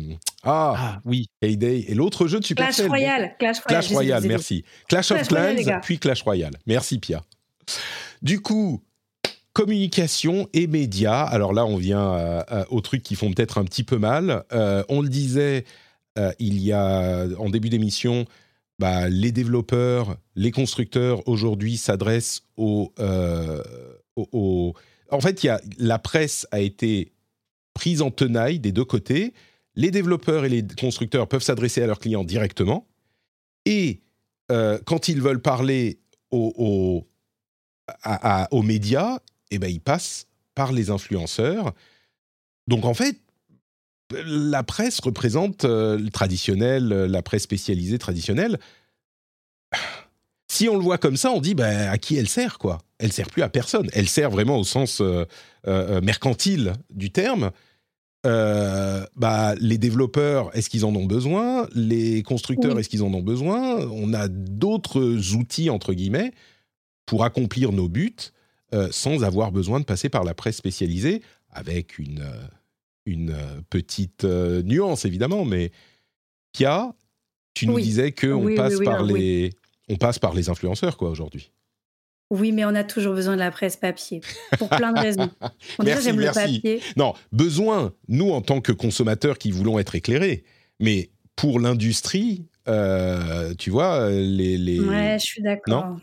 ah, 0.44 0.74
Ah 0.78 1.02
oui, 1.06 1.28
Payday. 1.40 1.86
Et 1.88 1.94
l'autre 1.94 2.28
jeu 2.28 2.40
de 2.40 2.46
Clash 2.46 2.48
Supercell. 2.76 2.88
Royale, 2.88 3.36
Clash 3.40 3.60
Royale. 3.60 3.82
Clash 3.84 3.92
Royale, 3.94 4.20
vous 4.20 4.26
aider. 4.26 4.34
merci. 4.34 4.64
Clash, 4.90 5.12
of 5.12 5.18
Clash 5.18 5.30
Royale, 5.30 5.64
Clans, 5.64 5.80
puis 5.84 6.00
Clash 6.00 6.24
Royale. 6.24 6.54
Merci 6.66 6.98
Pia. 7.00 7.22
Du 8.24 8.42
coup, 8.42 8.82
communication 9.56 10.48
et 10.54 10.68
médias. 10.68 11.24
Alors 11.24 11.54
là, 11.54 11.66
on 11.66 11.78
vient 11.78 12.06
à- 12.14 12.40
à- 12.62 12.72
aux 12.72 12.82
trucs 12.82 13.02
qui 13.04 13.16
font 13.16 13.32
peut-être 13.32 13.58
un 13.58 13.64
petit 13.64 13.84
peu 13.84 13.98
mal. 13.98 14.44
Euh, 14.52 14.84
on 14.90 15.02
le 15.02 15.08
disait 15.10 15.64
euh, 16.20 16.32
il 16.40 16.60
y 16.62 16.72
a 16.74 17.26
en 17.40 17.50
début 17.50 17.70
d'émission. 17.70 18.26
Bah, 18.80 19.08
les 19.08 19.32
développeurs, 19.32 20.18
les 20.36 20.52
constructeurs 20.52 21.26
aujourd'hui 21.28 21.78
s'adressent 21.78 22.44
aux, 22.58 22.94
euh, 23.00 23.64
En 24.18 25.22
fait, 25.22 25.44
y 25.44 25.50
a, 25.50 25.62
la 25.78 26.00
presse 26.00 26.46
a 26.52 26.60
été 26.60 27.14
prise 27.74 28.02
en 28.02 28.12
tenaille 28.12 28.60
des 28.60 28.72
deux 28.74 28.84
côtés. 28.86 29.34
Les 29.76 29.92
développeurs 29.92 30.44
et 30.46 30.50
les 30.50 30.64
constructeurs 30.80 31.28
peuvent 31.28 31.44
s'adresser 31.44 31.82
à 31.82 31.88
leurs 31.88 32.00
clients 32.00 32.24
directement. 32.26 32.88
Et 33.66 34.02
euh, 34.52 34.78
quand 34.86 35.08
ils 35.08 35.22
veulent 35.22 35.42
parler 35.42 36.00
aux, 36.32 37.08
à- 38.04 38.48
aux 38.52 38.62
médias, 38.62 39.20
eh 39.56 39.60
ben, 39.60 39.70
ils 39.70 39.82
passent 39.82 40.28
par 40.54 40.72
les 40.72 40.90
influenceurs. 40.90 41.74
Donc 42.68 42.86
en 42.86 42.94
fait, 42.94 43.18
la 44.14 44.64
presse 44.64 45.00
représente 45.00 45.66
euh, 45.66 45.98
le 45.98 46.10
traditionnel, 46.10 46.92
euh, 46.92 47.08
la 47.08 47.22
presse 47.22 47.44
spécialisée 47.44 47.98
traditionnelle. 47.98 48.60
Si 50.48 50.70
on 50.70 50.78
le 50.78 50.84
voit 50.84 50.98
comme 50.98 51.18
ça, 51.18 51.32
on 51.32 51.42
dit 51.42 51.56
bah, 51.56 51.92
à 51.92 51.98
qui 51.98 52.16
elle 52.16 52.30
sert 52.30 52.60
quoi? 52.60 52.78
Elle 53.00 53.12
sert 53.12 53.28
plus 53.28 53.42
à 53.42 53.50
personne. 53.50 53.90
Elle 53.94 54.08
sert 54.08 54.30
vraiment 54.30 54.58
au 54.60 54.64
sens 54.64 55.02
euh, 55.02 55.26
euh, 55.68 56.02
mercantile 56.02 56.74
du 56.92 57.12
terme. 57.12 57.52
Euh, 58.26 59.06
bah, 59.16 59.56
les 59.60 59.78
développeurs, 59.78 60.56
est-ce 60.56 60.70
qu'ils 60.70 60.86
en 60.86 60.96
ont 60.96 61.06
besoin? 61.06 61.68
Les 61.74 62.24
constructeurs, 62.24 62.74
Oui. 62.74 62.80
est-ce 62.80 62.90
qu'ils 62.90 63.04
en 63.04 63.14
ont 63.14 63.22
besoin? 63.22 63.78
On 63.92 64.14
a 64.14 64.28
d'autres 64.28 65.36
outils, 65.36 65.70
entre 65.70 65.94
guillemets, 65.94 66.32
pour 67.06 67.24
accomplir 67.24 67.72
nos 67.72 67.90
buts 67.90 68.16
euh, 68.74 68.88
sans 68.92 69.24
avoir 69.24 69.52
besoin 69.52 69.80
de 69.80 69.86
passer 69.86 70.10
par 70.10 70.24
la 70.24 70.34
presse 70.34 70.58
spécialisée, 70.58 71.22
avec 71.52 72.00
une, 72.00 72.22
euh, 72.22 72.48
une 73.06 73.32
euh, 73.32 73.62
petite 73.70 74.24
nuance, 74.24 75.06
évidemment. 75.06 75.46
Mais 75.46 75.72
Pia, 76.52 76.94
tu 77.54 77.68
nous 77.68 77.76
Oui. 77.76 77.84
disais 77.84 78.12
qu'on 78.12 78.44
Oui, 78.44 78.56
passe, 78.56 78.76
oui, 78.76 78.86
par 78.86 79.04
les 79.04 79.52
on 79.88 79.98
passe 79.98 80.18
par 80.18 80.34
les 80.34 80.50
influenceurs, 80.50 80.98
quoi, 80.98 81.10
aujourd'hui. 81.10 81.52
Oui, 82.32 82.52
mais 82.52 82.66
on 82.66 82.74
a 82.74 82.84
toujours 82.84 83.14
besoin 83.14 83.36
de 83.36 83.40
la 83.40 83.52
presse 83.52 83.78
papier, 83.78 84.22
pour 84.58 84.68
plein 84.68 84.92
de 84.94 85.00
raisons. 85.00 85.30
Déjà, 85.80 85.84
Merci, 85.84 86.04
j'aime 86.04 86.20
le 86.20 86.32
papier. 86.32 86.82
Non, 86.98 87.14
besoin, 87.32 87.94
nous, 88.08 88.32
en 88.32 88.42
tant 88.42 88.62
que 88.62 88.72
consommateurs 88.72 89.38
qui 89.38 89.52
voulons 89.52 89.78
être 89.78 89.94
éclairés. 89.94 90.44
Mais 90.80 91.12
pour 91.36 91.60
l'industrie, 91.60 92.46
euh, 92.68 93.54
tu 93.54 93.70
vois, 93.70 94.10
les... 94.10 94.58
les... 94.58 94.80
Ouais, 94.80 95.18
je 95.20 95.26
suis 95.26 95.44
d'accord. 95.44 95.98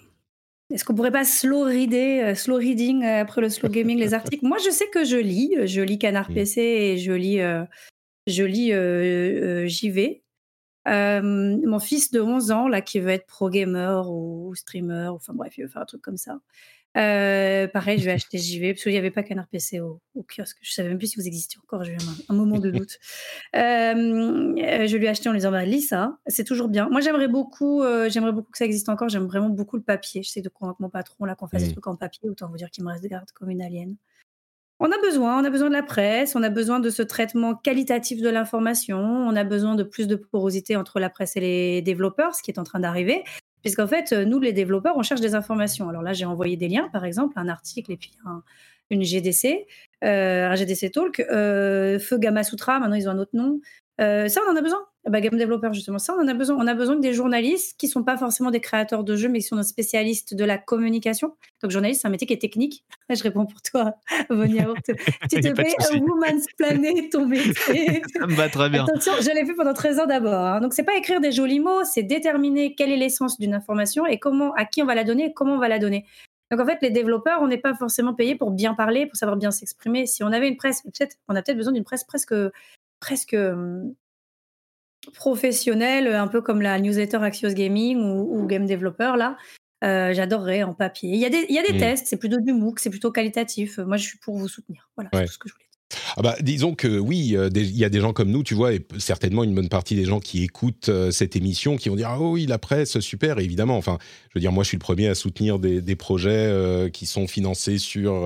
Est-ce 0.72 0.84
qu'on 0.84 0.94
pourrait 0.94 1.12
pas 1.12 1.24
slow 1.24 1.64
reader, 1.64 2.22
euh, 2.22 2.34
slow 2.34 2.56
reading 2.56 3.04
euh, 3.04 3.20
après 3.20 3.40
le 3.40 3.48
slow 3.50 3.68
gaming 3.68 3.98
les 3.98 4.14
articles? 4.14 4.44
Moi, 4.44 4.58
je 4.64 4.70
sais 4.70 4.88
que 4.88 5.04
je 5.04 5.16
lis, 5.16 5.54
je 5.66 5.80
lis 5.80 5.98
Canard 5.98 6.30
Mm. 6.30 6.34
PC 6.34 6.60
et 6.60 6.98
je 6.98 7.12
lis, 7.12 7.40
euh, 7.40 7.64
je 8.26 8.44
lis 8.44 8.72
euh, 8.72 9.64
euh, 9.64 9.66
JV. 9.66 10.22
Euh, 10.88 11.22
mon 11.22 11.78
fils 11.78 12.10
de 12.10 12.20
11 12.20 12.50
ans, 12.50 12.68
là, 12.68 12.80
qui 12.80 12.98
veut 12.98 13.10
être 13.10 13.26
pro 13.26 13.50
gamer 13.50 14.10
ou 14.10 14.54
streamer, 14.54 15.08
enfin 15.08 15.32
bref, 15.34 15.56
il 15.56 15.62
veut 15.62 15.68
faire 15.68 15.82
un 15.82 15.86
truc 15.86 16.02
comme 16.02 16.16
ça. 16.16 16.40
Euh, 16.96 17.68
pareil, 17.68 17.98
je 17.98 18.04
vais 18.04 18.10
acheter 18.12 18.38
JV 18.38 18.72
parce 18.72 18.82
qu'il 18.82 18.92
n'y 18.92 18.98
avait 18.98 19.10
pas 19.10 19.22
Canard 19.22 19.48
PC 19.48 19.80
au, 19.80 20.00
au 20.14 20.22
kiosque. 20.22 20.58
Je 20.60 20.72
savais 20.72 20.88
même 20.88 20.98
plus 20.98 21.08
si 21.08 21.16
vous 21.16 21.26
existiez 21.26 21.58
encore. 21.62 21.84
J'ai 21.84 21.92
eu 21.92 21.96
un, 21.96 22.34
un 22.34 22.36
moment 22.36 22.58
de 22.58 22.70
doute. 22.72 22.98
Euh, 23.56 23.58
euh, 23.58 24.86
je 24.86 24.96
lui 24.96 25.06
ai 25.06 25.08
acheté 25.08 25.28
en 25.28 25.32
lui 25.32 25.38
disant 25.38 25.50
bah, 25.50 25.64
lis 25.64 25.82
ça, 25.82 26.18
c'est 26.26 26.44
toujours 26.44 26.68
bien. 26.68 26.88
Moi, 26.90 27.00
j'aimerais 27.00 27.28
beaucoup, 27.28 27.82
euh, 27.82 28.08
j'aimerais 28.08 28.32
beaucoup 28.32 28.50
que 28.50 28.58
ça 28.58 28.64
existe 28.64 28.88
encore. 28.88 29.08
J'aime 29.08 29.26
vraiment 29.26 29.50
beaucoup 29.50 29.76
le 29.76 29.82
papier. 29.82 30.22
J'essaie 30.22 30.42
de 30.42 30.48
convaincre 30.48 30.80
mon 30.80 30.90
patron 30.90 31.24
là 31.24 31.34
qu'on 31.34 31.48
fasse 31.48 31.64
des 31.64 31.72
trucs 31.72 31.86
en 31.86 31.96
papier. 31.96 32.28
Autant 32.28 32.48
vous 32.48 32.56
dire 32.56 32.70
qu'il 32.70 32.84
me 32.84 32.90
reste 32.90 33.04
garde 33.06 33.30
comme 33.32 33.50
une 33.50 33.62
alien. 33.62 33.96
On 34.84 34.90
a 34.90 34.98
besoin, 34.98 35.42
de 35.68 35.72
la 35.72 35.82
presse, 35.84 36.34
on 36.34 36.42
a 36.42 36.48
besoin 36.48 36.80
de 36.80 36.90
ce 36.90 37.02
traitement 37.02 37.54
qualitatif 37.54 38.20
de 38.20 38.28
l'information, 38.28 38.98
on 38.98 39.36
a 39.36 39.44
besoin 39.44 39.76
de 39.76 39.84
plus 39.84 40.08
de 40.08 40.16
porosité 40.16 40.74
entre 40.74 40.98
la 40.98 41.08
presse 41.08 41.36
et 41.36 41.40
les 41.40 41.82
développeurs, 41.82 42.34
ce 42.34 42.42
qui 42.42 42.50
est 42.50 42.58
en 42.58 42.64
train 42.64 42.80
d'arriver. 42.80 43.22
Puisqu'en 43.62 43.86
fait, 43.86 44.12
euh, 44.12 44.24
nous, 44.24 44.40
les 44.40 44.52
développeurs, 44.52 44.94
on 44.96 45.02
cherche 45.02 45.20
des 45.20 45.36
informations. 45.36 45.88
Alors 45.88 46.02
là, 46.02 46.12
j'ai 46.14 46.24
envoyé 46.24 46.56
des 46.56 46.66
liens, 46.66 46.88
par 46.92 47.04
exemple, 47.04 47.34
un 47.38 47.48
article 47.48 47.92
et 47.92 47.96
puis 47.96 48.10
un- 48.26 48.42
une 48.90 49.04
GDC, 49.04 49.68
euh, 50.02 50.48
un 50.48 50.56
GDC 50.56 50.90
Talk. 50.90 51.20
Euh, 51.20 52.00
Feu 52.00 52.18
Gamma 52.18 52.42
Sutra, 52.42 52.80
maintenant 52.80 52.96
ils 52.96 53.08
ont 53.08 53.12
un 53.12 53.18
autre 53.18 53.34
nom. 53.34 53.60
Euh, 54.02 54.28
ça, 54.28 54.40
on 54.46 54.52
en 54.52 54.56
a 54.56 54.60
besoin. 54.60 54.80
Ben, 55.08 55.20
Game 55.20 55.38
Developer, 55.38 55.70
justement, 55.72 55.98
ça, 55.98 56.14
on 56.16 56.22
en 56.22 56.28
a 56.28 56.34
besoin. 56.34 56.56
On 56.58 56.66
a 56.66 56.74
besoin 56.74 56.96
que 56.96 57.00
des 57.00 57.12
journalistes 57.12 57.78
qui 57.78 57.88
sont 57.88 58.04
pas 58.04 58.16
forcément 58.16 58.50
des 58.50 58.60
créateurs 58.60 59.04
de 59.04 59.16
jeux, 59.16 59.28
mais 59.28 59.40
qui 59.40 59.46
sont 59.46 59.56
des 59.56 59.62
spécialistes 59.62 60.34
de 60.34 60.44
la 60.44 60.58
communication. 60.58 61.34
Donc, 61.62 61.70
journaliste, 61.70 62.02
c'est 62.02 62.08
un 62.08 62.10
métier 62.10 62.26
qui 62.26 62.32
est 62.32 62.38
technique. 62.38 62.84
Je 63.10 63.22
réponds 63.22 63.46
pour 63.46 63.60
toi, 63.62 63.94
Vonia 64.30 64.64
a 64.76 64.80
te 64.80 64.92
souci. 65.80 66.00
Woman's 66.00 66.46
Planet, 66.56 67.10
ton 67.10 67.26
métier. 67.26 68.02
ça 68.14 68.26
me 68.26 68.34
va 68.34 68.48
très 68.48 68.70
bien. 68.70 68.84
Attention, 68.84 69.12
je 69.20 69.30
l'ai 69.34 69.44
fait 69.44 69.54
pendant 69.54 69.74
13 69.74 70.00
ans 70.00 70.06
d'abord. 70.06 70.34
hein. 70.34 70.60
Donc, 70.60 70.72
c'est 70.72 70.84
pas 70.84 70.96
écrire 70.96 71.20
des 71.20 71.32
jolis 71.32 71.60
mots, 71.60 71.84
c'est 71.84 72.02
déterminer 72.02 72.74
quelle 72.74 72.90
est 72.90 72.96
l'essence 72.96 73.38
d'une 73.38 73.54
information 73.54 74.06
et 74.06 74.18
comment, 74.18 74.52
à 74.54 74.64
qui 74.64 74.82
on 74.82 74.86
va 74.86 74.94
la 74.94 75.04
donner 75.04 75.26
et 75.26 75.32
comment 75.32 75.54
on 75.54 75.58
va 75.58 75.68
la 75.68 75.78
donner. 75.78 76.06
Donc, 76.52 76.60
en 76.60 76.66
fait, 76.66 76.78
les 76.82 76.90
développeurs, 76.90 77.40
on 77.40 77.48
n'est 77.48 77.58
pas 77.58 77.74
forcément 77.74 78.14
payés 78.14 78.36
pour 78.36 78.50
bien 78.50 78.74
parler, 78.74 79.06
pour 79.06 79.16
savoir 79.16 79.38
bien 79.38 79.50
s'exprimer. 79.50 80.06
Si 80.06 80.22
on 80.22 80.28
avait 80.28 80.48
une 80.48 80.56
presse, 80.56 80.82
peut-être, 80.82 81.16
on 81.28 81.34
a 81.34 81.42
peut-être 81.42 81.56
besoin 81.56 81.72
d'une 81.72 81.82
presse 81.82 82.04
presque, 82.04 82.34
presque 83.02 83.36
professionnelle, 85.14 86.06
un 86.08 86.28
peu 86.28 86.40
comme 86.40 86.62
la 86.62 86.78
newsletter 86.78 87.18
Axios 87.18 87.52
Gaming 87.54 87.98
ou, 87.98 88.38
ou 88.38 88.46
Game 88.46 88.66
Developer, 88.66 89.14
là. 89.18 89.36
Euh, 89.84 90.14
J'adorerais 90.14 90.62
en 90.62 90.74
papier. 90.74 91.10
Il 91.10 91.18
y 91.18 91.24
a 91.24 91.28
des, 91.28 91.44
il 91.48 91.54
y 91.56 91.58
a 91.58 91.62
des 91.62 91.72
Mm. 91.74 91.78
tests, 91.80 92.06
c'est 92.06 92.16
plutôt 92.16 92.38
du 92.40 92.52
MOOC, 92.52 92.78
c'est 92.78 92.90
plutôt 92.90 93.10
qualitatif. 93.10 93.78
Moi, 93.78 93.96
je 93.96 94.04
suis 94.04 94.18
pour 94.18 94.38
vous 94.38 94.46
soutenir. 94.46 94.88
Voilà, 94.96 95.10
Ouais. 95.12 95.22
c'est 95.22 95.26
tout 95.26 95.32
ce 95.32 95.38
que 95.38 95.48
je 95.48 95.54
voulais 95.54 95.64
dire. 95.64 95.68
Ah 96.16 96.22
bah, 96.22 96.36
disons 96.40 96.74
que 96.76 97.00
oui, 97.00 97.36
euh, 97.36 97.50
il 97.52 97.76
y 97.76 97.84
a 97.84 97.88
des 97.88 97.98
gens 98.00 98.12
comme 98.12 98.30
nous, 98.30 98.44
tu 98.44 98.54
vois, 98.54 98.72
et 98.72 98.86
certainement 98.98 99.42
une 99.42 99.54
bonne 99.56 99.68
partie 99.68 99.96
des 99.96 100.04
gens 100.04 100.20
qui 100.20 100.44
écoutent 100.44 100.88
euh, 100.88 101.10
cette 101.10 101.34
émission 101.34 101.76
qui 101.76 101.88
vont 101.88 101.96
dire 101.96 102.08
ah 102.10 102.18
oh 102.20 102.30
oui 102.32 102.46
la 102.46 102.58
presse 102.58 103.00
super 103.00 103.40
et 103.40 103.44
évidemment. 103.44 103.76
Enfin, 103.76 103.98
je 104.28 104.34
veux 104.36 104.40
dire 104.40 104.52
moi 104.52 104.62
je 104.62 104.68
suis 104.68 104.76
le 104.76 104.82
premier 104.82 105.08
à 105.08 105.14
soutenir 105.16 105.58
des, 105.58 105.82
des 105.82 105.96
projets 105.96 106.30
euh, 106.30 106.88
qui 106.88 107.04
sont 107.06 107.26
financés 107.26 107.76
sur 107.78 108.24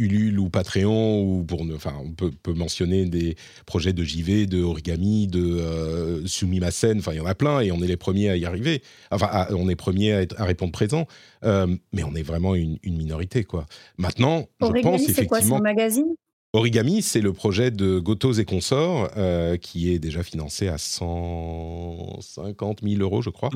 Ulule 0.00 0.38
ou 0.40 0.48
Patreon 0.50 1.22
ou 1.22 1.44
pour 1.44 1.64
ne, 1.64 1.74
enfin 1.74 1.94
on 2.04 2.10
peut, 2.12 2.30
peut 2.42 2.54
mentionner 2.54 3.04
des 3.06 3.36
projets 3.66 3.92
de 3.92 4.02
JV, 4.02 4.46
de 4.46 4.62
Origami, 4.62 5.28
de 5.28 5.58
euh, 5.60 6.26
Sumimasen. 6.26 6.98
Enfin 6.98 7.12
il 7.12 7.18
y 7.18 7.20
en 7.20 7.26
a 7.26 7.34
plein 7.34 7.60
et 7.60 7.70
on 7.70 7.80
est 7.82 7.86
les 7.86 7.96
premiers 7.96 8.30
à 8.30 8.36
y 8.36 8.44
arriver. 8.46 8.82
Enfin 9.10 9.28
à- 9.30 9.52
on 9.54 9.68
est 9.68 9.76
premiers 9.76 10.12
à, 10.12 10.22
être- 10.22 10.40
à 10.40 10.44
répondre 10.44 10.72
présent, 10.72 11.06
Euh, 11.44 11.66
mais 11.92 12.02
on 12.04 12.14
est 12.14 12.22
vraiment 12.22 12.54
une, 12.54 12.78
une 12.82 12.96
minorité 12.96 13.44
quoi. 13.44 13.66
Maintenant 13.98 14.46
je 14.60 14.66
Origami, 14.66 14.96
pense 14.98 15.06
c'est 15.14 15.26
quoi 15.26 15.38
C'est 15.40 15.44
effectivement 15.44 15.56
un 15.56 15.60
magazine? 15.60 16.14
Origami, 16.52 17.00
c'est 17.02 17.20
le 17.20 17.32
projet 17.32 17.70
de 17.70 18.00
Gotos 18.00 18.32
et 18.32 18.44
consorts 18.44 19.10
euh, 19.16 19.56
qui 19.56 19.92
est 19.92 20.00
déjà 20.00 20.24
financé 20.24 20.66
à 20.66 20.78
150 20.78 22.80
000 22.82 23.00
euros, 23.02 23.22
je 23.22 23.30
crois, 23.30 23.50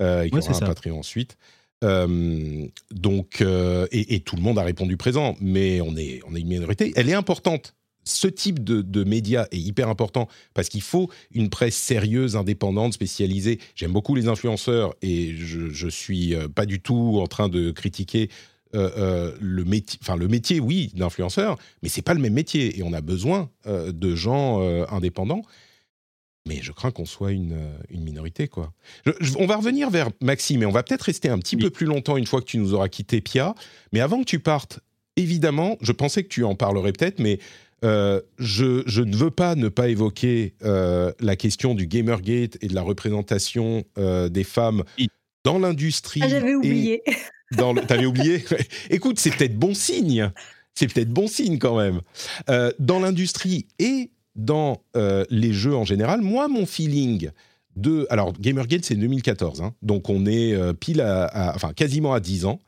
euh, 0.00 0.22
et 0.22 0.30
qui 0.30 0.36
Ouais, 0.36 0.40
aura 0.40 0.50
un 0.56 0.60
ça. 0.60 0.64
Patreon 0.66 0.98
ensuite. 0.98 1.36
Euh, 1.84 2.66
donc, 2.90 3.40
euh, 3.40 3.86
et, 3.92 4.20
tout 4.20 4.36
le 4.36 4.42
monde 4.42 4.58
a 4.58 4.62
répondu 4.62 4.96
présent, 4.96 5.36
mais 5.40 5.80
on 5.80 5.96
est, 5.96 6.20
on 6.28 6.34
est 6.34 6.40
une 6.40 6.48
minorité. 6.48 6.92
Elle 6.96 7.08
est 7.08 7.14
importante. 7.14 7.74
Ce 8.04 8.26
type 8.26 8.64
de, 8.64 9.04
média 9.04 9.46
est 9.50 9.58
hyper 9.58 9.88
important 9.88 10.28
parce 10.54 10.70
qu'il 10.70 10.80
faut 10.80 11.10
une 11.30 11.50
presse 11.50 11.76
sérieuse, 11.76 12.36
indépendante, 12.36 12.94
spécialisée. 12.94 13.58
J'aime 13.74 13.92
beaucoup 13.92 14.14
les 14.14 14.28
influenceurs 14.28 14.94
et 15.02 15.34
je, 15.36 15.68
je 15.68 15.88
suis 15.88 16.34
euh, 16.34 16.48
pas 16.48 16.64
du 16.64 16.80
tout 16.80 17.18
en 17.20 17.26
train 17.26 17.48
de 17.48 17.70
critiquer 17.70 18.30
le 18.72 19.64
métier. 19.64 19.98
Enfin, 20.02 20.16
le 20.16 20.28
métier, 20.28 20.60
oui, 20.60 20.90
d'influenceur, 20.94 21.58
mais 21.82 21.88
c'est 21.88 22.02
pas 22.02 22.12
le 22.12 22.20
même 22.20 22.34
métier 22.34 22.78
et 22.78 22.82
on 22.82 22.92
a 22.92 23.00
besoin 23.00 23.48
de 23.66 24.14
gens 24.14 24.60
indépendants. 24.90 25.40
Mais 26.48 26.60
je 26.62 26.72
crains 26.72 26.90
qu'on 26.90 27.04
soit 27.04 27.32
une, 27.32 27.52
euh, 27.52 27.76
une 27.90 28.02
minorité, 28.02 28.48
quoi. 28.48 28.72
Je- 29.06 29.12
je- 29.20 29.34
on 29.38 29.46
va 29.46 29.56
revenir 29.56 29.90
vers 29.90 30.08
Maxime 30.22 30.62
et 30.62 30.66
on 30.66 30.72
va 30.72 30.82
peut-être 30.82 31.02
rester 31.02 31.28
un 31.28 31.38
petit 31.38 31.56
Oui. 31.56 31.62
peu 31.62 31.70
plus 31.70 31.86
longtemps 31.86 32.16
une 32.16 32.26
fois 32.26 32.40
que 32.40 32.46
tu 32.46 32.58
nous 32.58 32.74
auras 32.74 32.88
quitté, 32.88 33.20
Pia. 33.20 33.54
Mais 33.92 34.00
avant 34.00 34.20
que 34.20 34.24
tu 34.24 34.40
partes, 34.40 34.80
évidemment, 35.16 35.76
je 35.80 35.92
pensais 35.92 36.22
que 36.22 36.28
tu 36.28 36.44
en 36.44 36.54
parlerais 36.54 36.92
peut-être, 36.92 37.18
mais 37.20 37.38
euh, 37.84 38.20
je, 38.38 38.82
je, 38.86 39.02
ne 39.02 39.14
veux 39.14 39.30
pas 39.30 39.54
ne 39.54 39.68
pas 39.68 39.88
évoquer 39.88 40.54
euh, 40.64 41.12
la 41.20 41.36
question 41.36 41.74
du 41.74 41.86
Gamergate 41.86 42.56
et 42.60 42.66
de 42.66 42.74
la 42.74 42.82
représentation 42.82 43.84
euh, 43.98 44.28
des 44.28 44.42
femmes 44.42 44.82
dans 45.44 45.58
l'industrie. 45.60 46.20
Ah, 46.24 46.28
j'avais 46.28 46.54
oublié. 46.54 47.02
Dans 47.56 47.72
le... 47.72 47.80
T'avais 47.82 48.04
oublié? 48.04 48.44
Écoute, 48.90 49.18
c'est 49.20 49.30
peut-être 49.30 49.56
bon 49.56 49.74
signe. 49.74 50.30
C'est 50.74 50.92
peut-être 50.92 51.08
bon 51.10 51.26
signe 51.28 51.58
quand 51.58 51.76
même. 51.78 52.00
dans 52.78 53.00
l'industrie 53.00 53.66
et 53.78 54.10
dans 54.38 54.82
les 54.94 55.52
jeux 55.52 55.76
en 55.76 55.84
général, 55.84 56.22
moi, 56.22 56.48
mon 56.48 56.64
feeling 56.64 57.30
de... 57.76 58.06
Alors, 58.08 58.32
Gamergate, 58.32 58.84
c'est 58.84 58.94
2014, 58.94 59.60
hein, 59.60 59.74
donc 59.82 60.08
on 60.08 60.24
est 60.24 60.56
pile 60.74 61.02
à, 61.02 61.52
Enfin, 61.54 61.72
quasiment 61.74 62.14
à 62.14 62.20
10 62.20 62.46
ans. 62.46 62.58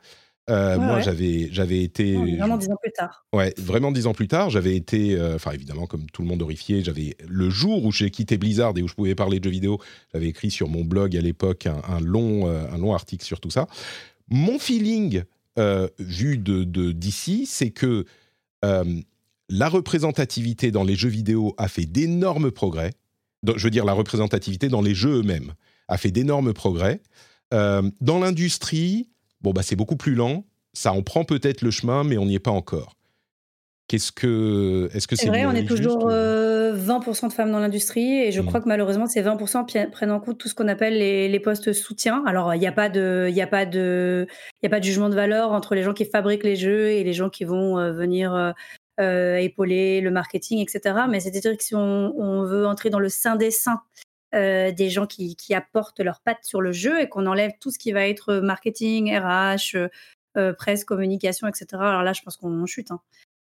Euh, 0.49 0.77
moi, 0.77 0.99
j'avais, 1.01 1.49
j'avais 1.51 1.83
été. 1.83 2.15
vraiment 2.15 2.57
dix 2.57 2.69
ans 2.69 2.77
plus 2.81 2.91
tard. 2.91 3.25
Ouais, 3.31 3.53
vraiment 3.57 3.91
dix 3.91 4.07
ans 4.07 4.13
plus 4.13 4.27
tard, 4.27 4.49
j'avais 4.49 4.75
été. 4.75 5.15
Euh, 5.15 5.35
enfin, 5.35 5.51
évidemment, 5.51 5.85
comme 5.85 6.07
tout 6.07 6.23
le 6.23 6.27
monde 6.27 6.41
horrifié, 6.41 6.83
j'avais. 6.83 7.15
Le 7.27 7.49
jour 7.49 7.85
où 7.85 7.91
j'ai 7.91 8.09
quitté 8.09 8.37
Blizzard 8.37 8.73
et 8.75 8.81
où 8.81 8.87
je 8.87 8.95
pouvais 8.95 9.15
parler 9.15 9.39
de 9.39 9.45
jeux 9.45 9.51
vidéo, 9.51 9.79
j'avais 10.11 10.27
écrit 10.27 10.51
sur 10.51 10.67
mon 10.67 10.83
blog 10.83 11.15
à 11.15 11.21
l'époque 11.21 11.67
un, 11.67 11.99
long, 11.99 12.47
euh, 12.47 12.65
un 12.71 12.77
long 12.77 12.93
article 12.93 13.23
sur 13.23 13.39
tout 13.39 13.51
ça. 13.51 13.67
Mon 14.29 14.59
feeling, 14.59 15.23
vu 15.99 16.37
de, 16.37 16.91
d'ici, 16.91 17.45
c'est 17.45 17.71
que 17.71 18.05
la 19.51 19.69
représentativité 19.69 20.71
dans 20.71 20.83
les 20.83 20.95
jeux 20.95 21.09
vidéo 21.09 21.53
a 21.57 21.67
fait 21.67 21.85
d'énormes 21.85 22.51
progrès. 22.51 22.91
je 23.43 23.63
veux 23.63 23.69
dire, 23.69 23.85
la 23.85 23.93
représentativité 23.93 24.69
dans 24.69 24.81
les 24.81 24.95
jeux 24.95 25.19
eux-mêmes 25.19 25.53
a 25.87 25.97
fait 25.97 26.11
d'énormes 26.11 26.53
progrès. 26.53 27.01
dans 27.51 28.19
l'industrie, 28.19 29.09
bon, 29.41 29.51
bah, 29.51 29.61
c'est 29.61 29.75
beaucoup 29.75 29.97
plus 29.97 30.15
lent, 30.15 30.45
ça 30.73 30.93
en 30.93 31.03
prend 31.03 31.25
peut-être 31.25 31.61
le 31.61 31.71
chemin, 31.71 32.03
mais 32.03 32.17
on 32.17 32.25
n'y 32.25 32.35
est 32.35 32.39
pas 32.39 32.51
encore. 32.51 32.95
Qu'est-ce 33.91 34.13
que, 34.13 34.89
est-ce 34.93 35.05
que 35.05 35.17
c'est 35.17 35.27
vrai, 35.27 35.45
on 35.45 35.51
est 35.51 35.67
toujours 35.67 36.07
20% 36.07 36.11
euh, 36.11 37.27
de 37.27 37.33
femmes 37.33 37.51
dans 37.51 37.59
l'industrie 37.59 38.21
et 38.21 38.31
je 38.31 38.39
mmh. 38.39 38.45
crois 38.45 38.61
que 38.61 38.69
malheureusement 38.69 39.05
ces 39.05 39.21
20% 39.21 39.91
prennent 39.91 40.11
en 40.11 40.21
compte 40.21 40.37
tout 40.37 40.47
ce 40.47 40.55
qu'on 40.55 40.69
appelle 40.69 40.97
les, 40.97 41.39
postes 41.41 41.73
soutiens. 41.73 42.23
Alors 42.25 42.55
il 42.55 42.59
n'y 42.59 42.67
a 42.67 42.71
pas 42.71 42.87
de, 42.87 43.27
il 43.29 43.41
a 43.41 43.47
pas 43.47 43.65
de, 43.65 44.27
il 44.63 44.67
a 44.67 44.69
pas 44.69 44.79
de 44.79 44.85
jugement 44.85 45.09
de 45.09 45.15
valeur 45.15 45.51
entre 45.51 45.75
les 45.75 45.83
gens 45.83 45.91
qui 45.91 46.05
fabriquent 46.05 46.45
les 46.45 46.55
jeux 46.55 46.87
et 46.91 47.03
les 47.03 47.11
gens 47.11 47.29
qui 47.29 47.43
vont 47.43 47.79
euh, 47.79 47.91
venir 47.91 48.33
euh, 48.33 48.53
épauler 48.99 50.01
le 50.01 50.11
marketing, 50.11 50.59
etc. 50.59 51.05
Mais 51.09 51.19
c'est-à-dire 51.19 51.57
que 51.57 51.63
si 51.63 51.75
on, 51.75 52.43
veut 52.43 52.67
entrer 52.67 52.89
dans 52.89 52.99
le 52.99 53.09
sein 53.09 53.35
des 53.35 53.51
saints 53.51 53.81
euh, 54.33 54.71
des 54.71 54.89
gens 54.89 55.07
qui, 55.07 55.35
apportent 55.53 55.99
leurs 55.99 56.21
pattes 56.21 56.45
sur 56.45 56.61
le 56.61 56.71
jeu 56.71 57.01
et 57.01 57.09
qu'on 57.09 57.25
enlève 57.25 57.51
tout 57.59 57.69
ce 57.69 57.77
qui 57.77 57.91
va 57.91 58.07
être 58.07 58.35
marketing, 58.35 59.13
RH, 59.13 59.75
euh, 60.37 60.53
presse, 60.53 60.85
communication, 60.85 61.47
etc. 61.47 61.65
Alors 61.73 62.03
là, 62.03 62.13
je 62.13 62.21
pense 62.21 62.37
qu'on 62.37 62.65
chute. 62.65 62.91
Hein. 62.91 63.01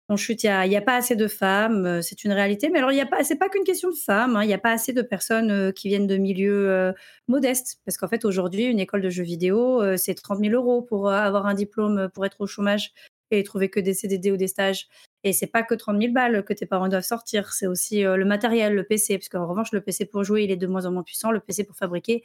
On 0.09 0.17
chute. 0.17 0.43
Il 0.43 0.69
n'y 0.69 0.77
a, 0.77 0.81
pas 0.81 0.97
assez 0.97 1.15
de 1.15 1.29
femmes, 1.29 1.87
euh, 1.87 2.03
c'est 2.03 2.25
une 2.25 2.33
réalité. 2.33 2.69
Mais 2.69 2.81
alors, 2.81 2.91
pas, 3.09 3.23
c'est 3.23 3.37
pas 3.37 3.49
qu'une 3.49 3.63
question 3.63 3.91
de 3.91 3.95
femmes. 3.95 4.35
Hein. 4.35 4.43
Il 4.43 4.49
n'y 4.49 4.55
a 4.55 4.59
pas 4.59 4.73
assez 4.73 4.93
de 4.93 5.03
personnes 5.03 5.73
qui 5.73 5.87
viennent 5.87 6.09
de 6.09 6.17
milieux 6.17 6.93
modestes, 7.29 7.79
parce 7.85 7.97
qu'en 7.97 8.09
fait, 8.09 8.25
aujourd'hui, 8.25 8.65
une 8.65 8.81
école 8.81 9.03
de 9.03 9.11
jeux 9.11 9.23
vidéo, 9.23 9.97
c'est 9.97 10.15
30 10.15 10.41
000 10.41 10.53
euros 10.53 10.83
pour 10.83 11.11
avoir 11.11 11.47
un 11.47 11.55
diplôme, 11.55 12.11
pour 12.13 12.27
être 12.27 12.41
au 12.41 12.49
chômage 12.49 12.93
et 13.31 13.45
trouver 13.45 13.71
que 13.71 13.79
des 13.79 13.95
CDD 13.95 14.33
ou 14.33 14.37
des 14.37 14.49
stages. 14.49 14.89
Et 15.25 15.33
c'est 15.33 15.47
pas 15.47 15.63
que 15.63 15.75
30 15.75 16.01
000 16.01 16.13
balles 16.13 16.45
que 16.45 16.53
tes 16.53 16.67
parents 16.67 16.89
doivent 16.89 17.05
sortir, 17.05 17.53
c'est 17.53 17.67
aussi 17.67 18.05
euh, 18.05 18.17
le 18.17 18.25
matériel, 18.25 18.75
le 18.75 18.85
PC, 18.85 19.19
parce 19.19 19.29
qu'en 19.29 19.47
revanche, 19.47 19.73
le 19.73 19.81
PC 19.81 20.05
pour 20.07 20.25
jouer, 20.25 20.45
il 20.45 20.51
est 20.51 20.57
de 20.57 20.67
moins 20.67 20.85
en 20.87 20.93
moins 20.93 21.05
puissant. 21.05 21.31
Le 21.31 21.41
PC 21.41 21.65
pour 21.65 21.77
fabriquer, 21.77 22.25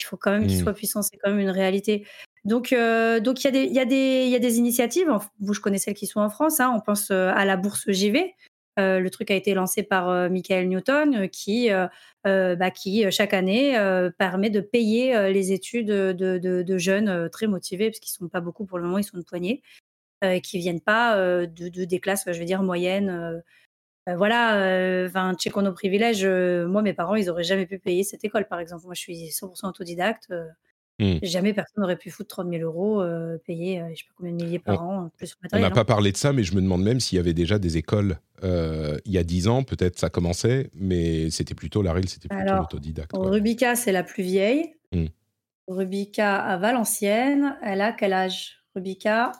il 0.00 0.04
faut 0.04 0.16
quand 0.16 0.32
même 0.32 0.46
qu'il 0.46 0.58
mmh. 0.58 0.62
soit 0.62 0.72
puissant, 0.72 1.02
c'est 1.02 1.16
quand 1.16 1.30
même 1.30 1.38
une 1.38 1.50
réalité. 1.50 2.06
Donc, 2.44 2.72
euh, 2.72 3.20
donc 3.20 3.42
il 3.42 3.46
y, 3.46 3.48
a 3.48 3.52
des, 3.52 3.64
y, 3.66 3.78
a 3.78 3.84
des, 3.84 4.26
y 4.26 4.34
a 4.34 4.40
des 4.40 4.58
initiatives. 4.58 5.10
Vous, 5.40 5.54
je 5.54 5.60
connais 5.60 5.78
celles 5.78 5.94
qui 5.94 6.06
sont 6.06 6.20
en 6.20 6.28
France. 6.28 6.60
Hein. 6.60 6.72
on 6.76 6.80
pense 6.80 7.10
euh, 7.10 7.30
à 7.34 7.44
la 7.44 7.56
bourse 7.56 7.90
JV. 7.90 8.34
le 8.76 9.08
truc 9.08 9.30
a 9.30 9.34
été 9.34 9.54
lancé 9.54 9.84
par 9.84 10.28
Michael 10.28 10.68
Newton, 10.68 11.28
qui, 11.28 11.70
bah, 12.24 12.70
qui 12.72 13.10
chaque 13.12 13.32
année 13.32 13.78
permet 14.18 14.50
de 14.50 14.60
payer 14.60 15.30
les 15.32 15.52
études 15.52 15.86
de, 15.86 16.12
de, 16.12 16.62
de 16.62 16.78
jeunes 16.78 17.30
très 17.30 17.46
motivés, 17.46 17.90
parce 17.90 18.00
qu'ils 18.00 18.12
sont 18.12 18.28
pas 18.28 18.40
beaucoup 18.40 18.66
pour 18.66 18.78
le 18.78 18.84
moment, 18.84 18.98
ils 18.98 19.04
sont 19.04 19.16
une 19.16 19.24
poignée, 19.24 19.62
euh, 20.24 20.40
qui 20.40 20.58
viennent 20.58 20.80
pas 20.80 21.16
euh, 21.16 21.46
de, 21.46 21.84
des 21.84 22.00
classes, 22.00 22.24
je 22.26 22.38
veux 22.38 22.44
dire, 22.44 22.62
moyennes. 22.62 23.10
Euh, 23.10 23.40
voilà, 24.16 25.06
enfin, 25.06 25.32
checkons 25.34 25.62
nos 25.62 25.72
privilèges. 25.72 26.26
moi, 26.26 26.82
mes 26.82 26.92
parents, 26.92 27.14
ils 27.14 27.30
auraient 27.30 27.42
jamais 27.42 27.64
pu 27.64 27.78
payer 27.78 28.04
cette 28.04 28.22
école, 28.22 28.46
par 28.46 28.60
exemple. 28.60 28.84
Moi, 28.84 28.92
je 28.94 29.00
suis 29.00 29.28
100% 29.28 29.66
autodidacte. 29.66 30.28
Mmh. 30.98 31.20
Jamais 31.22 31.54
personne 31.54 31.80
n'aurait 31.80 31.96
pu 31.96 32.10
foutre 32.10 32.28
30 32.28 32.50
000 32.50 32.62
euros, 32.62 33.02
payer 33.46 33.82
je 33.90 33.96
sais 33.96 34.04
pas 34.06 34.14
combien 34.18 34.32
de 34.32 34.36
milliers 34.36 34.58
par 34.58 34.82
an. 34.82 35.10
Plus 35.16 35.34
on 35.52 35.58
n'a 35.58 35.70
pas 35.70 35.80
hein. 35.80 35.84
parlé 35.86 36.12
de 36.12 36.18
ça, 36.18 36.34
mais 36.34 36.44
je 36.44 36.54
me 36.54 36.60
demande 36.60 36.82
même 36.82 37.00
s'il 37.00 37.16
y 37.16 37.18
avait 37.18 37.32
déjà 37.32 37.58
des 37.58 37.78
écoles 37.78 38.18
il 38.42 39.00
y 39.10 39.16
a 39.16 39.24
10 39.24 39.48
ans, 39.48 39.62
peut-être 39.62 39.98
ça 39.98 40.10
commençait, 40.10 40.70
mais 40.74 41.30
c'était 41.30 41.54
plutôt 41.54 41.80
la 41.80 41.94
c'était 42.06 42.28
plutôt 42.28 42.62
autodidacte. 42.62 43.12
Rubica, 43.14 43.74
c'est 43.74 43.92
la 43.92 44.02
plus 44.02 44.22
vieille. 44.22 44.74
Mmh. 44.92 45.06
Rubica 45.66 46.36
à 46.36 46.58
Valenciennes, 46.58 47.56
elle 47.62 47.80
a 47.80 47.92
quel 47.92 48.12
âge? 48.12 48.58
Rubica 48.74 49.32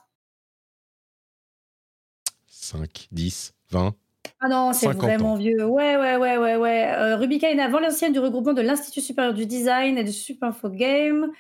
5, 2.65 3.09
10, 3.13 3.55
20 3.71 3.95
ah 4.41 4.49
non, 4.49 4.73
c'est 4.73 4.89
vraiment 4.89 5.37
vieux. 5.37 5.65
Ouais, 5.65 5.97
ouais, 5.97 6.17
ouais, 6.17 6.37
ouais, 6.37 6.57
ouais. 6.57 6.93
Euh, 6.93 7.17
Rubica 7.17 7.51
est 7.51 7.59
avant 7.59 7.81
l'ancienne 7.81 8.13
du 8.13 8.19
regroupement 8.19 8.53
de 8.53 8.63
l'Institut 8.63 9.01
supérieur 9.01 9.35
du 9.35 9.47
design 9.47 9.99
et 9.99 10.05
de 10.05 10.11
Supinfo 10.11 10.71
Game. 10.71 11.31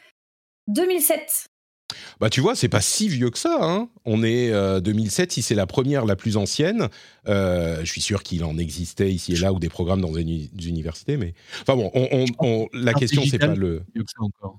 2007. 0.68 1.46
Bah 2.18 2.30
tu 2.30 2.40
vois, 2.40 2.54
c'est 2.54 2.68
pas 2.68 2.80
si 2.80 3.08
vieux 3.08 3.30
que 3.30 3.38
ça. 3.38 3.58
Hein. 3.60 3.88
On 4.04 4.22
est 4.22 4.50
2007, 4.80 5.28
euh, 5.28 5.32
si 5.32 5.42
c'est 5.42 5.54
la 5.54 5.66
première, 5.66 6.06
la 6.06 6.16
plus 6.16 6.36
ancienne. 6.36 6.88
Euh, 7.28 7.80
je 7.80 7.90
suis 7.90 8.00
sûr 8.00 8.22
qu'il 8.22 8.42
en 8.44 8.56
existait 8.56 9.12
ici 9.12 9.32
et 9.32 9.36
là 9.36 9.52
ou 9.52 9.58
des 9.58 9.68
programmes 9.68 10.00
dans 10.00 10.12
des 10.12 10.48
universités, 10.66 11.16
mais 11.16 11.34
enfin 11.62 11.76
bon, 11.76 11.90
on, 11.94 12.68
la 12.72 12.94
question 12.94 13.22
c'est 13.26 13.38
pas 13.38 13.54
le. 13.54 13.82
Mieux 13.94 14.02
que 14.02 14.10
ça 14.10 14.22
encore. 14.22 14.58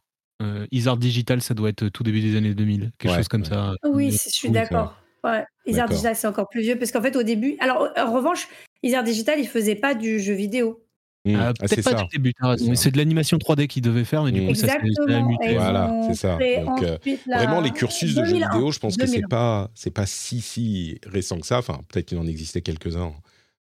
Isard 0.72 0.98
Digital, 0.98 1.42
ça 1.42 1.54
doit 1.54 1.70
être 1.70 1.90
tout 1.90 2.04
début 2.04 2.22
des 2.22 2.38
années 2.38 2.54
2000, 2.54 2.92
quelque 2.98 3.16
chose 3.16 3.28
comme 3.28 3.46
ça. 3.46 3.74
Oui, 3.84 4.12
je 4.12 4.30
suis 4.30 4.52
d'accord. 4.52 4.96
Ouais, 5.24 5.44
Isard 5.66 5.90
Digital, 5.90 6.16
c'est 6.16 6.28
encore 6.28 6.50
plus 6.50 6.62
vieux 6.62 6.78
parce 6.78 6.92
qu'en 6.92 7.02
fait, 7.02 7.16
au 7.16 7.24
début. 7.24 7.58
Alors, 7.60 7.90
en 7.98 8.14
revanche, 8.14 8.48
Isard 8.84 9.04
Digital, 9.04 9.40
il 9.40 9.48
faisait 9.48 9.76
pas 9.76 9.94
du 9.96 10.20
jeu 10.20 10.34
vidéo. 10.34 10.86
Mmh. 11.26 11.36
Ah, 11.40 11.54
peut-être 11.54 11.84
pas 11.84 12.04
du 12.04 12.08
début, 12.14 12.34
c'est 12.76 12.92
de 12.92 12.98
l'animation 12.98 13.38
3D 13.38 13.66
qu'ils 13.66 13.82
devaient 13.82 14.04
faire, 14.04 14.24
mais 14.24 14.32
du 14.32 14.46
coup, 14.46 14.54
ça 14.54 14.68
s'est 14.68 14.80
muté. 14.80 15.56
Voilà, 15.56 15.92
c'est 16.08 16.16
ça. 16.16 16.38
Donc, 16.38 16.84
euh, 16.84 16.98
vraiment, 17.26 17.62
les 17.62 17.72
cursus 17.72 18.14
de 18.14 18.24
jeux 18.24 18.34
vidéo, 18.34 18.72
je 18.72 18.80
pense 18.80 18.96
que 18.96 19.08
c'est 19.08 19.28
pas, 19.28 19.72
c'est 19.74 19.92
pas 19.92 20.06
si, 20.06 20.42
si 20.42 21.00
récent 21.06 21.40
que 21.40 21.48
ça. 21.48 21.58
Enfin, 21.58 21.82
peut-être 21.88 22.06
qu'il 22.06 22.20
en 22.20 22.28
existait 22.28 22.62
quelques-uns 22.62 23.02
en 23.02 23.16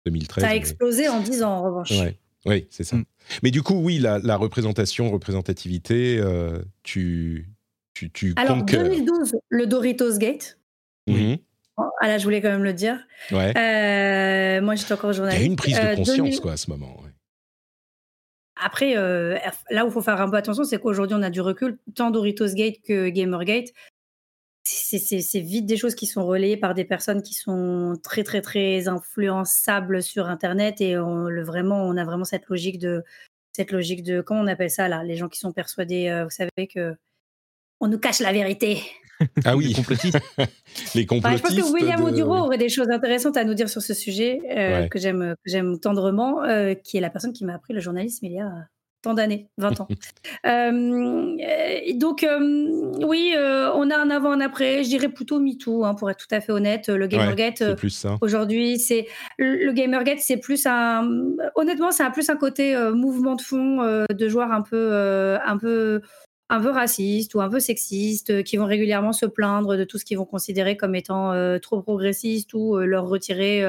2013. 0.07 0.45
Ça 0.45 0.51
a 0.51 0.55
explosé 0.55 1.09
en 1.09 1.21
10 1.21 1.43
ans, 1.43 1.51
en 1.51 1.63
revanche. 1.63 1.93
Oui, 2.47 2.67
c'est 2.71 2.85
ça. 2.85 2.97
Mmh. 2.97 3.05
Mais 3.43 3.51
du 3.51 3.63
coup, 3.63 3.75
oui, 3.75 3.99
la, 3.99 4.37
représentation, 4.37 5.11
représentativité, 5.11 6.19
euh, 6.21 6.61
tu, 6.85 7.51
tu, 7.93 8.11
tu 8.13 8.35
Alors, 8.37 8.63
2012, 8.63 9.35
le 9.49 9.67
Doritos 9.67 10.17
Gate. 10.19 10.59
Mmh. 11.09 11.35
Ah 12.01 12.09
là, 12.09 12.19
je 12.19 12.25
voulais 12.25 12.41
quand 12.41 12.51
même 12.51 12.65
le 12.65 12.73
dire. 12.73 12.99
Ouais. 13.31 13.57
Euh, 13.57 14.61
moi, 14.63 14.75
j'étais 14.75 14.93
encore 14.93 15.13
journaliste. 15.13 15.41
Il 15.41 15.45
y 15.45 15.49
a 15.49 15.51
une 15.51 15.57
prise 15.57 15.77
de 15.77 15.85
euh, 15.85 15.97
conscience, 15.97 16.41
quoi, 16.41 16.53
à 16.53 16.57
ce 16.57 16.71
moment. 16.71 17.03
Après, 18.61 18.97
euh, 18.97 19.39
là 19.71 19.85
où 19.85 19.89
il 19.89 19.93
faut 19.93 20.03
faire 20.03 20.21
un 20.21 20.29
peu 20.29 20.37
attention, 20.37 20.65
c'est 20.65 20.81
qu'aujourd'hui, 20.81 21.17
on 21.19 21.23
a 21.23 21.31
du 21.31 21.41
recul, 21.41 21.79
tant 21.95 22.11
Doritos 22.11 22.55
Gate 22.55 22.81
que 22.85 23.09
Gamergate. 23.09 23.69
C'est 24.65 25.41
vite 25.41 25.65
des 25.65 25.79
choses 25.79 25.95
qui 25.95 26.07
sont 26.07 26.27
relayées 26.27 26.59
par 26.59 26.75
des 26.75 26.85
personnes 26.85 27.23
qui 27.23 27.33
sont 27.33 27.95
très, 28.03 28.23
très, 28.23 28.43
très 28.43 28.87
influençables 28.87 30.03
sur 30.03 30.27
Internet. 30.27 30.81
Et 30.81 30.99
on, 30.99 31.25
le, 31.25 31.43
vraiment, 31.43 31.85
on 31.85 31.97
a 31.97 32.05
vraiment 32.05 32.25
cette 32.25 32.49
logique 32.49 32.79
de. 32.79 33.03
Cette 33.53 33.71
logique 33.71 34.03
de. 34.03 34.21
Comment 34.21 34.41
on 34.41 34.47
appelle 34.47 34.71
ça, 34.71 34.89
là 34.89 35.05
Les 35.05 35.17
gens 35.17 35.29
qui 35.29 35.39
sont 35.39 35.53
persuadés, 35.53 36.23
vous 36.25 36.31
savez, 36.31 36.67
que. 36.67 36.97
On 37.81 37.87
nous 37.87 37.99
cache 37.99 38.19
la 38.19 38.33
vérité. 38.33 38.83
Ah 39.45 39.57
oui, 39.57 39.67
les 39.69 39.75
complotistes. 39.75 40.19
les 40.95 41.07
complotistes 41.07 41.45
je 41.45 41.61
pense 41.61 41.71
que 41.71 41.73
William 41.73 42.03
Oduro 42.03 42.37
aurait 42.37 42.59
des 42.59 42.69
choses 42.69 42.91
intéressantes 42.91 43.37
à 43.37 43.45
nous 43.45 43.55
dire 43.55 43.69
sur 43.69 43.83
ce 43.83 43.95
sujet 43.95 44.41
euh, 44.57 44.87
que 44.89 44.99
j'aime 44.99 45.35
que 45.45 45.51
j'aime 45.51 45.79
tendrement, 45.79 46.45
euh, 46.45 46.75
qui 46.75 46.97
est 46.97 47.01
la 47.01 47.11
personne 47.11 47.33
qui 47.33 47.45
m'a 47.45 47.55
appris 47.55 47.75
le 47.75 47.81
journalisme 47.81 48.27
il 48.27 48.33
y 48.33 48.41
a 48.41 48.51
tant 49.01 49.15
d'années, 49.15 49.49
20 49.59 49.81
ans. 49.81 49.89
euh, 50.47 51.37
donc 51.95 52.27
oui, 53.03 53.33
on 53.37 53.91
a 53.91 53.97
un 53.97 54.11
avant, 54.11 54.33
un 54.33 54.41
après. 54.41 54.83
Je 54.83 54.89
dirais 54.89 55.09
plutôt 55.09 55.39
MeToo, 55.39 55.85
hein, 55.85 55.95
pour 55.95 56.11
être 56.11 56.19
tout 56.19 56.35
à 56.35 56.41
fait 56.41 56.51
honnête. 56.51 56.89
Le 56.89 57.07
Gamergate, 57.07 57.63
aujourd'hui, 58.21 58.79
c'est 58.79 59.07
le 59.39 59.73
Gamergate, 59.73 60.19
c'est 60.19 60.39
plus 60.39 60.67
un. 60.67 61.09
Honnêtement, 61.55 61.93
c'est 61.93 62.11
plus 62.11 62.29
un 62.29 62.37
côté 62.37 62.77
mouvement 62.93 63.37
de 63.37 63.43
fond 63.43 64.05
de 64.09 64.29
joueurs 64.29 64.51
un 64.51 64.63
peu 64.63 65.39
un 65.45 65.59
peu 65.59 66.03
un 66.51 66.61
peu 66.61 66.71
racistes 66.71 67.35
ou 67.35 67.41
un 67.41 67.49
peu 67.49 67.61
sexistes, 67.61 68.31
euh, 68.31 68.43
qui 68.43 68.57
vont 68.57 68.65
régulièrement 68.67 69.13
se 69.13 69.27
plaindre 69.27 69.77
de 69.77 69.85
tout 69.85 69.99
ce 69.99 70.05
qu'ils 70.05 70.19
vont 70.19 70.25
considérer 70.25 70.77
comme 70.77 70.95
étant 70.95 71.33
euh, 71.33 71.59
trop 71.59 71.83
progressiste 71.83 72.55
ou 72.55 72.77
euh, 72.77 72.87
leur 72.87 73.07
retirer 73.07 73.65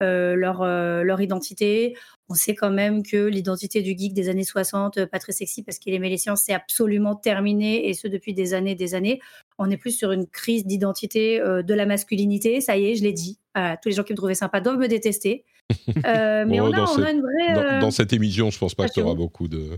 leur, 0.00 0.64
leur 0.64 1.20
identité. 1.20 1.96
On 2.28 2.34
sait 2.34 2.54
quand 2.54 2.70
même 2.70 3.02
que 3.02 3.16
l'identité 3.16 3.82
du 3.82 3.96
geek 3.98 4.14
des 4.14 4.28
années 4.28 4.44
60, 4.44 5.06
pas 5.06 5.18
très 5.18 5.32
sexy 5.32 5.64
parce 5.64 5.80
qu'il 5.80 5.92
aimait 5.92 6.08
les 6.08 6.18
sciences, 6.18 6.42
c'est 6.46 6.52
absolument 6.54 7.16
terminé 7.16 7.88
et 7.88 7.94
ce 7.94 8.06
depuis 8.06 8.32
des 8.32 8.54
années 8.54 8.76
des 8.76 8.94
années. 8.94 9.20
On 9.58 9.68
est 9.70 9.76
plus 9.76 9.90
sur 9.90 10.12
une 10.12 10.28
crise 10.28 10.64
d'identité 10.66 11.40
de 11.40 11.74
la 11.74 11.84
masculinité. 11.84 12.60
Ça 12.60 12.76
y 12.76 12.86
est, 12.86 12.94
je 12.94 13.02
l'ai 13.02 13.12
dit. 13.12 13.40
tous 13.56 13.88
les 13.88 13.94
gens 13.96 14.04
qui 14.04 14.12
me 14.12 14.16
trouvaient 14.16 14.34
sympa 14.34 14.60
doivent 14.60 14.78
me 14.78 14.86
détester. 14.86 15.44
mais 16.04 16.60
on, 16.60 16.72
a, 16.72 16.80
on 16.80 17.02
a, 17.02 17.10
une 17.10 17.20
vraie. 17.20 17.80
Dans, 17.80 17.90
cette 17.90 18.12
émission, 18.12 18.50
je 18.50 18.58
pense 18.58 18.76
pas 18.76 18.88
qu'il 18.88 19.02
y 19.02 19.04
aura 19.04 19.16
beaucoup 19.16 19.48
de. 19.48 19.76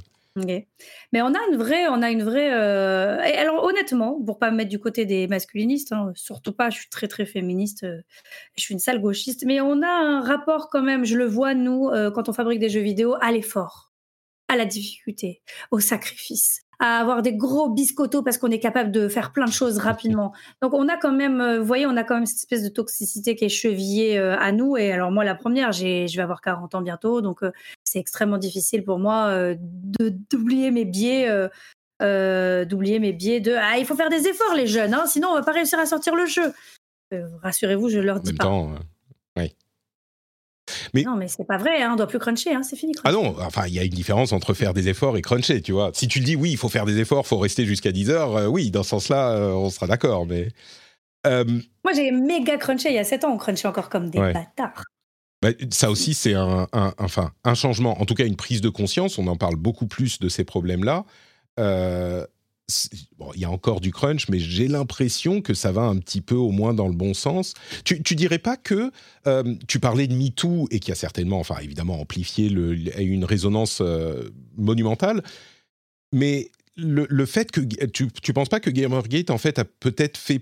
Mais 1.12 1.22
on 1.22 1.34
a 1.34 1.38
une 1.50 1.56
vraie, 1.56 1.88
on 1.88 2.02
a 2.02 2.10
une 2.10 2.22
vraie. 2.22 2.50
alors 2.50 3.64
honnêtement, 3.64 4.20
pour 4.22 4.38
pas 4.38 4.50
me 4.50 4.56
mettre 4.56 4.70
du 4.70 4.78
côté 4.78 5.04
des 5.06 5.28
masculinistes, 5.28 5.92
hein, 5.92 6.12
surtout 6.14 6.52
pas, 6.52 6.70
je 6.70 6.78
suis 6.78 6.88
très 6.88 7.08
très 7.08 7.26
féministe, 7.26 7.86
je 8.56 8.62
suis 8.62 8.74
une 8.74 8.80
sale 8.80 9.00
gauchiste, 9.00 9.44
mais 9.46 9.60
on 9.60 9.82
a 9.82 9.88
un 9.88 10.20
rapport 10.20 10.68
quand 10.70 10.82
même, 10.82 11.04
je 11.04 11.16
le 11.16 11.26
vois 11.26 11.54
nous 11.54 11.90
quand 12.14 12.28
on 12.28 12.32
fabrique 12.32 12.60
des 12.60 12.70
jeux 12.70 12.80
vidéo, 12.80 13.16
à 13.20 13.32
l'effort, 13.32 13.92
à 14.48 14.56
la 14.56 14.66
difficulté, 14.66 15.42
au 15.70 15.80
sacrifice, 15.80 16.62
à 16.80 16.98
avoir 16.98 17.20
des 17.20 17.34
gros 17.34 17.68
biscottos 17.68 18.22
parce 18.22 18.38
qu'on 18.38 18.50
est 18.50 18.58
capable 18.58 18.90
de 18.90 19.06
faire 19.06 19.32
plein 19.32 19.44
de 19.44 19.52
choses 19.52 19.78
rapidement. 19.78 20.32
Donc 20.62 20.72
on 20.72 20.88
a 20.88 20.96
quand 20.96 21.12
même, 21.12 21.40
euh, 21.40 21.60
vous 21.60 21.66
voyez, 21.66 21.86
on 21.86 21.96
a 21.96 22.04
quand 22.04 22.14
même 22.14 22.26
cette 22.26 22.38
espèce 22.38 22.62
de 22.64 22.70
toxicité 22.70 23.36
qui 23.36 23.44
est 23.44 23.50
chevillée 23.50 24.18
euh, 24.18 24.36
à 24.38 24.50
nous. 24.50 24.78
Et 24.78 24.90
alors 24.90 25.12
moi, 25.12 25.22
la 25.22 25.34
première, 25.34 25.72
j'ai, 25.72 26.08
je 26.08 26.16
vais 26.16 26.22
avoir 26.22 26.40
40 26.40 26.74
ans 26.74 26.80
bientôt, 26.80 27.20
donc 27.20 27.42
euh, 27.42 27.52
c'est 27.84 27.98
extrêmement 27.98 28.38
difficile 28.38 28.82
pour 28.82 28.98
moi 28.98 29.30
de 29.30 30.14
d'oublier 30.30 30.70
mes 30.70 30.86
biais. 30.86 31.28
d'oublier 32.00 32.98
mes 32.98 33.12
biais 33.12 33.40
de 33.40 33.52
ah 33.52 33.76
il 33.78 33.84
faut 33.84 33.94
faire 33.94 34.08
des 34.08 34.26
efforts 34.26 34.54
les 34.54 34.66
jeunes 34.66 34.94
hein, 34.94 35.04
sinon 35.06 35.28
on 35.28 35.34
va 35.34 35.42
pas 35.42 35.52
réussir 35.52 35.78
à 35.78 35.84
sortir 35.84 36.14
le 36.16 36.24
jeu 36.24 36.50
rassurez-vous 37.42 37.90
je 37.90 37.98
leur 37.98 38.20
dis 38.20 38.30
en 38.30 38.32
même 38.32 38.38
pas. 38.38 38.44
temps 38.44 38.74
mais... 40.94 41.02
Non, 41.02 41.16
mais 41.16 41.28
c'est 41.28 41.44
pas 41.44 41.58
vrai, 41.58 41.82
hein, 41.82 41.90
on 41.92 41.96
doit 41.96 42.06
plus 42.06 42.18
cruncher, 42.18 42.54
hein, 42.54 42.62
c'est 42.62 42.76
fini. 42.76 42.92
Ah 43.04 43.12
non, 43.12 43.36
enfin, 43.40 43.66
il 43.66 43.74
y 43.74 43.78
a 43.78 43.84
une 43.84 43.90
différence 43.90 44.32
entre 44.32 44.54
faire 44.54 44.74
des 44.74 44.88
efforts 44.88 45.16
et 45.16 45.22
cruncher, 45.22 45.62
tu 45.62 45.72
vois. 45.72 45.90
Si 45.94 46.08
tu 46.08 46.20
dis 46.20 46.36
oui, 46.36 46.50
il 46.52 46.56
faut 46.56 46.68
faire 46.68 46.86
des 46.86 46.98
efforts, 46.98 47.22
il 47.24 47.28
faut 47.28 47.38
rester 47.38 47.64
jusqu'à 47.64 47.92
10 47.92 48.10
heures, 48.10 48.36
euh, 48.36 48.46
oui, 48.46 48.70
dans 48.70 48.82
ce 48.82 48.90
sens-là, 48.90 49.32
euh, 49.32 49.52
on 49.52 49.70
sera 49.70 49.86
d'accord, 49.86 50.26
mais. 50.26 50.48
Euh, 51.26 51.44
Moi, 51.84 51.92
j'ai 51.94 52.10
méga 52.10 52.56
crunché 52.56 52.90
il 52.90 52.94
y 52.94 52.98
a 52.98 53.04
7 53.04 53.24
ans, 53.24 53.32
on 53.32 53.36
crunchait 53.36 53.68
encore 53.68 53.88
comme 53.88 54.10
des 54.10 54.18
bâtards. 54.18 54.84
Bah, 55.42 55.50
ça 55.70 55.90
aussi, 55.90 56.12
c'est 56.14 56.34
un, 56.34 56.68
enfin, 56.98 57.32
un 57.44 57.54
changement, 57.54 58.00
en 58.00 58.04
tout 58.04 58.14
cas 58.14 58.26
une 58.26 58.36
prise 58.36 58.60
de 58.60 58.68
conscience. 58.68 59.18
On 59.18 59.26
en 59.26 59.36
parle 59.36 59.56
beaucoup 59.56 59.86
plus 59.86 60.18
de 60.18 60.28
ces 60.28 60.44
problèmes-là 60.44 61.04
il 63.34 63.40
y 63.40 63.44
a 63.44 63.50
encore 63.50 63.80
du 63.80 63.92
crunch, 63.92 64.28
mais 64.28 64.38
j'ai 64.38 64.68
l'impression 64.68 65.40
que 65.40 65.54
ça 65.54 65.72
va 65.72 65.82
un 65.82 65.96
petit 65.98 66.20
peu 66.20 66.34
au 66.34 66.50
moins 66.50 66.74
dans 66.74 66.88
le 66.88 66.94
bon 66.94 67.14
sens. 67.14 67.54
Tu, 67.84 68.14
dirais 68.14 68.38
pas 68.38 68.56
que 68.56 68.90
euh, 69.26 69.54
tu 69.68 69.80
parlais 69.80 70.06
de 70.06 70.14
MeToo 70.14 70.68
et 70.70 70.80
qui 70.80 70.92
a 70.92 70.94
certainement, 70.94 71.38
enfin 71.38 71.56
évidemment 71.62 72.00
amplifié 72.00 72.48
le, 72.48 72.74
une 73.00 73.24
résonance 73.24 73.80
euh, 73.80 74.30
monumentale, 74.56 75.22
mais 76.12 76.50
le, 76.76 77.26
fait 77.26 77.50
que 77.50 77.60
tu, 77.86 78.08
tu 78.10 78.32
penses 78.32 78.48
pas 78.48 78.60
que 78.60 78.70
Gamergate 78.70 79.30
en 79.30 79.38
fait 79.38 79.58
a 79.58 79.64
peut-être 79.64 80.16
fait 80.16 80.40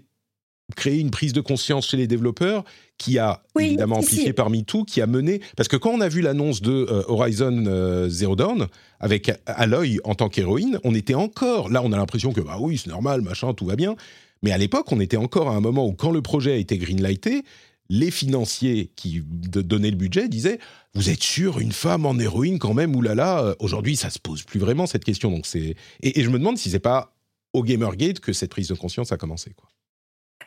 créer 0.76 0.98
une 0.98 1.10
prise 1.10 1.32
de 1.32 1.40
conscience 1.40 1.88
chez 1.88 1.96
les 1.96 2.06
développeurs 2.06 2.64
qui 2.98 3.18
a 3.18 3.42
évidemment 3.58 3.98
amplifié 3.98 4.32
parmi 4.32 4.64
tout, 4.64 4.84
qui 4.84 5.00
a 5.00 5.06
mené 5.06 5.40
parce 5.56 5.68
que 5.68 5.76
quand 5.76 5.90
on 5.90 6.00
a 6.00 6.08
vu 6.08 6.20
l'annonce 6.20 6.60
de 6.60 6.72
euh, 6.72 7.02
Horizon 7.08 7.64
euh, 7.66 8.08
Zero 8.08 8.36
Dawn 8.36 8.66
avec 9.00 9.32
Aloy 9.46 9.98
en 10.04 10.14
tant 10.14 10.28
qu'héroïne, 10.28 10.78
on 10.84 10.94
était 10.94 11.14
encore 11.14 11.70
là, 11.70 11.82
on 11.82 11.92
a 11.92 11.96
l'impression 11.96 12.32
que 12.32 12.40
bah 12.40 12.58
oui 12.60 12.78
c'est 12.78 12.90
normal, 12.90 13.22
machin, 13.22 13.54
tout 13.54 13.66
va 13.66 13.76
bien. 13.76 13.96
Mais 14.42 14.52
à 14.52 14.58
l'époque, 14.58 14.92
on 14.92 15.00
était 15.00 15.16
encore 15.16 15.48
à 15.48 15.54
un 15.54 15.60
moment 15.60 15.86
où 15.86 15.94
quand 15.94 16.12
le 16.12 16.22
projet 16.22 16.52
a 16.52 16.56
été 16.56 16.78
greenlighté, 16.78 17.44
les 17.88 18.10
financiers 18.10 18.92
qui 18.96 19.22
donnaient 19.24 19.90
le 19.90 19.96
budget 19.96 20.28
disaient 20.28 20.58
vous 20.94 21.10
êtes 21.10 21.22
sûr 21.22 21.58
une 21.58 21.72
femme 21.72 22.04
en 22.04 22.18
héroïne 22.18 22.58
quand 22.58 22.74
même 22.74 22.94
oulala 22.94 23.42
euh, 23.42 23.54
aujourd'hui 23.60 23.96
ça 23.96 24.10
se 24.10 24.18
pose 24.18 24.42
plus 24.42 24.60
vraiment 24.60 24.86
cette 24.86 25.04
question 25.04 25.30
donc 25.30 25.46
c'est 25.46 25.74
et, 26.02 26.20
et, 26.20 26.22
je 26.22 26.28
me 26.28 26.38
demande 26.38 26.58
si 26.58 26.68
c'est 26.68 26.80
pas 26.80 27.14
au 27.54 27.62
Gamergate 27.62 28.20
que 28.20 28.34
cette 28.34 28.50
prise 28.50 28.68
de 28.68 28.74
conscience 28.74 29.10
a 29.10 29.16
commencé 29.16 29.54
quoi. 29.54 29.70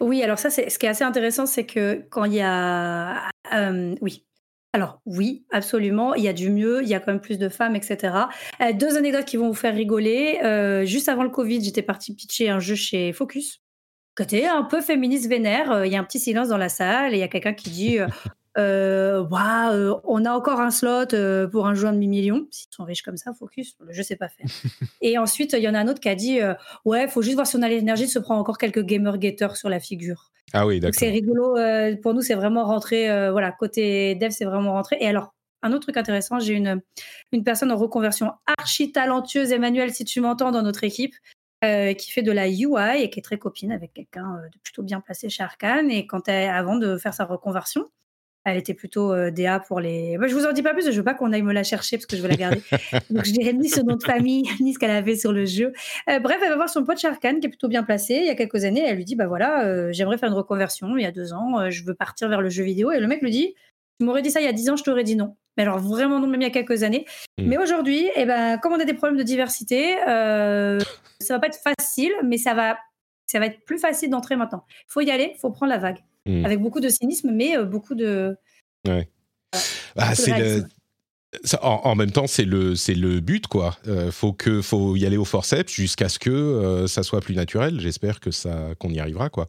Oui, 0.01 0.23
alors 0.23 0.39
ça, 0.39 0.49
c'est 0.49 0.69
ce 0.69 0.79
qui 0.79 0.87
est 0.87 0.89
assez 0.89 1.03
intéressant, 1.03 1.45
c'est 1.45 1.65
que 1.65 2.03
quand 2.09 2.25
il 2.25 2.33
y 2.33 2.41
a, 2.41 3.29
oui. 4.01 4.25
Alors 4.73 5.01
oui, 5.05 5.45
absolument, 5.51 6.13
il 6.13 6.23
y 6.23 6.29
a 6.29 6.33
du 6.33 6.49
mieux, 6.49 6.81
il 6.81 6.87
y 6.87 6.93
a 6.93 6.99
quand 6.99 7.11
même 7.11 7.19
plus 7.19 7.37
de 7.37 7.49
femmes, 7.49 7.75
etc. 7.75 8.15
Euh, 8.61 8.71
deux 8.71 8.95
anecdotes 8.97 9.25
qui 9.25 9.35
vont 9.35 9.47
vous 9.47 9.53
faire 9.53 9.75
rigoler. 9.75 10.39
Euh, 10.43 10.85
juste 10.85 11.09
avant 11.09 11.23
le 11.23 11.29
Covid, 11.29 11.61
j'étais 11.61 11.81
partie 11.81 12.15
pitcher 12.15 12.49
un 12.49 12.59
jeu 12.59 12.75
chez 12.75 13.11
Focus. 13.11 13.61
Côté 14.15 14.47
un 14.47 14.63
peu 14.63 14.79
féministe 14.79 15.27
vénère, 15.27 15.71
euh, 15.71 15.85
il 15.85 15.91
y 15.91 15.97
a 15.97 15.99
un 15.99 16.03
petit 16.05 16.19
silence 16.19 16.47
dans 16.47 16.57
la 16.57 16.69
salle 16.69 17.13
et 17.13 17.17
il 17.17 17.19
y 17.19 17.23
a 17.23 17.27
quelqu'un 17.27 17.53
qui 17.53 17.69
dit 17.69 17.99
euh, 18.57 19.25
on 20.03 20.25
a 20.25 20.31
encore 20.31 20.59
un 20.59 20.71
slot 20.71 21.13
euh, 21.13 21.47
pour 21.47 21.67
un 21.67 21.73
jeu 21.73 21.87
de 21.87 21.93
demi-million. 21.93 22.47
S'ils 22.51 22.67
sont 22.71 22.83
riches 22.83 23.01
comme 23.01 23.17
ça, 23.17 23.33
focus, 23.33 23.77
je 23.89 24.01
sais 24.01 24.15
pas 24.15 24.27
faire. 24.27 24.45
et 25.01 25.17
ensuite, 25.17 25.53
il 25.53 25.63
y 25.63 25.69
en 25.69 25.73
a 25.73 25.79
un 25.79 25.87
autre 25.87 25.99
qui 25.99 26.09
a 26.09 26.15
dit 26.15 26.39
Ouais, 26.85 27.07
faut 27.07 27.21
juste 27.21 27.35
voir 27.35 27.47
si 27.47 27.55
on 27.55 27.61
a 27.61 27.69
l'énergie 27.69 28.05
de 28.05 28.09
se 28.09 28.19
prendre 28.19 28.41
encore 28.41 28.57
quelques 28.57 28.83
gamer 28.83 29.19
getters 29.21 29.55
sur 29.55 29.69
la 29.69 29.79
figure. 29.79 30.31
Ah 30.53 30.67
oui, 30.67 30.79
d'accord. 30.79 30.99
C'est 30.99 31.09
rigolo. 31.09 31.55
pour 32.01 32.13
nous, 32.13 32.21
c'est 32.21 32.35
vraiment 32.35 32.65
rentré. 32.65 33.07
voilà, 33.31 33.51
côté 33.51 34.15
dev, 34.15 34.31
c'est 34.31 34.45
vraiment 34.45 34.73
rentré. 34.73 34.97
Et 34.99 35.07
alors, 35.07 35.33
un 35.63 35.71
autre 35.71 35.83
truc 35.83 35.97
intéressant, 35.97 36.39
j'ai 36.39 36.53
une, 36.53 36.81
une 37.31 37.43
personne 37.43 37.71
en 37.71 37.77
reconversion 37.77 38.31
archi 38.57 38.91
talentueuse, 38.91 39.51
Emmanuel, 39.51 39.93
si 39.93 40.03
tu 40.03 40.19
m'entends, 40.19 40.51
dans 40.51 40.63
notre 40.63 40.83
équipe, 40.83 41.15
qui 41.61 42.11
fait 42.11 42.23
de 42.23 42.31
la 42.31 42.49
UI 42.49 43.03
et 43.03 43.09
qui 43.09 43.19
est 43.19 43.23
très 43.23 43.37
copine 43.37 43.71
avec 43.71 43.93
quelqu'un 43.93 44.41
de 44.51 44.59
plutôt 44.59 44.83
bien 44.83 44.99
placé 44.99 45.29
chez 45.29 45.43
Arkane. 45.43 45.89
Et 45.89 46.05
quand 46.05 46.27
elle, 46.27 46.49
avant 46.49 46.75
de 46.75 46.97
faire 46.97 47.13
sa 47.13 47.23
reconversion, 47.23 47.87
elle 48.43 48.57
était 48.57 48.73
plutôt 48.73 49.13
euh, 49.13 49.29
DA 49.29 49.59
pour 49.59 49.79
les. 49.79 50.17
Je 50.19 50.27
je 50.27 50.33
vous 50.33 50.45
en 50.45 50.51
dis 50.51 50.63
pas 50.63 50.73
plus, 50.73 50.89
je 50.89 50.97
veux 50.97 51.03
pas 51.03 51.13
qu'on 51.13 51.31
aille 51.31 51.43
me 51.43 51.53
la 51.53 51.63
chercher 51.63 51.97
parce 51.97 52.07
que 52.07 52.17
je 52.17 52.21
veux 52.21 52.27
la 52.27 52.35
garder. 52.35 52.61
Donc 53.11 53.25
je 53.25 53.31
dirais 53.31 53.53
ni 53.53 53.69
son 53.69 53.83
nom 53.83 53.95
de 53.95 54.03
famille, 54.03 54.43
ni 54.59 54.73
ce 54.73 54.79
qu'elle 54.79 54.91
avait 54.91 55.15
sur 55.15 55.31
le 55.31 55.45
jeu. 55.45 55.73
Euh, 56.09 56.19
bref, 56.19 56.37
elle 56.41 56.49
va 56.49 56.55
voir 56.55 56.69
son 56.69 56.83
pote 56.83 56.97
Sharkan 56.97 57.39
qui 57.39 57.45
est 57.45 57.49
plutôt 57.49 57.67
bien 57.67 57.83
placé. 57.83 58.15
Il 58.15 58.25
y 58.25 58.29
a 58.29 58.35
quelques 58.35 58.63
années, 58.63 58.83
elle 58.83 58.95
lui 58.95 59.05
dit 59.05 59.15
Bah 59.15 59.27
voilà, 59.27 59.65
euh, 59.65 59.89
j'aimerais 59.91 60.17
faire 60.17 60.29
une 60.29 60.35
reconversion 60.35 60.97
il 60.97 61.03
y 61.03 61.05
a 61.05 61.11
deux 61.11 61.33
ans, 61.33 61.69
je 61.69 61.83
veux 61.83 61.93
partir 61.93 62.29
vers 62.29 62.41
le 62.41 62.49
jeu 62.49 62.63
vidéo. 62.63 62.91
Et 62.91 62.99
le 62.99 63.07
mec 63.07 63.21
lui 63.21 63.31
dit 63.31 63.53
Tu 63.99 64.05
m'aurais 64.05 64.23
dit 64.23 64.31
ça 64.31 64.41
il 64.41 64.45
y 64.45 64.49
a 64.49 64.53
dix 64.53 64.69
ans, 64.69 64.75
je 64.75 64.83
t'aurais 64.83 65.03
dit 65.03 65.15
non. 65.15 65.35
Mais 65.57 65.63
alors 65.63 65.79
vraiment 65.79 66.19
non, 66.19 66.27
même 66.27 66.41
il 66.41 66.45
y 66.45 66.47
a 66.47 66.51
quelques 66.51 66.81
années. 66.81 67.05
Hmm. 67.37 67.45
Mais 67.45 67.57
aujourd'hui, 67.59 68.09
eh 68.15 68.25
ben, 68.25 68.57
comme 68.57 68.73
on 68.73 68.79
a 68.79 68.85
des 68.85 68.93
problèmes 68.93 69.19
de 69.19 69.23
diversité, 69.23 69.97
ça 70.05 71.33
va 71.35 71.39
pas 71.39 71.47
être 71.47 71.59
facile, 71.61 72.13
mais 72.23 72.37
ça 72.37 72.55
va, 72.55 72.77
ça 73.27 73.39
va 73.39 73.45
être 73.45 73.63
plus 73.65 73.77
facile 73.77 74.09
d'entrer 74.09 74.35
maintenant. 74.35 74.65
Il 74.69 74.91
faut 74.91 75.01
y 75.01 75.11
aller, 75.11 75.33
il 75.35 75.39
faut 75.39 75.51
prendre 75.51 75.69
la 75.69 75.77
vague. 75.77 75.99
Mmh. 76.28 76.45
avec 76.45 76.61
beaucoup 76.61 76.80
de 76.80 76.89
cynisme, 76.89 77.32
mais 77.34 77.57
euh, 77.57 77.65
beaucoup 77.65 77.95
de. 77.95 78.36
Ouais. 78.88 79.09
Ah, 79.95 80.13
c'est 80.15 80.38
le. 80.38 80.65
en, 81.61 81.95
même 81.95 82.11
temps, 82.11 82.28
c'est 82.28 82.45
le 82.45 82.76
c'est 82.76 82.93
le 82.93 83.19
but 83.19 83.47
quoi. 83.47 83.78
Euh, 83.88 84.11
faut 84.11 84.32
que 84.32 84.61
faut 84.61 84.95
y 84.95 85.05
aller 85.05 85.17
au 85.17 85.26
forceps 85.26 85.74
jusqu'à 85.74 86.09
ce 86.09 86.19
que 86.19 86.30
euh, 86.30 86.88
ça 86.88 87.01
soit 87.01 87.22
plus 87.22 87.36
naturel. 87.36 87.80
J'espère 87.80 88.19
que 88.19 88.30
ça 88.30 88.69
qu'on 88.80 88.91
y 88.91 88.99
arrivera 88.99 89.30
quoi. 89.30 89.47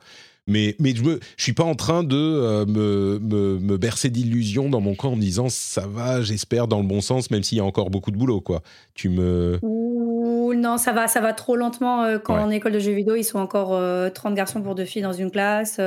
Mais 0.48 0.74
mais 0.80 0.94
je 0.96 1.04
me 1.04 1.20
je 1.36 1.42
suis 1.42 1.52
pas 1.52 1.62
en 1.62 1.74
train 1.74 2.02
de 2.02 2.64
me, 2.64 3.18
me, 3.20 3.58
me, 3.58 3.76
bercer 3.76 4.08
d'illusions 4.08 4.68
dans 4.68 4.80
mon 4.80 4.96
coin 4.96 5.10
en 5.10 5.16
me 5.16 5.20
disant 5.20 5.48
ça 5.50 5.86
va, 5.86 6.22
j'espère 6.22 6.66
dans 6.66 6.80
le 6.80 6.86
bon 6.86 7.00
sens, 7.00 7.30
même 7.30 7.44
s'il 7.44 7.58
y 7.58 7.60
a 7.60 7.64
encore 7.64 7.90
beaucoup 7.90 8.10
de 8.10 8.16
boulot 8.16 8.40
quoi. 8.40 8.62
Tu 8.94 9.08
me 9.08 9.60
non, 9.62 10.78
ça 10.78 10.92
va 10.92 11.06
ça 11.06 11.20
va 11.20 11.32
trop 11.32 11.54
lentement. 11.54 12.18
quand 12.18 12.40
en 12.40 12.50
école 12.50 12.72
de 12.72 12.78
jeux 12.78 12.92
vidéo, 12.92 13.14
ils 13.14 13.24
sont 13.24 13.38
encore 13.38 13.78
30 14.12 14.34
garçons 14.34 14.62
pour 14.62 14.74
deux 14.74 14.84
filles 14.84 15.02
dans 15.02 15.12
une 15.12 15.30
classe. 15.30 15.78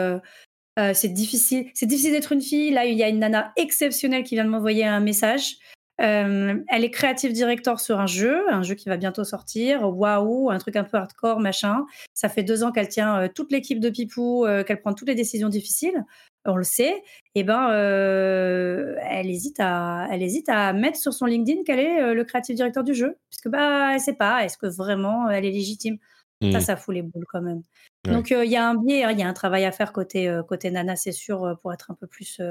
Euh, 0.77 0.91
c'est 0.93 1.09
difficile, 1.09 1.67
c'est 1.73 1.85
difficile 1.85 2.11
d'être 2.11 2.31
une 2.31 2.41
fille. 2.41 2.71
Là, 2.71 2.85
il 2.85 2.97
y 2.97 3.03
a 3.03 3.09
une 3.09 3.19
nana 3.19 3.53
exceptionnelle 3.55 4.23
qui 4.23 4.35
vient 4.35 4.45
de 4.45 4.49
m'envoyer 4.49 4.85
un 4.85 4.99
message. 4.99 5.57
Euh, 6.01 6.55
elle 6.67 6.83
est 6.83 6.91
créative 6.91 7.31
director 7.31 7.79
sur 7.79 8.01
un 8.01 8.05
jeu, 8.05 8.43
un 8.51 8.63
jeu 8.63 8.75
qui 8.75 8.89
va 8.89 8.97
bientôt 8.97 9.23
sortir. 9.23 9.89
Waouh, 9.97 10.51
un 10.51 10.57
truc 10.57 10.75
un 10.75 10.83
peu 10.83 10.97
hardcore, 10.97 11.39
machin. 11.39 11.85
Ça 12.13 12.27
fait 12.27 12.43
deux 12.43 12.63
ans 12.63 12.73
qu'elle 12.73 12.89
tient 12.89 13.21
euh, 13.21 13.27
toute 13.33 13.53
l'équipe 13.53 13.79
de 13.79 13.89
Pipou, 13.89 14.45
qu'elle 14.67 14.81
prend 14.81 14.93
toutes 14.93 15.07
les 15.07 15.15
décisions 15.15 15.47
difficiles. 15.47 16.03
On 16.43 16.57
le 16.57 16.63
sait. 16.63 17.01
Et 17.33 17.39
eh 17.39 17.43
ben, 17.43 17.69
elle 17.71 19.29
hésite 19.29 19.57
à, 19.59 20.07
elle 20.11 20.21
hésite 20.21 20.49
à 20.49 20.73
mettre 20.73 20.97
sur 20.97 21.13
son 21.13 21.25
LinkedIn 21.25 21.63
qu'elle 21.63 21.79
est 21.79 22.13
le 22.13 22.23
créative 22.23 22.55
directeur 22.55 22.83
du 22.83 22.93
jeu, 22.93 23.17
puisque 23.29 23.47
bah, 23.47 23.93
elle 23.93 23.99
sait 23.99 24.13
pas. 24.13 24.43
Est-ce 24.43 24.57
que 24.57 24.67
vraiment 24.67 25.29
elle 25.29 25.45
est 25.45 25.51
légitime? 25.51 25.97
Ça, 26.41 26.57
mmh. 26.57 26.61
ça 26.61 26.75
fout 26.75 26.93
les 26.93 27.01
boules 27.01 27.25
quand 27.31 27.41
même. 27.41 27.61
Donc 28.03 28.29
il 28.29 28.49
y 28.49 28.57
a 28.57 28.69
un 28.69 28.75
biais, 28.75 29.03
hein, 29.03 29.11
il 29.11 29.19
y 29.19 29.23
a 29.23 29.27
un 29.27 29.33
travail 29.33 29.65
à 29.65 29.71
faire 29.71 29.93
côté, 29.93 30.41
côté 30.47 30.69
Nana, 30.69 30.95
c'est 30.95 31.11
sûr, 31.11 31.57
pour 31.61 31.73
être 31.73 31.91
un 31.91 31.95
peu 31.95 32.07
plus. 32.07 32.41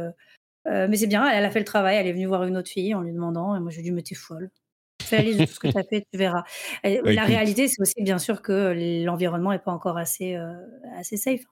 mais 0.66 0.96
c'est 0.96 1.06
bien, 1.06 1.28
elle 1.28 1.44
a 1.44 1.50
fait 1.50 1.58
le 1.58 1.64
travail, 1.64 1.96
elle 1.96 2.06
est 2.06 2.12
venue 2.12 2.26
voir 2.26 2.44
une 2.44 2.56
autre 2.56 2.70
fille 2.70 2.94
en 2.94 3.02
lui 3.02 3.12
demandant, 3.12 3.54
et 3.54 3.60
moi 3.60 3.70
je 3.70 3.76
lui 3.76 3.82
ai 3.82 3.84
dit, 3.84 3.92
mais 3.92 4.02
t'es 4.02 4.14
folle. 4.14 4.50
Fais 5.02 5.18
la 5.18 5.22
liste 5.24 5.40
de 5.40 5.44
tout 5.44 5.52
ce 5.52 5.60
que 5.60 5.68
tu 5.68 5.78
as 5.78 5.84
fait, 5.84 6.06
tu 6.10 6.18
verras. 6.18 6.44
la 6.84 7.24
réalité, 7.24 7.68
c'est 7.68 7.80
aussi 7.80 8.02
bien 8.02 8.18
sûr 8.18 8.42
que 8.42 9.04
l'environnement 9.04 9.52
n'est 9.52 9.58
pas 9.58 9.72
encore 9.72 9.98
assez, 9.98 10.34
assez 10.96 11.16
safe. 11.16 11.42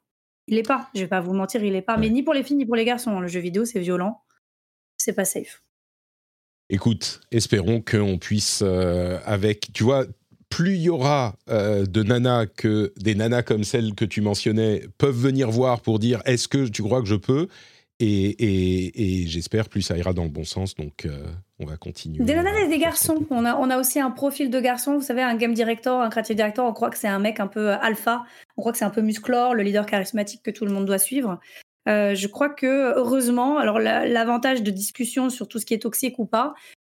Il 0.49 0.57
n'est 0.57 0.62
pas, 0.62 0.89
je 0.95 1.01
vais 1.01 1.09
pas 1.09 1.20
vous 1.20 1.35
mentir, 1.35 1.62
il 1.62 1.72
n'est 1.72 1.83
pas. 1.83 1.97
Mais 1.97 2.09
ni 2.09 2.22
pour 2.22 2.35
les 2.35 2.43
filles, 2.43 2.57
ni 2.57 2.66
pour 2.66 2.76
les 2.76 2.85
garçons. 2.85 3.20
Le 3.20 3.28
jeu 3.28 3.41
vidéo, 3.41 3.64
c'est 3.64 3.80
violent, 3.80 4.22
c'est 4.97 5.12
pas 5.12 5.24
safe. 5.24 5.62
Écoute, 6.70 7.20
espérons 7.30 7.83
qu'on 7.83 8.18
puisse, 8.18 8.62
avec, 8.62 9.70
tu 9.74 9.85
vois, 9.85 10.07
plus 10.53 10.74
il 10.74 10.82
y 10.82 10.90
aura 10.90 11.34
euh, 11.48 11.86
de 11.86 12.03
nanas 12.03 12.44
que 12.44 12.92
des 12.98 13.14
nanas 13.14 13.42
comme 13.42 13.64
celles 13.64 13.94
que 13.94 14.05
tu 14.05 14.20
mentionnais 14.20 14.82
peuvent 14.98 15.16
venir 15.16 15.50
voir 15.50 15.80
pour 15.80 15.98
dire 15.98 16.20
est-ce 16.26 16.46
que 16.46 16.68
tu 16.68 16.82
crois 16.82 17.00
que 17.00 17.09
je 17.09 17.14
peux? 17.14 17.48
Et, 18.00 19.24
j'espère 19.28 19.68
plus 19.68 19.80
ça 19.80 19.96
ira 19.96 20.12
dans 20.12 20.24
le 20.24 20.28
bon 20.28 20.44
sens 20.44 20.74
donc 20.74 21.07
euh, 21.07 21.24
on 21.59 21.64
va 21.64 21.78
continuer. 21.78 22.22
Des 22.22 22.34
nanas 22.34 22.66
et 22.66 22.68
des 22.68 22.78
garçons. 22.78 23.24
On 23.30 23.46
a, 23.46 23.57
on 23.57 23.70
a 23.70 23.78
aussi 23.78 23.98
un 23.98 24.11
profil 24.11 24.50
de 24.50 24.61
garçon. 24.61 24.96
Vous 24.96 25.03
savez, 25.03 25.22
un 25.22 25.36
game 25.36 25.55
director, 25.55 26.03
un 26.03 26.11
creative 26.11 26.36
director, 26.36 26.66
on 26.68 26.72
croit 26.74 26.90
que 26.90 26.98
c'est 26.98 27.09
un 27.09 27.20
mec 27.20 27.40
un 27.40 27.46
peu 27.46 27.70
alpha. 27.70 28.24
On 28.57 28.61
croit 28.61 28.72
que 28.72 28.78
c'est 28.78 28.84
un 28.84 28.90
peu 28.90 29.00
musclore, 29.00 29.55
le 29.55 29.62
leader 29.62 29.86
charismatique 29.86 30.42
que 30.42 30.50
tout 30.50 30.66
le 30.66 30.72
monde 30.72 30.84
doit 30.84 30.98
suivre. 30.98 31.38
je 31.86 32.26
crois 32.26 32.50
que 32.50 32.94
heureusement, 32.98 33.57
alors 33.57 33.78
l'avantage 33.78 34.62
de 34.62 34.70
discussion 34.70 35.30
sur 35.30 35.48
tout 35.48 35.59
ce 35.59 35.64
qui 35.64 35.72
est 35.72 35.82
toxique 35.82 36.18
ou 36.18 36.26
pas, 36.26 36.55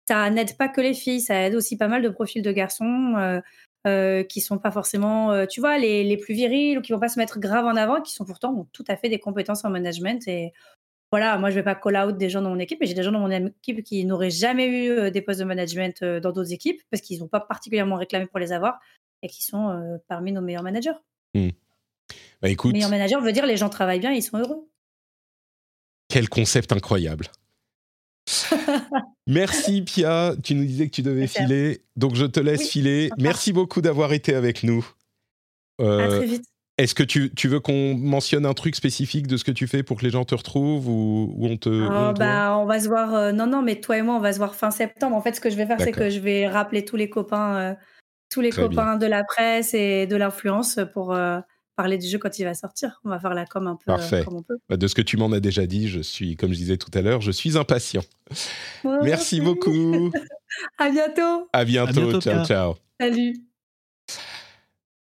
ça 0.09 0.30
n'aide 0.30 0.57
pas 0.57 0.68
que 0.68 0.80
les 0.80 0.94
filles, 0.94 1.20
ça 1.20 1.34
aide 1.42 1.54
aussi 1.54 1.76
pas 1.76 1.88
mal 1.88 2.02
de 2.02 2.09
profils 2.09 2.42
de 2.42 2.52
garçons 2.52 3.40
euh, 3.86 4.22
qui 4.24 4.40
sont 4.40 4.59
pas 4.59 4.70
forcément, 4.70 5.46
tu 5.46 5.61
vois, 5.61 5.78
les, 5.78 6.04
les, 6.04 6.16
plus 6.16 6.34
virils 6.34 6.78
ou 6.78 6.82
qui 6.82 6.92
vont 6.92 6.98
pas 6.98 7.09
se 7.09 7.18
mettre 7.18 7.38
grave 7.38 7.66
en 7.66 7.76
avant, 7.76 8.00
qui 8.00 8.12
sont 8.12 8.24
pourtant 8.24 8.52
ont 8.52 8.66
tout 8.72 8.84
à 8.88 8.96
fait 8.96 9.09
des 9.09 9.18
compétences 9.18 9.64
en 9.64 9.70
management. 9.70 10.26
Et 10.26 10.52
voilà, 11.12 11.38
moi 11.38 11.50
je 11.50 11.54
vais 11.54 11.62
pas 11.62 11.74
call 11.74 11.96
out 11.96 12.16
des 12.16 12.28
gens 12.28 12.42
dans 12.42 12.50
mon 12.50 12.59
équipe, 12.59 12.78
mais 12.80 12.86
j'ai 12.86 12.94
des 12.94 13.02
gens 13.02 13.12
dans 13.12 13.20
mon 13.20 13.30
équipe 13.30 13.82
qui 13.84 14.04
n'auraient 14.04 14.30
jamais 14.30 14.66
eu 14.68 15.11
des 15.11 15.22
postes 15.22 15.40
de 15.40 15.44
management 15.44 16.02
dans 16.02 16.32
d'autres 16.32 16.52
équipes 16.52 16.82
parce 16.90 17.00
qu'ils 17.00 17.20
n'ont 17.20 17.28
pas 17.28 17.40
particulièrement 17.40 17.96
réclamé 17.96 18.26
pour 18.26 18.40
les 18.40 18.52
avoir 18.52 18.80
et 19.22 19.28
qui 19.28 19.44
sont 19.44 19.98
parmi 20.09 20.32
nos 20.32 20.40
meilleurs 20.40 20.64
managers. 20.64 20.98
Mmh. 21.34 21.50
Bah, 22.42 22.48
écoute. 22.48 22.72
Meilleur 22.72 22.90
manager 22.90 23.20
veut 23.20 23.32
dire 23.32 23.46
les 23.46 23.57
gens 23.57 23.68
travaillent 23.68 24.00
bien, 24.00 24.12
ils 24.12 24.22
sont 24.22 24.38
heureux. 24.38 24.68
Quel 26.09 26.28
concept 26.28 26.72
incroyable. 26.72 27.26
Merci 29.27 29.83
Pia, 29.83 30.35
tu 30.43 30.55
nous 30.55 30.64
disais 30.64 30.87
que 30.87 30.95
tu 30.95 31.03
devais 31.03 31.27
filer, 31.27 31.81
donc 31.97 32.14
je 32.14 32.27
te 32.27 32.39
laisse 32.39 32.68
filer. 32.68 33.11
Merci 33.18 33.53
beaucoup 33.53 33.81
d'avoir 33.81 34.12
été 34.12 34.35
avec 34.35 34.62
nous. 34.62 34.87
Euh, 35.81 36.18
très 36.18 36.27
vite. 36.27 36.45
Est-ce 36.79 36.95
que 36.95 37.03
tu, 37.03 37.35
tu 37.35 37.49
veux 37.49 37.59
qu'on 37.59 37.95
mentionne 37.95 38.45
un 38.45 38.53
truc 38.53 38.77
spécifique 38.77 39.27
de 39.27 39.39
ce 39.39 39.45
que 39.45 39.51
tu 39.51 39.66
fais 39.66 39.83
pour 39.83 39.99
que 39.99 40.05
les 40.05 40.11
gens 40.11 40.24
te 40.24 40.35
retrouvent 40.35 40.89
ou, 40.89 41.35
on 41.41 41.57
te 41.57 41.70
oh, 41.70 42.12
bah, 42.12 42.57
on 42.59 42.66
va 42.66 42.81
se 42.81 42.87
voir. 42.87 43.14
Euh, 43.14 43.33
non 43.33 43.47
non, 43.47 43.62
mais 43.62 43.81
toi 43.81 43.97
et 43.97 44.03
moi, 44.03 44.14
on 44.14 44.20
va 44.20 44.33
se 44.33 44.39
voir 44.39 44.55
fin 44.55 44.70
septembre. 44.70 45.16
En 45.16 45.22
fait, 45.22 45.35
ce 45.35 45.41
que 45.41 45.49
je 45.49 45.57
vais 45.57 45.66
faire, 45.66 45.81
c'est 45.81 45.93
que 45.93 46.11
je 46.11 46.20
vais 46.20 46.47
rappeler 46.47 46.85
tous 46.85 46.97
les 46.97 47.09
copains, 47.09 47.57
euh, 47.57 47.74
tous 48.31 48.43
les 48.43 48.51
copains 48.51 48.97
de 48.97 49.07
la 49.07 49.24
presse 49.24 49.72
et 49.72 50.07
de 50.07 50.16
l'influence 50.16 50.79
pour 50.93 51.16
parler 51.77 51.99
du 51.99 52.09
jeu 52.09 52.18
quand 52.18 52.39
il 52.39 52.45
va 52.45 52.55
sortir. 52.55 53.01
On 53.05 53.11
va 53.11 53.20
faire 53.20 53.35
la 53.35 53.47
com 53.47 53.66
un 53.66 53.77
peu 53.77 53.85
Parfait. 53.85 54.24
comme 54.24 54.37
on 54.37 54.43
peut. 54.43 54.59
Bah, 54.68 54.77
de 54.77 54.87
ce 54.89 54.95
que 54.95 55.03
tu 55.03 55.16
m'en 55.16 55.31
as 55.33 55.41
déjà 55.41 55.66
dit, 55.66 55.89
je 55.89 56.01
suis, 56.01 56.37
comme 56.37 56.51
je 56.53 56.57
disais 56.57 56.77
tout 56.79 56.91
à 56.95 57.03
l'heure, 57.03 57.20
je 57.20 57.31
suis 57.31 57.57
impatient. 57.57 58.03
merci 58.85 59.41
beaucoup. 59.41 60.11
à 60.79 60.91
bientôt. 60.91 61.49
À 61.53 61.64
bientôt. 61.64 62.20
ciao, 62.20 62.45
ciao. 62.45 62.74
Salut. 63.01 63.37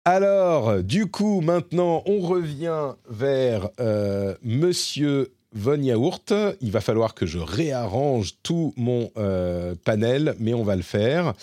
Alors, 0.04 0.82
du 0.82 1.06
coup, 1.06 1.40
maintenant, 1.40 2.02
on 2.06 2.20
revient 2.20 2.94
vers 3.10 3.68
euh, 3.80 4.34
Monsieur 4.42 5.34
Von 5.52 5.82
Yaourt. 5.82 6.32
Il 6.60 6.70
va 6.70 6.80
falloir 6.80 7.14
que 7.14 7.26
je 7.26 7.38
réarrange 7.38 8.34
tout 8.42 8.72
mon 8.76 9.10
euh, 9.16 9.74
panel, 9.84 10.34
mais 10.38 10.54
on 10.54 10.64
va 10.64 10.76
le 10.76 10.82
faire. 10.82 11.34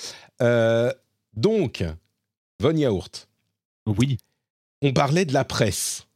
Euh, 0.41 0.91
donc, 1.35 1.83
Von 2.59 2.75
Yaourt. 2.75 3.27
Oui 3.85 4.17
on 4.85 4.93
parlait 4.93 5.25
de 5.25 5.33
la 5.33 5.43
presse. 5.43 6.07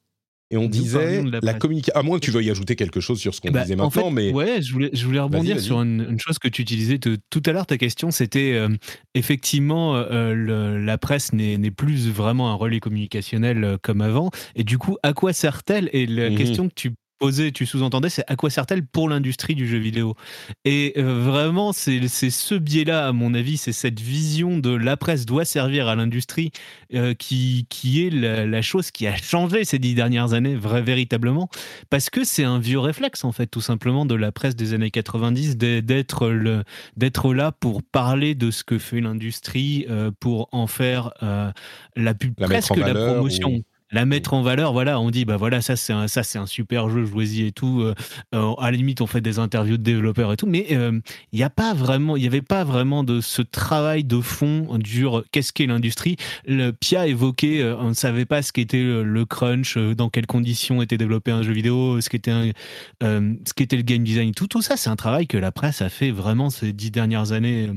Et 0.51 0.57
on 0.57 0.67
disait 0.67 1.21
la, 1.43 1.53
communication. 1.53 1.99
À 1.99 2.01
moins 2.01 2.17
que 2.17 2.25
tu 2.25 2.31
veuilles 2.31 2.49
ajouter 2.49 2.75
quelque 2.75 2.99
chose 2.99 3.19
sur 3.19 3.35
ce 3.35 3.41
qu'on 3.41 3.51
ben, 3.51 3.61
disait 3.61 3.75
maintenant, 3.75 4.09
mais. 4.09 4.31
Ouais, 4.31 4.63
je 4.63 4.73
voulais, 4.73 4.89
je 4.93 5.05
voulais 5.05 5.19
rebondir 5.19 5.59
sur 5.59 5.79
une, 5.81 6.17
chose 6.19 6.39
que 6.39 6.47
tu 6.47 6.63
utilisais 6.63 6.97
tout 6.97 7.43
à 7.45 7.51
l'heure. 7.51 7.67
Ta 7.67 7.77
question, 7.77 8.09
c'était 8.09 8.53
euh, 8.53 8.69
effectivement 9.13 9.95
euh, 9.95 10.79
la 10.79 10.97
presse 10.97 11.33
n'est 11.33 11.71
plus 11.71 12.09
vraiment 12.09 12.51
un 12.51 12.55
relais 12.55 12.79
communicationnel 12.79 13.63
euh, 13.63 13.77
comme 13.79 14.01
avant. 14.01 14.31
Et 14.55 14.63
du 14.63 14.79
coup, 14.79 14.97
à 15.03 15.13
quoi 15.13 15.33
sert-elle? 15.33 15.89
Et 15.93 16.07
la 16.07 16.31
mmh 16.31 16.35
question 16.35 16.67
que 16.67 16.73
tu 16.73 16.93
posé, 17.19 17.51
tu 17.51 17.65
sous-entendais, 17.65 18.09
c'est 18.09 18.23
à 18.27 18.35
quoi 18.35 18.49
sert-elle 18.49 18.85
pour 18.85 19.09
l'industrie 19.09 19.53
du 19.53 19.67
jeu 19.67 19.77
vidéo? 19.77 20.15
Et 20.65 20.93
euh, 20.97 21.23
vraiment, 21.23 21.73
c'est 21.73 22.07
ce 22.07 22.55
biais-là, 22.55 23.07
à 23.07 23.11
mon 23.11 23.33
avis, 23.33 23.57
c'est 23.57 23.73
cette 23.73 23.99
vision 23.99 24.57
de 24.57 24.71
la 24.71 24.97
presse 24.97 25.25
doit 25.25 25.45
servir 25.45 25.87
à 25.87 25.95
l'industrie 25.95 26.51
euh, 26.93 27.13
qui, 27.13 27.67
qui 27.69 28.05
est 28.05 28.09
la, 28.09 28.61
chose 28.61 28.91
qui 28.91 29.05
a 29.05 29.15
changé 29.15 29.65
ces 29.65 29.79
dix 29.79 29.93
dernières 29.93 30.33
années, 30.33 30.55
vrai, 30.55 30.81
véritablement, 30.81 31.49
parce 31.89 32.09
que 32.09 32.23
c'est 32.23 32.45
un 32.45 32.59
vieux 32.59 32.79
réflexe, 32.79 33.23
en 33.23 33.31
fait, 33.31 33.47
tout 33.47 33.61
simplement, 33.61 34.05
de 34.05 34.15
la 34.15 34.31
presse 34.31 34.55
des 34.55 34.73
années 34.73 34.91
90, 34.91 35.57
d'être 35.57 37.33
là 37.33 37.51
pour 37.51 37.83
parler 37.83 38.33
de 38.33 38.49
ce 38.49 38.63
que 38.63 38.77
fait 38.77 39.01
l'industrie, 39.01 39.85
euh, 39.89 40.11
pour 40.19 40.47
en 40.51 40.67
faire 40.67 41.11
la 41.95 42.13
pub, 42.13 42.33
presque 42.35 42.75
la 42.77 42.93
promotion 42.93 43.63
la 43.91 44.05
mettre 44.05 44.33
en 44.33 44.41
valeur. 44.41 44.73
Voilà, 44.73 44.99
on 44.99 45.09
dit 45.11 45.25
bah 45.25 45.37
voilà 45.37 45.61
ça 45.61 45.75
c'est 45.75 45.93
un 45.93 46.07
ça 46.07 46.23
c'est 46.23 46.37
un 46.37 46.45
super 46.45 46.89
jeu, 46.89 47.05
jouez-y 47.05 47.45
et 47.45 47.51
tout. 47.51 47.81
Euh, 47.81 47.93
euh, 48.35 48.53
à 48.55 48.71
la 48.71 48.77
limite 48.77 49.01
on 49.01 49.07
fait 49.07 49.21
des 49.21 49.39
interviews 49.39 49.77
de 49.77 49.83
développeurs 49.83 50.33
et 50.33 50.37
tout, 50.37 50.47
mais 50.47 50.67
euh, 50.71 50.99
il 51.31 51.37
n'y 51.37 51.43
a 51.43 51.49
pas 51.49 51.73
vraiment, 51.73 52.15
il 52.15 52.23
y 52.23 52.27
avait 52.27 52.41
pas 52.41 52.63
vraiment 52.63 53.03
de 53.03 53.21
ce 53.21 53.41
travail 53.41 54.03
de 54.03 54.21
fond 54.21 54.77
dur. 54.77 55.23
Qu'est-ce 55.31 55.53
qu'est 55.53 55.65
l'industrie 55.65 56.17
Le 56.47 56.71
Pia 56.71 57.07
évoquait, 57.07 57.63
on 57.79 57.89
ne 57.89 57.93
savait 57.93 58.25
pas 58.25 58.41
ce 58.41 58.51
qu'était 58.51 58.83
le 58.83 59.25
crunch, 59.25 59.77
dans 59.77 60.09
quelles 60.09 60.27
conditions 60.27 60.81
était 60.81 60.97
développé 60.97 61.31
un 61.31 61.41
jeu 61.41 61.53
vidéo, 61.53 61.99
ce 62.01 62.09
qu'était 62.09 62.53
ce 63.01 63.53
qu'était 63.53 63.77
le 63.77 63.83
game 63.83 64.03
design, 64.03 64.33
tout 64.33 64.47
tout 64.47 64.61
ça 64.61 64.77
c'est 64.77 64.89
un 64.89 64.95
travail 64.95 65.27
que 65.27 65.37
la 65.37 65.51
presse 65.51 65.81
a 65.81 65.89
fait 65.89 66.11
vraiment 66.11 66.49
ces 66.49 66.73
dix 66.73 66.91
dernières 66.91 67.31
années 67.31 67.69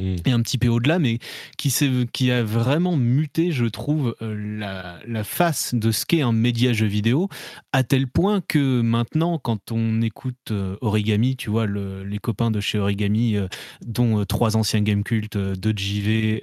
Mm. 0.00 0.16
et 0.26 0.30
un 0.30 0.40
petit 0.42 0.58
peu 0.58 0.68
au-delà, 0.68 1.00
mais 1.00 1.18
qui, 1.56 2.30
a 2.30 2.44
vraiment 2.44 2.96
muté, 2.96 3.50
je 3.50 3.64
trouve, 3.64 4.14
euh, 4.22 5.00
la, 5.04 5.24
face 5.24 5.74
de 5.74 5.90
ce 5.90 6.06
qu'est 6.06 6.22
un 6.22 6.30
média 6.30 6.72
jeu 6.72 6.86
vidéo, 6.86 7.28
à 7.72 7.82
tel 7.82 8.06
point 8.06 8.40
que 8.46 8.80
maintenant, 8.80 9.38
quand 9.38 9.72
on 9.72 10.00
écoute 10.00 10.52
euh, 10.52 10.76
Origami, 10.82 11.36
tu 11.36 11.50
vois, 11.50 11.66
les 11.66 12.18
copains 12.18 12.52
de 12.52 12.60
chez 12.60 12.78
Origami, 12.78 13.36
euh, 13.36 13.48
dont 13.84 14.24
trois 14.24 14.56
anciens 14.56 14.82
game 14.82 15.02
cultes 15.02 15.36
de 15.36 15.76
JV 15.76 16.42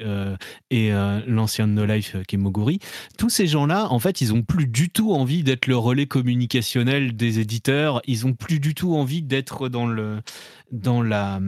et 0.69 0.91
l'ancien 1.27 1.67
No 1.67 1.85
Life 1.85 2.17
qui 2.27 2.35
est 2.35 2.39
Moguri, 2.39 2.79
tous 3.17 3.29
ces 3.29 3.47
gens-là, 3.47 3.87
en 3.89 3.99
fait, 3.99 4.19
ils 4.19 4.33
ont 4.33 4.41
plus 4.41 4.67
du 4.67 4.89
tout 4.89 5.13
envie 5.13 5.43
d'être 5.43 5.67
le 5.67 5.77
relais 5.77 6.07
communicationnel 6.07 7.15
des 7.15 7.39
éditeurs, 7.39 8.01
ils 8.05 8.25
ont 8.25 8.33
plus 8.33 8.59
du 8.59 8.73
tout 8.73 8.95
envie 8.95 9.23
d'être 9.23 9.69
dans 9.69 9.87
le 9.87 10.21
dans 10.71 11.01
la 11.01 11.39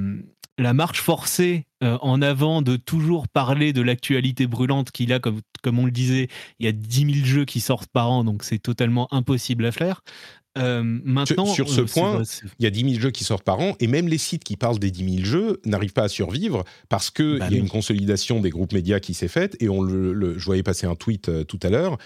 la 0.57 0.73
marche 0.73 1.01
forcée 1.01 1.65
euh, 1.83 1.97
en 2.01 2.21
avant 2.21 2.61
de 2.61 2.75
toujours 2.75 3.27
parler 3.27 3.73
de 3.73 3.81
l'actualité 3.81 4.47
brûlante 4.47 4.91
qu'il 4.91 5.13
a, 5.13 5.19
comme, 5.19 5.41
comme 5.61 5.79
on 5.79 5.85
le 5.85 5.91
disait, 5.91 6.27
il 6.59 6.65
y 6.65 6.69
a 6.69 6.71
10 6.71 7.13
000 7.13 7.25
jeux 7.25 7.45
qui 7.45 7.59
sortent 7.59 7.91
par 7.91 8.09
an, 8.09 8.23
donc 8.23 8.43
c'est 8.43 8.59
totalement 8.59 9.07
impossible 9.13 9.65
à 9.65 9.71
faire. 9.71 10.01
Euh, 10.57 10.81
maintenant, 10.83 11.45
sur, 11.45 11.69
ce 11.69 11.81
euh, 11.81 11.85
point, 11.85 12.23
il 12.57 12.63
y 12.63 12.65
a 12.65 12.71
10 12.71 12.89
000 12.89 12.99
jeux 12.99 13.11
qui 13.11 13.23
sortent 13.23 13.43
par 13.43 13.59
an, 13.59 13.75
et 13.79 13.85
même 13.85 14.07
les 14.07 14.17
sites 14.17 14.43
qui 14.43 14.57
parlent 14.57 14.79
des 14.79 14.89
10 14.89 15.17
000 15.17 15.25
jeux 15.25 15.61
n'arrivent 15.65 15.93
pas 15.93 16.05
à 16.05 16.09
survivre 16.09 16.63
parce 16.89 17.11
qu'il 17.11 17.37
bah 17.37 17.49
y 17.51 17.53
a 17.53 17.57
une 17.57 17.69
consolidation 17.69 18.39
des 18.39 18.49
groupes 18.49 18.73
médias 18.73 18.99
qui 18.99 19.13
s'est 19.13 19.27
faite, 19.27 19.55
et 19.59 19.69
on 19.69 19.83
le, 19.83 20.39
je 20.39 20.45
voyais 20.45 20.63
passer 20.63 20.87
un 20.87 20.95
tweet 20.95 21.45
tout 21.45 21.59
à 21.61 21.69
l'heure, 21.69 21.99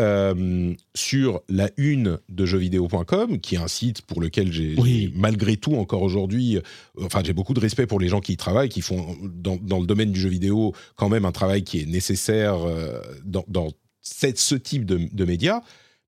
euh, 0.00 0.74
sur 0.94 1.42
la 1.50 1.70
une 1.76 2.18
de 2.30 2.46
jeuxvideo.com, 2.46 3.38
qui 3.40 3.56
est 3.56 3.58
un 3.58 3.68
site 3.68 4.02
pour 4.02 4.22
lequel 4.22 4.50
j'ai 4.50 4.74
malgré 5.14 5.56
tout 5.56 5.74
encore 5.74 6.02
aujourd'hui, 6.02 6.56
euh, 6.56 6.60
enfin 7.02 7.20
j'ai 7.22 7.34
beaucoup 7.34 7.52
de 7.52 7.60
respect 7.60 7.86
pour 7.86 8.00
les 8.00 8.08
gens 8.08 8.20
qui 8.20 8.32
y 8.32 8.36
travaillent, 8.38 8.70
qui 8.70 8.80
font 8.80 9.16
dans, 9.22 9.58
le 9.78 9.86
domaine 9.86 10.10
du 10.10 10.18
jeu 10.18 10.30
vidéo 10.30 10.72
quand 10.96 11.10
même 11.10 11.26
un 11.26 11.32
travail 11.32 11.62
qui 11.62 11.80
est 11.80 11.86
nécessaire 11.86 12.66
euh, 12.66 13.00
dans, 13.24 13.44
dans 13.48 13.68
ce 14.00 14.54
type 14.54 14.86
de, 14.86 15.08
de 15.12 15.24
médias. 15.24 15.60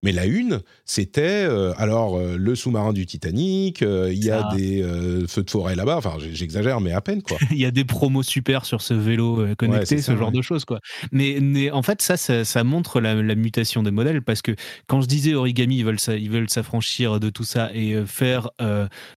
Mais 0.05 0.13
la 0.13 0.27
une, 0.27 0.61
c'était 0.85 1.23
euh, 1.23 1.73
alors 1.79 2.19
euh, 2.19 2.37
le 2.39 2.55
sous-marin 2.55 2.93
du 2.93 3.07
Titanic, 3.07 3.81
euh, 3.81 4.13
il 4.13 4.23
y 4.23 4.31
a 4.31 4.55
des 4.55 4.83
feux 5.27 5.43
de 5.43 5.51
forêt 5.51 5.75
là-bas. 5.75 5.97
Enfin, 5.97 6.17
j'exagère, 6.33 6.83
mais 6.83 6.93
à 6.93 7.01
peine 7.01 7.23
quoi. 7.23 7.39
Il 7.51 7.59
y 7.59 7.65
a 7.65 7.71
des 7.71 7.85
promos 7.85 8.23
super 8.23 8.67
sur 8.67 8.83
ce 8.83 8.93
vélo 8.93 9.47
connecté, 9.57 10.03
ce 10.03 10.15
genre 10.15 10.31
de 10.31 10.43
choses 10.43 10.67
quoi. 10.67 10.81
Mais, 11.11 11.39
mais, 11.41 11.71
en 11.71 11.83
fait, 11.83 12.03
ça, 12.03 12.17
ça, 12.19 12.65
montre 12.65 13.01
la, 13.01 13.15
mutation 13.35 13.83
des 13.83 13.91
modèles 13.91 14.21
parce 14.21 14.43
que 14.43 14.55
quand 14.87 15.01
je 15.01 15.07
disais 15.07 15.35
origami, 15.35 15.79
ils 15.79 15.85
veulent, 15.85 15.99
ils 16.09 16.31
veulent 16.31 16.51
s'affranchir 16.51 17.19
de 17.19 17.31
tout 17.31 17.45
ça 17.45 17.71
et 17.73 17.97
faire 18.05 18.51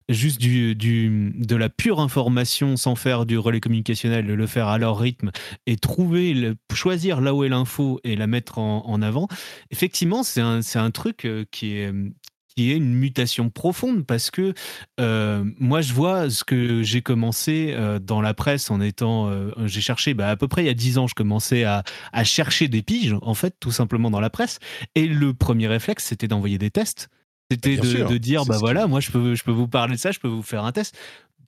juste 0.08 0.40
du, 0.40 0.74
du, 0.76 1.34
de 1.36 1.56
la 1.58 1.68
pure 1.68 2.00
information 2.00 2.78
sans 2.78 2.96
faire 2.96 3.26
du 3.26 3.38
relais 3.38 3.60
communicationnel, 3.60 4.26
le 4.26 4.48
faire 4.48 4.68
à 4.68 4.78
leur 4.78 4.98
rythme 4.98 5.32
et 5.66 5.76
trouver, 5.76 6.54
choisir 6.74 7.20
là 7.20 7.34
où 7.34 7.44
est 7.44 7.50
l'info 7.50 8.00
et 8.06 8.16
la 8.16 8.28
mettre 8.28 8.60
en, 8.60 8.86
en 8.86 9.02
avant. 9.02 9.28
Effectivement, 9.72 10.24
c'est 10.24 10.42
un 10.42 10.62
c'est 10.78 10.84
un 10.84 10.92
truc 10.92 11.28
qui 11.52 11.74
est 11.74 11.92
qui 12.56 12.72
est 12.72 12.78
une 12.78 12.94
mutation 12.94 13.50
profonde 13.50 14.06
parce 14.06 14.32
que 14.32 14.54
euh, 15.00 15.44
moi 15.60 15.82
je 15.82 15.94
vois 15.94 16.30
ce 16.30 16.44
que 16.44 16.82
j'ai 16.84 17.02
commencé 17.02 17.74
euh, 17.76 18.00
dans 18.00 18.22
la 18.22 18.34
presse 18.34 18.70
en 18.70 18.80
étant 18.80 19.32
j'ai 19.66 19.82
cherché 19.82 20.14
bah, 20.14 20.30
à 20.30 20.36
peu 20.36 20.48
près 20.48 20.64
il 20.64 20.68
y 20.68 20.70
a 20.70 20.76
dix 20.76 21.00
ans 21.00 21.08
je 21.08 21.16
commençais 21.16 21.64
à, 21.64 21.84
à, 22.14 22.24
chercher 22.24 22.68
des 22.68 22.84
piges 22.84 23.16
en 23.22 23.34
fait 23.34 23.56
tout 23.60 23.72
simplement 23.72 24.12
dans 24.12 24.20
la 24.20 24.30
presse 24.30 24.60
et 24.94 25.08
le 25.08 25.34
premier 25.34 25.68
réflexe 25.68 26.06
c'était 26.06 26.28
d'envoyer 26.28 26.60
des 26.60 26.70
tests 26.70 27.10
c'était 27.50 27.78
de, 27.78 28.04
de, 28.08 28.18
dire 28.18 28.46
bah 28.46 28.58
voilà 28.60 28.86
moi 28.88 29.00
je 29.00 29.10
peux 29.10 29.34
je 29.34 29.44
peux 29.44 29.52
vous 29.52 29.68
parler 29.68 29.96
de 29.96 30.00
ça 30.00 30.12
je 30.12 30.20
peux 30.20 30.28
vous 30.28 30.44
faire 30.44 30.64
un 30.64 30.72
test 30.72 30.96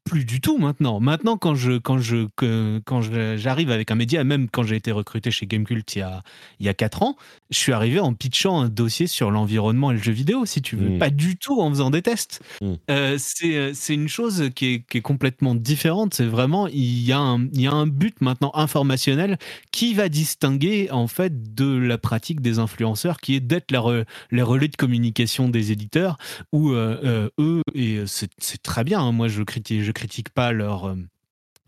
plus 0.10 0.26
du 0.26 0.42
tout 0.42 0.58
maintenant. 0.58 1.00
Maintenant, 1.00 1.38
quand 1.38 1.56
je 1.56 1.78
quand 1.78 2.00
je 2.00 2.28
quand 2.36 3.02
j'arrive 3.38 3.72
avec 3.72 3.92
un 3.92 3.96
média, 3.96 4.24
même 4.24 4.50
quand 4.50 4.64
j'ai 4.64 4.76
été 4.76 4.92
recruté 4.92 5.32
chez 5.32 5.46
Gamecult 5.46 5.96
il 5.96 6.00
y 6.00 6.02
a 6.02 6.24
il 6.60 6.66
y 6.66 6.70
a 6.70 6.74
quatre 6.74 7.04
ans, 7.04 7.16
je 7.50 7.58
suis 7.58 7.72
arrivé 7.72 8.00
en 8.00 8.14
pitchant 8.14 8.60
un 8.62 8.70
dossier 8.70 9.08
sur 9.08 9.32
l'environnement 9.32 9.92
et 9.92 9.96
le 9.96 10.02
jeu 10.02 10.12
vidéo, 10.12 10.46
si 10.46 10.62
tu 10.62 10.76
veux. 10.76 10.90
Mm. 10.90 11.00
Pas 11.00 11.10
du 11.10 11.38
tout 11.38 11.60
en 11.62 11.70
faisant 11.70 11.90
des 11.90 12.02
tests. 12.02 12.42
Mm. 12.62 12.74
Euh, 12.92 13.18
c'est 13.18 13.94
une 13.94 14.08
chose 14.08 14.50
qui 14.56 14.74
est, 14.74 14.86
qui 14.88 15.00
est 15.00 15.02
complètement 15.02 15.56
différente. 15.56 16.14
C'est 16.14 16.26
vraiment, 16.26 16.68
il 16.68 17.02
y, 17.04 17.12
a 17.12 17.20
un, 17.20 17.46
il 17.46 17.62
y 17.62 17.68
a 17.68 17.72
un 17.72 17.88
but 17.88 18.22
maintenant 18.22 18.52
informationnel 18.54 19.38
qui 19.72 19.94
va 19.94 20.10
distinguer 20.10 20.92
en 20.92 21.08
fait 21.08 21.56
de 21.56 21.76
la 21.78 21.98
pratique 21.98 22.42
des 22.42 22.60
influenceurs, 22.60 23.20
qui 23.20 23.36
est 23.36 23.40
d'être 23.40 23.72
re- 23.72 24.06
les 24.32 24.42
relais 24.42 24.68
de 24.68 24.76
communication 24.76 25.50
des 25.50 25.72
éditeurs, 25.72 26.18
où 26.52 26.72
euh, 26.72 27.00
euh, 27.04 27.30
eux, 27.40 27.62
et 27.74 28.04
c'est 28.06 28.30
c'est 28.38 28.62
très 28.62 28.84
bien, 28.84 29.00
hein, 29.02 29.12
moi 29.12 29.28
je 29.28 29.42
critique, 29.44 29.82
je 29.82 29.92
critique 29.92 30.30
pas 30.30 30.52
leur... 30.52 30.96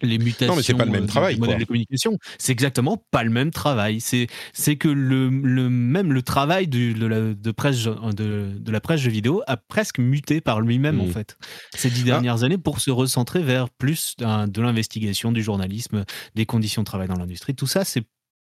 les 0.01 0.17
mutations 0.17 0.55
mais 0.55 0.63
c'est 0.63 0.73
pas 0.73 0.85
le 0.85 0.91
même 0.91 1.03
euh, 1.03 1.07
travail, 1.07 1.35
du 1.35 1.41
modèle 1.41 1.59
de 1.59 1.65
communication. 1.65 2.17
C'est 2.37 2.51
exactement 2.51 3.03
pas 3.11 3.23
le 3.23 3.29
même 3.29 3.51
travail. 3.51 4.01
C'est 4.01 4.27
c'est 4.53 4.75
que 4.75 4.87
le, 4.87 5.29
le 5.29 5.69
même 5.69 6.11
le 6.13 6.21
travail 6.21 6.67
du- 6.67 6.93
de, 6.93 7.05
la, 7.05 7.33
de 7.33 7.51
presse 7.51 7.83
de, 7.83 8.51
de 8.57 8.71
la 8.71 8.81
presse 8.81 9.01
jeux 9.01 9.11
vidéo 9.11 9.41
a 9.47 9.57
presque 9.57 9.99
muté 9.99 10.41
par 10.41 10.61
lui-même 10.61 10.99
en 11.01 11.07
fait 11.07 11.37
ces 11.75 11.89
dix 11.89 12.01
Ah. 12.01 12.05
dernières 12.05 12.43
années 12.43 12.57
pour 12.57 12.79
se 12.79 12.91
recentrer 12.91 13.41
vers 13.43 13.69
plus 13.69 14.15
de 14.19 14.61
l'investigation, 14.61 15.31
du 15.31 15.43
journalisme, 15.43 16.03
des 16.35 16.45
conditions 16.45 16.81
de 16.81 16.85
travail 16.85 17.07
dans 17.07 17.15
l'industrie. 17.17 17.55
Tout 17.55 17.67
ça, 17.67 17.83
c'est 17.85 18.03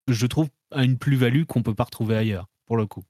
je 0.10 0.26
trouve 0.26 0.48
une 0.76 0.98
plus-value 0.98 1.44
qu'on 1.44 1.64
peut 1.64 1.74
pas 1.76 1.84
retrouver 1.86 2.16
ailleurs 2.16 2.48
pour 2.66 2.78
le 2.78 2.86
coup. 2.86 3.04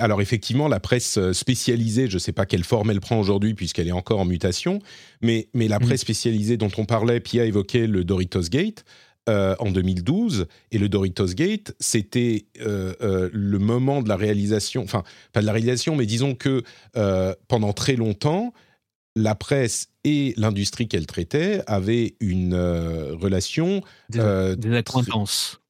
Alors 0.00 0.20
effectivement, 0.20 0.66
la 0.66 0.80
presse 0.80 1.18
euh, 1.18 1.32
spécialisée, 1.32 2.08
je 2.08 2.14
ne 2.14 2.18
sais 2.18 2.32
pas 2.32 2.46
quelle 2.46 2.64
forme 2.64 2.90
elle 2.90 3.00
prend 3.00 3.20
aujourd'hui 3.20 3.54
puisqu'elle 3.54 3.86
est 3.86 3.92
encore 3.92 4.18
en 4.18 4.24
mutation, 4.24 4.80
mais, 5.20 5.48
mais 5.54 5.68
la 5.68 5.78
Mm. 5.78 5.82
presse 5.82 6.00
spécialisée 6.00 6.56
dont 6.56 6.70
on 6.78 6.84
parlait, 6.84 7.20
Pia 7.20 7.44
évoquait 7.44 7.86
le 7.86 8.04
Doritos 8.04 8.48
Gate 8.50 8.84
euh, 9.28 9.54
en 9.60 9.70
2012, 9.70 10.46
et 10.72 10.78
le 10.78 10.88
Doritos 10.88 11.28
Gate, 11.34 11.76
c'était 11.78 12.46
euh, 12.60 12.92
euh, 13.02 13.30
le 13.32 13.58
moment 13.60 14.02
de 14.02 14.08
la 14.08 14.16
réalisation, 14.16 14.82
enfin 14.82 15.04
pas 15.32 15.40
de 15.42 15.46
la 15.46 15.52
réalisation, 15.52 15.94
mais 15.94 16.06
disons 16.06 16.34
que 16.34 16.64
pendant 17.46 17.72
très 17.72 17.94
longtemps, 17.94 18.52
la 19.14 19.36
presse 19.36 19.90
et 20.02 20.34
l'industrie 20.36 20.88
qu'elle 20.88 21.06
traitait 21.06 21.62
avaient 21.68 22.16
une 22.18 22.56
relation 22.56 23.82
Des, 24.08 24.56
des 24.56 24.74
accointances. 24.74 25.61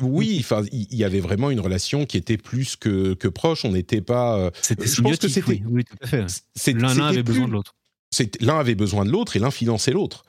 Oui, 0.00 0.36
enfin, 0.40 0.62
il 0.72 0.94
y 0.94 1.04
avait 1.04 1.20
vraiment 1.20 1.50
une 1.50 1.60
relation 1.60 2.06
qui 2.06 2.16
était 2.16 2.36
plus 2.36 2.76
que, 2.76 3.14
que 3.14 3.28
proche. 3.28 3.64
On 3.64 3.72
n'était 3.72 4.00
pas. 4.00 4.36
euh, 4.38 4.50
C'était 4.62 4.86
je 4.86 5.00
pense 5.02 5.16
que 5.18 5.28
c'était- 5.28 5.48
oui, 5.50 5.62
oui, 5.68 5.84
tout 5.84 5.96
à 6.02 6.06
fait. 6.06 6.24
c'est- 6.54 6.72
L'un 6.74 6.98
avait 7.00 7.22
plus- 7.22 7.34
besoin 7.34 7.48
de 7.48 7.52
l'autre. 7.52 7.74
L'un 8.40 8.58
avait 8.58 8.74
besoin 8.74 9.04
de 9.04 9.10
l'autre 9.10 9.36
et 9.36 9.38
l'un 9.38 9.50
finançait 9.50 9.92
l'autre. 9.92 10.24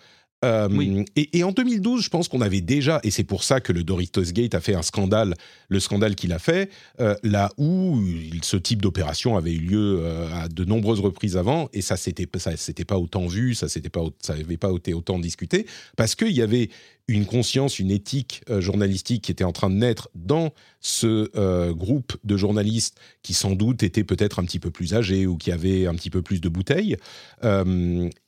Euh, 0.46 0.70
Oui. 0.72 1.04
et, 1.18 1.38
et 1.40 1.44
en 1.44 1.52
2012, 1.52 2.02
je 2.02 2.10
pense 2.10 2.30
qu'on 2.30 2.40
avait 2.40 2.62
déjà, 2.62 3.02
et 3.04 3.12
c'est 3.12 3.26
pour 3.26 3.44
ça 3.44 3.60
que 3.60 3.74
le 3.74 3.84
Doritos 3.84 4.24
Gate 4.32 4.56
a 4.56 4.62
fait 4.62 4.74
un 4.74 4.82
scandale, 4.82 5.34
le 5.68 5.80
scandale 5.82 6.16
qu'il 6.16 6.32
a 6.32 6.40
fait, 6.40 6.70
euh, 7.02 7.14
là 7.24 7.52
où 7.58 8.00
il- 8.02 8.42
ce 8.44 8.56
type 8.56 8.82
d'opération 8.82 9.36
avait 9.36 9.52
eu 9.54 9.60
lieu 9.60 10.00
euh, 10.02 10.30
à 10.34 10.48
de 10.48 10.64
nombreuses 10.64 11.02
reprises 11.02 11.36
avant, 11.36 11.68
et 11.74 11.82
ça 11.82 11.98
s'était 11.98 12.28
ça 12.38 12.56
s'était 12.56 12.86
pas 12.86 12.98
autant 12.98 13.28
vu, 13.28 13.54
ça 13.54 13.68
s'était 13.68 13.90
pas 13.90 14.02
ça 14.22 14.32
avait 14.34 14.56
pas 14.56 14.72
été 14.74 14.94
autant 14.94 15.20
discuté, 15.20 15.66
parce 15.98 16.16
qu'il 16.16 16.32
y 16.32 16.42
avait 16.42 16.70
une 17.10 17.26
conscience, 17.26 17.80
une 17.80 17.92
éthique 17.92 18.44
journalistique 18.60 19.24
qui 19.24 19.32
était 19.32 19.44
en 19.44 19.52
train 19.52 19.70
de 19.72 19.76
naître 19.76 20.10
dans 20.14 20.54
ce 20.80 21.72
groupe 21.72 22.16
de 22.24 22.38
journalistes 22.38 22.98
qui 23.24 23.34
sans 23.34 23.56
doute 23.56 23.82
étaient 23.82 24.04
peut-être 24.04 24.38
un 24.38 24.44
petit 24.46 24.60
peu 24.60 24.70
plus 24.70 24.94
âgés 24.94 25.26
ou 25.26 25.36
qui 25.36 25.52
avaient 25.52 25.88
un 25.88 25.96
petit 25.96 26.12
peu 26.12 26.22
plus 26.22 26.40
de 26.40 26.50
bouteilles. 26.50 26.98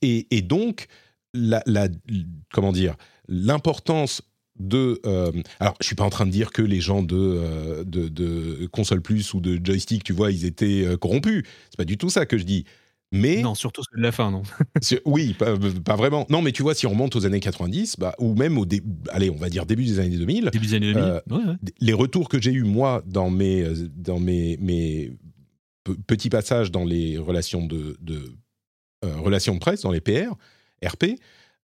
Et, 0.01 0.27
et 0.31 0.41
donc, 0.41 0.87
la, 1.33 1.61
la- 1.65 1.87
comment 2.53 2.71
dire, 2.71 2.95
l'importance 3.27 4.21
de... 4.59 4.99
euh, 5.05 5.31
alors, 5.59 5.75
je 5.81 5.87
suis 5.87 5.95
pas 5.95 6.03
en 6.03 6.09
train 6.09 6.25
de 6.25 6.31
dire 6.31 6.51
que 6.51 6.61
les 6.61 6.81
gens 6.81 7.01
de, 7.03 7.15
euh, 7.17 7.83
de, 7.83 8.07
de 8.09 8.67
console 8.71 9.01
plus 9.01 9.33
ou 9.33 9.39
de 9.41 9.59
joystick, 9.63 10.03
tu 10.03 10.13
vois, 10.13 10.31
ils 10.31 10.45
étaient 10.45 10.83
euh, 10.85 10.97
corrompus. 10.97 11.43
C'est 11.69 11.77
pas 11.77 11.85
du 11.85 11.97
tout 11.97 12.09
ça 12.09 12.25
que 12.25 12.37
je 12.37 12.43
dis. 12.43 12.65
Mais 13.13 13.41
Non, 13.41 13.55
surtout 13.55 13.81
ceux 13.83 13.97
de 13.97 14.03
la 14.03 14.13
fin, 14.13 14.31
non. 14.31 14.43
oui, 15.05 15.33
pas, 15.33 15.57
pas 15.83 15.95
vraiment. 15.97 16.25
Non, 16.29 16.41
mais 16.41 16.53
tu 16.53 16.61
vois, 16.61 16.73
si 16.73 16.85
on 16.87 16.91
remonte 16.91 17.13
aux 17.17 17.25
années 17.25 17.41
90, 17.41 17.95
bah, 17.99 18.15
ou 18.19 18.35
même 18.35 18.57
au 18.57 18.65
dé- 18.65 18.81
allez, 19.09 19.29
on 19.29 19.35
va 19.35 19.49
dire 19.49 19.65
début 19.65 19.83
des 19.83 19.99
années 19.99 20.15
2000, 20.17 20.49
Début 20.53 20.67
des 20.67 20.73
années 20.75 20.93
2000. 20.93 21.03
Euh, 21.09 21.19
ouais, 21.29 21.43
ouais. 21.45 21.55
les 21.81 21.91
retours 21.93 22.29
que 22.29 22.41
j'ai 22.41 22.53
eus 22.53 22.63
moi 22.63 23.03
dans 23.05 23.29
mes 23.29 23.65
dans 23.97 24.19
mes, 24.19 24.55
mes 24.61 25.11
pe- 25.83 25.95
petits 26.07 26.29
passages 26.29 26.71
dans 26.71 26.85
les 26.85 27.17
relations 27.17 27.65
de, 27.65 27.97
de 27.99 28.21
relations 29.03 29.55
de 29.55 29.59
presse 29.59 29.81
dans 29.81 29.91
les 29.91 29.99
PR 30.01 30.35
RP 30.85 31.17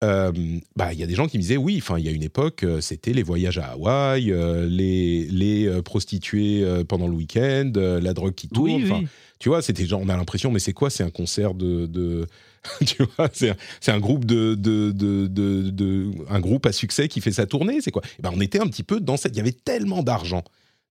euh, 0.04 0.32
bah 0.76 0.94
il 0.94 1.00
y 1.00 1.04
a 1.04 1.06
des 1.06 1.14
gens 1.14 1.28
qui 1.28 1.38
me 1.38 1.44
disaient 1.44 1.58
oui 1.58 1.78
enfin 1.80 2.00
il 2.00 2.06
y 2.06 2.08
a 2.08 2.12
une 2.12 2.24
époque 2.24 2.64
euh, 2.64 2.82
c'était 2.82 3.14
les 3.14 3.22
voyages 3.22 3.60
à 3.60 3.74
Hawaï 3.74 4.32
euh, 4.32 4.68
les 4.68 5.28
les 5.28 5.82
prostituées 5.84 6.66
pendant 6.90 7.08
le 7.08 7.14
week-end 7.14 7.72
la 7.76 8.14
drogue 8.14 8.34
qui 8.34 8.48
tourne 8.48 8.92
Oui, 8.92 9.08
tu 9.38 9.50
vois 9.50 9.62
c'était 9.62 9.86
genre 9.86 10.02
on 10.02 10.10
a 10.10 10.18
l'impression 10.18 10.50
mais 10.50 10.60
c'est 10.60 10.74
quoi 10.74 10.90
c'est 10.90 11.04
un 11.04 11.12
concert 11.12 11.54
de, 11.54 11.86
de 11.86 12.26
tu 12.86 13.04
vois 13.04 13.30
c'est 13.32 13.50
un, 13.52 13.56
un 13.94 14.00
groupe 14.00 14.26
de, 14.26 14.56
de, 14.56 14.92
de, 14.92 16.12
un 16.30 16.40
groupe 16.40 16.66
à 16.66 16.72
succès 16.72 17.08
qui 17.08 17.22
fait 17.22 17.32
sa 17.32 17.46
tournée 17.46 17.80
c'est 17.82 17.92
quoi? 17.92 18.02
Eh 18.18 18.22
ben, 18.24 18.32
on 18.34 18.42
était 18.42 18.60
un 18.60 18.68
petit 18.68 18.84
peu 18.84 19.00
dans 19.00 19.18
cette 19.18 19.36
il 19.36 19.38
y 19.38 19.42
avait 19.42 19.52
tellement 19.52 20.02
d'argent 20.02 20.44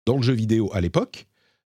dans 0.05 0.17
le 0.17 0.23
jeu 0.23 0.33
vidéo 0.33 0.69
à 0.73 0.81
l'époque 0.81 1.25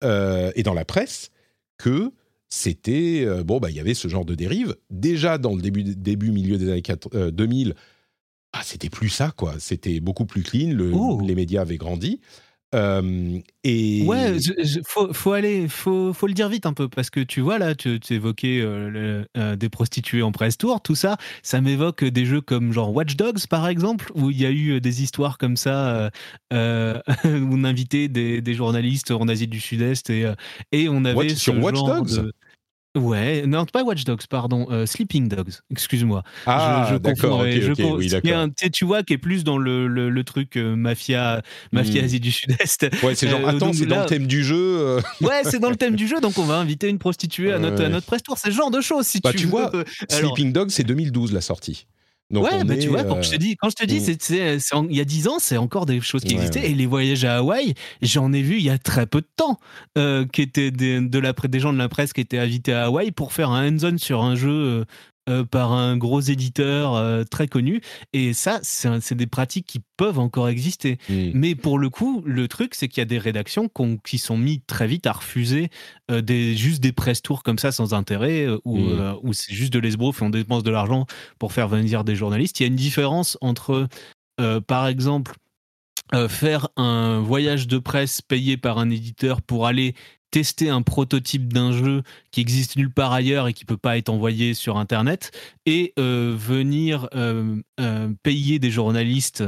euh, 0.04 0.52
et 0.56 0.64
dans 0.64 0.74
la 0.74 0.86
presse 0.86 1.32
que 1.78 2.12
c'était 2.56 3.24
euh, 3.26 3.44
bon 3.44 3.60
bah 3.60 3.72
il 3.72 3.76
y 3.76 3.80
avait 3.80 3.96
ce 3.96 4.08
genre 4.08 4.26
de 4.26 4.36
dérive. 4.36 4.76
Déjà 4.92 5.40
dans 5.40 5.56
le 5.56 5.62
début 5.62 5.84
début 5.84 6.30
milieu 6.32 6.58
des 6.60 6.70
années 6.70 6.84
4 6.84 7.10
euh, 7.16 7.32
2000 7.32 7.74
ah, 8.56 8.62
c'était 8.64 8.90
plus 8.92 9.10
ça 9.10 9.32
quoi. 9.36 9.56
C'était 9.58 10.00
beaucoup 10.00 10.26
plus 10.28 10.44
clean 10.44 10.72
le- 10.72 10.92
Oh. 10.94 11.20
les 11.26 11.34
médias 11.34 11.62
avaient 11.62 11.78
grandi. 11.78 12.22
Euh, 12.76 13.38
et 13.64 14.04
Ouais, 14.06 14.40
je- 14.40 14.64
je- 14.64 14.80
faut, 14.84 15.14
faut 15.14 15.32
aller, 15.34 15.68
faut, 15.68 16.12
faut 16.12 16.26
le 16.26 16.34
dire 16.34 16.50
vite 16.50 16.66
un 16.66 16.74
peu 16.74 16.90
parce 16.90 17.12
que 17.12 17.20
tu 17.20 17.40
vois 17.40 17.60
là, 17.60 17.76
tu, 17.76 18.00
tu 18.00 18.14
évoquais 18.16 18.62
euh, 18.62 19.26
le- 19.36 19.56
des 19.56 19.70
prostituées 19.70 20.24
en 20.24 20.32
presse 20.32 20.58
tour, 20.58 20.82
tout 20.82 20.96
ça, 20.96 21.18
ça 21.44 21.62
m'évoque 21.62 22.04
des 22.04 22.26
jeux 22.26 22.42
comme 22.42 22.72
genre 22.74 22.92
Watch 22.92 23.16
Dogs 23.16 23.46
par 23.48 23.68
exemple, 23.68 24.12
où 24.16 24.32
il 24.32 24.42
y 24.42 24.46
a 24.48 24.52
eu 24.52 24.82
des 24.82 25.04
histoires 25.04 25.38
comme 25.38 25.56
ça, 25.56 26.10
où 26.52 26.56
on 26.56 27.64
invitait 27.64 28.08
des, 28.08 28.42
des 28.42 28.54
journalistes 28.56 29.12
en 29.12 29.28
Asie 29.28 29.48
du 29.48 29.60
Sud-Est 29.60 30.10
et, 30.10 30.32
et 30.72 30.90
on 30.90 31.06
avait 31.06 31.30
ce 31.30 31.36
sur 31.36 31.58
Watch 31.64 31.76
Dogs? 31.76 32.10
de- 32.24 32.34
Ouais, 32.96 33.46
non, 33.48 33.66
pas 33.66 33.84
Watch 33.84 34.04
Dogs, 34.04 34.22
pardon, 34.30 34.68
euh, 34.70 34.86
Sleeping 34.86 35.28
Dogs, 35.28 35.54
excuse-moi. 35.72 36.24
ah 36.46 36.86
Je- 36.90 36.94
je 36.94 37.00
d'accord 37.00 37.30
confondrais, 37.40 37.56
ok 37.58 37.62
je 37.64 37.72
ok 37.72 37.78
con- 37.82 37.96
oui 37.98 38.08
d'accord 38.08 38.38
un- 38.38 38.50
tu 38.72 38.86
vois, 38.86 39.02
qui 39.02 39.14
est 39.14 39.18
plus 39.18 39.44
dans 39.44 39.58
le, 39.58 39.88
le, 39.88 40.12
le 40.12 40.24
truc 40.24 40.58
euh, 40.58 40.76
mafia, 40.76 41.42
mafia 41.72 42.02
Hmm. 42.02 42.06
Asie 42.06 42.20
du 42.20 42.32
Sud-Est. 42.32 42.90
ouais 43.04 43.16
c'est 43.16 43.28
genre 43.28 43.40
Euh, 43.42 43.48
attends 43.56 43.74
c'est 43.74 43.88
dans 43.88 44.02
le 44.02 44.06
thème 44.06 44.28
du 44.28 44.44
jeu 44.44 44.56
euh, 44.58 45.02
Ouais, 45.22 45.42
c'est 45.44 45.58
dans 45.60 45.72
le 45.72 45.76
thème 45.76 45.96
du 45.96 46.08
jeu, 46.08 46.22
donc 46.22 46.38
on 46.38 46.44
va 46.44 46.58
inviter 46.58 46.88
une 46.88 47.00
prostituée 47.00 47.52
à 47.52 47.58
notre, 47.58 47.80
Ouais. 47.80 47.86
à 47.86 47.90
notre 47.90 48.06
press 48.06 48.22
tour. 48.22 48.38
C'est 48.38 48.52
ce 48.52 48.56
genre 48.56 48.70
de 48.72 48.80
choses, 48.82 49.08
si 49.08 49.20
Bah, 49.22 49.32
tu, 49.32 49.38
tu 49.38 49.44
veux. 49.46 49.50
vois, 49.52 49.72
Alors- 49.72 49.86
Sleeping 50.10 50.54
Dog 50.54 50.70
c'est 50.70 50.84
2012 50.84 51.32
la 51.34 51.42
sortie 51.42 51.88
donc 52.34 52.46
ouais, 52.46 52.64
bah, 52.64 52.74
est, 52.76 52.80
tu 52.80 52.90
vois, 52.90 53.04
quand 53.04 53.18
euh, 53.18 53.22
je 53.22 53.32
te 53.32 53.36
dis, 53.36 53.56
quand 53.56 53.70
je 53.70 53.76
te 53.76 53.86
dis, 53.86 54.00
mm. 54.00 54.88
il 54.90 54.98
y 54.98 55.02
a 55.02 55.06
10 55.06 55.28
ans, 55.28 55.38
c'est 55.40 55.58
encore 55.58 55.86
des 55.86 56.02
choses 56.02 56.24
qui 56.24 56.34
Ouais, 56.34 56.42
existaient. 56.42 56.62
ouais. 56.62 56.72
Et 56.72 56.74
les 56.74 56.86
voyages 56.86 57.24
à 57.26 57.38
Hawaï, 57.38 57.76
j'en 58.02 58.34
ai 58.34 58.42
vu 58.42 58.58
il 58.58 58.64
y 58.64 58.70
a 58.70 58.78
très 58.78 59.06
peu 59.06 59.22
de 59.22 59.28
temps, 59.36 59.60
euh, 59.98 60.26
qui 60.26 60.42
étaient 60.42 60.72
des, 60.72 61.00
de 61.00 61.20
la, 61.20 61.34
des 61.34 61.60
gens 61.60 61.72
de 61.72 61.78
la 61.78 61.90
presse 61.90 62.12
qui 62.12 62.22
étaient 62.22 62.40
invités 62.40 62.74
à 62.74 62.86
Hawaï 62.86 63.12
pour 63.12 63.34
faire 63.34 63.52
un 63.52 63.68
hands-on 63.70 63.98
sur 63.98 64.24
un 64.24 64.36
jeu. 64.36 64.86
Euh, 65.30 65.46
par 65.46 65.72
un 65.72 65.96
gros 65.96 66.20
éditeur 66.20 66.96
euh, 66.96 67.24
très 67.24 67.48
connu 67.48 67.80
et 68.12 68.34
ça 68.34 68.60
c'est, 68.62 69.14
des 69.14 69.26
pratiques 69.26 69.66
qui 69.66 69.82
peuvent 69.96 70.20
encore 70.20 70.50
exister 70.50 70.98
mais 71.34 71.56
pour 71.56 71.80
le 71.80 71.90
coup, 71.90 72.22
le 72.26 72.48
truc, 72.48 72.76
c'est 72.76 72.88
qu'il 72.88 73.00
y 73.00 73.04
a 73.04 73.06
des 73.06 73.18
rédactions 73.18 73.70
qui 74.04 74.18
sont 74.18 74.38
mis 74.38 74.62
très 74.62 74.88
vite 74.88 75.08
à 75.08 75.14
refuser 75.14 75.70
euh, 76.12 76.22
des, 76.22 76.56
juste 76.56 76.82
des 76.82 76.92
press 76.92 77.22
tours 77.22 77.44
comme 77.44 77.58
ça 77.58 77.72
sans 77.72 77.94
intérêt, 77.94 78.48
où, 78.66 78.78
Mm. 78.78 79.00
euh, 79.00 79.14
où 79.24 79.34
c'est 79.34 79.54
juste 79.54 79.72
de 79.74 79.80
l'esbrouf 79.80 80.22
et 80.22 80.26
on 80.26 80.30
dépense 80.30 80.64
de 80.64 80.72
l'argent 80.72 81.06
pour 81.40 81.54
faire 81.54 81.68
venir 81.68 82.04
des 82.04 82.16
journalistes. 82.16 82.60
Il 82.60 82.64
y 82.64 82.66
a 82.66 82.68
une 82.68 82.76
différence 82.76 83.38
entre, 83.42 83.88
par 84.68 84.88
exemple, 84.88 85.36
faire 86.28 86.68
un 86.76 87.20
voyage 87.22 87.68
de 87.68 87.78
presse 87.78 88.22
payé 88.22 88.58
par 88.58 88.78
un 88.78 88.90
éditeur 88.90 89.42
pour 89.42 89.68
aller 89.68 89.96
tester 90.34 90.70
un 90.70 90.82
prototype 90.82 91.54
d'un 91.54 91.72
jeu 91.72 92.02
qui 92.32 92.42
existe 92.42 92.76
nulle 92.76 92.90
part 92.90 93.14
ailleurs 93.14 93.48
et 93.48 93.54
qui 93.54 93.66
peut 93.66 93.78
pas 93.78 94.00
être 94.00 94.10
envoyé 94.10 94.56
sur 94.56 94.78
internet 94.78 95.30
et 95.68 95.94
euh, 96.00 96.36
venir 96.36 97.08
euh, 97.14 97.62
euh, 97.80 98.10
payer 98.24 98.58
des 98.58 98.72
journalistes 98.72 99.44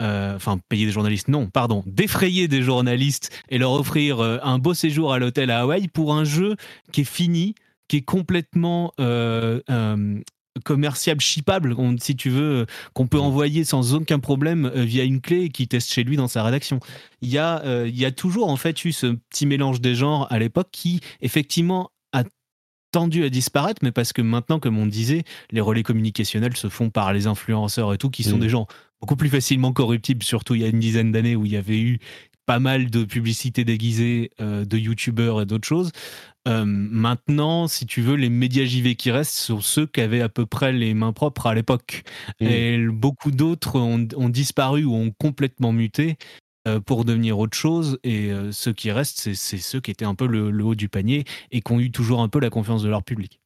enfin 0.00 0.58
payer 0.68 0.86
des 0.86 0.90
journalistes 0.90 1.28
non 1.28 1.46
pardon 1.46 1.84
défrayer 1.86 2.48
des 2.48 2.62
journalistes 2.62 3.30
et 3.50 3.58
leur 3.58 3.70
offrir 3.70 4.20
un 4.20 4.58
beau 4.58 4.74
séjour 4.74 5.12
à 5.12 5.20
l'hôtel 5.20 5.48
à 5.52 5.60
Hawaï 5.60 5.86
pour 5.86 6.12
un 6.12 6.24
jeu 6.24 6.56
qui 6.90 7.02
est 7.02 7.04
fini 7.04 7.54
qui 7.86 7.98
est 7.98 8.02
complètement 8.02 8.92
commerciable, 10.64 11.20
shippable, 11.20 11.74
on- 11.78 11.96
si 11.98 12.14
tu 12.16 12.30
veux, 12.30 12.60
euh, 12.62 12.66
qu'on 12.92 13.06
peut 13.06 13.18
envoyer 13.18 13.64
sans 13.64 13.94
aucun 13.94 14.18
problème 14.18 14.70
euh, 14.74 14.82
via 14.84 15.04
une 15.04 15.20
clé 15.20 15.42
et 15.44 15.48
qui 15.48 15.66
teste 15.68 15.90
chez 15.92 16.04
lui 16.04 16.16
dans 16.16 16.28
sa 16.28 16.42
rédaction. 16.42 16.78
Il 17.22 17.30
y 17.30 17.38
a, 17.38 17.62
euh, 17.64 17.88
il 17.88 17.98
y 17.98 18.04
a 18.04 18.10
toujours 18.12 18.48
en 18.48 18.56
fait 18.56 18.84
eu 18.84 18.92
ce 18.92 19.06
petit 19.06 19.46
mélange 19.46 19.80
des 19.80 19.94
genres 19.94 20.26
à 20.30 20.38
l'époque 20.38 20.68
qui 20.70 21.00
effectivement 21.20 21.90
a 22.12 22.24
tendu 22.92 23.24
à 23.24 23.30
disparaître, 23.30 23.80
mais 23.82 23.92
parce 23.92 24.12
que 24.12 24.20
maintenant, 24.20 24.58
comme 24.60 24.76
on 24.78 24.86
disait, 24.86 25.24
les 25.50 25.62
relais 25.62 25.82
communicationnels 25.82 26.56
se 26.56 26.68
font 26.68 26.90
par 26.90 27.12
les 27.14 27.26
influenceurs 27.26 27.94
et 27.94 27.98
tout, 27.98 28.10
qui 28.10 28.22
sont 28.22 28.36
Mm. 28.36 28.40
des 28.40 28.48
gens 28.50 28.66
beaucoup 29.00 29.16
plus 29.16 29.30
facilement 29.30 29.72
corruptibles, 29.72 30.22
surtout 30.22 30.54
il 30.54 30.60
y 30.60 30.64
a 30.64 30.68
une 30.68 30.78
dizaine 30.80 31.10
d'années 31.10 31.34
où 31.34 31.46
il 31.46 31.52
y 31.52 31.56
avait 31.56 31.80
eu 31.80 31.98
pas 32.44 32.58
mal 32.58 32.90
de 32.90 33.04
publicités 33.04 33.64
déguisées 33.64 34.30
de 34.40 34.76
youtubeurs 34.76 35.40
et 35.40 35.46
d'autres 35.46 35.66
choses. 35.66 35.90
Maintenant, 36.46 37.68
si 37.68 37.86
tu 37.86 38.02
veux, 38.02 38.16
les 38.16 38.28
médias 38.28 38.64
JV 38.64 38.96
qui 38.96 39.10
restent 39.10 39.34
sont 39.34 39.60
ceux 39.60 39.86
qui 39.86 40.00
avaient 40.00 40.22
à 40.22 40.28
peu 40.28 40.46
près 40.46 40.72
les 40.72 40.94
mains 40.94 41.12
propres 41.12 41.46
à 41.46 41.54
l'époque. 41.54 42.02
Mmh. 42.40 42.46
Et 42.46 42.86
beaucoup 42.86 43.30
d'autres 43.30 43.78
ont, 43.78 44.06
ont, 44.16 44.28
disparu 44.28 44.84
ou 44.84 44.94
ont 44.94 45.12
complètement 45.18 45.72
muté. 45.72 46.16
Euh, 46.68 46.78
pour 46.78 47.04
devenir 47.04 47.40
autre 47.40 47.56
chose. 47.56 47.98
Et 48.04 48.30
euh, 48.30 48.52
ceux 48.52 48.72
qui 48.72 48.92
restent, 48.92 49.34
c'est 49.34 49.58
ceux 49.58 49.80
qui 49.80 49.90
étaient 49.90 50.04
un 50.04 50.14
peu 50.14 50.28
le, 50.28 50.64
haut 50.64 50.76
du 50.76 50.88
panier 50.88 51.24
et 51.50 51.60
qui 51.60 51.72
ont 51.72 51.80
eu 51.80 51.90
toujours 51.90 52.20
un 52.20 52.28
peu 52.28 52.38
la 52.38 52.50
confiance 52.50 52.84
de 52.84 52.88
leur 52.88 53.02
public. 53.02 53.40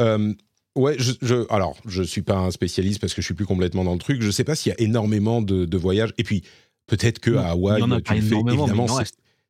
Euh, 0.00 0.34
ouais, 0.74 0.96
je, 0.98 1.46
alors 1.48 1.76
je 1.86 2.02
suis 2.02 2.22
pas 2.22 2.36
un 2.36 2.50
spécialiste 2.50 3.00
parce 3.00 3.14
que 3.14 3.22
je 3.22 3.26
suis 3.26 3.34
plus 3.34 3.46
complètement 3.46 3.84
dans 3.84 3.92
le 3.92 4.00
truc. 4.00 4.20
Je 4.20 4.32
sais 4.32 4.42
pas 4.42 4.56
s'il 4.56 4.70
y 4.70 4.72
a 4.72 4.80
énormément 4.80 5.42
de, 5.42 5.76
voyages. 5.76 6.12
Et 6.18 6.24
puis 6.24 6.42
peut-être 6.88 7.20
que 7.20 7.36
à 7.36 7.50
Hawaï, 7.50 7.82
tu 8.02 8.14
le 8.14 8.20
fais 8.20 8.34
évidemment. 8.34 8.88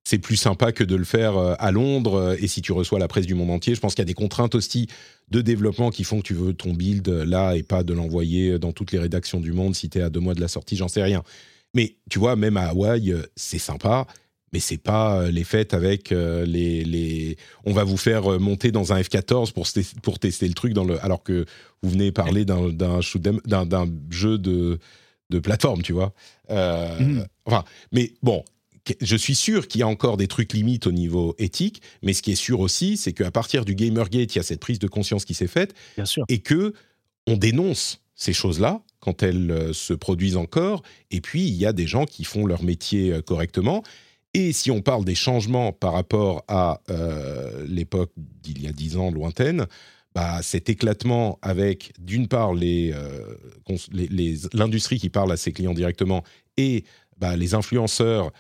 C'est 0.09 0.19
plus 0.19 0.37
sympa 0.37 0.73
que 0.73 0.85
de 0.85 0.97
le 0.97 1.05
faire 1.05 1.37
à 1.37 1.71
Londres. 1.71 2.35
Et 2.41 2.47
si 2.47 2.63
tu 2.63 2.73
reçois 2.73 2.99
la 2.99 3.09
presse 3.09 3.27
du 3.27 3.35
monde 3.35 3.51
entier, 3.51 3.75
je 3.75 3.81
pense 3.81 3.95
qu'il 3.95 4.01
y 4.01 4.07
a 4.07 4.13
des 4.13 4.15
contraintes 4.15 4.55
aussi 4.55 4.87
de 5.31 5.43
développement 5.43 5.91
qui 5.91 6.03
font 6.03 6.21
que 6.21 6.27
tu 6.27 6.33
veux 6.33 6.55
ton 6.55 6.73
build 6.73 7.07
là 7.09 7.57
et 7.57 7.63
pas 7.63 7.83
de 7.83 7.93
l'envoyer 7.93 8.59
dans 8.59 8.73
toutes 8.73 8.93
les 8.93 8.99
rédactions 8.99 9.39
du 9.39 9.53
monde 9.53 9.75
si 9.75 9.91
tu 9.91 9.99
es 9.99 10.01
à 10.01 10.09
deux 10.09 10.21
mois 10.21 10.33
de 10.33 10.41
la 10.41 10.49
sortie, 10.49 10.77
j'en 10.77 10.89
sais 10.89 11.03
rien. 11.03 11.23
Mais 11.75 11.97
tu 12.11 12.19
vois, 12.19 12.37
même 12.37 12.57
à 12.57 12.69
Hawaï, 12.69 13.13
euh, 13.13 13.23
c'est 13.37 13.59
sympa, 13.59 14.07
mais 14.53 14.61
c'est 14.61 14.79
pas 14.79 15.21
euh, 15.21 15.31
les 15.31 15.45
fêtes 15.45 15.75
avec 15.75 16.13
euh, 16.13 16.45
les, 16.47 16.85
les, 16.85 17.37
On 17.65 17.73
va 17.73 17.85
vous 17.85 17.97
faire 17.97 18.41
monter 18.41 18.73
dans 18.73 18.93
un 18.93 19.01
F-14 19.01 19.53
pour, 19.53 19.67
pour 20.03 20.19
tester 20.19 20.49
le 20.49 20.55
truc, 20.55 20.73
dans 20.73 20.85
le, 20.85 21.03
alors 21.05 21.23
que 21.23 21.45
vous 21.83 21.91
venez 21.91 22.13
parler 22.13 22.45
d'un, 22.45 22.71
d'un, 22.71 23.01
d'un, 23.67 23.87
jeu 24.11 24.39
de, 24.39 24.79
de 25.31 25.39
plateforme, 25.39 25.83
tu 25.83 25.93
vois. 25.93 26.13
Mhm. 26.51 27.27
Enfin, 27.45 27.65
mais 27.93 28.15
bon, 28.23 28.43
je 29.01 29.17
suis 29.17 29.35
sûr 29.35 29.69
qu'il 29.69 29.81
y 29.81 29.83
a 29.83 29.89
encore 29.89 30.17
des 30.17 30.29
trucs 30.29 30.53
limites 30.53 30.87
au 30.87 30.93
niveau 30.93 31.35
éthique, 31.39 31.83
mais 32.03 32.13
ce 32.13 32.23
qui 32.23 32.33
est 32.33 32.37
sûr 32.37 32.61
aussi, 32.61 32.97
c'est 32.97 33.13
qu'à 33.13 33.31
partir 33.31 33.65
du 33.65 33.75
Gamergate, 33.75 34.35
il 34.35 34.39
y 34.39 34.41
a 34.41 34.45
cette 34.45 34.61
prise 34.61 34.79
de 34.79 34.89
conscience 34.89 35.25
qui 35.25 35.35
s'est 35.35 35.47
faite, 35.47 35.75
Bien 35.97 36.05
sûr. 36.05 36.25
et 36.29 36.39
que 36.39 36.75
on 37.27 37.37
dénonce 37.37 38.03
ces 38.15 38.33
choses-là 38.33 38.83
quand 39.01 39.23
elles 39.23 39.51
euh, 39.51 39.73
se 39.73 39.95
produisent 39.95 40.37
encore. 40.37 40.83
Et 41.11 41.21
puis, 41.21 41.47
il 41.47 41.55
y 41.55 41.67
a 41.67 41.73
des 41.73 41.87
gens 41.87 42.05
qui 42.05 42.25
font 42.25 42.47
leur 42.47 42.63
métier 42.65 43.13
euh, 43.13 43.23
correctement. 43.23 43.83
Et 44.35 44.53
si 44.53 44.71
on 44.71 44.83
parle 44.83 45.05
des 45.05 45.15
changements 45.15 45.73
par 45.73 45.93
rapport 45.93 46.45
à 46.49 46.81
euh, 46.91 47.65
l'époque 47.67 48.13
d'il 48.17 48.63
y 48.63 48.67
a 48.67 48.73
dix 48.73 48.97
ans 48.97 49.11
lointaine, 49.11 49.67
bah, 50.15 50.41
cet 50.43 50.69
éclatement 50.69 51.39
avec, 51.43 51.93
d'une 51.99 52.29
part, 52.29 52.53
l'industrie 54.53 54.99
qui 54.99 55.11
parle 55.11 55.33
à 55.33 55.37
ses 55.37 55.53
clients 55.53 55.75
directement 55.75 56.25
et 56.57 56.85
bah, 57.19 57.37
les 57.37 57.55
influenceurs 57.55 58.33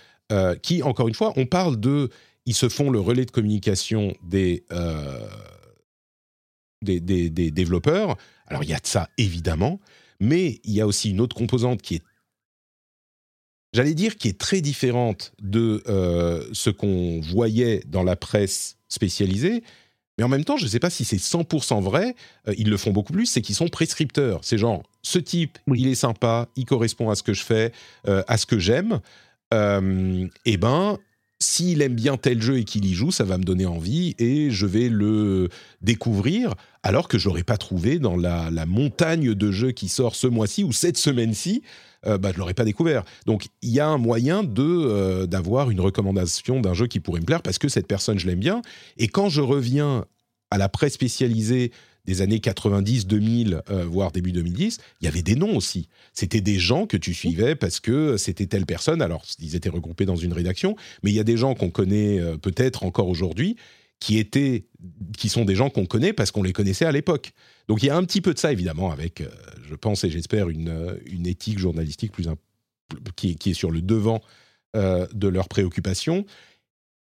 qui, 0.63 0.83
encore 0.83 1.09
une 1.09 1.15
fois, 1.15 1.33
on 1.37 1.47
parle 1.47 1.81
de... 1.81 2.11
Ils 2.47 2.55
se 2.55 2.69
font 2.69 2.91
le 2.91 3.01
relais 3.01 3.25
de 3.27 3.31
communication 3.31 4.15
des, 4.23 4.65
des, 6.83 7.01
des 7.01 7.51
développeurs. 7.51 8.17
Alors, 8.47 8.65
il 8.65 8.71
y 8.71 8.75
a 8.75 8.79
de 8.79 8.87
ça, 8.87 9.09
évidemment, 9.19 9.81
mais 10.21 10.61
il 10.65 10.73
y 10.73 10.81
a 10.81 10.87
aussi 10.87 11.11
une 11.11 11.21
autre 11.21 11.37
composante 11.37 11.83
qui 11.83 11.97
est, 11.97 12.03
j'allais 13.73 13.95
dire, 13.95 14.17
qui 14.17 14.29
est 14.29 14.39
très 14.39 14.61
différente 14.61 15.33
de 15.41 15.83
euh, 15.89 16.47
ce 16.53 16.71
qu'on 16.71 17.21
voyait 17.21 17.83
dans 17.87 18.03
la 18.03 18.17
presse 18.17 18.77
spécialisée. 18.89 19.63
Mais 20.17 20.25
en 20.25 20.29
même 20.29 20.45
temps, 20.45 20.57
je 20.57 20.65
ne 20.65 20.69
sais 20.69 20.81
pas 20.81 20.91
si 20.91 21.05
c'est 21.05 21.19
100% 21.19 21.81
vrai, 21.81 22.17
euh, 22.49 22.55
ils 22.59 22.69
le 22.69 22.77
font 22.77 22.91
beaucoup 22.91 23.13
plus, 23.13 23.27
c'est 23.27 23.41
qu'ils 23.41 23.55
sont 23.55 23.69
prescripteurs. 23.69 24.41
C'est 24.43 24.59
genre, 24.59 24.83
ce 25.03 25.19
type, 25.19 25.59
il 25.73 25.87
est 25.87 25.95
sympa, 25.95 26.49
il 26.57 26.65
correspond 26.65 27.11
à 27.11 27.15
ce 27.15 27.23
que 27.23 27.35
je 27.35 27.45
fais, 27.45 27.73
euh, 28.09 28.23
à 28.27 28.37
ce 28.37 28.47
que 28.47 28.59
j'aime. 28.59 29.01
Eh 29.53 30.57
ben, 30.57 30.99
s'il 31.41 31.83
aime 31.83 31.95
bien 31.95 32.17
tel 32.17 32.43
jeu 32.43 32.59
et 32.59 32.65
qu'il 32.65 32.85
y 32.85 32.95
joue, 32.95 33.13
ça 33.13 33.25
va 33.25 33.39
me 33.39 33.45
donner 33.45 33.67
envie 33.67 34.15
et 34.19 34.51
je 34.51 34.67
vais 34.67 34.89
le 34.89 35.49
découvrir 35.81 36.55
alors 36.83 37.07
que 37.07 37.19
j'aurais 37.19 37.45
pas 37.45 37.57
trouvé 37.57 37.99
dans 37.99 38.17
la, 38.17 38.51
montagne 38.67 39.35
de 39.35 39.51
jeux 39.53 39.71
qui 39.71 39.89
sort 39.89 40.17
ce 40.17 40.27
mois-ci 40.27 40.65
ou 40.65 40.73
cette 40.73 40.97
semaine-ci, 40.97 41.63
euh, 42.07 42.19
bah, 42.19 42.31
je 42.33 42.39
l'aurais 42.39 42.55
pas 42.55 42.65
découvert. 42.65 43.05
Donc 43.27 43.49
il 43.63 43.71
y 43.71 43.79
a 43.79 43.87
un 43.87 43.99
moyen 43.99 44.43
de 44.43 44.63
euh, 44.63 45.27
d'avoir 45.27 45.71
une 45.71 45.81
recommandation 45.81 46.61
d'un 46.61 46.75
jeu 46.75 46.87
qui 46.87 46.99
pourrait 46.99 47.21
me 47.21 47.27
plaire 47.27 47.43
parce 47.43 47.59
que 47.59 47.69
cette 47.69 47.87
personne 47.87 48.19
je 48.19 48.27
l'aime 48.27 48.41
bien 48.41 48.63
et 48.97 49.07
quand 49.09 49.29
je 49.29 49.41
reviens 49.41 50.05
à 50.51 50.59
la 50.59 50.69
presse 50.69 50.95
spécialisée 50.95 51.73
des 52.09 52.23
années 52.23 52.41
90, 52.41 53.07
2000, 53.07 53.61
euh, 53.69 53.85
voire 53.85 54.13
début 54.13 54.33
2010, 54.33 54.79
il 55.01 55.05
y 55.05 55.09
avait 55.09 55.21
des 55.21 55.35
noms 55.35 55.55
aussi. 55.55 55.91
C'était 56.15 56.41
des 56.41 56.59
gens 56.59 56.87
que 56.87 56.97
tu 56.97 57.13
suivais 57.13 57.55
parce 57.55 57.81
que 57.81 58.17
c'était 58.17 58.47
telle 58.47 58.65
personne. 58.65 59.03
Alors, 59.03 59.27
ils 59.39 59.55
étaient 59.55 59.69
regroupés 59.69 60.07
dans 60.07 60.17
une 60.17 60.33
rédaction, 60.33 60.75
mais 61.03 61.11
il 61.11 61.15
y 61.15 61.21
a 61.21 61.25
des 61.25 61.37
gens 61.37 61.55
qu'on 61.55 61.69
connaît 61.69 62.19
euh, 62.19 62.39
peut-être 62.39 62.83
encore 62.83 63.09
aujourd'hui 63.09 63.57
qui 64.01 64.17
étaient, 64.17 64.65
qui 65.19 65.29
sont 65.29 65.45
des 65.45 65.55
gens 65.55 65.69
qu'on 65.69 65.85
connaît 65.85 66.15
parce 66.15 66.31
qu'on 66.31 66.43
les 66.43 66.55
connaissait 66.55 66.87
à 66.87 66.93
l'époque. 66.93 67.33
Donc, 67.69 67.83
il 67.83 67.87
y 67.87 67.91
a 67.91 67.97
un 67.97 68.05
petit 68.05 68.23
peu 68.23 68.33
de 68.33 68.39
ça, 68.39 68.53
évidemment, 68.53 68.91
avec, 68.91 69.21
euh, 69.21 69.29
je 69.69 69.75
pense 69.75 70.03
et 70.05 70.11
j'espère, 70.11 70.49
une, 70.49 70.99
une 71.05 71.27
éthique 71.27 71.59
journalistique 71.59 72.13
plus 72.13 72.27
qui, 73.17 73.37
qui, 73.37 73.51
est 73.51 73.55
sur 73.55 73.71
le 73.71 73.83
devant 73.83 74.23
de 74.75 75.29
leurs 75.29 75.49
préoccupations 75.49 76.25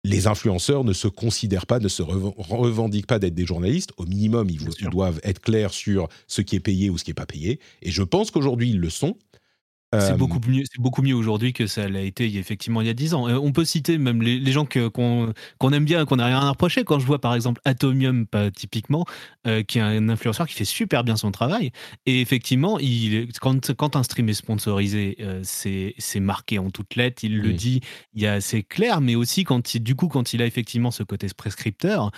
les 0.08 0.28
influenceurs 0.28 0.84
ne 0.84 0.94
se 0.94 1.08
considèrent 1.08 1.66
pas, 1.66 1.80
ne 1.80 1.88
se 1.88 2.02
revendiquent 2.02 3.08
pas 3.08 3.20
d'être 3.20 3.34
des 3.34 3.46
journalistes. 3.46 3.92
Au 3.98 4.06
minimum, 4.06 4.50
ils, 4.50 4.90
doivent 4.90 5.20
être 5.24 5.42
clairs 5.42 5.74
sur 5.74 6.08
ce 6.28 6.42
qui 6.42 6.56
est 6.56 6.62
payé 6.62 6.90
ou 6.90 6.98
ce 6.98 7.04
qui 7.04 7.10
n'est 7.10 7.16
pas 7.16 7.26
payé. 7.26 7.60
Et 7.82 7.92
je 7.92 8.04
pense 8.04 8.32
qu'aujourd'hui, 8.32 8.70
ils 8.70 8.80
le 8.80 8.90
sont. 8.90 9.18
C'est 9.94 10.12
euh, 10.12 10.16
beaucoup 10.16 10.42
mieux, 10.46 10.64
c'est 10.70 10.82
beaucoup 10.82 11.02
mieux 11.02 11.16
aujourd'hui 11.16 11.54
que 11.54 11.66
ça 11.66 11.88
l'a 11.88 12.02
été 12.02 12.26
effectivement 12.36 12.82
il 12.82 12.88
y 12.88 12.90
a 12.90 12.94
dix 12.94 13.14
ans. 13.14 13.30
Euh, 13.30 13.40
on 13.42 13.54
peut 13.54 13.64
citer 13.64 13.98
même 13.98 14.22
les, 14.22 14.52
gens 14.52 14.66
que, 14.66 14.90
qu'on, 14.90 15.34
aime 15.72 15.86
bien, 15.86 16.04
qu'on 16.06 16.18
n'a 16.18 16.26
rien 16.26 16.40
à 16.40 16.50
reprocher. 16.50 16.84
Quand 16.84 17.00
je 17.00 17.06
vois 17.06 17.22
par 17.22 17.34
exemple 17.34 17.62
Atomium, 17.64 18.28
pas 18.28 18.52
typiquement, 18.52 19.06
euh, 19.48 19.64
qui 19.64 19.78
est 19.78 19.82
un 19.82 20.10
influenceur 20.10 20.46
qui 20.46 20.56
fait 20.56 20.66
super 20.66 21.06
bien 21.06 21.16
son 21.16 21.32
travail. 21.32 21.72
Et 22.06 22.20
effectivement, 22.20 22.80
il, 22.80 23.30
quand, 23.40 23.74
quand 23.76 23.96
un 23.96 24.04
stream 24.04 24.28
est 24.28 24.34
sponsorisé, 24.34 25.18
c'est, 25.44 25.96
c'est 25.98 26.20
marqué 26.20 26.60
en 26.60 26.70
toutes 26.70 26.96
lettres. 26.96 27.24
Il 27.24 27.38
le 27.38 27.54
dit, 27.54 27.80
il 28.14 28.22
y 28.22 28.28
a, 28.28 28.42
c'est 28.42 28.64
clair. 28.64 29.00
Mais 29.00 29.16
aussi 29.16 29.46
quand 29.46 29.74
il, 29.74 29.84
du 29.84 29.96
coup, 29.96 30.10
quand 30.10 30.34
il 30.34 30.42
a 30.42 30.46
effectivement 30.46 30.92
ce 30.92 31.04
côté 31.04 31.28
prescripteur, 31.36 32.12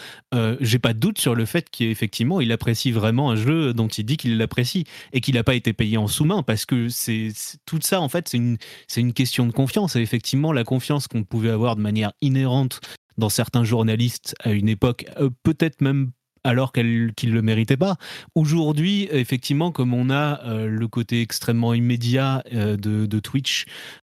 j'ai 0.59 0.79
pas 0.79 0.93
de 0.93 0.99
doute 0.99 1.19
sur 1.19 1.35
le 1.35 1.45
fait 1.45 1.69
qu'effectivement 1.69 2.41
il 2.41 2.51
apprécie 2.51 2.91
vraiment 2.91 3.29
un 3.29 3.35
jeu 3.35 3.75
dont 3.75 3.87
il 3.87 4.05
dit 4.05 4.17
qu'il 4.17 4.37
l'apprécie 4.37 4.85
et 5.13 5.21
qu'il 5.21 5.35
n'a 5.35 5.43
pas 5.43 5.53
été 5.53 5.73
payé 5.73 5.97
en 5.97 6.07
sous-main 6.07 6.41
parce 6.41 6.65
que 6.65 6.89
c'est 6.89 7.31
tout 7.69 7.79
ça, 7.81 8.01
en 8.01 8.09
fait, 8.09 8.27
c'est 8.27 8.37
une, 8.37 8.57
une 8.97 9.13
question 9.13 9.45
de 9.45 9.51
confiance. 9.51 9.95
Et 9.95 10.01
effectivement, 10.01 10.51
la 10.51 10.63
confiance 10.63 11.07
qu'on 11.07 11.23
pouvait 11.23 11.51
avoir 11.51 11.75
de 11.75 11.81
manière 11.81 12.13
inhérente 12.21 12.81
dans 13.17 13.29
certains 13.29 13.63
journalistes 13.63 14.35
à 14.43 14.51
une 14.51 14.69
époque, 14.69 15.05
euh, 15.19 15.29
peut-être 15.43 15.81
même 15.81 16.11
alors 16.45 16.71
qu'ils 16.71 17.13
ne 17.23 17.31
le 17.31 17.41
méritaient 17.41 17.77
pas. 17.77 17.97
Aujourd'hui, 18.33 19.09
effectivement, 19.11 19.71
comme 19.71 19.93
on 19.93 20.09
a 20.09 20.41
euh, 20.45 20.67
le 20.67 20.87
côté 20.87 21.21
extrêmement 21.21 21.73
immédiat 21.73 22.43
euh, 22.53 22.77
de, 22.77 23.19
Twitch, 23.19 23.65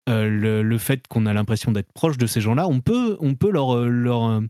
le, 0.08 0.78
fait 0.78 1.08
qu'on 1.08 1.26
a 1.26 1.34
l'impression 1.34 1.72
d'être 1.72 1.92
proche 1.92 2.18
de 2.18 2.28
ces 2.28 2.40
gens-là, 2.40 2.68
on 2.68 2.82
peut, 2.82 3.18
on 3.20 3.34
peut 3.36 3.52
leur, 3.52 4.42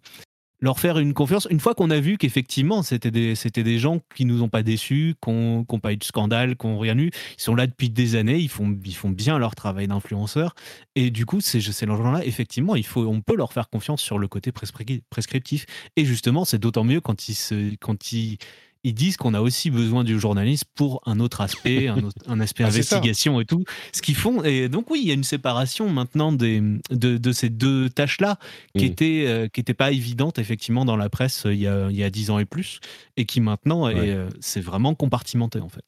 leur 0.61 0.79
faire 0.79 0.99
une 0.99 1.13
confiance. 1.13 1.47
Une 1.49 1.59
fois 1.59 1.73
qu'on 1.73 1.89
a 1.89 1.99
vu 1.99 2.17
qu'effectivement, 2.17 2.83
c'était 2.83 3.11
des, 3.11 3.33
des 3.33 3.79
gens 3.79 4.01
qui 4.15 4.25
nous 4.25 4.41
ont 4.43 4.49
pas 4.49 4.63
déçus, 4.63 5.15
qui 5.23 5.31
n'ont 5.31 5.65
pas 5.65 5.93
eu 5.93 5.97
de 5.97 6.03
scandale, 6.03 6.57
qui 6.57 6.67
n'ont 6.67 6.79
rien 6.79 6.97
eu. 6.97 7.11
Ils 7.37 7.41
sont 7.41 7.55
là 7.55 7.67
depuis 7.67 7.89
des 7.89 8.15
années, 8.15 8.37
ils 8.37 8.49
font, 8.49 8.77
ils 8.85 8.95
font 8.95 9.09
bien 9.09 9.39
leur 9.39 9.55
travail 9.55 9.87
d'influenceur. 9.87 10.55
Et 10.95 11.11
du 11.11 11.25
coup, 11.25 11.41
ces, 11.41 11.61
ces 11.61 11.85
gens-là, 11.85 12.25
effectivement, 12.25 12.75
il 12.75 12.85
faut, 12.85 13.05
on 13.05 13.21
peut 13.21 13.35
leur 13.35 13.53
faire 13.53 13.69
confiance 13.69 14.01
sur 14.01 14.17
le 14.17 14.27
côté 14.27 14.51
prescriptif. 14.51 15.65
Et 15.95 16.05
justement, 16.05 16.45
c'est 16.45 16.59
d'autant 16.59 16.83
mieux 16.83 17.01
quand 17.01 17.29
ils, 17.29 17.35
se, 17.35 17.75
quand 17.75 18.11
ils 18.11 18.37
ils 18.83 18.93
disent 18.93 19.17
qu'on 19.17 19.33
a 19.33 19.41
aussi 19.41 19.69
besoin 19.69 20.03
du 20.03 20.19
journaliste 20.19 20.65
pour 20.75 21.01
un 21.05 21.19
autre 21.19 21.41
aspect, 21.41 21.87
un, 22.27 22.39
aspect 22.39 22.63
ah, 22.63 22.67
investigation 22.67 23.41
et 23.41 23.45
tout. 23.45 23.63
Ce 23.93 24.01
qu'ils 24.01 24.15
font. 24.15 24.43
Et 24.43 24.69
donc, 24.69 24.89
oui, 24.89 25.01
il 25.03 25.07
y 25.07 25.11
a 25.11 25.13
une 25.13 25.23
séparation 25.23 25.89
maintenant 25.89 26.31
des, 26.31 26.61
de, 26.89 27.31
ces 27.31 27.49
deux 27.49 27.89
tâches-là 27.89 28.37
qui 28.77 28.85
n'étaient 28.85 29.23
mm. 29.25 29.27
euh, 29.27 29.47
qui 29.47 29.63
pas 29.73 29.91
évidentes, 29.91 30.39
effectivement, 30.39 30.85
dans 30.85 30.95
la 30.95 31.09
presse 31.09 31.45
euh, 31.45 31.53
il 31.53 31.59
y 31.59 32.03
a, 32.03 32.09
10 32.09 32.31
ans 32.31 32.39
et 32.39 32.45
plus, 32.45 32.79
et 33.17 33.25
qui 33.25 33.41
maintenant, 33.41 33.87
euh, 33.87 34.29
c'est 34.39 34.61
vraiment 34.61 34.95
compartimenté, 34.95 35.59
en 35.59 35.69
fait. 35.69 35.83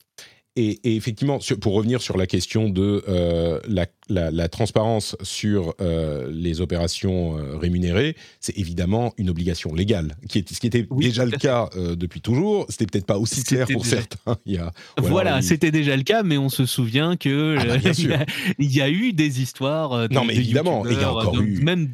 Et, 0.58 0.98
effectivement, 0.98 1.40
pour 1.62 1.74
revenir 1.74 2.02
sur 2.02 2.18
la 2.18 2.28
question 2.28 2.68
de 2.68 3.06
euh, 3.08 3.62
la, 4.10 4.50
transparence 4.50 5.16
sur 5.22 5.74
euh, 5.80 6.30
les 6.30 6.60
opérations 6.60 7.38
euh, 7.38 7.58
rémunérées, 7.58 8.18
c'est 8.42 8.58
évidemment 8.58 9.14
une 9.18 9.30
obligation 9.30 9.74
légale, 9.74 10.18
qui 10.28 10.40
est, 10.40 10.54
ce 10.54 10.60
qui 10.60 10.68
était 10.68 10.86
déjà 10.92 11.24
le 11.24 11.38
cas 11.38 11.70
depuis 11.76 12.20
toujours. 12.20 12.66
C'était 12.68 12.86
peut-être 12.86 13.06
pas 13.06 13.18
aussi 13.18 13.44
clair 13.44 13.66
pour 13.72 13.86
certains. 13.86 14.38
Il 14.46 14.56
y 14.56 14.58
a, 14.58 14.74
voilà, 14.98 15.42
c'était 15.42 15.72
déjà 15.72 15.96
le 15.96 16.04
cas, 16.04 16.22
mais 16.22 16.38
on 16.38 16.50
se 16.50 16.66
souvient 16.66 17.16
que 17.16 17.56
ah 17.58 17.66
bah, 17.66 17.92
il, 18.60 18.76
y 18.76 18.82
a, 18.82 18.90
eu 18.90 19.14
des 19.14 19.42
histoires. 19.42 20.10
non, 20.10 20.26
mais 20.26 20.36
évidemment, 20.36 20.86
il 20.86 21.00
y 21.00 21.04
a 21.04 21.14
encore 21.14 21.40
eu. 21.40 21.62
Même 21.62 21.92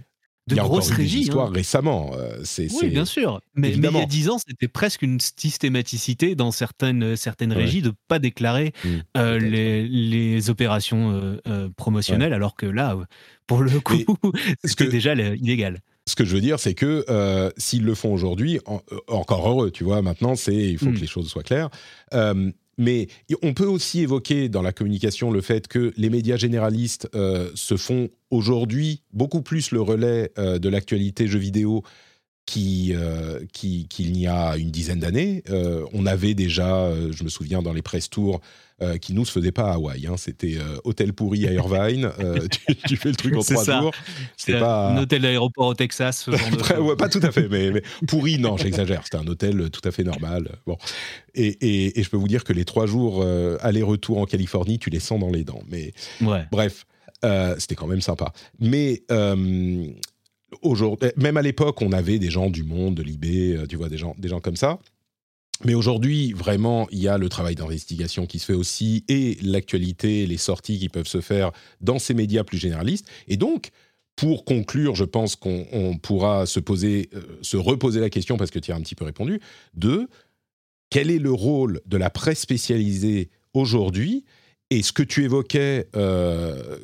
de 0.47 0.53
il 0.53 0.57
y 0.57 0.59
a 0.59 0.63
grosses 0.63 0.85
encore 0.87 0.97
régies. 0.97 1.17
hein. 1.17 1.21
histoires 1.21 1.51
récemment. 1.51 2.11
euh, 2.15 2.39
c'est, 2.43 2.67
Oui, 2.81 2.89
bien 2.89 3.05
sûr. 3.05 3.41
Mais, 3.55 3.69
mais 3.77 3.87
il 3.89 3.97
y 3.97 4.01
a 4.01 4.05
10 4.05 4.29
ans, 4.29 4.37
c'était 4.45 4.67
presque 4.67 5.01
une 5.01 5.19
systématicité 5.19 6.35
dans 6.35 6.51
certaines, 6.51 7.15
certaines 7.15 7.51
Ouais. 7.51 7.57
régies 7.63 7.81
de 7.81 7.91
pas 8.07 8.19
déclarer 8.19 8.73
Hmm, 8.83 8.89
euh, 9.17 9.39
les, 9.39 9.87
les 9.87 10.49
opérations 10.49 11.11
euh, 11.11 11.41
euh, 11.47 11.69
promotionnelles, 11.75 12.33
alors 12.33 12.55
que 12.55 12.65
là, 12.65 12.97
pour 13.47 13.61
le 13.61 13.79
coup, 13.79 13.95
c'était 14.63 14.85
que- 14.85 14.91
déjà 14.91 15.13
illégal. 15.13 15.79
Ce 16.05 16.15
que 16.15 16.23
je 16.23 16.33
veux 16.35 16.41
dire, 16.41 16.57
c'est 16.59 16.73
que 16.73 17.03
euh, 17.09 17.49
s'ils 17.57 17.83
le 17.83 17.93
font 17.93 18.13
aujourd'hui, 18.13 18.59
en- 18.65 18.81
encore 19.09 19.49
heureux, 19.49 19.71
tu 19.71 19.83
vois. 19.83 20.01
Maintenant, 20.01 20.35
c'est 20.35 20.55
il 20.55 20.77
faut 20.77 20.85
que 20.91 20.97
les 20.97 21.07
choses 21.07 21.27
soient 21.29 21.43
claires. 21.43 21.69
Euh, 22.13 22.49
mais 22.77 23.07
on 23.41 23.53
peut 23.53 23.65
aussi 23.65 24.01
évoquer 24.01 24.49
dans 24.49 24.61
la 24.61 24.71
communication 24.71 25.31
le 25.31 25.41
fait 25.41 25.67
que 25.67 25.93
les 25.97 26.09
médias 26.09 26.37
généralistes 26.37 27.09
euh, 27.15 27.49
se 27.55 27.77
font 27.77 28.09
aujourd'hui 28.29 29.01
beaucoup 29.13 29.41
plus 29.41 29.71
le 29.71 29.81
relais 29.81 30.31
euh, 30.37 30.59
de 30.59 30.69
l'actualité 30.69 31.27
jeux 31.27 31.39
vidéo 31.39 31.83
euh, 32.55 33.39
qui- 33.53 33.87
qu'il 33.89 34.11
n'y 34.13 34.27
a 34.27 34.55
une 34.57 34.71
dizaine 34.71 34.99
d'années. 34.99 35.43
Euh, 35.49 35.85
on 35.93 36.05
avait 36.05 36.33
déjà, 36.33 36.75
euh, 36.85 37.11
je 37.11 37.23
me 37.23 37.29
souviens, 37.29 37.61
dans 37.61 37.73
les 37.73 37.81
press 37.81 38.09
tours, 38.09 38.39
euh, 38.81 38.97
qui 38.97 39.13
nous 39.13 39.25
se 39.25 39.31
faisaient 39.31 39.51
pas 39.51 39.71
à 39.71 39.73
Hawaï. 39.73 40.05
hein. 40.05 40.15
C'était 40.17 40.57
euh, 40.57 40.77
hôtel 40.83 41.11
pourri 41.11 41.47
à 41.47 41.51
Irvine. 41.51 42.11
euh, 42.19 42.47
tu, 42.67 42.75
tu 42.75 42.95
fais 42.95 43.09
le 43.09 43.15
truc 43.15 43.35
en 43.35 43.41
trois 43.41 43.63
ça. 43.65 43.81
jours. 43.81 43.91
C'était 44.37 44.59
pas 44.59 44.89
un 44.91 44.97
hôtel 44.99 45.23
d'aéroport 45.23 45.67
au 45.67 45.73
Texas. 45.73 46.23
Ce 46.25 46.31
genre 46.31 46.49
de 46.51 46.55
Après, 46.55 46.75
choses. 46.75 46.85
ouais, 46.85 46.95
pas 46.95 47.09
tout 47.09 47.19
à 47.23 47.31
fait, 47.31 47.47
mais, 47.49 47.71
mais 47.71 47.81
pourri, 48.07 48.37
non, 48.37 48.55
j'exagère. 48.55 49.01
C'était 49.03 49.17
un 49.17 49.27
hôtel 49.27 49.69
tout 49.71 49.81
à 49.83 49.91
fait 49.91 50.03
normal. 50.03 50.49
Bon. 50.67 50.77
Et, 51.33 51.47
et- 51.47 51.99
et 51.99 52.03
je 52.03 52.09
peux 52.09 52.17
vous 52.17 52.27
dire 52.27 52.43
que 52.43 52.53
les 52.53 52.65
trois 52.65 52.85
jours 52.85 53.21
euh, 53.23 53.57
aller-retour 53.61 54.19
en 54.19 54.25
Californie, 54.25 54.77
tu 54.79 54.89
les 54.91 54.99
sens 54.99 55.19
dans 55.19 55.31
les 55.31 55.43
dents. 55.43 55.63
Mais 55.69 55.93
Ouais. 56.21 56.45
bref, 56.51 56.85
euh, 57.25 57.55
c'était 57.57 57.73
quand 57.75 57.87
même 57.87 58.01
sympa. 58.01 58.31
Mais 58.59 59.01
euh, 59.11 59.87
aujourd'hui, 60.61 61.09
même 61.17 61.37
à 61.37 61.41
l'époque, 61.41 61.81
on 61.81 61.91
avait 61.91 62.19
des 62.19 62.29
gens 62.29 62.49
du 62.49 62.63
monde, 62.63 62.95
de 62.95 63.03
l'IB, 63.03 63.25
euh, 63.25 63.65
tu 63.67 63.75
vois, 63.75 63.89
des 63.89 63.97
gens, 63.97 64.15
des 64.17 64.27
gens 64.27 64.39
comme 64.39 64.55
ça. 64.55 64.79
Mais 65.65 65.73
aujourd'hui, 65.73 66.33
vraiment, 66.33 66.87
il 66.91 66.99
y 66.99 67.07
a 67.07 67.17
le 67.17 67.29
travail 67.29 67.55
d'investigation 67.55 68.27
qui 68.27 68.37
se 68.39 68.45
fait 68.45 68.53
aussi 68.53 69.03
et 69.07 69.37
l'actualité, 69.41 70.27
les 70.27 70.37
sorties 70.37 70.77
qui 70.77 70.87
peuvent 70.87 71.07
se 71.07 71.19
faire 71.19 71.51
dans 71.81 71.97
ces 71.97 72.13
médias 72.13 72.43
plus 72.43 72.59
généralistes. 72.59 73.07
Et 73.27 73.37
donc, 73.37 73.71
pour 74.15 74.45
conclure, 74.45 74.95
je 74.95 75.03
pense 75.03 75.35
qu'on 75.35 75.65
on 75.71 75.97
pourra 75.97 76.45
se 76.45 76.59
poser, 76.59 77.09
euh, 77.15 77.21
se 77.41 77.57
reposer 77.57 77.99
la 77.99 78.09
question 78.09 78.37
parce 78.37 78.51
que 78.51 78.59
tu 78.59 78.71
as 78.71 78.75
un 78.75 78.81
petit 78.81 78.95
peu 78.95 79.05
répondu. 79.05 79.39
De 79.73 80.07
quel 80.89 81.09
est 81.09 81.19
le 81.19 81.31
rôle 81.31 81.81
de 81.85 81.97
la 81.97 82.09
presse 82.09 82.39
spécialisée 82.39 83.29
aujourd'hui? 83.53 84.25
Et 84.69 84.83
ce 84.83 84.91
que 84.91 85.03
tu 85.03 85.23
évoquais, 85.23 85.87
euh, 85.95 86.77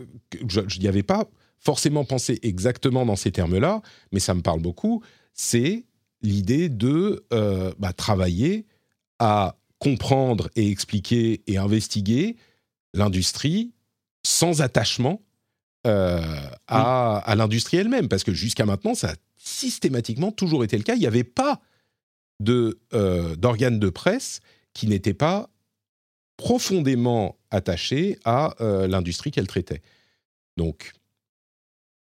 je 0.47 0.79
n'y 0.79 0.87
avais 0.87 1.03
pas 1.03 1.29
forcément 1.63 2.03
pensé 2.03 2.39
exactement 2.41 3.05
dans 3.05 3.15
ces 3.15 3.31
termes-là, 3.31 3.81
mais 4.11 4.19
ça 4.19 4.33
me 4.33 4.41
parle 4.41 4.61
beaucoup. 4.61 5.01
C'est 5.33 5.85
l'idée 6.21 6.69
de 6.69 7.25
euh, 7.33 7.73
bah, 7.79 7.93
travailler 7.93 8.65
à 9.19 9.57
comprendre 9.79 10.49
et 10.55 10.69
expliquer 10.69 11.41
et 11.47 11.57
investiguer 11.57 12.35
l'industrie 12.93 13.73
sans 14.25 14.61
attachement 14.61 15.21
euh, 15.87 16.21
à, 16.67 17.17
à 17.17 17.35
l'industrie 17.35 17.77
elle-même, 17.77 18.07
parce 18.07 18.23
que 18.23 18.33
jusqu'à 18.33 18.65
maintenant, 18.65 18.95
ça 18.95 19.11
a 19.11 19.15
systématiquement 19.37 20.31
toujours 20.31 20.63
été 20.63 20.77
le 20.77 20.83
cas. 20.83 20.95
Il 20.95 20.99
n'y 20.99 21.07
avait 21.07 21.25
pas 21.25 21.61
de, 22.39 22.79
euh, 22.93 23.35
d'organes 23.35 23.79
de 23.79 23.89
presse 23.89 24.39
qui 24.73 24.87
n'étaient 24.87 25.13
pas 25.13 25.49
profondément 26.37 27.37
attachés 27.51 28.17
à 28.25 28.55
l'industrie 28.59 29.29
qu'elle 29.29 29.47
traitait. 29.47 29.83
Donc, 30.57 30.93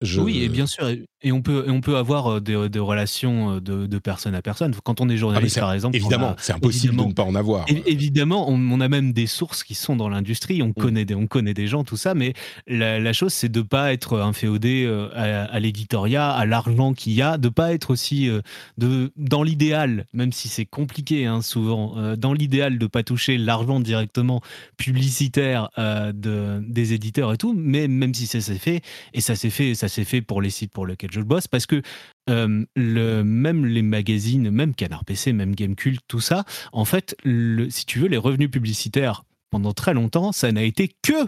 je... 0.02 0.20
Oui, 0.20 0.42
et 0.42 0.48
bien 0.48 0.66
sûr, 0.66 0.88
et- 0.88 1.04
et 1.22 1.32
on 1.32 1.42
peut, 1.42 1.64
et 1.66 1.70
on 1.70 1.80
peut 1.80 1.96
avoir 1.96 2.34
euh, 2.34 2.40
des, 2.40 2.68
des 2.68 2.78
relations 2.78 3.56
euh, 3.56 3.60
de, 3.60 3.86
de 3.86 3.98
personne 3.98 4.36
à 4.36 4.42
personne. 4.42 4.72
Quand 4.84 5.00
on 5.00 5.08
est 5.08 5.14
Ah, 5.14 5.16
journaliste, 5.16 5.58
par 5.58 5.72
exemple, 5.72 5.96
évidemment, 5.96 6.36
c'est 6.38 6.52
impossible 6.52 6.94
de 6.96 7.02
ne 7.02 7.12
pas 7.12 7.24
en 7.24 7.34
avoir. 7.34 7.66
Évidemment, 7.86 8.48
on, 8.48 8.54
on 8.70 8.80
a 8.80 8.88
même 8.88 9.12
des 9.12 9.26
sources 9.26 9.64
qui 9.64 9.74
sont 9.74 9.96
dans 9.96 10.08
l'industrie, 10.08 10.62
on, 10.62 10.72
connaît 10.72 11.04
des, 11.04 11.16
on 11.16 11.26
connaît 11.26 11.54
des 11.54 11.66
gens, 11.66 11.82
tout 11.82 11.96
ça, 11.96 12.14
mais 12.14 12.34
la, 12.68 13.00
la 13.00 13.12
chose, 13.12 13.32
c'est 13.32 13.48
de 13.48 13.62
pas 13.62 13.92
être 13.92 14.20
inféodé 14.20 14.84
euh, 14.86 15.08
à, 15.14 15.46
à 15.52 15.58
l'éditoriat, 15.58 16.30
à 16.30 16.46
l'argent 16.46 16.92
qu'il 16.94 17.14
y 17.14 17.22
a, 17.22 17.36
de 17.36 17.48
pas 17.48 17.72
être 17.72 17.90
aussi 17.90 18.30
de, 18.78 19.10
dans 19.16 19.42
l'idéal, 19.42 20.06
même 20.12 20.30
si 20.32 20.46
c'est 20.46 20.66
compliqué 20.66 21.26
hein, 21.26 21.42
souvent, 21.42 21.96
dans 22.16 22.32
l'idéal 22.32 22.78
de 22.78 22.86
pas 22.86 23.02
toucher 23.02 23.38
l'argent 23.38 23.80
directement 23.80 24.40
publicitaire 24.76 25.68
euh, 25.78 26.12
de, 26.12 26.62
des 26.66 26.92
éditeurs 26.92 27.32
et 27.32 27.36
tout, 27.36 27.54
mais 27.56 27.88
même 27.88 28.14
si 28.14 28.26
ça 28.26 28.40
s'est 28.40 28.58
fait, 28.58 28.80
et 29.14 29.20
ça 29.20 29.34
s'est 29.36 29.50
fait, 29.50 29.74
ça 29.74 29.87
s'est 29.88 30.04
fait 30.04 30.22
pour 30.22 30.42
les 30.42 30.50
sites 30.50 30.72
pour 30.72 30.86
lesquels 30.86 31.10
je 31.12 31.20
bosse, 31.20 31.48
parce 31.48 31.66
que 31.66 31.82
euh, 32.30 32.64
le, 32.76 33.22
même 33.22 33.66
les 33.66 33.82
magazines, 33.82 34.50
même 34.50 34.74
Canard 34.74 35.04
PC, 35.04 35.32
même 35.32 35.54
Gamecult, 35.54 36.00
tout 36.08 36.20
ça, 36.20 36.44
en 36.72 36.84
fait, 36.84 37.16
le- 37.24 37.70
si 37.70 37.86
tu 37.86 37.98
veux, 37.98 38.08
les 38.08 38.16
revenus 38.16 38.50
publicitaires, 38.50 39.24
pendant 39.50 39.72
très 39.72 39.94
longtemps, 39.94 40.32
ça 40.32 40.52
n'a 40.52 40.62
été 40.62 40.90
que, 41.02 41.26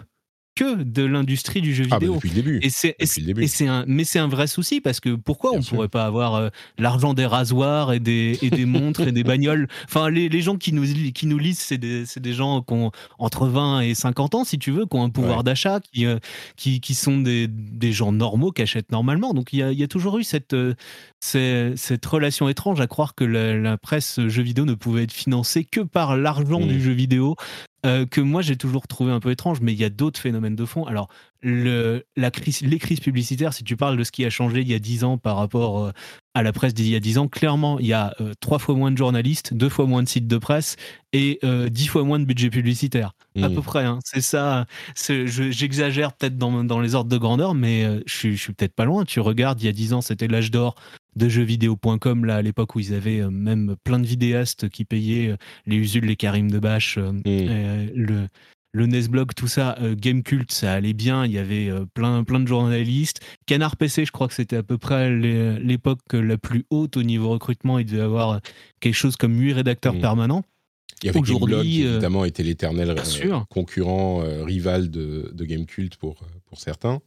que 0.63 0.83
de 0.83 1.03
l'industrie 1.03 1.61
du 1.61 1.73
jeu 1.73 1.85
Ah, 1.87 1.95
bah, 1.95 1.99
vidéo. 1.99 2.15
depuis 2.15 2.29
le 2.29 2.35
début. 2.35 2.59
Et 2.61 2.69
c'est, 2.69 3.67
un, 3.67 3.83
mais 3.87 4.03
c'est 4.03 4.19
un 4.19 4.27
vrai 4.27 4.47
souci 4.47 4.81
parce 4.81 4.99
que 4.99 5.15
pourquoi 5.15 5.51
Bien 5.51 5.59
on 5.59 5.61
sûr. 5.61 5.75
pourrait 5.75 5.87
pas 5.89 6.05
avoir 6.05 6.35
euh, 6.35 6.49
l'argent 6.77 7.13
des 7.13 7.25
rasoirs 7.25 7.93
et 7.93 7.99
des, 7.99 8.37
et 8.41 8.49
des 8.49 8.65
montres 8.65 9.01
et 9.01 9.11
des 9.11 9.23
bagnoles? 9.23 9.67
Enfin, 9.85 10.09
les, 10.09 10.29
les 10.29 10.41
gens 10.41 10.57
qui 10.57 10.73
nous, 10.73 10.83
qui 11.13 11.25
nous 11.27 11.37
lisent, 11.37 11.59
c'est 11.59 11.77
des, 11.77 12.05
gens 12.33 12.61
qui 12.61 12.73
ont 12.73 12.91
entre 13.19 13.47
20 13.47 13.81
et 13.81 13.93
50 13.95 14.35
ans, 14.35 14.43
si 14.43 14.59
tu 14.59 14.71
veux, 14.71 14.85
qui 14.85 14.95
ont 14.95 15.03
un 15.03 15.09
pouvoir 15.09 15.37
Ouais. 15.39 15.43
d'achat, 15.43 15.79
qui, 15.93 16.05
euh, 16.05 16.19
qui, 16.57 16.79
qui 16.81 16.93
sont 16.93 17.19
des, 17.19 17.47
des 17.47 17.91
gens 17.93 18.11
normaux, 18.11 18.51
qui 18.51 18.61
achètent 18.61 18.91
normalement. 18.91 19.33
Donc 19.33 19.53
il 19.53 19.59
y 19.59 19.63
a, 19.63 19.71
il 19.71 19.79
y 19.79 19.83
a 19.83 19.87
toujours 19.87 20.17
eu 20.19 20.23
cette, 20.23 20.53
euh, 20.53 20.73
cette 21.21 22.05
relation 22.05 22.49
étrange 22.49 22.81
à 22.81 22.87
croire 22.87 23.15
que 23.15 23.23
la, 23.23 23.57
la 23.57 23.77
presse 23.77 24.19
jeux 24.27 24.43
vidéo 24.43 24.65
ne 24.65 24.73
pouvait 24.73 25.03
être 25.03 25.11
financée 25.13 25.63
que 25.63 25.79
par 25.81 26.17
l'argent 26.17 26.59
Mm. 26.61 26.67
du 26.67 26.81
jeu 26.81 26.91
vidéo, 26.91 27.35
euh, 27.85 28.05
que 28.05 28.21
moi 28.21 28.41
j'ai 28.41 28.57
toujours 28.57 28.87
trouvé 28.87 29.11
un 29.11 29.19
peu 29.19 29.31
étrange, 29.31 29.61
mais 29.61 29.73
il 29.73 29.79
y 29.79 29.83
a 29.83 29.89
d'autres 29.89 30.19
phénomènes 30.19 30.55
de 30.55 30.65
fond. 30.65 30.85
Alors, 30.85 31.09
le, 31.41 32.03
la 32.15 32.29
crise, 32.31 32.61
les 32.61 32.77
crises 32.79 32.99
publicitaires, 32.99 33.53
si 33.53 33.63
tu 33.63 33.75
parles 33.75 33.97
de 33.97 34.03
ce 34.03 34.11
qui 34.11 34.23
a 34.25 34.29
changé 34.29 34.61
il 34.61 34.67
y 34.67 34.73
a 34.73 34.79
10 34.79 35.03
ans 35.03 35.17
par 35.17 35.37
rapport 35.37 35.85
euh, 35.85 35.91
à 36.33 36.43
la 36.43 36.51
presse 36.53 36.73
d'il 36.73 36.87
y 36.87 36.95
a 36.95 36.99
10 36.99 37.17
ans, 37.17 37.27
clairement, 37.27 37.79
il 37.79 37.87
y 37.87 37.93
a 37.93 38.13
euh, 38.21 38.33
trois 38.39 38.59
fois 38.59 38.75
moins 38.75 38.91
de 38.91 38.97
journalistes, 38.97 39.53
deux 39.53 39.67
fois 39.69 39.85
moins 39.87 40.03
de 40.03 40.07
sites 40.07 40.27
de 40.27 40.37
presse 40.37 40.75
et 41.13 41.39
euh, 41.43 41.67
dix 41.69 41.87
fois 41.87 42.03
moins 42.03 42.19
de 42.19 42.25
budget 42.25 42.49
publicitaire. 42.49 43.11
À 43.41 43.49
Mm. 43.49 43.55
peu 43.55 43.61
près, 43.61 43.83
hein. 43.85 43.99
c'est 44.05 44.21
ça. 44.21 44.65
je- 44.95 45.25
J'exagère 45.51 46.13
peut-être 46.13 46.37
dans, 46.37 46.63
dans 46.63 46.79
les 46.79 46.95
ordres 46.95 47.09
de 47.09 47.17
grandeur, 47.17 47.53
mais 47.55 47.83
euh, 47.85 48.01
je 48.05 48.29
je 48.31 48.35
suis 48.35 48.53
peut-être 48.53 48.75
pas 48.75 48.85
loin. 48.85 49.03
Tu 49.05 49.19
regardes, 49.19 49.61
il 49.61 49.65
y 49.65 49.69
a 49.69 49.73
10 49.73 49.93
ans, 49.93 50.01
c'était 50.01 50.27
l'âge 50.27 50.51
d'or 50.51 50.75
de 51.15 51.27
jeuxvideo.com, 51.27 52.23
là, 52.25 52.37
à 52.37 52.41
l'époque 52.41 52.75
où 52.75 52.79
ils 52.79 52.93
avaient 52.93 53.19
euh, 53.21 53.29
même 53.29 53.75
plein 53.83 53.99
de 53.99 54.05
vidéastes 54.07 54.69
qui 54.69 54.85
payaient 54.85 55.31
euh, 55.31 55.37
les 55.65 55.75
Usul, 55.75 56.05
les 56.05 56.15
Karim 56.15 56.49
de 56.51 56.59
Bâche, 56.59 56.97
euh, 56.97 57.11
Mm. 57.11 57.21
euh, 57.25 57.87
le, 57.95 58.27
le 58.73 58.85
Nesblog, 58.85 59.33
tout 59.35 59.47
ça, 59.47 59.75
euh, 59.81 59.95
Gamecult, 59.97 60.51
ça 60.51 60.71
allait 60.73 60.93
bien. 60.93 61.25
Il 61.25 61.31
y 61.31 61.37
avait 61.37 61.69
euh, 61.69 61.85
plein, 61.93 62.23
plein 62.23 62.39
de 62.39 62.47
journalistes. 62.47 63.19
Canard 63.45 63.75
PC, 63.75 64.05
je 64.05 64.11
crois 64.11 64.27
que 64.27 64.33
c'était 64.33 64.55
à 64.57 64.63
peu 64.63 64.77
près 64.77 65.09
l'é- 65.13 65.59
l'époque 65.59 65.99
la 66.13 66.37
plus 66.37 66.63
haute 66.69 66.95
au 66.97 67.03
niveau 67.03 67.29
recrutement. 67.29 67.79
Il 67.79 67.85
devait 67.85 67.97
y 67.97 68.01
avoir 68.01 68.29
euh, 68.31 68.39
quelque 68.79 68.95
chose 68.95 69.17
comme 69.17 69.37
8 69.39 69.53
rédacteurs 69.53 69.99
permanents. 69.99 70.43
Il 71.03 71.07
y 71.07 71.09
avait 71.09 71.19
Gameblog 71.21 71.63
qui 71.63 71.83
euh, 71.85 71.91
évidemment 71.93 72.25
était 72.25 72.43
l'éternel 72.43 72.91
euh, 72.91 73.39
concurrent 73.49 74.21
euh, 74.23 74.43
rival 74.43 74.89
de, 74.89 75.31
de 75.33 75.45
Gamecult 75.45 75.95
pour, 75.97 76.21
euh, 76.21 76.25
pour 76.45 76.59
certains. 76.59 77.01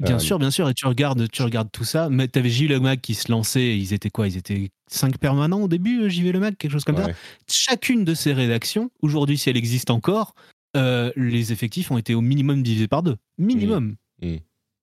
Bien 0.00 0.16
Euh, 0.16 0.18
sûr, 0.18 0.38
bien 0.38 0.50
sûr. 0.50 0.68
Et 0.68 0.74
tu 0.74 0.86
regardes, 0.86 1.28
tu 1.30 1.42
regardes 1.42 1.70
tout 1.72 1.84
ça. 1.84 2.08
Mais 2.10 2.28
t'avais 2.28 2.50
JV 2.50 2.68
Le 2.68 2.80
Mag 2.80 3.00
qui 3.00 3.14
se 3.14 3.30
lançait. 3.32 3.78
Ils 3.78 3.92
étaient 3.94 4.10
quoi? 4.10 4.26
Ils 4.28 4.36
étaient 4.36 4.70
5 4.90 5.18
permanents 5.18 5.60
au 5.62 5.68
début, 5.68 6.02
euh, 6.02 6.08
JV 6.08 6.32
Le 6.32 6.40
Mag, 6.40 6.56
quelque 6.56 6.72
chose 6.72 6.84
comme 6.84 6.96
ça. 6.96 7.08
Chacune 7.50 8.04
de 8.04 8.12
ces 8.14 8.32
rédactions, 8.32 8.90
aujourd'hui, 9.02 9.38
si 9.38 9.48
elle 9.50 9.56
existe 9.56 9.90
encore, 9.90 10.34
euh, 10.76 11.12
les 11.16 11.52
effectifs 11.52 11.90
ont 11.90 11.98
été 11.98 12.14
au 12.14 12.20
minimum 12.20 12.62
divisés 12.62 12.88
par 12.88 13.02
deux. 13.02 13.16
Minimum. 13.38 13.96
Mm. 14.22 14.26
Mm. 14.28 14.38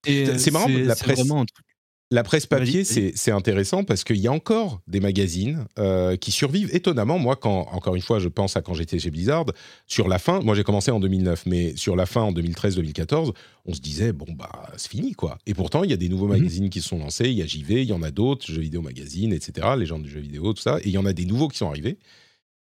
Et, 0.07 0.25
C'est- 0.37 0.49
euh, 0.49 0.53
marrant, 0.53 0.67
la 0.67 0.95
presse- 0.95 1.19
vraiment 1.19 1.41
un 1.41 1.45
truc. 1.45 1.65
La 2.13 2.23
presse 2.23 2.45
papier, 2.45 2.83
c'est 2.83 3.31
intéressant 3.31 3.85
parce 3.85 4.03
qu'il 4.03 4.17
y 4.17 4.27
a 4.27 4.33
encore 4.33 4.81
des 4.85 4.99
magazines 4.99 5.65
euh, 5.79 6.17
qui 6.17 6.31
survivent 6.31 6.69
étonnamment. 6.75 7.17
Moi, 7.17 7.37
quand, 7.37 7.69
encore 7.71 7.95
une 7.95 8.01
fois, 8.01 8.19
je 8.19 8.27
pense 8.27 8.57
à 8.57 8.61
quand 8.61 8.73
j'étais 8.73 8.99
chez 8.99 9.09
Blizzard, 9.11 9.45
sur 9.87 10.09
la 10.09 10.19
fin, 10.19 10.41
moi 10.41 10.53
j'ai 10.53 10.63
commencé 10.65 10.91
en 10.91 10.99
2009, 10.99 11.45
mais 11.45 11.73
sur 11.77 11.95
la 11.95 12.05
fin 12.05 12.19
en 12.23 12.33
2013-2014, 12.33 13.31
on 13.65 13.73
se 13.73 13.79
disait, 13.79 14.11
bon, 14.11 14.25
bah, 14.33 14.49
c'est 14.75 14.91
fini, 14.91 15.13
quoi. 15.13 15.37
Et 15.45 15.53
pourtant, 15.53 15.85
il 15.85 15.89
y 15.89 15.93
a 15.93 15.97
des 15.97 16.09
nouveaux 16.09 16.27
Mhm. 16.27 16.37
magazines 16.39 16.69
qui 16.69 16.81
se 16.81 16.89
sont 16.89 16.97
lancés, 16.99 17.29
il 17.29 17.37
y 17.37 17.43
a 17.43 17.45
JV, 17.45 17.83
il 17.83 17.87
y 17.87 17.93
en 17.93 18.03
a 18.03 18.11
d'autres, 18.11 18.45
Jeux 18.45 18.59
vidéo 18.61 18.81
magazine, 18.81 19.31
etc., 19.31 19.69
les 19.77 19.85
gens 19.85 19.97
du 19.99 20.09
jeu 20.09 20.19
vidéo, 20.19 20.51
tout 20.51 20.61
ça, 20.61 20.79
et 20.79 20.87
il 20.87 20.91
y 20.91 20.97
en 20.97 21.05
a 21.05 21.13
des 21.13 21.23
nouveaux 21.25 21.47
qui 21.47 21.57
sont 21.59 21.69
arrivés. 21.69 21.97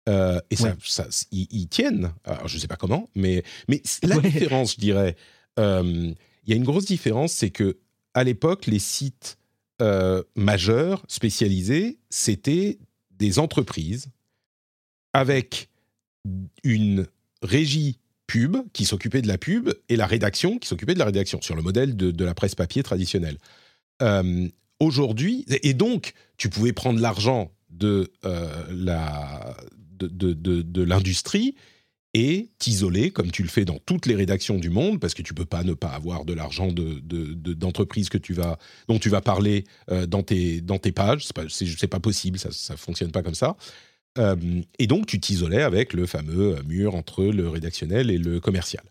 Euh, 0.08 0.40
et 0.50 0.56
ça, 0.56 0.70
Ouais. 0.70 0.76
ça, 0.86 1.08
ils, 1.32 1.48
ils 1.52 1.68
tiennent. 1.68 2.14
Alors, 2.24 2.48
je 2.48 2.58
sais 2.58 2.68
pas 2.68 2.76
comment, 2.78 3.10
mais, 3.16 3.44
mais 3.68 3.82
la 4.04 4.18
Ouais. 4.18 4.22
différence, 4.30 4.74
je 4.76 4.80
dirais, 4.80 5.16
euh, 5.60 6.14
il 6.46 6.50
y 6.50 6.54
a 6.54 6.56
une 6.56 6.64
grosse 6.64 6.86
différence, 6.86 7.34
c'est 7.34 7.50
que 7.50 7.78
à 8.14 8.24
l'époque, 8.24 8.68
les 8.68 8.80
sites 8.80 9.38
euh, 9.82 10.24
majeurs, 10.36 11.04
spécialisés, 11.08 11.98
c'était 12.10 12.80
des 13.12 13.38
entreprises 13.38 14.08
avec 15.14 15.70
une 16.64 17.06
régie 17.42 18.00
pub 18.28 18.58
qui 18.74 18.86
s'occupait 18.86 19.22
de 19.22 19.28
la 19.28 19.38
pub 19.38 19.70
et 19.90 19.96
la 19.96 20.06
rédaction 20.08 20.58
qui 20.58 20.68
s'occupait 20.68 20.94
de 20.94 21.00
la 21.00 21.06
rédaction, 21.06 21.42
sur 21.42 21.56
le 21.56 21.62
modèle 21.62 21.96
de, 21.96 22.12
de 22.12 22.26
la 22.26 22.34
presse 22.34 22.56
papier 22.56 22.84
traditionnelle. 22.84 23.38
Aujourd'hui, 24.80 25.46
et 25.64 25.74
donc 25.74 26.14
tu 26.38 26.50
pouvais 26.50 26.74
prendre 26.74 27.00
l'argent 27.00 27.52
de 27.70 28.12
la 28.70 29.56
de, 29.98 30.34
de, 30.34 30.62
de 30.62 30.84
l'industrie 30.84 31.56
et 32.14 32.50
t'isoler, 32.58 33.12
comme 33.12 33.32
tu 33.32 33.44
le 33.44 33.50
fais 33.50 33.66
dans 33.66 33.78
toutes 33.78 34.06
les 34.06 34.16
rédactions 34.16 34.58
du 34.58 34.70
monde, 34.70 35.00
parce 35.00 35.14
que 35.14 35.22
tu 35.22 35.34
peux 35.34 35.46
pas 35.46 35.64
ne 35.64 35.74
pas 35.74 35.90
avoir 35.90 36.26
de 36.26 36.34
l'argent 36.34 36.70
d'entreprise 36.72 38.10
que 38.10 38.18
tu 38.18 38.34
vas, 38.34 38.58
dont 38.88 38.98
tu 38.98 39.10
vas 39.10 39.22
parler 39.22 39.66
euh, 39.92 40.08
dans, 40.08 40.24
tes, 40.24 40.62
dans 40.62 40.80
tes 40.80 40.92
pages. 40.92 41.26
C'est 41.26 41.34
pas, 41.34 41.88
pas 41.88 42.00
possible, 42.00 42.40
ça 42.40 42.74
ne 42.74 42.78
fonctionne 42.78 43.12
pas 43.12 43.22
comme 43.22 43.36
ça. 43.36 43.56
Euh, 44.18 44.36
et 44.80 44.88
donc, 44.88 45.06
tu 45.06 45.20
t'isolais 45.20 45.62
avec 45.62 45.94
le 45.94 46.06
fameux 46.06 46.56
mur 46.64 46.96
entre 46.96 47.24
le 47.24 47.50
rédactionnel 47.50 48.10
et 48.10 48.18
le 48.18 48.40
commercial. 48.40 48.84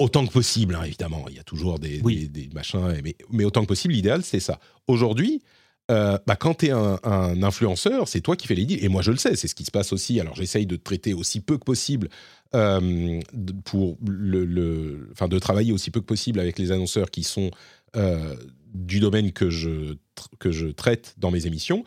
Autant 0.00 0.26
que 0.26 0.32
possible, 0.32 0.74
hein, 0.74 0.82
évidemment. 0.82 1.26
Il 1.28 1.36
y 1.36 1.38
a 1.38 1.44
toujours 1.44 1.78
des, 1.78 2.00
des, 2.00 2.50
machins, 2.52 3.00
mais, 3.04 3.14
mais, 3.30 3.44
autant 3.44 3.62
que 3.62 3.68
possible, 3.68 3.94
l'idéal, 3.94 4.24
c'est 4.24 4.40
ça. 4.40 4.58
Aujourd'hui, 4.88 5.40
euh, 5.90 6.18
bah, 6.26 6.36
quand 6.36 6.54
tu 6.54 6.66
es 6.66 6.70
un, 6.70 7.42
influenceur, 7.42 8.08
c'est 8.08 8.20
toi 8.20 8.36
qui 8.36 8.46
fais 8.46 8.54
les 8.54 8.64
deals. 8.64 8.82
Et 8.84 8.88
moi, 8.88 9.02
je 9.02 9.10
le 9.10 9.18
sais, 9.18 9.36
c'est 9.36 9.48
ce 9.48 9.54
qui 9.54 9.64
se 9.64 9.70
passe 9.70 9.92
aussi. 9.92 10.18
Alors, 10.20 10.34
j'essaye 10.34 10.66
de 10.66 10.76
traiter 10.76 11.12
aussi 11.12 11.40
peu 11.40 11.58
que 11.58 11.64
possible 11.64 12.08
euh, 12.54 13.20
pour 13.64 13.98
le, 14.06 15.08
enfin, 15.12 15.28
de 15.28 15.38
travailler 15.38 15.72
aussi 15.72 15.90
peu 15.90 16.00
que 16.00 16.06
possible 16.06 16.40
avec 16.40 16.58
les 16.58 16.72
annonceurs 16.72 17.10
qui 17.10 17.22
sont 17.22 17.50
euh, 17.96 18.34
du 18.72 18.98
domaine 19.00 19.32
que 19.32 19.50
je, 19.50 19.96
que 20.38 20.50
je 20.50 20.68
traite 20.68 21.14
dans 21.18 21.30
mes 21.30 21.46
émissions. 21.46 21.84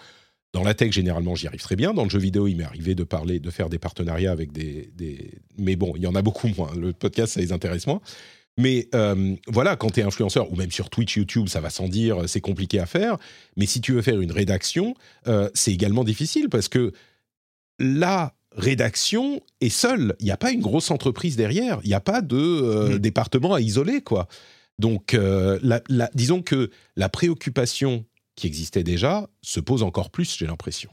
Dans 0.53 0.64
la 0.64 0.74
tech, 0.74 0.91
généralement, 0.91 1.36
j'y 1.36 1.48
arrive 1.48 1.61
très 1.61 1.76
bien. 1.76 1.94
Dans 1.94 2.03
le 2.03 2.10
jeu 2.10 2.19
vidéo, 2.19 2.48
il 2.48 2.56
m'est 2.56 2.64
arrivé 2.64 2.95
de 2.95 3.03
parler, 3.03 3.40
de 3.40 3.49
faire 3.49 3.69
des 3.69 3.80
partenariats 3.80 4.32
avec 4.32 4.52
des, 4.52 4.90
des, 4.95 5.32
Mais 5.57 5.76
bon, 5.76 5.94
il 5.95 6.03
y 6.03 6.07
en 6.07 6.15
a 6.15 6.22
beaucoup 6.22 6.48
moins. 6.56 6.74
Le 6.76 6.94
podcast, 6.94 7.34
ça 7.34 7.41
les 7.41 7.52
intéresse 7.52 7.88
moins. 7.88 8.02
Mais 8.57 8.89
euh, 8.95 9.35
voilà, 9.47 9.75
quand 9.75 9.91
tu 9.91 9.99
es 9.99 10.03
influenceur, 10.03 10.51
ou 10.51 10.55
même 10.55 10.71
sur 10.71 10.89
Twitch, 10.89 11.15
YouTube, 11.15 11.47
ça 11.47 11.61
va 11.61 11.69
sans 11.69 11.88
dire, 11.88 12.27
c'est 12.27 12.41
compliqué 12.41 12.79
à 12.79 12.88
faire. 12.88 13.17
Mais 13.55 13.67
si 13.67 13.81
tu 13.81 13.93
veux 13.93 14.01
faire 14.01 14.19
une 14.19 14.31
rédaction, 14.31 14.95
euh, 15.27 15.49
c'est 15.53 15.71
également 15.71 16.03
difficile 16.03 16.49
parce 16.49 16.67
que 16.67 16.91
la 17.79 18.34
rédaction 18.55 19.41
est 19.61 19.69
seule. 19.69 20.15
Il 20.19 20.25
n'y 20.25 20.31
a 20.31 20.38
pas 20.38 20.51
une 20.51 20.61
grosse 20.61 20.89
entreprise 20.89 21.35
derrière. 21.35 21.79
Il 21.84 21.89
n'y 21.89 21.93
a 21.93 22.01
pas 22.01 22.21
de 22.21 22.35
euh, 22.35 22.95
mmh. 22.95 22.99
département 22.99 23.53
à 23.53 23.61
isoler, 23.61 24.01
quoi. 24.01 24.27
Donc, 24.79 25.17
disons 26.13 26.43
que 26.43 26.69
la 26.95 27.09
préoccupation 27.09 28.05
qui 28.35 28.45
existait 28.45 28.84
déjà 28.84 29.27
se 29.41 29.59
pose 29.59 29.81
encore 29.81 30.11
plus, 30.11 30.38
j'ai 30.38 30.45
l'impression. 30.45 30.91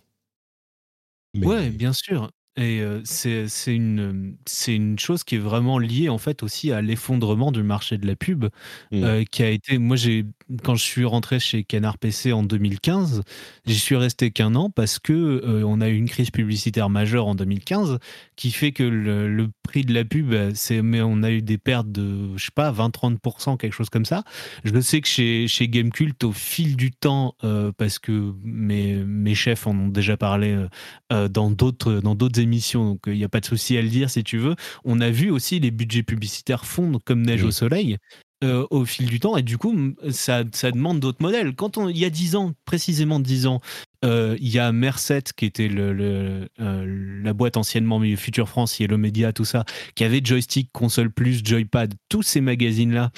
Oui, 1.34 1.68
bien 1.68 1.92
sûr. 1.92 2.30
Et 2.56 2.82
c'est 3.04 3.48
une, 3.74 4.36
une 4.68 4.98
chose 4.98 5.24
qui 5.24 5.34
est 5.34 5.38
vraiment 5.38 5.78
liée 5.78 6.08
en 6.08 6.18
fait 6.18 6.42
aussi 6.44 6.70
à 6.70 6.82
l'effondrement 6.82 7.50
du 7.50 7.64
marché 7.64 7.98
de 7.98 8.06
la 8.06 8.14
pub, 8.14 8.44
mmh. 8.92 9.24
qui 9.30 9.42
a 9.42 9.50
été. 9.50 9.78
Moi, 9.78 9.96
j'ai 9.96 10.24
quand 10.62 10.74
je 10.74 10.82
suis 10.82 11.04
rentré 11.04 11.40
chez 11.40 11.64
Canard 11.64 11.98
PC 11.98 12.32
en 12.32 12.42
2015, 12.42 13.22
j'y 13.66 13.78
suis 13.78 13.96
resté 13.96 14.30
qu'un 14.30 14.54
an 14.54 14.70
parce 14.70 14.98
que 14.98 15.62
on 15.64 15.80
a 15.80 15.88
eu 15.88 15.96
une 15.96 16.08
crise 16.08 16.30
publicitaire 16.30 16.90
majeure 16.90 17.26
en 17.26 17.34
2015 17.34 17.98
qui 18.36 18.50
fait 18.50 18.72
que 18.72 18.82
le, 18.82 19.48
prix 19.62 19.84
de 19.84 19.94
la 19.94 20.04
pub, 20.04 20.34
c'est 20.54 20.82
mais 20.82 21.00
on 21.00 21.22
a 21.22 21.30
eu 21.30 21.42
des 21.42 21.58
pertes 21.58 21.90
de 21.90 22.36
je 22.36 22.44
sais 22.44 22.50
pas 22.54 22.70
20-30%, 22.70 23.56
quelque 23.56 23.72
chose 23.72 23.88
comme 23.88 24.04
ça. 24.04 24.22
Je 24.64 24.78
sais 24.80 25.00
que 25.00 25.08
chez 25.08 25.48
chez 25.48 25.68
Gamecult, 25.68 26.22
au 26.24 26.32
fil 26.32 26.76
du 26.76 26.90
temps, 26.90 27.34
parce 27.76 27.98
que 27.98 28.34
mes 28.42 28.96
mes 28.96 29.34
chefs 29.34 29.66
en 29.66 29.76
ont 29.76 29.88
déjà 29.88 30.16
parlé 30.16 30.66
dans 31.10 31.50
d'autres 31.50 32.00
dans 32.00 32.14
d'autres 32.14 32.40
émission, 32.40 32.84
donc 32.84 33.00
il 33.06 33.14
n'y 33.14 33.24
a 33.24 33.28
pas 33.28 33.40
de 33.40 33.46
souci 33.46 33.76
à 33.76 33.82
le 33.82 33.88
dire 33.88 34.10
si 34.10 34.22
tu 34.24 34.38
veux. 34.38 34.56
On 34.84 35.00
a 35.00 35.10
vu 35.10 35.30
aussi 35.30 35.60
les 35.60 35.70
budgets 35.70 36.02
publicitaires 36.02 36.64
fondre 36.64 37.00
comme 37.04 37.22
neige 37.22 37.42
au 37.42 37.50
soleil. 37.50 37.98
Euh, 38.44 38.66
au 38.70 38.84
fil 38.84 39.06
du 39.06 39.20
temps 39.20 39.38
et 39.38 39.42
du 39.42 39.56
coup 39.56 39.94
ça, 40.10 40.44
demande 40.44 41.00
d'autres 41.00 41.22
modèles. 41.22 41.54
Quand 41.54 41.78
on, 41.78 41.88
il 41.88 41.96
y 41.96 42.04
a 42.04 42.10
10 42.10 42.36
ans, 42.36 42.52
précisément 42.66 43.18
10 43.18 43.46
ans, 43.46 43.60
euh, 44.04 44.36
il 44.38 44.48
y 44.48 44.58
a 44.58 44.70
Merced 44.70 45.32
qui 45.32 45.46
était 45.46 45.68
le, 45.68 46.46
euh, 46.60 47.20
la 47.22 47.32
boîte 47.32 47.56
anciennement 47.56 48.02
Future 48.16 48.48
France, 48.48 48.78
Yellow 48.80 48.98
Media, 48.98 49.32
tout 49.32 49.46
ça, 49.46 49.64
qui 49.94 50.04
avait 50.04 50.20
Joystick, 50.22 50.68
Console 50.72 51.10
Plus, 51.10 51.42
Joypad, 51.42 51.94
tous 52.10 52.22
ces 52.22 52.42
magazines-là 52.42 53.12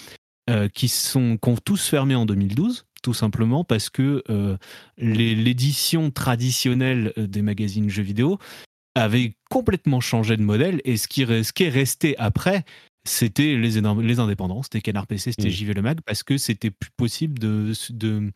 qui, 0.75 0.87
sont, 0.87 1.39
qui 1.43 1.49
ont 1.49 1.57
tous 1.57 1.89
fermé 1.89 2.15
en 2.15 2.25
2012 2.25 2.85
tout 3.03 3.15
simplement 3.15 3.65
parce 3.65 3.91
que 3.91 4.23
l'édition 4.97 6.13
traditionnelle 6.13 7.13
des 7.17 7.43
magazines 7.43 7.91
jeux 7.91 8.05
vidéo 8.05 8.39
avait 8.95 9.37
complètement 9.51 10.01
changé 10.01 10.37
de 10.37 10.43
modèle 10.43 10.81
et 10.85 10.97
ce 10.97 11.09
qui, 11.09 11.23
est 11.23 11.69
resté 11.69 12.17
après, 12.19 12.65
c'était 13.07 13.57
les, 13.57 13.81
les 13.81 14.19
indépendants, 14.19 14.63
c'était 14.63 14.81
Canard 14.81 15.07
PC, 15.07 15.33
c'était 15.33 15.49
mmh. 15.49 15.53
JV 15.53 15.75
Le 15.75 15.83
Mag, 15.83 16.01
parce 16.05 16.23
que 16.23 16.37
c'était 16.39 16.71
plus 16.71 16.91
possible 16.97 17.39
de, 17.39 17.73
de, 17.91 18.33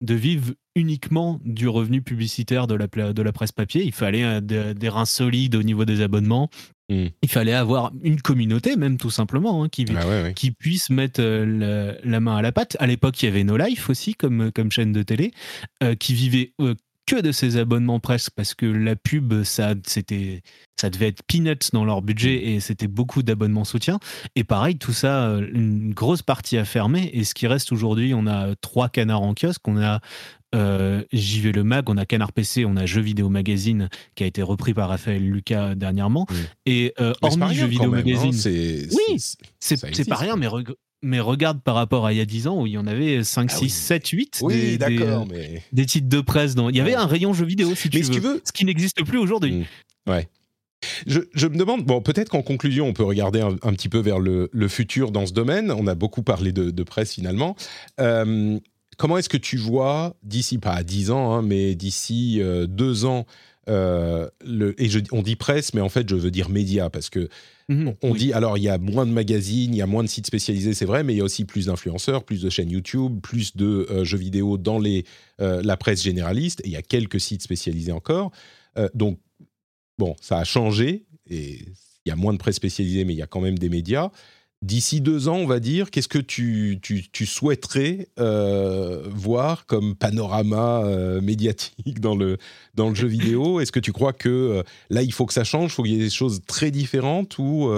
de, 0.00 0.14
vivre 0.14 0.52
uniquement 0.74 1.40
du 1.44 1.68
revenu 1.68 2.02
publicitaire 2.02 2.66
de 2.66 2.74
la, 2.74 2.86
de 2.86 3.22
la 3.22 3.32
presse 3.32 3.52
papier. 3.52 3.84
Il 3.84 3.92
fallait 3.92 4.24
euh, 4.24 4.40
des, 4.74 4.88
reins 4.88 5.04
solides 5.04 5.54
au 5.54 5.62
niveau 5.62 5.84
des 5.84 6.00
abonnements. 6.00 6.50
Mmh. 6.90 7.06
Il 7.22 7.28
fallait 7.28 7.52
avoir 7.52 7.92
une 8.02 8.20
communauté, 8.20 8.76
même 8.76 8.96
tout 8.96 9.10
simplement, 9.10 9.62
hein, 9.62 9.68
qui, 9.68 9.84
ah 9.94 10.32
qui 10.32 10.50
puisse 10.50 10.90
mettre 10.90 11.20
euh, 11.22 11.94
la, 12.02 12.20
main 12.20 12.36
à 12.36 12.42
la 12.42 12.52
pâte. 12.52 12.76
À 12.80 12.86
l'époque, 12.86 13.22
il 13.22 13.26
y 13.26 13.28
avait 13.28 13.44
No 13.44 13.56
Life 13.56 13.90
aussi, 13.90 14.14
comme, 14.14 14.50
comme 14.52 14.70
chaîne 14.72 14.92
de 14.92 15.02
télé, 15.02 15.32
euh, 15.82 15.94
qui 15.94 16.14
vivait 16.14 16.52
que 17.08 17.22
de 17.22 17.32
ces 17.32 17.56
abonnements 17.56 18.00
presque 18.00 18.32
parce 18.36 18.54
que 18.54 18.66
la 18.66 18.94
pub 18.94 19.42
ça 19.42 19.74
c'était 19.86 20.42
ça 20.78 20.90
devait 20.90 21.08
être 21.08 21.22
peanuts 21.26 21.70
dans 21.72 21.86
leur 21.86 22.02
budget 22.02 22.36
mm. 22.36 22.48
et 22.48 22.60
c'était 22.60 22.86
beaucoup 22.86 23.22
d'abonnements 23.22 23.64
soutien 23.64 23.98
et 24.36 24.44
pareil 24.44 24.76
tout 24.76 24.92
ça 24.92 25.30
euh, 25.30 25.48
une 25.54 25.94
grosse 25.94 26.20
partie 26.20 26.58
à 26.58 26.66
fermer 26.66 27.10
et 27.14 27.24
ce 27.24 27.32
qui 27.32 27.46
reste 27.46 27.72
aujourd'hui 27.72 28.12
on 28.12 28.26
a 28.26 28.54
trois 28.60 28.90
canards 28.90 29.22
en 29.22 29.32
kiosque 29.32 29.66
on 29.66 29.80
a 29.80 30.00
euh, 30.54 31.02
JV 31.12 31.52
Le 31.52 31.62
Mag, 31.62 31.90
on 31.90 31.98
a 31.98 32.06
Canard 32.06 32.32
PC, 32.32 32.64
on 32.64 32.74
a 32.76 32.86
Jeux 32.86 33.02
Vidéo 33.02 33.28
Magazine 33.28 33.90
qui 34.14 34.24
a 34.24 34.26
été 34.26 34.40
repris 34.40 34.72
par 34.72 34.88
Raphaël 34.88 35.22
Lucas 35.22 35.74
dernièrement. 35.74 36.26
Mm. 36.30 36.34
Et 36.64 36.94
euh, 37.00 37.12
hormis 37.20 37.54
Jeux 37.54 37.66
Vidéo 37.66 37.92
hein, 37.92 37.96
Magazine, 37.96 38.32
oui, 38.90 39.22
c'est 39.60 40.08
pas 40.08 40.16
rien, 40.16 40.36
mais 40.36 40.48
mais 41.02 41.20
regarde 41.20 41.62
par 41.62 41.74
rapport 41.74 42.06
à 42.06 42.12
il 42.12 42.18
y 42.18 42.20
a 42.20 42.24
10 42.24 42.46
ans 42.48 42.62
où 42.62 42.66
il 42.66 42.72
y 42.72 42.78
en 42.78 42.86
avait 42.86 43.22
5, 43.22 43.50
6, 43.50 43.70
7, 43.70 44.08
8 44.08 44.42
des, 44.48 44.78
des, 45.72 45.86
titres 45.86 46.08
de 46.08 46.20
presse. 46.20 46.54
Dans... 46.54 46.68
Il 46.68 46.76
y 46.76 46.80
avait 46.80 46.94
un 46.94 47.06
rayon 47.06 47.32
jeux 47.32 47.46
vidéo, 47.46 47.74
si 47.74 47.88
tu, 47.88 48.00
veux, 48.20 48.40
ce 48.44 48.52
qui 48.52 48.64
n'existe 48.64 49.04
plus 49.04 49.18
aujourd'hui. 49.18 49.52
Mmh. 49.52 50.10
Ouais. 50.10 50.28
Je, 51.06 51.46
me 51.46 51.56
demande, 51.56 51.84
bon, 51.84 52.00
peut-être 52.00 52.28
qu'en 52.28 52.42
conclusion, 52.42 52.86
on 52.86 52.92
peut 52.92 53.04
regarder 53.04 53.40
un, 53.40 53.72
petit 53.72 53.88
peu 53.88 53.98
vers 53.98 54.18
le, 54.18 54.48
futur 54.68 55.10
dans 55.10 55.26
ce 55.26 55.32
domaine. 55.32 55.70
On 55.70 55.86
a 55.86 55.94
beaucoup 55.94 56.22
parlé 56.22 56.52
de, 56.52 56.82
presse 56.82 57.14
finalement. 57.14 57.56
Euh, 58.00 58.58
comment 58.96 59.18
est-ce 59.18 59.28
que 59.28 59.36
tu 59.36 59.56
vois, 59.56 60.16
d'ici, 60.22 60.58
pas 60.58 60.72
à 60.72 60.82
10 60.82 61.10
ans, 61.10 61.32
hein, 61.32 61.42
mais 61.42 61.74
d'ici 61.74 62.38
2 62.38 62.42
euh, 62.42 63.06
ans, 63.06 63.26
euh, 63.68 64.28
le, 64.44 64.80
et 64.82 64.88
je, 64.88 65.00
on 65.12 65.22
dit 65.22 65.36
presse, 65.36 65.74
mais 65.74 65.80
en 65.80 65.88
fait, 65.88 66.08
je 66.08 66.14
veux 66.16 66.30
dire 66.30 66.48
média, 66.48 66.90
parce 66.90 67.10
que 67.10 67.28
Mhm. 67.70 67.96
on 68.02 68.14
dit, 68.14 68.32
alors 68.32 68.56
il 68.56 68.64
y 68.64 68.68
a 68.70 68.78
moins 68.78 69.04
de 69.04 69.12
magazines, 69.12 69.74
il 69.74 69.76
y 69.76 69.82
a 69.82 69.86
moins 69.86 70.02
de 70.02 70.08
sites 70.08 70.26
spécialisés, 70.26 70.72
c'est 70.72 70.86
vrai, 70.86 71.04
mais 71.04 71.12
il 71.12 71.18
y 71.18 71.20
a 71.20 71.24
aussi 71.24 71.44
plus 71.44 71.66
d'influenceurs, 71.66 72.24
plus 72.24 72.40
de 72.40 72.48
chaînes 72.48 72.70
YouTube, 72.70 73.20
plus 73.20 73.56
de 73.56 73.86
euh, 73.90 74.04
jeux 74.04 74.16
vidéo 74.16 74.56
dans 74.56 74.78
les, 74.78 75.04
euh, 75.42 75.60
la 75.62 75.76
presse 75.76 76.02
généraliste, 76.02 76.60
et 76.64 76.68
il 76.68 76.72
y 76.72 76.76
a 76.76 76.82
quelques 76.82 77.20
sites 77.20 77.42
spécialisés 77.42 77.92
encore. 77.92 78.30
Donc, 78.94 79.18
bon, 79.98 80.14
ça 80.20 80.38
a 80.38 80.44
changé, 80.44 81.04
et 81.28 81.58
il 82.06 82.08
y 82.08 82.12
a 82.12 82.16
moins 82.16 82.32
de 82.32 82.38
presse 82.38 82.56
spécialisée, 82.56 83.04
mais 83.04 83.12
il 83.12 83.18
y 83.18 83.22
a 83.22 83.26
quand 83.26 83.40
même 83.40 83.58
des 83.58 83.68
médias. 83.68 84.10
D'ici 84.60 85.00
deux 85.00 85.28
ans, 85.28 85.36
on 85.36 85.46
va 85.46 85.60
dire, 85.60 85.92
qu'est-ce 85.92 86.08
que 86.08 86.18
tu, 86.18 86.80
souhaiterais 87.24 88.08
euh, 88.18 89.04
voir 89.08 89.66
comme 89.66 89.94
panorama 89.94 90.82
euh, 90.84 91.20
médiatique 91.20 92.00
dans 92.00 92.16
le, 92.16 92.38
dans 92.74 92.88
le 92.88 92.94
jeu 92.96 93.06
vidéo? 93.06 93.60
Est-ce 93.60 93.70
que 93.70 93.78
tu 93.78 93.92
crois 93.92 94.12
que 94.12 94.28
euh, 94.28 94.62
là, 94.90 95.02
il 95.02 95.12
faut 95.12 95.26
que 95.26 95.32
ça 95.32 95.44
change, 95.44 95.70
il 95.70 95.74
faut 95.74 95.82
qu'il 95.84 95.92
y 95.92 95.96
ait 95.96 96.04
des 96.04 96.10
choses 96.10 96.40
très 96.44 96.72
différentes 96.72 97.38
ou 97.38 97.70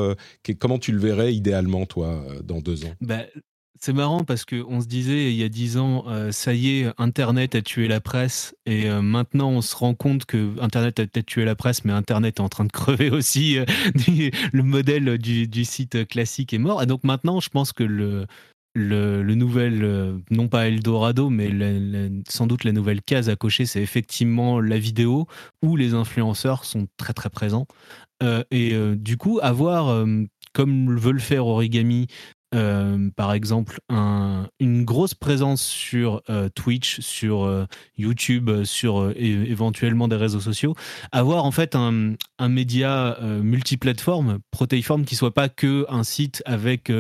comment 0.59 0.79
tu 0.79 0.93
le 0.93 0.99
verrais 0.99 1.35
idéalement, 1.35 1.85
toi, 1.85 2.25
dans 2.45 2.61
deux 2.61 2.87
ans? 2.87 2.95
Bah, 3.03 3.25
c'est 3.81 3.95
marrant 3.95 4.25
parce 4.25 4.45
qu'on 4.45 4.81
se 4.83 4.87
disait 4.87 5.33
il 5.33 5.37
y 5.37 5.43
a 5.43 5.49
dix 5.49 5.79
ans, 5.79 6.05
euh, 6.07 6.33
ça 6.33 6.53
y 6.53 6.81
est, 6.81 6.93
Internet 6.99 7.55
a 7.55 7.63
tué 7.63 7.89
la 7.89 8.01
presse, 8.01 8.55
et 8.67 8.91
euh, 8.91 9.01
maintenant 9.01 9.51
on 9.51 9.63
se 9.63 9.75
rend 9.75 9.95
compte 9.95 10.27
que 10.27 10.55
Internet 10.61 11.01
a 11.01 11.07
peut-être 11.07 11.27
tué 11.27 11.47
la 11.47 11.55
presse, 11.55 11.85
mais 11.87 11.93
Internet 11.93 12.39
est 12.39 12.43
en 12.43 12.51
train 12.51 12.67
de 12.67 12.73
crever 12.73 13.11
aussi. 13.11 13.59
Euh, 13.59 13.65
le 14.53 14.63
modèle 14.63 15.17
du, 15.17 15.65
site 15.65 16.07
classique 16.09 16.53
est 16.53 16.59
mort, 16.59 16.83
et 16.83 16.87
donc 16.87 17.05
maintenant 17.05 17.41
je 17.41 17.49
pense 17.49 17.73
que 17.73 17.83
le, 17.83 18.27
le, 18.75 19.35
nouvel, 19.35 20.21
non 20.31 20.49
pas 20.49 20.69
Eldorado, 20.69 21.31
mais 21.31 21.51
sans 22.29 22.47
doute 22.47 22.65
la 22.65 22.73
nouvelle 22.73 23.01
case 23.01 23.31
à 23.31 23.37
cocher, 23.37 23.65
c'est 23.65 23.83
effectivement 23.83 24.61
la 24.61 24.79
vidéo 24.79 25.27
où 25.63 25.77
les 25.77 25.95
influenceurs 25.95 26.67
sont 26.67 26.87
très 26.99 27.15
très 27.15 27.31
présents. 27.31 27.67
et 28.51 28.75
du 28.97 29.17
coup, 29.17 29.41
avoir, 29.43 30.07
comme 30.53 30.97
veut 30.97 31.13
le 31.13 31.19
faire 31.19 31.47
Origami, 31.47 32.07
euh, 32.55 33.11
par 33.15 33.33
exemple, 33.33 33.79
une 33.89 34.85
grosse 34.85 35.15
présence 35.15 35.63
sur 35.63 36.23
euh, 36.29 36.49
Twitch, 36.49 37.01
sur 37.01 37.45
euh, 37.45 37.67
YouTube, 37.97 38.65
sur 38.65 39.13
éventuellement 39.17 40.09
des 40.09 40.17
réseaux 40.17 40.41
sociaux, 40.41 40.75
avoir 41.13 41.45
en 41.45 41.53
fait 41.53 41.77
un, 41.77 42.15
média 42.49 43.19
multiplateforme, 43.43 44.39
protéiforme, 44.51 45.05
qui 45.05 45.15
soit 45.15 45.35
pas 45.35 45.49
que 45.49 45.85
un 45.89 46.05
site 46.05 46.43
avec 46.47 46.91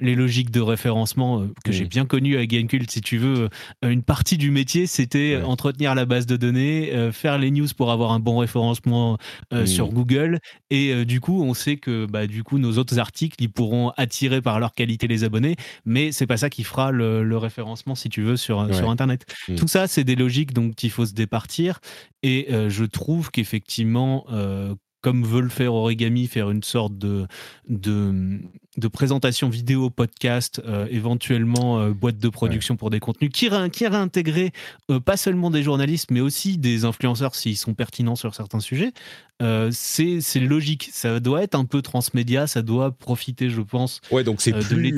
les 0.00 0.14
logiques 0.14 0.50
de 0.50 0.60
référencement 0.60 1.46
que 1.64 1.72
j'ai 1.72 1.84
bien 1.84 2.06
connu 2.06 2.36
à 2.36 2.44
Gamecult, 2.44 2.90
si 2.90 3.00
tu 3.00 3.16
veux. 3.16 3.48
une 3.82 4.02
partie 4.02 4.36
du 4.36 4.50
métier, 4.50 4.86
c'était 4.86 5.40
entretenir 5.42 5.94
la 5.94 6.06
base 6.06 6.26
de 6.26 6.36
données, 6.36 7.10
faire 7.12 7.38
les 7.38 7.50
news 7.50 7.68
pour 7.76 7.92
avoir 7.92 8.10
un 8.10 8.18
bon 8.18 8.38
référencement 8.38 9.16
sur 9.64 9.88
Google, 9.88 10.40
et 10.70 11.04
du 11.04 11.20
coup, 11.20 11.42
on 11.42 11.54
sait 11.54 11.76
que 11.76 12.06
bah, 12.06 12.26
du 12.26 12.42
coup, 12.42 12.58
nos 12.58 12.76
autres 12.76 12.98
articles, 12.98 13.36
ils 13.38 13.50
pourront 13.50 13.92
attirer 13.96 14.42
par 14.42 14.58
leur 14.58 14.74
qualité 14.74 14.89
les 15.08 15.24
abonnés, 15.24 15.56
mais 15.84 16.12
c'est 16.12 16.26
pas 16.26 16.36
ça 16.36 16.50
qui 16.50 16.64
fera 16.64 16.90
le, 16.90 17.36
référencement, 17.36 17.94
si 17.94 18.08
tu 18.08 18.22
veux, 18.22 18.36
sur, 18.36 18.74
sur 18.74 18.90
Internet. 18.90 19.24
Mm. 19.48 19.54
Tout 19.54 19.68
ça, 19.68 19.86
c'est 19.86 20.04
des 20.04 20.16
logiques 20.16 20.52
dont 20.52 20.70
il 20.70 20.90
faut 20.90 21.06
se 21.06 21.14
départir. 21.14 21.80
Et 22.22 22.52
euh, 22.52 22.68
je 22.68 22.84
trouve 22.84 23.30
qu'effectivement, 23.30 24.26
euh, 24.30 24.74
comme 25.00 25.24
veut 25.24 25.40
le 25.40 25.48
faire 25.48 25.74
Origami, 25.74 26.26
faire 26.26 26.50
une 26.50 26.62
sorte 26.62 26.96
de, 26.98 27.26
de, 27.68 28.40
de 28.76 28.88
présentation 28.88 29.48
vidéo, 29.48 29.90
podcast, 29.90 30.60
euh, 30.66 30.86
éventuellement 30.90 31.88
boîte 31.90 32.18
de 32.18 32.28
production 32.28 32.76
pour 32.76 32.90
des 32.90 33.00
contenus, 33.00 33.30
qui, 33.32 33.48
ré, 33.48 33.70
qui 33.70 33.86
réintégrer 33.86 34.52
pas 35.04 35.16
seulement 35.16 35.50
des 35.50 35.62
journalistes, 35.62 36.10
mais 36.10 36.20
aussi 36.20 36.58
des 36.58 36.84
influenceurs 36.84 37.34
s'ils 37.34 37.56
sont 37.56 37.74
pertinents 37.74 38.16
sur 38.16 38.34
certains 38.34 38.60
sujets, 38.60 38.92
c'est 39.70 40.40
logique. 40.40 40.90
Ça 40.92 41.20
doit 41.20 41.42
être 41.42 41.54
un 41.54 41.64
peu 41.64 41.82
transmédia, 41.82 42.46
ça 42.46 42.62
doit 42.62 42.92
profiter, 42.92 43.50
je 43.50 43.62
pense. 43.62 44.00
Ouais, 44.10 44.24
donc 44.24 44.40
c'est 44.40 44.52
plus, 44.52 44.94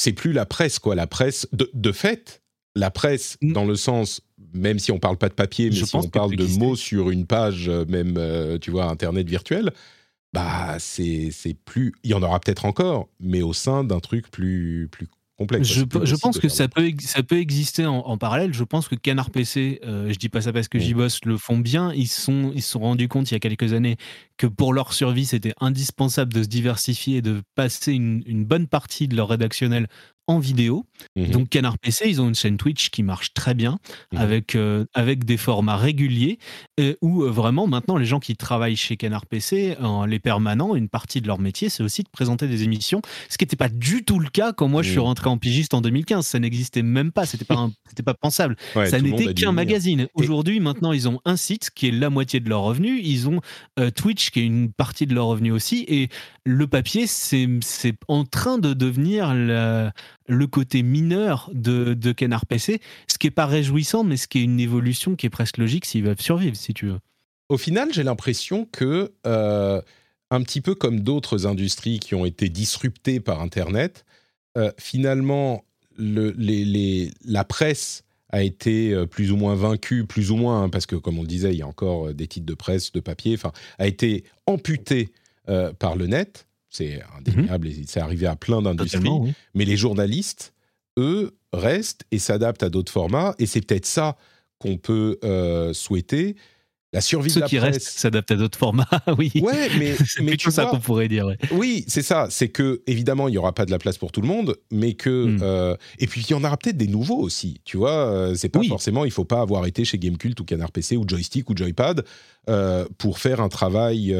c'est 0.00 0.12
plus 0.12 0.32
la 0.32 0.46
presse, 0.46 0.78
quoi. 0.78 0.94
La 0.94 1.06
presse, 1.06 1.46
de, 1.52 1.70
de 1.74 1.92
fait, 1.92 2.42
la 2.74 2.90
presse, 2.90 3.36
mm. 3.42 3.52
dans 3.52 3.64
le 3.64 3.76
sens 3.76 4.22
même 4.52 4.78
si 4.78 4.92
on 4.92 4.98
parle 4.98 5.16
pas 5.16 5.28
de 5.28 5.34
papier, 5.34 5.70
mais 5.70 5.76
si 5.76 5.96
on 5.96 6.02
parle 6.02 6.36
de 6.36 6.46
mots 6.58 6.76
sur 6.76 7.10
une 7.10 7.26
page, 7.26 7.68
euh, 7.68 7.84
même, 7.88 8.16
euh, 8.16 8.58
tu 8.58 8.70
vois, 8.70 8.86
Internet 8.86 9.28
virtuel, 9.28 9.72
bah, 10.32 10.76
c'est 10.78 11.32
plus. 11.64 11.92
Il 12.04 12.10
y 12.10 12.14
en 12.14 12.22
aura 12.22 12.38
peut-être 12.40 12.64
encore, 12.64 13.08
mais 13.18 13.42
au 13.42 13.52
sein 13.52 13.84
d'un 13.84 14.00
truc 14.00 14.30
plus, 14.30 14.88
plus 14.90 15.08
complexe. 15.40 15.68
Je, 15.68 15.84
je 16.04 16.16
pense 16.16 16.38
que 16.38 16.48
ça 16.48 16.68
peut, 16.68 16.92
ça 17.00 17.22
peut 17.22 17.38
exister 17.38 17.86
en, 17.86 18.16
parallèle. 18.18 18.52
Je 18.52 18.62
pense 18.62 18.88
que 18.88 18.94
Canard 18.94 19.30
PC, 19.30 19.80
euh, 19.84 20.12
je 20.12 20.18
dis 20.18 20.28
pas 20.28 20.42
ça 20.42 20.52
parce 20.52 20.68
que 20.68 20.78
j'y 20.78 20.94
bosse, 20.94 21.24
le 21.24 21.36
font 21.36 21.58
bien. 21.58 21.92
Ils 21.94 22.06
se 22.06 22.20
sont, 22.20 22.52
ils 22.54 22.62
sont 22.62 22.80
rendus 22.80 23.08
compte 23.08 23.30
il 23.30 23.34
y 23.34 23.36
a 23.36 23.40
quelques 23.40 23.72
années 23.72 23.96
que 24.36 24.46
pour 24.46 24.72
leur 24.72 24.92
survie, 24.92 25.26
c'était 25.26 25.54
indispensable 25.60 26.32
de 26.32 26.42
se 26.42 26.48
diversifier 26.48 27.18
et 27.18 27.22
de 27.22 27.42
passer 27.54 27.92
une, 27.92 28.22
une 28.26 28.44
bonne 28.44 28.66
partie 28.66 29.08
de 29.08 29.16
leur 29.16 29.28
rédactionnel 29.28 29.88
en 30.30 30.38
vidéo. 30.38 30.86
Mhm. 31.16 31.30
Donc 31.30 31.48
Canard 31.48 31.78
PC, 31.78 32.04
ils 32.08 32.20
ont 32.20 32.28
une 32.28 32.34
chaîne 32.34 32.56
Twitch 32.56 32.90
qui 32.90 33.02
marche 33.02 33.34
très 33.34 33.54
bien 33.54 33.78
mhm. 34.12 34.20
avec, 34.20 34.54
euh, 34.54 34.84
avec 34.94 35.24
des 35.24 35.36
formats 35.36 35.76
réguliers 35.76 36.38
où 37.02 37.22
euh, 37.22 37.30
vraiment 37.30 37.66
maintenant 37.66 37.96
les 37.96 38.06
gens 38.06 38.20
qui 38.20 38.36
travaillent 38.36 38.76
chez 38.76 38.96
Canard 38.96 39.26
PC, 39.26 39.76
les 40.06 40.18
permanents, 40.18 40.76
une 40.76 40.88
partie 40.88 41.20
de 41.20 41.26
leur 41.26 41.38
métier, 41.38 41.68
c'est 41.68 41.82
aussi 41.82 42.02
de 42.02 42.08
présenter 42.08 42.46
des 42.46 42.62
émissions, 42.62 43.02
ce 43.28 43.36
qui 43.36 43.44
n'était 43.44 43.56
pas 43.56 43.68
du 43.68 44.04
tout 44.04 44.18
le 44.18 44.28
cas 44.28 44.52
quand 44.52 44.68
moi 44.68 44.82
je 44.82 44.90
suis 44.90 44.98
mhm. 44.98 45.04
rentré 45.04 45.28
en 45.28 45.36
pigiste 45.36 45.74
en 45.74 45.80
2015. 45.80 46.26
Ça 46.26 46.38
n'existait 46.38 46.82
même 46.82 47.12
pas, 47.12 47.26
c'était 47.26 47.44
pas 47.44 47.68
c'était 47.88 48.02
pas 48.02 48.14
pensable. 48.14 48.56
ça 48.74 49.00
n'était 49.00 49.34
qu'un 49.34 49.52
magazine. 49.52 50.06
Aujourd'hui, 50.14 50.60
maintenant, 50.60 50.92
ils 50.92 51.08
ont 51.08 51.20
un 51.24 51.36
site 51.36 51.70
qui 51.74 51.88
est 51.88 51.92
la 51.92 52.08
moitié 52.08 52.40
de 52.40 52.48
leurs 52.48 52.62
revenus, 52.62 53.00
ils 53.04 53.28
ont 53.28 53.40
euh, 53.78 53.90
Twitch 53.90 54.30
qui 54.30 54.40
est 54.40 54.46
une 54.46 54.72
partie 54.72 55.06
de 55.06 55.14
leurs 55.14 55.26
revenus 55.26 55.52
aussi, 55.52 55.84
et 55.88 56.08
le 56.44 56.66
papier, 56.66 57.06
c'est 57.06 57.48
en 58.08 58.24
train 58.24 58.58
de 58.58 58.74
devenir 58.74 59.34
la, 59.34 59.92
le 60.30 60.46
côté 60.46 60.82
mineur 60.82 61.50
de, 61.52 61.94
de 61.94 62.12
Canard 62.12 62.46
PC, 62.46 62.80
ce 63.08 63.18
qui 63.18 63.26
est 63.26 63.32
pas 63.32 63.46
réjouissant, 63.46 64.04
mais 64.04 64.16
ce 64.16 64.28
qui 64.28 64.38
est 64.38 64.42
une 64.42 64.60
évolution 64.60 65.16
qui 65.16 65.26
est 65.26 65.30
presque 65.30 65.58
logique 65.58 65.84
s'ils 65.84 66.04
veulent 66.04 66.20
survivre, 66.20 66.56
si 66.56 66.72
tu 66.72 66.86
veux. 66.86 67.00
Au 67.48 67.58
final, 67.58 67.92
j'ai 67.92 68.04
l'impression 68.04 68.64
que, 68.70 69.12
euh, 69.26 69.82
un 70.30 70.42
petit 70.42 70.60
peu 70.60 70.76
comme 70.76 71.00
d'autres 71.00 71.46
industries 71.46 71.98
qui 71.98 72.14
ont 72.14 72.24
été 72.24 72.48
disruptées 72.48 73.18
par 73.18 73.42
Internet, 73.42 74.04
euh, 74.56 74.70
finalement, 74.78 75.64
le, 75.98 76.30
les, 76.38 77.10
la 77.24 77.42
presse 77.42 78.04
a 78.28 78.44
été 78.44 78.92
euh, 78.92 79.06
plus 79.06 79.32
ou 79.32 79.36
moins 79.36 79.56
vaincue, 79.56 80.06
plus 80.06 80.30
ou 80.30 80.36
moins, 80.36 80.62
hein, 80.62 80.68
parce 80.68 80.86
que 80.86 80.94
comme 80.94 81.18
on 81.18 81.22
le 81.22 81.28
disait, 81.28 81.52
il 81.52 81.58
y 81.58 81.62
a 81.62 81.66
encore 81.66 82.14
des 82.14 82.28
titres 82.28 82.46
de 82.46 82.54
presse, 82.54 82.92
de 82.92 83.00
papier, 83.00 83.34
enfin, 83.34 83.50
a 83.78 83.88
été 83.88 84.24
amputée 84.46 85.10
par 85.80 85.96
le 85.96 86.06
net. 86.06 86.46
C'est 86.70 87.02
indéniable 87.18 87.66
et 87.68 87.82
c'est 87.86 88.00
arrivé 88.00 88.26
à 88.26 88.36
plein 88.36 88.62
d'industries. 88.62 89.34
Mais 89.54 89.64
les 89.64 89.76
journalistes, 89.76 90.54
eux, 90.98 91.36
restent 91.52 92.04
et 92.12 92.18
s'adaptent 92.18 92.62
à 92.62 92.70
d'autres 92.70 92.92
formats. 92.92 93.34
Et 93.38 93.46
c'est 93.46 93.60
peut-être 93.60 93.86
ça 93.86 94.16
qu'on 94.58 94.76
peut 94.76 95.18
euh, 95.24 95.72
souhaiter. 95.72 96.36
La 96.92 97.00
survie 97.00 97.30
Ceux 97.30 97.40
de 97.40 97.44
la 97.44 97.48
qui 97.48 97.58
restent 97.58 97.82
s'adaptent 97.82 98.32
à 98.32 98.36
d'autres 98.36 98.58
formats, 98.58 98.88
oui. 99.18 99.30
Ouais, 99.36 99.68
mais 99.78 99.94
c'est 100.06 100.24
plutôt 100.24 100.50
ça 100.50 100.66
qu'on 100.66 100.80
pourrait 100.80 101.06
dire. 101.08 101.28
Oui, 101.52 101.84
c'est 101.86 102.02
ça. 102.02 102.26
C'est 102.30 102.48
que 102.48 102.82
évidemment, 102.88 103.28
il 103.28 103.34
y 103.34 103.38
aura 103.38 103.52
pas 103.52 103.64
de 103.64 103.70
la 103.70 103.78
place 103.78 103.96
pour 103.96 104.10
tout 104.10 104.20
le 104.20 104.26
monde, 104.26 104.56
mais 104.72 104.94
que 104.94 105.26
hmm. 105.26 105.38
euh, 105.42 105.76
et 105.98 106.06
puis 106.06 106.22
il 106.22 106.30
y 106.30 106.34
en 106.34 106.42
aura 106.42 106.56
peut-être 106.56 106.76
des 106.76 106.88
nouveaux 106.88 107.20
aussi. 107.20 107.60
Tu 107.64 107.76
vois, 107.76 107.92
euh, 107.92 108.34
c'est 108.34 108.48
pas 108.48 108.62
forcément. 108.64 109.04
Il 109.04 109.12
faut 109.12 109.24
pas 109.24 109.40
avoir 109.40 109.66
été 109.66 109.84
chez 109.84 109.98
Gamecult 109.98 110.38
ou 110.40 110.44
Canard 110.44 110.72
PC 110.72 110.96
ou 110.96 111.04
Joystick 111.06 111.48
ou 111.48 111.56
Joypad 111.56 112.04
pour 112.98 113.20
faire 113.20 113.40
un 113.40 113.48
travail 113.48 114.12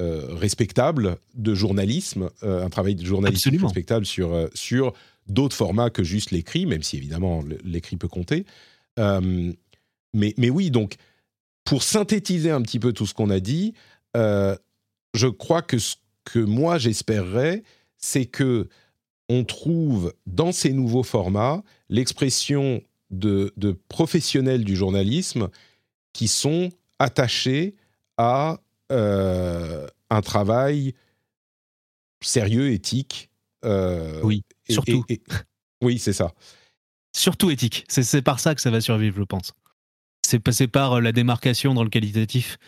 euh, 0.00 0.34
respectable 0.34 1.18
de 1.34 1.54
journalisme, 1.54 2.30
euh, 2.42 2.64
un 2.64 2.70
travail 2.70 2.94
de 2.94 3.04
journalisme 3.04 3.50
respectable 3.62 4.06
sur, 4.06 4.32
euh, 4.32 4.46
sur 4.54 4.94
d'autres 5.26 5.54
formats 5.54 5.90
que 5.90 6.02
juste 6.02 6.30
l'écrit, 6.30 6.64
même 6.64 6.82
si 6.82 6.96
évidemment 6.96 7.44
l'écrit 7.64 7.96
peut 7.96 8.08
compter. 8.08 8.46
mais, 8.96 9.54
mais 10.38 10.48
oui, 10.48 10.70
donc 10.70 10.96
pour 11.64 11.82
synthétiser 11.82 12.50
un 12.50 12.62
petit 12.62 12.78
peu 12.78 12.92
tout 12.92 13.06
ce 13.06 13.14
qu'on 13.14 13.30
a 13.30 13.40
dit, 13.40 13.74
je 14.14 15.26
crois 15.26 15.62
que 15.62 15.78
ce 15.78 15.96
que 16.24 16.38
moi 16.38 16.78
j'espérerais, 16.78 17.62
c'est 17.96 18.26
que 18.26 18.68
on 19.28 19.44
trouve 19.44 20.12
dans 20.26 20.50
ces 20.50 20.72
nouveaux 20.72 21.04
formats 21.04 21.62
l'expression 21.88 22.82
de, 23.10 23.52
de, 23.56 23.72
professionnels 23.88 24.64
du 24.64 24.74
journalisme 24.74 25.48
qui 26.12 26.26
sont 26.26 26.70
attachés 26.98 27.76
à 28.16 28.60
euh, 28.90 29.86
un 30.10 30.20
travail 30.20 30.94
sérieux, 32.20 32.72
éthique. 32.72 33.30
Euh, 33.64 34.20
oui, 34.24 34.42
surtout. 34.68 35.04
oui, 35.80 35.98
c'est 35.98 36.12
ça. 36.12 36.32
Surtout 37.12 37.50
éthique. 37.50 37.84
C'est 37.88 38.22
par 38.22 38.40
ça 38.40 38.54
que 38.54 38.60
ça 38.60 38.70
va 38.70 38.80
survivre, 38.80 39.16
je 39.16 39.24
pense. 39.24 39.52
C'est 40.30 40.38
passé 40.38 40.68
par 40.68 40.94
euh, 40.94 41.00
la 41.00 41.12
démarcation 41.12 41.74
dans 41.74 41.84
le 41.84 41.90
qualitatif. 41.90 42.58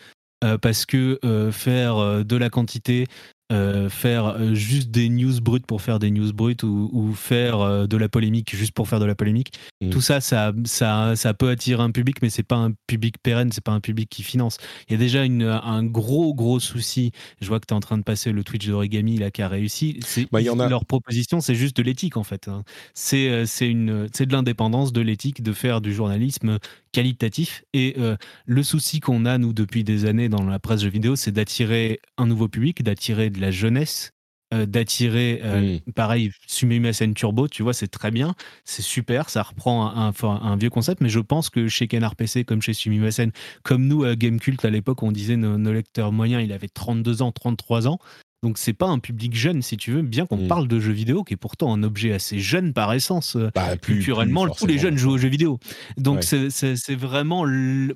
parce 0.61 0.85
que 0.85 1.19
faire 1.53 2.25
de 2.25 2.35
la 2.35 2.49
quantité, 2.49 3.07
euh, 3.53 3.87
faire 3.87 4.25
euh, 4.25 4.55
juste 4.55 4.89
des 4.89 5.09
news 5.09 5.39
brutes 5.39 5.67
pour 5.67 5.81
faire 5.81 5.99
des 5.99 6.09
news 6.09 6.33
brutes 6.33 6.63
ou, 6.63 7.13
faire 7.13 7.59
euh, 7.59 7.85
de 7.85 7.97
la 7.97 8.09
polémique 8.09 8.55
juste 8.55 8.71
pour 8.71 8.87
faire 8.87 8.99
de 8.99 9.05
la 9.05 9.13
polémique. 9.13 9.51
Mm. 9.81 9.89
Tout 9.91 10.01
ça, 10.01 10.21
ça, 10.21 10.53
ça, 10.65 11.15
ça 11.15 11.33
peut 11.35 11.49
attirer 11.49 11.83
un 11.83 11.91
public, 11.91 12.17
mais 12.21 12.31
c'est 12.31 12.41
pas 12.41 12.55
un 12.55 12.71
public 12.87 13.15
pérenne, 13.21 13.51
c'est 13.51 13.63
pas 13.63 13.73
un 13.73 13.79
public 13.79 14.09
qui 14.09 14.23
finance. 14.23 14.57
Il 14.87 14.93
y 14.93 14.95
a 14.95 14.97
déjà 14.97 15.23
une, 15.23 15.43
un 15.43 15.83
gros, 15.83 16.33
gros 16.33 16.59
souci. 16.59 17.11
Je 17.41 17.47
vois 17.47 17.59
que 17.59 17.65
tu 17.67 17.73
es 17.73 17.77
en 17.77 17.81
train 17.81 17.97
de 17.97 18.03
passer 18.03 18.31
le 18.31 18.43
Twitch 18.43 18.65
d'Origami 18.65 19.17
là 19.17 19.29
qui 19.29 19.43
a 19.43 19.49
réussi. 19.49 19.99
Bah, 20.31 20.41
y 20.41 20.49
en 20.49 20.59
a... 20.59 20.67
Leur 20.67 20.85
proposition, 20.85 21.39
c'est 21.39 21.55
juste 21.55 21.77
de 21.77 21.83
l'éthique 21.83 22.17
en 22.17 22.23
fait. 22.23 22.47
Hein. 22.47 22.63
C'est 22.95 23.29
de 23.29 24.31
l'indépendance, 24.31 24.93
de 24.93 25.01
l'éthique, 25.01 25.43
de 25.43 25.53
faire 25.53 25.81
du 25.81 25.93
journalisme 25.93 26.57
qualitatif. 26.93 27.65
Et 27.73 27.95
euh, 27.97 28.15
le 28.45 28.63
souci 28.63 29.01
qu'on 29.01 29.25
a, 29.25 29.37
nous, 29.37 29.51
depuis 29.51 29.83
des 29.83 30.05
années 30.05 30.29
dans 30.29 30.45
la 30.45 30.59
presse 30.59 30.81
jeux 30.81 30.89
vidéo, 30.89 31.17
c'est 31.17 31.31
d'attirer 31.31 31.99
un 32.17 32.27
nouveau 32.27 32.47
public, 32.47 32.81
d'attirer 32.83 33.29
de 33.29 33.41
la 33.41 33.51
jeunesse, 33.51 34.13
euh, 34.53 34.65
d'attirer, 34.65 35.41
euh, 35.43 35.79
pareil, 35.95 36.31
SN 36.47 37.13
Turbo, 37.13 37.47
tu 37.47 37.63
vois, 37.63 37.73
c'est 37.73 37.87
très 37.87 38.11
bien, 38.11 38.35
c'est 38.65 38.83
super, 38.83 39.29
ça 39.29 39.41
reprend 39.41 39.87
un, 39.87 40.13
un, 40.23 40.55
vieux 40.57 40.69
concept, 40.69 41.01
mais 41.01 41.09
je 41.09 41.19
pense 41.19 41.49
que 41.49 41.67
chez 41.67 41.87
Canard 41.87 42.15
PC, 42.15 42.43
comme 42.43 42.61
chez 42.61 42.73
Sumimasen, 42.73 43.31
comme 43.63 43.87
nous 43.87 44.03
à 44.03 44.15
Gamecult 44.15 44.63
à 44.63 44.69
l'époque, 44.69 45.01
on 45.01 45.11
disait 45.11 45.37
nos, 45.37 45.57
nos 45.57 45.73
lecteurs 45.73 46.11
moyens, 46.11 46.43
il 46.43 46.51
avait 46.51 46.67
32 46.67 47.23
ans, 47.23 47.31
33 47.31 47.87
ans, 47.87 47.97
donc 48.43 48.57
c'est 48.57 48.73
pas 48.73 48.87
un 48.87 48.99
public 48.99 49.33
jeune, 49.33 49.61
si 49.61 49.77
tu 49.77 49.91
veux, 49.91 50.01
bien 50.01 50.25
qu'on 50.25 50.37
mm. 50.37 50.47
parle 50.49 50.67
de 50.67 50.77
jeux 50.77 50.91
vidéo, 50.91 51.23
qui 51.23 51.33
est 51.33 51.37
pourtant 51.37 51.73
un 51.73 51.81
objet 51.81 52.11
assez 52.11 52.39
jeune 52.39 52.73
par 52.73 52.93
essence. 52.93 53.37
Euh, 53.37 53.49
bah, 53.55 53.77
culturellement, 53.77 54.49
tous 54.49 54.67
les 54.67 54.77
jeunes 54.77 54.97
jouent 54.97 55.13
aux 55.13 55.17
jeux 55.17 55.29
vidéo. 55.29 55.59
Donc 55.97 56.23
c'est 56.23 56.95
vraiment, 56.95 57.45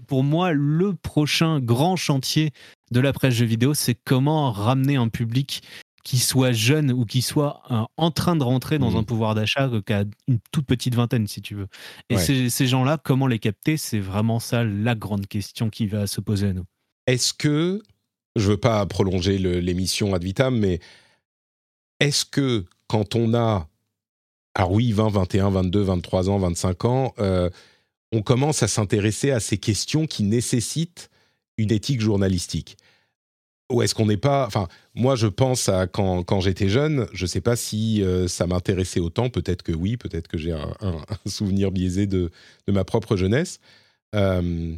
pour 0.07 0.24
moi, 0.24 0.53
le 0.53 0.94
prochain 0.94 1.60
grand 1.60 1.98
chantier 1.98 2.52
de 2.91 3.02
la 3.02 3.11
presse 3.11 3.34
jeux 3.34 3.45
vidéo, 3.45 3.74
c'est 3.74 3.94
comment 3.94 4.49
ramener 4.52 4.95
un 4.95 5.10
public 5.10 5.61
qui 6.06 6.19
soit 6.19 6.53
jeune 6.53 6.94
ou 6.94 7.03
qui 7.03 7.22
soit 7.22 7.61
euh, 7.69 7.84
en 7.98 8.11
train 8.11 8.38
de 8.38 8.44
rentrer 8.44 8.80
dans 8.80 8.91
mm. 8.91 8.95
un 8.95 9.03
pouvoir 9.03 9.36
d'achat 9.36 9.69
qui 9.86 9.91
a 9.91 10.06
une 10.30 10.40
toute 10.53 10.65
petite 10.65 10.95
vingtaine, 10.95 11.28
si 11.28 11.41
tu 11.41 11.56
veux. 11.56 11.68
Et 12.10 12.18
ces, 12.18 12.49
ces 12.49 12.68
gens-là, 12.68 12.98
comment 12.98 13.28
les 13.28 13.40
capter? 13.40 13.76
C'est 13.76 13.99
vraiment 13.99 14.40
ça 14.40 14.64
la 14.64 14.95
grande 14.95 15.28
question 15.28 15.69
qui 15.69 15.88
va 15.88 16.07
se 16.07 16.22
poser 16.22 16.48
à 16.48 16.53
nous. 16.53 16.64
Est-ce 17.06 17.34
que 17.34 17.82
je 18.38 18.51
veux 18.51 18.57
pas 18.57 18.85
prolonger 18.85 19.38
l'émission 19.38 20.14
ad 20.14 20.23
vitam, 20.23 20.57
mais 20.57 20.80
est-ce 21.99 22.26
que 22.26 22.65
quand 22.88 23.15
on 23.15 23.34
a, 23.34 23.68
ah 24.55 24.68
oui, 24.68 24.91
20, 24.91 25.09
21, 25.09 25.49
22, 25.49 25.81
23 25.81 26.30
ans, 26.30 26.39
25 26.39 26.85
ans, 26.85 27.14
euh, 27.19 27.49
on 28.11 28.22
commence 28.22 28.64
à 28.64 28.68
s'intéresser 28.68 29.31
à 29.31 29.39
ces 29.39 29.57
questions 29.57 30.07
qui 30.07 30.23
nécessitent 30.23 31.09
une 31.57 31.72
éthique 31.72 32.01
journalistique? 32.01 32.77
Ou 33.69 33.81
est-ce 33.81 33.93
qu'on 33.93 34.05
n'est 34.05 34.15
pas... 34.15 34.45
Enfin, 34.47 34.69
moi, 34.95 35.15
je 35.15 35.27
pense 35.27 35.68
à 35.68 35.88
quand, 35.88 36.39
j'étais 36.39 36.69
jeune, 36.69 37.07
je 37.11 37.26
ne 37.26 37.27
sais 37.27 37.41
pas 37.41 37.57
si 37.57 38.01
euh, 38.01 38.30
ça 38.30 38.47
m'intéressait 38.47 39.01
autant, 39.01 39.30
peut-être 39.30 39.61
que 39.61 39.73
oui, 39.73 39.97
peut-être 39.97 40.30
que 40.30 40.38
j'ai 40.38 40.53
un, 40.53 40.72
souvenir 41.26 41.72
biaisé 41.72 42.07
de, 42.07 42.31
de, 42.68 42.72
ma 42.72 42.85
propre 42.85 43.18
jeunesse. 43.18 43.59
Euh, 44.15 44.73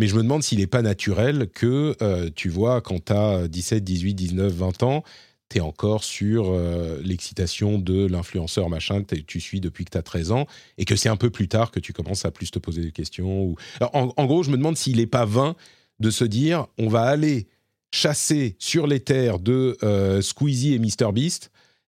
mais 0.00 0.06
je 0.06 0.16
me 0.16 0.22
demande 0.22 0.42
s'il 0.42 0.60
n'est 0.60 0.66
pas 0.66 0.80
naturel 0.80 1.50
que, 1.52 1.94
euh, 2.00 2.30
tu 2.34 2.48
vois, 2.48 2.80
quand 2.80 3.04
tu 3.04 3.12
as 3.12 3.48
17, 3.48 3.84
18, 3.84 4.14
19, 4.14 4.50
20 4.50 4.82
ans, 4.82 5.04
tu 5.50 5.58
es 5.58 5.60
encore 5.60 6.04
sur 6.04 6.46
euh, 6.48 6.98
l'excitation 7.04 7.78
de 7.78 8.06
l'influenceur 8.06 8.70
machin 8.70 9.02
que 9.02 9.14
tu 9.16 9.40
suis 9.40 9.60
depuis 9.60 9.84
que 9.84 9.90
tu 9.90 9.98
as 9.98 10.02
13 10.02 10.32
ans, 10.32 10.46
et 10.78 10.86
que 10.86 10.96
c'est 10.96 11.10
un 11.10 11.18
peu 11.18 11.28
plus 11.28 11.48
tard 11.48 11.70
que 11.70 11.80
tu 11.80 11.92
commences 11.92 12.24
à 12.24 12.30
plus 12.30 12.50
te 12.50 12.58
poser 12.58 12.80
des 12.80 12.92
questions. 12.92 13.54
En, 13.92 14.24
gros, 14.24 14.42
je 14.42 14.50
me 14.50 14.56
demande 14.56 14.78
s'il 14.78 14.96
n'est 14.96 15.06
pas 15.06 15.26
vain 15.26 15.54
de 15.98 16.08
se 16.08 16.24
dire, 16.24 16.66
on 16.78 16.88
va 16.88 17.02
aller 17.02 17.46
chasser 17.92 18.56
sur 18.58 18.86
les 18.86 19.00
terres 19.00 19.38
de 19.38 19.76
euh, 19.82 20.22
Squeezie 20.22 20.72
et 20.72 20.78
MrBeast, 20.78 21.50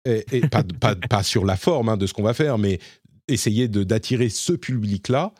et, 0.05 0.27
et 0.31 0.41
pas, 0.43 0.63
pas, 0.63 0.95
pas, 0.95 1.23
sur 1.23 1.47
la 1.47 1.57
forme 1.57 1.89
hein, 1.89 1.97
de 1.97 2.07
ce 2.07 2.13
qu'on 2.13 2.23
va 2.23 2.35
faire, 2.35 2.59
mais 2.59 2.81
essayer 3.29 3.67
d'attirer 3.67 4.29
ce 4.29 4.53
public-là 4.53 5.33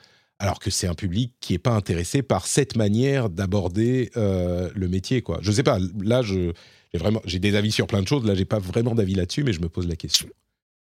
alors 0.45 0.59
que 0.59 0.69
c'est 0.69 0.87
un 0.87 0.95
public 0.95 1.33
qui 1.41 1.55
n'est 1.55 1.59
pas 1.59 1.73
intéressé 1.73 2.23
par 2.23 2.47
cette 2.47 2.77
manière 2.77 3.31
d'aborder 3.31 4.11
euh, 4.19 4.69
le 4.75 4.89
métier. 4.89 5.23
Quoi. 5.23 5.39
Je 5.41 5.49
ne 5.49 5.55
sais 5.55 5.63
pas, 5.63 5.79
là, 6.03 6.21
j'ai, 6.21 6.53
vraiment, 6.93 7.23
j'ai 7.25 7.39
des 7.39 7.57
avis 7.57 7.73
sur 7.73 7.87
plein 7.87 8.03
de 8.03 8.07
choses, 8.07 8.27
là, 8.27 8.35
j'ai 8.35 8.45
pas 8.45 8.59
vraiment 8.59 8.95
d'avis 8.95 9.15
là-dessus, 9.15 9.43
mais 9.43 9.55
je 9.55 9.63
me 9.63 9.71
pose 9.71 9.89
la 9.89 9.97
question. 9.97 10.29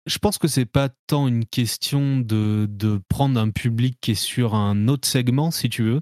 Je 0.07 0.17
pense 0.17 0.39
que 0.39 0.47
c'est 0.47 0.65
pas 0.65 0.89
tant 1.05 1.27
une 1.27 1.45
question 1.45 2.17
de, 2.17 2.65
de, 2.71 2.99
prendre 3.07 3.39
un 3.39 3.51
public 3.51 3.99
qui 4.01 4.11
est 4.11 4.15
sur 4.15 4.55
un 4.55 4.87
autre 4.87 5.07
segment, 5.07 5.51
si 5.51 5.69
tu 5.69 5.83
veux. 5.83 6.01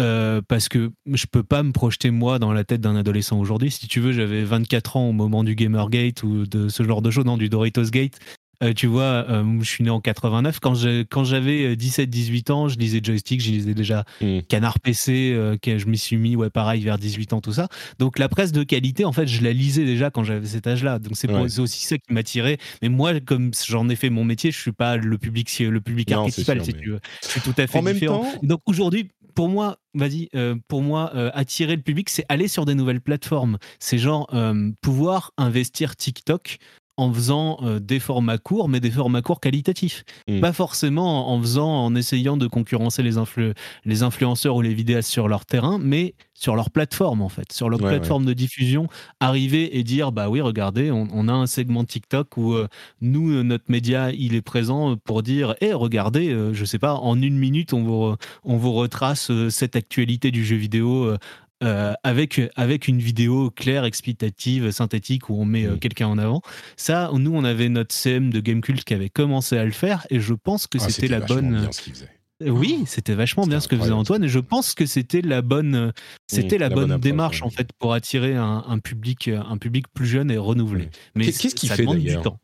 Euh, 0.00 0.42
parce 0.48 0.68
que 0.68 0.90
je 1.06 1.26
peux 1.30 1.44
pas 1.44 1.62
me 1.62 1.70
projeter 1.70 2.10
moi 2.10 2.40
dans 2.40 2.52
la 2.52 2.64
tête 2.64 2.80
d'un 2.80 2.96
adolescent 2.96 3.38
aujourd'hui. 3.38 3.70
Si 3.70 3.86
tu 3.86 4.00
veux, 4.00 4.10
j'avais 4.10 4.42
24 4.42 4.96
ans 4.96 5.08
au 5.08 5.12
moment 5.12 5.44
du 5.44 5.54
Gamergate 5.54 6.24
ou 6.24 6.46
de 6.46 6.68
ce 6.68 6.82
genre 6.82 7.00
de 7.00 7.12
choses, 7.12 7.26
non, 7.26 7.36
du 7.36 7.48
Doritos 7.48 7.90
Gate. 7.90 8.18
Euh, 8.62 8.72
tu 8.72 8.86
vois, 8.86 9.24
euh, 9.28 9.44
je 9.60 9.68
suis 9.68 9.84
né 9.84 9.90
en 9.90 10.00
89. 10.00 10.58
Quand, 10.60 10.74
quand 11.10 11.24
j'avais 11.24 11.74
17-18 11.74 12.52
ans, 12.52 12.68
je 12.68 12.76
lisais 12.76 13.00
Joystick, 13.02 13.40
je 13.40 13.50
lisais 13.50 13.74
déjà 13.74 14.04
mm. 14.20 14.40
Canard 14.48 14.80
PC, 14.80 15.32
euh, 15.32 15.56
que 15.56 15.78
je 15.78 15.86
m'y 15.86 15.98
suis 15.98 16.16
mis, 16.16 16.34
ouais, 16.36 16.50
pareil, 16.50 16.82
vers 16.82 16.98
18 16.98 17.32
ans, 17.34 17.40
tout 17.40 17.52
ça. 17.52 17.68
Donc 17.98 18.18
la 18.18 18.28
presse 18.28 18.52
de 18.52 18.62
qualité, 18.64 19.04
en 19.04 19.12
fait, 19.12 19.26
je 19.26 19.42
la 19.42 19.52
lisais 19.52 19.84
déjà 19.84 20.10
quand 20.10 20.24
j'avais 20.24 20.46
cet 20.46 20.66
âge-là. 20.66 20.98
Donc 20.98 21.12
c'est 21.16 21.30
ouais. 21.30 21.60
aussi 21.60 21.86
ça 21.86 21.98
qui 21.98 22.12
m'attirait. 22.12 22.58
Mais 22.82 22.88
moi, 22.88 23.20
comme 23.20 23.52
j'en 23.66 23.88
ai 23.88 23.96
fait 23.96 24.10
mon 24.10 24.24
métier, 24.24 24.50
je 24.50 24.58
suis 24.58 24.72
pas 24.72 24.96
le 24.96 25.18
public, 25.18 25.56
le 25.60 25.80
public 25.80 26.10
non, 26.10 26.28
si 26.28 26.44
mais... 26.48 26.60
tu 26.60 26.90
veux. 26.90 27.00
C'est 27.20 27.42
tout 27.42 27.54
à 27.58 27.66
fait 27.66 27.78
en 27.78 27.82
différent. 27.82 28.22
Même 28.22 28.32
temps... 28.32 28.40
Donc 28.42 28.60
aujourd'hui, 28.66 29.10
pour 29.38 29.48
moi, 29.48 29.78
vas-y, 29.94 30.28
euh, 30.34 30.56
pour 30.66 30.82
moi, 30.82 31.12
euh, 31.14 31.30
attirer 31.32 31.76
le 31.76 31.82
public, 31.82 32.08
c'est 32.10 32.24
aller 32.28 32.48
sur 32.48 32.64
des 32.64 32.74
nouvelles 32.74 33.00
plateformes. 33.00 33.58
C'est 33.78 33.96
genre 33.98 34.28
euh, 34.34 34.72
pouvoir 34.80 35.32
investir 35.36 35.94
TikTok 35.94 36.58
en 36.98 37.12
faisant 37.12 37.58
euh, 37.62 37.78
des 37.78 38.00
formats 38.00 38.38
courts, 38.38 38.68
mais 38.68 38.80
des 38.80 38.90
formats 38.90 39.22
courts 39.22 39.40
qualitatifs. 39.40 40.04
Mmh. 40.28 40.40
Pas 40.40 40.52
forcément 40.52 41.32
en 41.32 41.40
faisant, 41.40 41.84
en 41.84 41.94
essayant 41.94 42.36
de 42.36 42.46
concurrencer 42.46 43.02
les, 43.02 43.16
influ 43.16 43.54
les 43.84 44.02
influenceurs 44.02 44.56
ou 44.56 44.62
les 44.62 44.74
vidéastes 44.74 45.08
sur 45.08 45.28
leur 45.28 45.46
terrain, 45.46 45.78
mais 45.80 46.14
sur 46.34 46.54
leur 46.54 46.70
plateforme 46.70 47.22
en 47.22 47.28
fait, 47.28 47.52
sur 47.52 47.68
leur 47.68 47.80
ouais, 47.80 47.88
plateforme 47.88 48.22
ouais. 48.22 48.28
de 48.28 48.34
diffusion, 48.34 48.88
arriver 49.20 49.78
et 49.78 49.82
dire 49.82 50.12
bah 50.12 50.28
oui, 50.28 50.40
regardez, 50.40 50.90
on, 50.90 51.08
on 51.12 51.28
a 51.28 51.32
un 51.32 51.46
segment 51.46 51.84
TikTok 51.84 52.36
où 52.36 52.52
euh, 52.52 52.68
nous, 53.00 53.32
euh, 53.32 53.42
notre 53.42 53.64
média, 53.68 54.12
il 54.12 54.34
est 54.34 54.42
présent 54.42 54.96
pour 54.96 55.22
dire 55.22 55.54
hé, 55.60 55.66
hey, 55.66 55.72
regardez, 55.72 56.30
euh, 56.30 56.52
je 56.54 56.64
sais 56.64 56.78
pas, 56.78 56.94
en 56.94 57.20
une 57.20 57.38
minute, 57.38 57.72
on 57.72 57.82
vous, 57.82 58.16
on 58.44 58.56
vous 58.56 58.72
retrace 58.72 59.30
cette 59.48 59.76
actualité 59.76 60.30
du 60.30 60.44
jeu 60.44 60.56
vidéo 60.56 61.16
euh, 61.64 61.78
euh, 61.78 61.94
avec, 62.02 62.40
avec 62.56 62.88
une 62.88 62.98
vidéo 62.98 63.50
claire, 63.50 63.84
explicative, 63.84 64.70
synthétique 64.70 65.28
où 65.28 65.40
on 65.40 65.44
met 65.44 65.66
euh, 65.66 65.76
quelqu'un 65.76 66.06
en 66.06 66.18
avant. 66.18 66.40
Ça, 66.76 67.10
nous, 67.14 67.34
on 67.34 67.44
avait 67.44 67.68
notre 67.68 67.94
CM 67.94 68.30
de 68.30 68.40
Gamecult 68.40 68.84
qui 68.84 68.94
avait 68.94 69.08
commencé 69.08 69.56
à 69.56 69.64
le 69.64 69.70
faire 69.70 70.06
et 70.10 70.20
je 70.20 70.34
pense 70.34 70.66
que 70.66 70.78
ah, 70.80 70.88
c'était 70.88 71.08
la 71.08 71.20
bonne. 71.20 71.60
Bien 71.60 71.72
ce 71.72 71.82
qu'il 71.82 71.94
faisait. 71.94 72.10
Oui, 72.46 72.84
c'était 72.86 73.14
vachement 73.14 73.46
bien 73.46 73.58
ce 73.58 73.66
que 73.66 73.76
faisait 73.76 73.90
Antoine 73.90 74.22
et 74.22 74.28
je 74.28 74.38
pense 74.38 74.74
que 74.74 74.86
c'était 74.86 75.22
la 75.22 75.42
bonne, 75.42 75.92
c'était 76.28 76.56
la, 76.56 76.68
la, 76.68 76.74
bonne, 76.74 76.90
bonne 76.90 77.00
démarche 77.00 77.42
en 77.42 77.50
fait 77.50 77.68
pour 77.80 77.94
attirer 77.94 78.36
un, 78.36 78.62
un, 78.68 78.78
public, 78.78 79.26
un 79.28 79.58
public 79.58 79.86
plus 79.92 80.06
jeune 80.06 80.30
et 80.30 80.36
renouvelé. 80.36 80.88
Mais 81.16 81.24
qu'est-ce 81.24 81.56
qu'il 81.56 81.68
fait 81.68 81.84
d'ailleurs? 81.84 82.38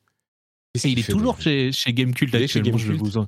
Et 0.74 0.88
il 0.88 0.98
est 0.98 1.08
toujours 1.08 1.40
chez, 1.40 1.70
chez 1.70 1.92
Gamecult 1.92 2.34
actuellement. 2.34 2.48
Chez 2.48 2.60
Game 2.62 2.78
je 2.78 2.92
vous 2.92 3.26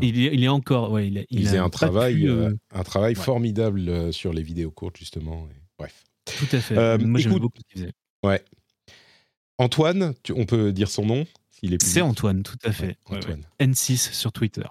il, 0.00 0.26
est, 0.26 0.34
il 0.34 0.44
est 0.44 0.48
encore. 0.48 0.92
Ouais, 0.92 1.08
il, 1.08 1.18
a, 1.18 1.22
il, 1.30 1.40
il 1.40 1.46
faisait 1.46 1.58
un 1.58 1.70
travail, 1.70 2.16
pu, 2.16 2.28
euh... 2.28 2.54
un 2.70 2.82
travail 2.82 3.16
ouais. 3.16 3.22
formidable 3.22 3.88
euh, 3.88 4.12
sur 4.12 4.32
les 4.32 4.42
vidéos 4.42 4.70
courtes, 4.70 4.98
justement. 4.98 5.48
Et, 5.50 5.62
bref. 5.78 6.04
Tout 6.26 6.48
à 6.52 6.60
fait. 6.60 6.76
Euh, 6.76 6.98
Moi, 6.98 7.18
j'aime 7.20 7.38
beaucoup 7.38 7.58
ce 7.58 7.72
qu'il 7.72 7.80
faisait. 7.82 7.92
Ouais. 8.22 8.42
Antoine, 9.58 10.14
tu, 10.22 10.32
on 10.32 10.44
peut 10.44 10.72
dire 10.72 10.90
son 10.90 11.06
nom 11.06 11.26
C'est 11.80 12.02
Antoine, 12.02 12.42
tout 12.42 12.58
à 12.62 12.72
fait. 12.72 12.98
Ouais, 13.08 13.16
Antoine. 13.16 13.46
N6 13.58 14.12
sur 14.12 14.32
Twitter. 14.32 14.66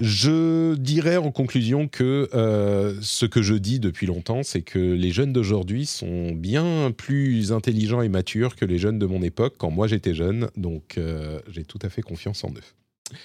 Je 0.00 0.76
dirais 0.76 1.18
en 1.18 1.30
conclusion 1.30 1.86
que 1.86 2.30
euh, 2.32 2.94
ce 3.02 3.26
que 3.26 3.42
je 3.42 3.54
dis 3.54 3.80
depuis 3.80 4.06
longtemps, 4.06 4.42
c'est 4.42 4.62
que 4.62 4.78
les 4.78 5.10
jeunes 5.10 5.32
d'aujourd'hui 5.32 5.84
sont 5.84 6.32
bien 6.32 6.90
plus 6.90 7.52
intelligents 7.52 8.00
et 8.00 8.08
matures 8.08 8.56
que 8.56 8.64
les 8.64 8.78
jeunes 8.78 8.98
de 8.98 9.04
mon 9.04 9.22
époque 9.22 9.56
quand 9.58 9.70
moi 9.70 9.88
j'étais 9.88 10.14
jeune, 10.14 10.48
donc 10.56 10.96
euh, 10.96 11.40
j'ai 11.50 11.64
tout 11.64 11.78
à 11.82 11.90
fait 11.90 12.00
confiance 12.00 12.44
en 12.44 12.48
eux. 12.48 13.16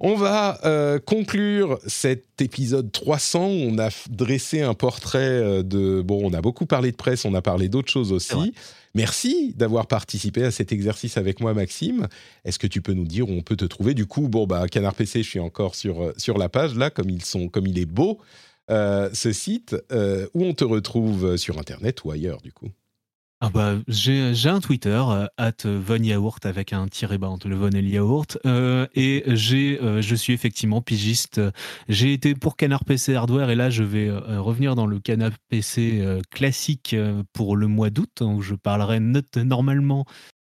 On 0.00 0.14
va 0.14 0.58
euh, 0.64 0.98
conclure 0.98 1.78
cet 1.86 2.40
épisode 2.40 2.90
300. 2.90 3.40
On 3.44 3.78
a 3.78 3.90
dressé 4.08 4.62
un 4.62 4.74
portrait 4.74 5.18
euh, 5.18 5.62
de... 5.62 6.00
Bon, 6.00 6.20
on 6.24 6.32
a 6.32 6.40
beaucoup 6.40 6.64
parlé 6.66 6.90
de 6.90 6.96
presse, 6.96 7.24
on 7.26 7.34
a 7.34 7.42
parlé 7.42 7.68
d'autres 7.68 7.90
choses 7.90 8.10
aussi. 8.10 8.54
Merci 8.94 9.54
d'avoir 9.56 9.86
participé 9.86 10.42
à 10.42 10.50
cet 10.50 10.72
exercice 10.72 11.16
avec 11.16 11.40
moi, 11.40 11.54
Maxime. 11.54 12.08
Est-ce 12.44 12.58
que 12.58 12.66
tu 12.66 12.82
peux 12.82 12.92
nous 12.92 13.04
dire 13.04 13.28
où 13.28 13.32
on 13.32 13.42
peut 13.42 13.56
te 13.56 13.64
trouver? 13.64 13.94
Du 13.94 14.06
coup, 14.06 14.28
bon, 14.28 14.46
bah, 14.46 14.66
Canard 14.68 14.94
PC, 14.94 15.22
je 15.22 15.28
suis 15.28 15.38
encore 15.38 15.74
sur, 15.74 16.02
euh, 16.02 16.14
sur 16.16 16.38
la 16.38 16.48
page, 16.48 16.74
là, 16.74 16.90
comme, 16.90 17.08
ils 17.08 17.24
sont, 17.24 17.48
comme 17.48 17.66
il 17.66 17.78
est 17.78 17.86
beau, 17.86 18.18
euh, 18.70 19.08
ce 19.12 19.32
site, 19.32 19.76
euh, 19.92 20.26
où 20.34 20.44
on 20.44 20.54
te 20.54 20.64
retrouve 20.64 21.36
sur 21.36 21.58
Internet 21.58 22.04
ou 22.04 22.10
ailleurs, 22.10 22.40
du 22.40 22.52
coup 22.52 22.70
ah 23.42 23.48
bah, 23.48 23.76
j'ai 23.88 24.50
un 24.50 24.60
Twitter, 24.60 25.02
euh, 25.08 25.26
at 25.38 25.64
Yaourt 25.64 26.44
avec 26.44 26.74
un 26.74 26.88
tiré 26.88 27.16
bas 27.16 27.28
entre 27.28 27.48
le 27.48 27.56
Von 27.56 27.70
et 27.70 27.80
le 27.80 27.88
Yaourt. 27.88 28.36
Euh, 28.44 28.86
et 28.94 29.24
euh, 29.28 30.02
je 30.02 30.14
suis 30.14 30.34
effectivement 30.34 30.82
pigiste. 30.82 31.40
J'ai 31.88 32.12
été 32.12 32.34
pour 32.34 32.56
Canard 32.56 32.84
PC 32.84 33.14
Hardware 33.14 33.48
et 33.48 33.54
là 33.54 33.70
je 33.70 33.82
vais 33.82 34.10
revenir 34.10 34.74
dans 34.74 34.86
le 34.86 35.00
Canard 35.00 35.32
PC 35.48 36.20
classique 36.30 36.94
pour 37.32 37.56
le 37.56 37.66
mois 37.66 37.88
d'août 37.88 38.20
où 38.20 38.42
je 38.42 38.54
parlerai 38.54 39.00
normalement 39.42 40.04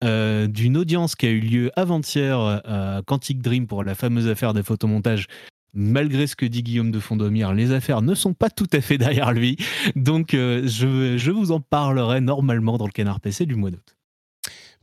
d'une 0.02 0.76
audience 0.76 1.14
qui 1.14 1.26
a 1.26 1.30
eu 1.30 1.40
lieu 1.40 1.70
avant-hier 1.76 2.36
à 2.64 3.02
Quantic 3.06 3.40
Dream 3.42 3.68
pour 3.68 3.84
la 3.84 3.94
fameuse 3.94 4.26
affaire 4.26 4.54
des 4.54 4.64
photomontages 4.64 5.28
malgré 5.74 6.26
ce 6.26 6.36
que 6.36 6.46
dit 6.46 6.62
Guillaume 6.62 6.90
de 6.90 7.00
Fondomir, 7.00 7.52
les 7.54 7.72
affaires 7.72 8.02
ne 8.02 8.14
sont 8.14 8.34
pas 8.34 8.50
tout 8.50 8.68
à 8.72 8.80
fait 8.80 8.98
derrière 8.98 9.32
lui. 9.32 9.56
Donc, 9.96 10.34
euh, 10.34 10.66
je, 10.66 11.16
je, 11.16 11.30
vous 11.30 11.52
en 11.52 11.60
parlerai 11.60 12.20
normalement 12.20 12.78
dans 12.78 12.86
le 12.86 12.92
canard 12.92 13.20
PC 13.20 13.46
du 13.46 13.56
mois 13.56 13.70
d'août. 13.70 13.96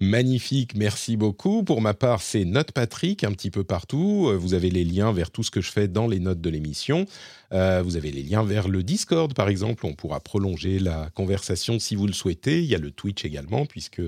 Magnifique, 0.02 0.76
merci 0.76 1.18
beaucoup. 1.18 1.64
Pour 1.64 1.82
ma 1.82 1.94
part, 1.94 2.22
c'est 2.22 2.46
Note 2.46 2.72
Patrick 2.72 3.26
un 3.26 3.34
petit 3.34 3.52
peu 3.52 3.66
partout. 3.66 4.28
Euh, 4.30 4.38
vous 4.38 4.54
avez 4.54 4.70
les 4.70 4.86
liens 4.86 5.12
vers 5.12 5.30
tout 5.30 5.44
ce 5.44 5.52
que 5.52 5.60
je 5.60 5.70
fais 5.70 5.90
dans 5.90 6.08
les 6.08 6.22
notes 6.22 6.40
de 6.40 6.50
l'émission. 6.50 7.06
Euh, 7.52 7.82
vous 7.84 7.98
avez 7.98 8.12
les 8.12 8.24
liens 8.24 8.44
vers 8.44 8.70
le 8.70 8.82
Discord, 8.82 9.34
par 9.34 9.50
exemple. 9.50 9.86
On 9.86 9.94
pourra 9.94 10.22
prolonger 10.22 10.80
la 10.80 11.10
conversation 11.16 11.80
si 11.80 11.96
vous 11.96 12.08
le 12.08 12.14
souhaitez. 12.14 12.60
Il 12.60 12.66
y 12.66 12.76
a 12.76 12.80
le 12.80 12.92
Twitch 12.92 13.26
également, 13.26 13.66
puisque 13.66 14.02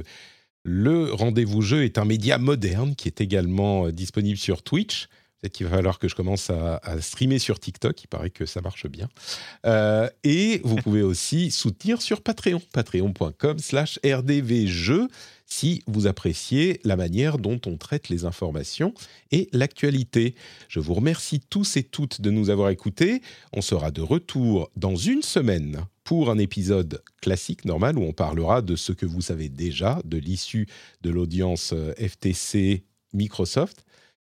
le 0.63 1.11
rendez-vous 1.11 1.61
jeu 1.61 1.83
est 1.83 1.97
un 1.97 2.05
média 2.05 2.37
moderne 2.37 2.95
qui 2.95 3.09
est 3.09 3.19
également 3.19 3.89
disponible 3.89 4.37
sur 4.37 4.63
Twitch. 4.63 5.09
Peut-être 5.41 5.53
qu'il 5.53 5.65
va 5.65 5.77
falloir 5.77 5.97
que 5.97 6.07
je 6.07 6.13
commence 6.13 6.51
à, 6.51 6.77
à, 6.83 7.01
streamer 7.01 7.39
sur 7.39 7.59
TikTok. 7.59 8.03
Il 8.03 8.07
paraît 8.07 8.29
que 8.29 8.45
ça 8.45 8.61
marche 8.61 8.85
bien. 8.85 9.09
Euh, 9.65 10.07
et 10.23 10.61
vous 10.63 10.75
pouvez 10.83 11.01
aussi 11.01 11.49
soutenir 11.49 11.99
sur 12.01 12.21
Patreon, 12.21 12.61
patreon.com 12.73 13.57
slash 13.57 13.99
rdvjeux, 14.05 15.07
si 15.47 15.81
vous 15.87 16.05
appréciez 16.05 16.79
la 16.83 16.95
manière 16.95 17.39
dont 17.39 17.59
on 17.65 17.75
traite 17.77 18.09
les 18.09 18.23
informations 18.23 18.93
et 19.31 19.49
l'actualité. 19.51 20.35
Je 20.69 20.79
vous 20.79 20.93
remercie 20.93 21.39
tous 21.39 21.75
et 21.75 21.83
toutes 21.83 22.21
de 22.21 22.29
nous 22.29 22.51
avoir 22.51 22.69
écoutés. 22.69 23.23
On 23.51 23.61
sera 23.61 23.89
de 23.89 24.01
retour 24.01 24.69
dans 24.75 24.95
une 24.95 25.23
semaine 25.23 25.85
pour 26.03 26.29
un 26.29 26.37
épisode 26.37 27.01
classique, 27.19 27.65
normal, 27.65 27.97
où 27.97 28.03
on 28.03 28.13
parlera 28.13 28.61
de 28.61 28.75
ce 28.75 28.91
que 28.91 29.07
vous 29.07 29.21
savez 29.21 29.49
déjà, 29.49 29.99
de 30.05 30.17
l'issue 30.17 30.67
de 31.01 31.09
l'audience 31.09 31.73
euh, 31.73 31.93
FTC 31.95 32.83
Microsoft 33.13 33.83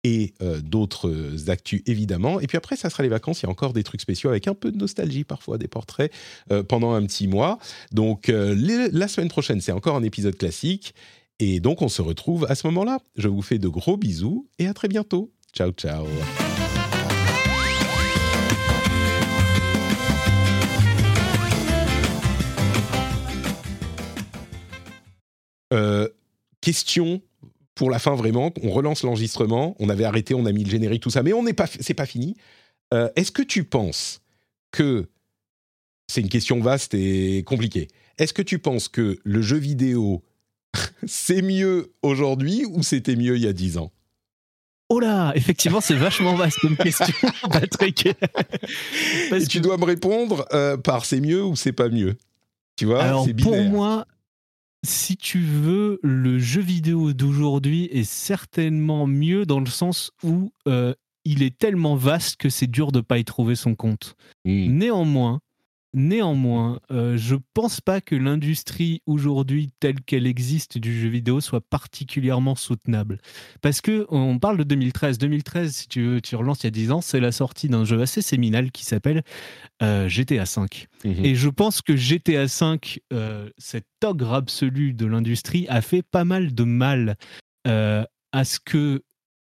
et 0.07 0.33
euh, 0.41 0.61
d'autres 0.61 1.49
actus 1.49 1.81
évidemment. 1.85 2.39
Et 2.39 2.47
puis 2.47 2.57
après, 2.57 2.77
ça 2.77 2.89
sera 2.89 3.03
les 3.03 3.09
vacances. 3.09 3.41
Il 3.41 3.45
y 3.45 3.47
a 3.47 3.49
encore 3.49 3.73
des 3.73 3.83
trucs 3.83 3.99
spéciaux 3.99 4.29
avec 4.29 4.47
un 4.47 4.53
peu 4.53 4.71
de 4.71 4.77
nostalgie 4.77 5.25
parfois, 5.25 5.57
des 5.57 5.67
portraits 5.67 6.13
euh, 6.49 6.63
pendant 6.63 6.93
un 6.93 7.05
petit 7.05 7.27
mois. 7.27 7.59
Donc 7.91 8.29
euh, 8.29 8.55
la 8.93 9.07
semaine 9.09 9.27
prochaine, 9.27 9.59
c'est 9.59 9.73
encore 9.73 9.97
un 9.97 10.03
épisode 10.03 10.37
classique. 10.37 10.95
et 11.39 11.59
donc, 11.59 11.81
on 11.81 11.89
se 11.89 12.01
retrouve 12.01 12.45
à 12.49 12.55
ce 12.55 12.65
moment-là. 12.67 12.99
Je 13.17 13.27
vous 13.27 13.41
fais 13.41 13.59
de 13.59 13.67
gros 13.67 13.97
bisous 13.97 14.47
et 14.59 14.67
à 14.67 14.73
très 14.73 14.87
bientôt. 14.87 15.29
Ciao, 15.53 15.71
ciao. 15.71 16.05
Question 26.61 27.21
pour 27.77 27.89
la 27.89 27.99
fin 27.99 28.15
vraiment. 28.15 28.51
On 28.63 28.71
relance 28.71 29.03
l'enregistrement. 29.03 29.75
On 29.79 29.89
avait 29.89 30.03
arrêté, 30.03 30.33
on 30.33 30.45
a 30.45 30.51
mis 30.51 30.63
le 30.63 30.69
générique, 30.69 31.03
tout 31.03 31.09
ça, 31.09 31.23
mais 31.23 31.31
on 31.31 31.43
n'est 31.43 31.53
pas, 31.53 31.67
c'est 31.67 31.93
pas 31.93 32.05
fini. 32.05 32.35
Euh, 32.93 33.09
est-ce 33.15 33.31
que 33.31 33.41
tu 33.41 33.63
penses 33.63 34.21
que 34.71 35.07
c'est 36.07 36.21
une 36.21 36.29
question 36.29 36.59
vaste 36.59 36.93
et 36.93 37.43
compliquée 37.45 37.87
Est-ce 38.17 38.33
que 38.33 38.41
tu 38.41 38.59
penses 38.59 38.89
que 38.89 39.19
le 39.23 39.41
jeu 39.41 39.57
vidéo 39.57 40.23
c'est 41.07 41.41
mieux 41.41 41.93
aujourd'hui 42.01 42.65
ou 42.65 42.83
c'était 42.83 43.15
mieux 43.15 43.37
il 43.37 43.43
y 43.43 43.47
a 43.47 43.53
10 43.53 43.77
ans? 43.77 43.91
Oh 44.89 45.01
là, 45.01 45.33
effectivement, 45.35 45.81
c'est 45.81 45.95
vachement 45.95 46.35
vaste 46.35 46.59
comme 46.59 46.77
question, 46.77 47.13
Patrick. 47.51 48.07
Et 49.33 49.45
tu 49.47 49.59
dois 49.59 49.77
me 49.77 49.83
répondre 49.83 50.45
euh, 50.53 50.77
par 50.77 51.05
c'est 51.05 51.19
mieux 51.19 51.43
ou 51.43 51.57
c'est 51.57 51.73
pas 51.73 51.89
mieux. 51.89 52.15
Tu 52.77 52.85
vois, 52.85 53.03
Alors, 53.03 53.27
pour 53.41 53.61
moi, 53.63 54.05
si 54.85 55.17
tu 55.17 55.39
veux, 55.39 55.99
le 56.03 56.39
jeu 56.39 56.61
vidéo 56.61 57.13
d'aujourd'hui 57.13 57.85
est 57.85 58.03
certainement 58.03 59.07
mieux 59.07 59.45
dans 59.45 59.59
le 59.59 59.65
sens 59.67 60.11
où 60.23 60.51
euh, 60.67 60.93
il 61.25 61.43
est 61.43 61.57
tellement 61.57 61.95
vaste 61.95 62.37
que 62.37 62.49
c'est 62.49 62.67
dur 62.67 62.91
de 62.91 63.01
pas 63.01 63.17
y 63.17 63.25
trouver 63.25 63.55
son 63.55 63.75
compte. 63.75 64.15
Hmm. 64.45 64.77
Néanmoins, 64.77 65.39
Néanmoins, 65.93 66.79
euh, 66.91 67.17
je 67.17 67.35
pense 67.53 67.79
pas 67.79 68.01
que 68.01 68.13
l'industrie 68.13 69.01
aujourd'hui 69.05 69.71
telle 69.79 70.01
qu'elle 70.01 70.27
existe 70.27 70.77
du 70.77 70.99
jeu 70.99 71.07
vidéo 71.07 71.39
soit 71.39 71.61
particulièrement 71.61 72.55
soutenable. 72.55 73.19
Parce 73.61 73.79
que 73.79 74.05
on 74.09 74.37
parle 74.37 74.57
de 74.57 74.63
2013. 74.63 75.17
2013, 75.17 75.73
si 75.73 75.87
tu, 75.87 76.03
veux, 76.03 76.21
tu 76.21 76.35
relances 76.35 76.63
il 76.63 76.65
y 76.65 76.67
a 76.67 76.71
10 76.71 76.91
ans, 76.91 77.01
c'est 77.01 77.21
la 77.21 77.31
sortie 77.31 77.69
d'un 77.69 77.85
jeu 77.85 78.01
assez 78.01 78.21
séminal 78.21 78.71
qui 78.71 78.83
s'appelle 78.83 79.23
euh, 79.81 80.09
GTA 80.09 80.43
V. 80.43 80.65
Mhm. 81.05 81.25
Et 81.25 81.35
je 81.35 81.49
pense 81.49 81.81
que 81.81 81.95
GTA 81.95 82.45
V, 82.45 82.79
euh, 83.13 83.49
cet 83.57 83.85
ogre 84.03 84.33
absolu 84.33 84.93
de 84.93 85.05
l'industrie, 85.05 85.67
a 85.69 85.81
fait 85.81 86.03
pas 86.03 86.25
mal 86.25 86.53
de 86.53 86.63
mal 86.63 87.15
à 87.65 88.45
ce 88.45 88.59
que 88.63 89.03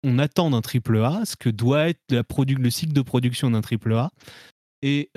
on 0.02 0.18
attend 0.18 0.50
d'un 0.50 0.60
triple 0.60 0.98
A, 0.98 1.22
ce 1.24 1.36
que 1.36 1.48
doit 1.48 1.88
être 1.88 2.00
la 2.10 2.24
le 2.36 2.70
cycle 2.70 2.92
de 2.92 3.00
production 3.00 3.50
d'un 3.50 3.62
triple 3.62 3.94
A. 3.94 4.10
Et 4.82 5.10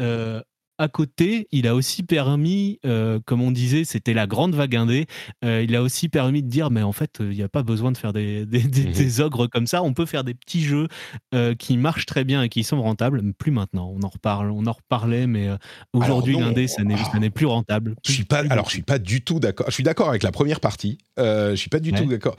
à 0.78 0.88
côté, 0.88 1.48
il 1.52 1.68
a 1.68 1.76
aussi 1.76 2.04
permis, 2.04 2.80
euh, 2.86 3.20
comme 3.26 3.42
on 3.42 3.52
disait, 3.52 3.84
c'était 3.86 4.14
la 4.14 4.28
grande 4.28 4.56
vague 4.56 4.76
indé, 4.76 5.06
euh, 5.44 5.64
il 5.64 5.76
a 5.76 5.82
aussi 5.82 6.10
permis 6.10 6.44
de 6.44 6.50
dire, 6.50 6.70
mais 6.70 6.82
en 6.82 6.92
fait, 6.92 7.18
il 7.22 7.30
n'y 7.30 7.44
a 7.44 7.50
pas 7.50 7.64
besoin 7.64 7.92
de 7.92 7.98
faire 7.98 8.14
des, 8.14 8.46
mmh 8.46 9.22
ogres 9.22 9.48
comme 9.48 9.68
ça, 9.68 9.84
on 9.84 9.94
peut 9.94 10.06
faire 10.06 10.24
des 10.24 10.34
petits 10.34 10.64
jeux 10.64 10.88
euh, 11.34 11.56
qui 11.56 11.78
marchent 11.78 12.06
très 12.06 12.24
bien 12.24 12.44
et 12.44 12.50
qui 12.50 12.64
sont 12.64 12.82
rentables, 12.82 13.34
plus 13.34 13.52
maintenant, 13.52 13.94
on 13.96 14.04
en 14.04 14.10
reparle, 14.10 14.52
on 14.52 14.66
en 14.66 14.74
reparlait, 14.74 15.28
mais 15.28 15.50
aujourd'hui, 15.94 16.38
l'indé, 16.38 16.68
ça 16.68 16.84
n'est 16.84 17.30
plus 17.30 17.46
rentable. 17.46 17.96
je 18.06 18.12
suis 18.12 18.26
pas, 18.26 18.40
alors, 18.50 18.66
je 18.66 18.72
suis 18.72 18.82
pas 18.82 19.00
du 19.00 19.22
tout 19.22 19.40
d'accord, 19.40 19.68
je 19.70 19.74
suis 19.74 19.84
d'accord 19.84 20.10
avec 20.10 20.24
la 20.24 20.32
première 20.32 20.60
partie, 20.60 20.98
je 21.18 21.56
suis 21.56 21.70
pas 21.70 21.80
du 21.80 21.94
tout 21.94 22.06
d'accord. 22.06 22.36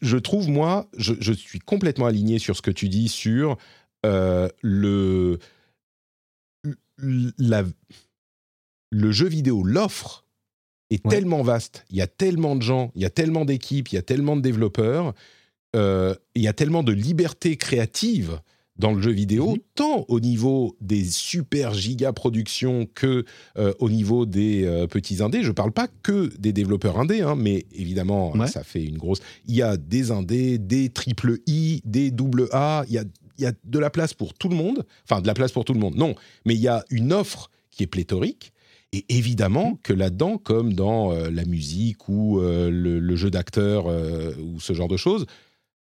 Je, 0.00 0.16
trouve, 0.16 0.48
moi, 0.48 0.88
je, 0.96 1.12
je, 1.20 1.32
suis 1.32 1.58
complètement 1.58 2.06
aligné 2.06 2.38
sur 2.38 2.56
ce 2.56 2.62
que 2.62 2.70
tu 2.70 2.88
dis 2.88 3.08
sur 3.08 3.58
le 4.02 5.38
la, 6.98 7.64
le 8.90 9.12
jeu 9.12 9.26
vidéo, 9.26 9.62
l'offre 9.64 10.24
est 10.90 11.06
tellement 11.08 11.42
vaste, 11.42 11.84
il 11.90 11.96
y 11.96 12.02
a 12.02 12.06
tellement 12.06 12.56
de 12.56 12.62
gens, 12.62 12.92
il 12.94 13.02
y 13.02 13.04
a 13.04 13.10
tellement 13.10 13.44
d'équipes, 13.44 13.88
il 13.88 13.96
y 13.96 13.98
a 13.98 14.02
tellement 14.02 14.36
de 14.36 14.42
développeurs, 14.42 15.14
euh, 15.74 16.14
il 16.34 16.42
y 16.42 16.48
a 16.48 16.52
tellement 16.52 16.82
de 16.82 16.92
liberté 16.92 17.56
créative 17.56 18.40
dans 18.76 18.92
le 18.92 19.00
jeu 19.00 19.12
vidéo, 19.12 19.52
mhm. 19.52 19.58
tant 19.74 20.04
au 20.08 20.18
niveau 20.18 20.76
des 20.80 21.04
super 21.04 21.74
giga 21.74 22.12
productions 22.12 22.88
que 22.92 23.24
euh, 23.56 23.72
au 23.78 23.88
niveau 23.88 24.26
des 24.26 24.64
euh, 24.64 24.86
petits 24.86 25.22
indés. 25.22 25.42
Je 25.42 25.48
ne 25.48 25.52
parle 25.52 25.70
pas 25.70 25.86
que 26.02 26.36
des 26.38 26.52
développeurs 26.52 26.98
indés, 26.98 27.20
hein, 27.20 27.36
mais 27.36 27.66
évidemment, 27.72 28.34
ça 28.46 28.64
fait 28.64 28.84
une 28.84 28.98
grosse. 28.98 29.20
Il 29.46 29.54
y 29.54 29.62
a 29.62 29.76
des 29.76 30.10
indés, 30.10 30.58
des 30.58 30.88
triple 30.88 31.38
I, 31.46 31.82
des 31.84 32.10
double 32.10 32.48
A. 32.52 32.84
Il 32.88 32.94
y 32.94 32.98
a 32.98 33.04
y 33.42 33.46
a 33.46 33.52
de 33.64 33.78
la 33.78 33.90
place 33.90 34.14
pour 34.14 34.34
tout 34.34 34.48
le 34.48 34.56
monde. 34.56 34.84
Enfin, 35.08 35.20
de 35.20 35.26
la 35.26 35.34
place 35.34 35.52
pour 35.52 35.64
tout 35.64 35.74
le 35.74 35.80
monde, 35.80 35.96
non. 35.96 36.14
Mais 36.44 36.54
il 36.54 36.60
y 36.60 36.68
a 36.68 36.84
une 36.90 37.12
offre 37.12 37.50
qui 37.70 37.82
est 37.82 37.88
pléthorique. 37.88 38.52
Et 38.94 39.04
évidemment 39.08 39.72
mmh. 39.72 39.78
que 39.82 39.92
là-dedans, 39.92 40.38
comme 40.38 40.72
dans 40.72 41.12
euh, 41.12 41.28
la 41.28 41.44
musique 41.44 42.08
ou 42.08 42.38
euh, 42.38 42.70
le, 42.70 43.16
jeu 43.16 43.28
d'acteur 43.28 43.88
euh, 43.88 44.32
ou 44.40 44.60
ce 44.60 44.72
genre 44.72 44.86
de 44.86 44.96
choses, 44.96 45.26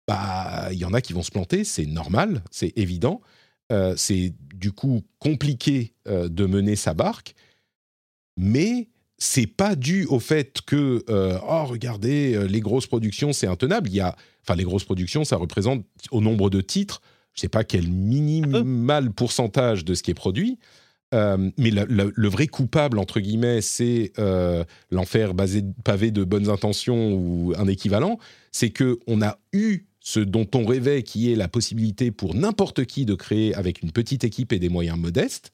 bah, 0.08 0.68
il 0.72 0.78
y 0.78 0.84
en 0.86 0.94
a 0.94 1.02
qui 1.02 1.12
vont 1.12 1.22
se 1.22 1.30
planter, 1.30 1.64
c'est 1.64 1.84
normal, 1.84 2.42
c'est 2.50 2.72
évident. 2.76 3.20
c'est 3.96 4.32
du 4.54 4.70
coup 4.72 5.02
compliqué 5.18 5.92
de 6.06 6.46
mener 6.46 6.76
sa 6.76 6.94
barque, 6.94 7.34
mais 8.36 8.88
c'est 9.18 9.48
pas 9.48 9.74
dû 9.74 10.06
au 10.06 10.20
fait 10.20 10.60
que 10.62 11.04
oh 11.08 11.64
regardez 11.64 12.46
les 12.46 12.60
grosses 12.60 12.86
productions 12.86 13.32
c'est 13.32 13.48
intenable. 13.48 13.88
Il 13.88 13.96
y 13.96 14.00
a 14.00 14.14
enfin 14.42 14.54
les 14.54 14.62
grosses 14.62 14.84
productions 14.84 15.24
ça 15.24 15.36
représente 15.36 15.84
au 16.12 16.20
nombre 16.20 16.50
de 16.50 16.60
titres 16.60 17.02
je 17.36 17.40
ne 17.40 17.42
sais 17.42 17.48
pas 17.48 17.64
quel 17.64 17.88
minimal 17.88 19.12
pourcentage 19.12 19.84
de 19.84 19.94
ce 19.94 20.02
qui 20.02 20.10
est 20.10 20.14
produit. 20.14 20.58
Euh, 21.14 21.50
mais 21.58 21.70
le, 21.70 22.28
vrai 22.28 22.46
coupable, 22.46 22.98
entre 22.98 23.20
guillemets, 23.20 23.60
c'est 23.60 24.12
euh, 24.18 24.64
l'enfer 24.90 25.32
pavé 25.84 26.10
de 26.10 26.24
bonnes 26.24 26.48
intentions 26.48 27.14
ou 27.14 27.52
un 27.56 27.68
équivalent. 27.68 28.18
C'est 28.52 28.70
qu'on 28.70 29.22
a 29.22 29.38
eu 29.52 29.86
ce 30.00 30.20
dont 30.20 30.46
on 30.54 30.64
rêvait, 30.64 31.02
qui 31.02 31.30
est 31.30 31.36
la 31.36 31.48
possibilité 31.48 32.10
pour 32.10 32.34
n'importe 32.34 32.84
qui 32.86 33.04
de 33.04 33.14
créer 33.14 33.54
avec 33.54 33.82
une 33.82 33.92
petite 33.92 34.24
équipe 34.24 34.52
et 34.52 34.58
des 34.58 34.68
moyens 34.68 34.98
modestes. 34.98 35.52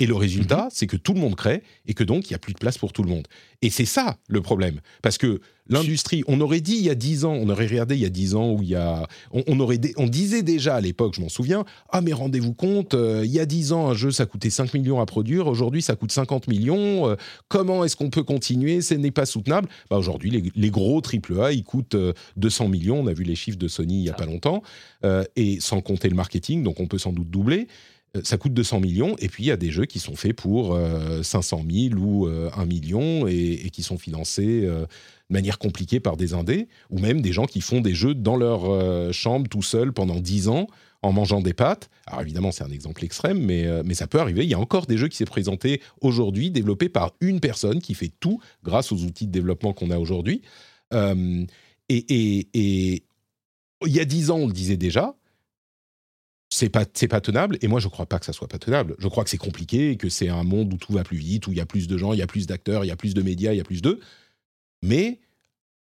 Et 0.00 0.06
le 0.06 0.14
résultat, 0.14 0.64
mhm. 0.64 0.70
c'est 0.72 0.86
que 0.86 0.96
tout 0.96 1.14
le 1.14 1.20
monde 1.20 1.36
crée 1.36 1.62
et 1.86 1.94
que 1.94 2.02
donc 2.02 2.28
il 2.28 2.32
n'y 2.32 2.36
a 2.36 2.40
plus 2.40 2.52
de 2.52 2.58
place 2.58 2.78
pour 2.78 2.92
tout 2.92 3.02
le 3.02 3.08
monde. 3.08 3.28
Et 3.62 3.70
c'est 3.70 3.84
ça 3.84 4.18
le 4.28 4.40
problème. 4.40 4.80
Parce 5.02 5.18
que 5.18 5.40
l'industrie, 5.68 6.24
on 6.26 6.40
aurait 6.40 6.60
dit 6.60 6.74
il 6.74 6.82
y 6.84 6.90
a 6.90 6.94
10 6.94 7.24
ans, 7.24 7.32
on 7.32 7.48
aurait 7.48 7.66
regardé 7.66 7.94
il 7.94 8.02
y 8.02 8.04
a 8.04 8.10
10 8.10 8.34
ans 8.34 8.52
où 8.52 8.62
il 8.62 8.70
y 8.70 8.74
a. 8.74 9.06
On, 9.30 9.60
aurait, 9.60 9.80
on 9.96 10.06
disait 10.06 10.42
déjà 10.42 10.74
à 10.74 10.80
l'époque, 10.80 11.14
je 11.16 11.20
m'en 11.20 11.28
souviens, 11.28 11.64
ah 11.90 12.00
mais 12.00 12.12
rendez-vous 12.12 12.54
compte, 12.54 12.94
euh, 12.94 13.22
il 13.24 13.30
y 13.30 13.38
a 13.38 13.46
10 13.46 13.72
ans, 13.72 13.88
un 13.88 13.94
jeu 13.94 14.10
ça 14.10 14.26
coûtait 14.26 14.50
5 14.50 14.74
millions 14.74 15.00
à 15.00 15.06
produire, 15.06 15.46
aujourd'hui 15.46 15.80
ça 15.80 15.94
coûte 15.94 16.10
50 16.10 16.48
millions, 16.48 17.08
euh, 17.08 17.14
comment 17.48 17.84
est-ce 17.84 17.94
qu'on 17.96 18.10
peut 18.10 18.24
continuer? 18.24 18.80
Ce 18.80 18.94
n'est 18.94 19.12
pas 19.12 19.26
soutenable. 19.26 19.68
Bah, 19.90 19.96
aujourd'hui, 19.96 20.52
les, 20.54 20.70
gros 20.70 21.00
AAA, 21.00 21.52
ils 21.52 21.64
coûtent 21.64 21.96
200 22.36 22.64
euh, 22.64 22.68
millions, 22.68 23.00
on 23.00 23.06
a 23.06 23.12
vu 23.12 23.24
les 23.24 23.36
chiffres 23.36 23.58
de 23.58 23.68
Sony 23.68 23.98
il 23.98 24.02
n'y 24.02 24.10
a 24.10 24.14
pas 24.14 24.26
longtemps, 24.26 24.62
et 25.36 25.60
sans 25.60 25.80
compter 25.80 26.08
le 26.08 26.16
marketing, 26.16 26.62
donc 26.62 26.80
on 26.80 26.86
peut 26.86 26.98
sans 26.98 27.12
doute 27.12 27.30
doubler. 27.30 27.68
Euh, 28.16 28.20
ça 28.22 28.36
coûte 28.36 28.54
200 28.54 28.80
millions, 28.80 29.16
et 29.18 29.28
puis 29.28 29.44
il 29.44 29.46
y 29.46 29.50
a 29.50 29.56
des 29.56 29.70
jeux 29.70 29.86
qui 29.86 29.98
sont 29.98 30.16
faits 30.16 30.34
pour 30.34 30.78
500 31.22 31.64
euh, 31.64 31.88
000 31.90 32.00
ou 32.00 32.26
1 32.26 32.30
euh, 32.30 32.66
million 32.66 33.26
et, 33.26 33.70
qui 33.72 33.82
sont 33.82 33.98
financés 33.98 34.62
de 34.62 34.86
manière 35.30 35.58
compliquée 35.58 36.00
par 36.00 36.16
des 36.16 36.34
indés, 36.34 36.68
ou 36.90 36.98
même 36.98 37.20
des 37.20 37.32
gens 37.32 37.46
qui 37.46 37.60
font 37.60 37.80
des 37.80 37.94
jeux 37.94 38.14
dans 38.14 38.36
leur 38.36 39.12
chambre 39.12 39.48
tout 39.48 39.62
seuls 39.62 39.92
pendant 39.92 40.20
10 40.20 40.48
ans 40.48 40.68
en 41.02 41.12
mangeant 41.12 41.40
des 41.40 41.54
pâtes. 41.54 41.90
Alors 42.06 42.22
évidemment, 42.22 42.52
c'est 42.52 42.64
un 42.64 42.70
exemple 42.70 43.04
extrême, 43.04 43.38
mais, 43.38 43.66
mais 43.84 43.94
ça 43.94 44.06
peut 44.06 44.20
arriver. 44.20 44.44
Il 44.44 44.50
y 44.50 44.54
a 44.54 44.58
encore 44.58 44.86
des 44.86 44.96
jeux 44.96 45.08
qui 45.08 45.16
s'est 45.16 45.24
présenté 45.24 45.80
aujourd'hui, 46.00 46.50
développés 46.50 46.88
par 46.88 47.12
une 47.20 47.40
personne 47.40 47.80
qui 47.80 47.94
fait 47.94 48.12
tout 48.20 48.40
grâce 48.62 48.92
aux 48.92 49.02
outils 49.02 49.26
de 49.26 49.32
développement 49.32 49.72
qu'on 49.72 49.90
a 49.90 49.98
aujourd'hui. 49.98 50.42
et 50.92 53.02
il 53.86 53.92
y 53.92 54.00
a 54.00 54.04
10 54.04 54.30
ans, 54.30 54.38
on 54.38 54.46
le 54.46 54.52
disait 54.52 54.76
déjà, 54.76 55.14
c'est 56.54 56.68
pas 56.68 56.84
c'est 56.94 57.08
pas 57.08 57.20
tenable. 57.20 57.58
Et 57.62 57.68
moi 57.68 57.80
je 57.80 57.88
crois 57.88 58.06
pas 58.06 58.20
que 58.20 58.26
ça 58.26 58.32
soit 58.32 58.46
pas 58.46 58.58
tenable. 58.58 58.94
Je 58.98 59.08
crois 59.08 59.24
que 59.24 59.30
c'est 59.30 59.38
compliqué 59.38 59.96
que 59.96 60.08
c'est 60.08 60.28
un 60.28 60.44
monde 60.44 60.72
où 60.72 60.76
tout 60.76 60.92
va 60.92 61.02
plus 61.02 61.16
vite 61.16 61.48
où 61.48 61.52
il 61.52 61.58
y 61.58 61.60
a 61.60 61.66
plus 61.66 61.88
de 61.88 61.98
gens 61.98 62.12
il 62.12 62.20
y 62.20 62.22
a 62.22 62.28
plus 62.28 62.46
d'acteurs 62.46 62.84
il 62.84 62.88
y 62.88 62.92
a 62.92 62.96
plus 62.96 63.12
de 63.12 63.22
médias 63.22 63.52
il 63.52 63.56
y 63.56 63.60
a 63.60 63.64
plus 63.64 63.82
d'eux. 63.82 63.98
Mais 64.82 65.20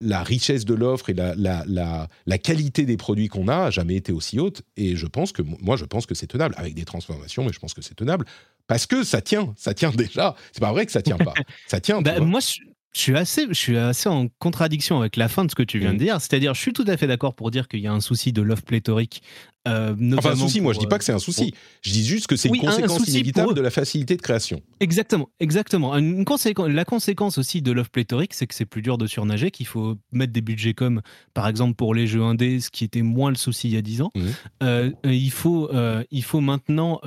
la 0.01 0.23
richesse 0.23 0.65
de 0.65 0.73
l'offre 0.73 1.09
et 1.11 1.13
la, 1.13 1.35
la, 1.35 2.09
la, 2.25 2.37
qualité 2.37 2.85
des 2.85 2.97
produits 2.97 3.29
qu'on 3.29 3.47
a 3.47 3.65
a 3.65 3.69
jamais 3.69 3.95
été 3.95 4.11
aussi 4.11 4.37
haute. 4.37 4.63
Et 4.75 4.97
je 4.97 5.05
pense 5.05 5.31
que 5.31 5.43
moi 5.43 5.77
je 5.77 5.85
pense 5.85 6.05
que 6.05 6.15
c'est 6.15 6.27
tenable 6.27 6.55
avec 6.57 6.73
des 6.73 6.85
transformations 6.85 7.45
mais 7.45 7.53
je 7.53 7.59
pense 7.59 7.75
que 7.75 7.81
c'est 7.81 7.95
tenable. 7.95 8.25
Parce 8.65 8.87
que 8.87 9.03
ça 9.03 9.21
tient 9.21 9.53
ça 9.57 9.75
tient 9.75 9.91
déjà. 9.91 10.35
C'est 10.51 10.61
pas 10.61 10.71
vrai 10.71 10.87
que 10.87 10.91
ça 10.91 11.03
tient 11.03 11.17
pas. 11.17 11.33
Ça 11.67 11.79
tient 11.79 12.01
bah, 12.01 12.19
moi 12.19 12.39
je 12.39 12.72
suis, 13.01 13.17
assez, 13.17 13.47
je 13.49 13.53
suis 13.53 13.77
assez 13.77 14.09
en 14.09 14.27
contradiction 14.39 14.99
avec 14.99 15.15
la 15.15 15.27
fin 15.27 15.45
de 15.45 15.51
ce 15.51 15.55
que 15.55 15.63
tu 15.63 15.79
viens 15.79 15.91
de 15.91 15.95
mmh. 15.95 15.99
dire. 15.99 16.21
C'est-à-dire, 16.21 16.53
je 16.53 16.61
suis 16.61 16.73
tout 16.73 16.85
à 16.87 16.97
fait 16.97 17.07
d'accord 17.07 17.33
pour 17.33 17.51
dire 17.51 17.67
qu'il 17.67 17.79
y 17.79 17.87
a 17.87 17.93
un 17.93 18.01
souci 18.01 18.33
de 18.33 18.41
l'offre 18.41 18.63
pléthorique 18.63 19.21
euh, 19.67 19.95
enfin, 20.17 20.31
un 20.31 20.35
souci, 20.35 20.59
moi 20.59 20.73
je 20.73 20.79
dis 20.79 20.87
pas 20.87 20.97
que 20.97 21.05
c'est 21.05 21.13
un 21.13 21.19
souci. 21.19 21.53
Je 21.81 21.91
dis 21.91 22.05
juste 22.05 22.27
que 22.27 22.35
c'est 22.35 22.49
une 22.49 22.57
conséquence 22.57 23.07
inévitable 23.07 23.53
de 23.53 23.61
la 23.61 23.69
facilité 23.69 24.17
de 24.17 24.21
création. 24.21 24.61
Exactement, 24.81 25.29
exactement. 25.39 25.95
Une 25.95 26.25
conséquence, 26.25 26.67
la 26.67 26.85
conséquence 26.85 27.37
aussi 27.37 27.61
de 27.61 27.71
l'offre 27.71 27.89
pléthorique, 27.89 28.33
c'est 28.33 28.45
que 28.45 28.55
c'est 28.55 28.65
plus 28.65 28.81
dur 28.81 28.97
de 28.97 29.07
surnager, 29.07 29.51
qu'il 29.51 29.67
faut 29.67 29.95
mettre 30.11 30.33
des 30.33 30.41
budgets 30.41 30.73
comme, 30.73 31.01
par 31.33 31.47
exemple, 31.47 31.75
pour 31.75 31.95
les 31.95 32.07
jeux 32.07 32.23
indés, 32.23 32.59
ce 32.59 32.69
qui 32.69 32.83
était 32.83 33.03
moins 33.03 33.29
le 33.29 33.37
souci 33.37 33.69
il 33.69 33.73
y 33.75 33.77
a 33.77 33.81
10 33.81 34.01
ans. 34.01 34.11
Mmh. 34.15 34.21
Euh, 34.63 34.91
il, 35.05 35.31
faut, 35.31 35.69
euh, 35.73 36.03
il 36.11 36.23
faut 36.23 36.41
maintenant 36.41 36.99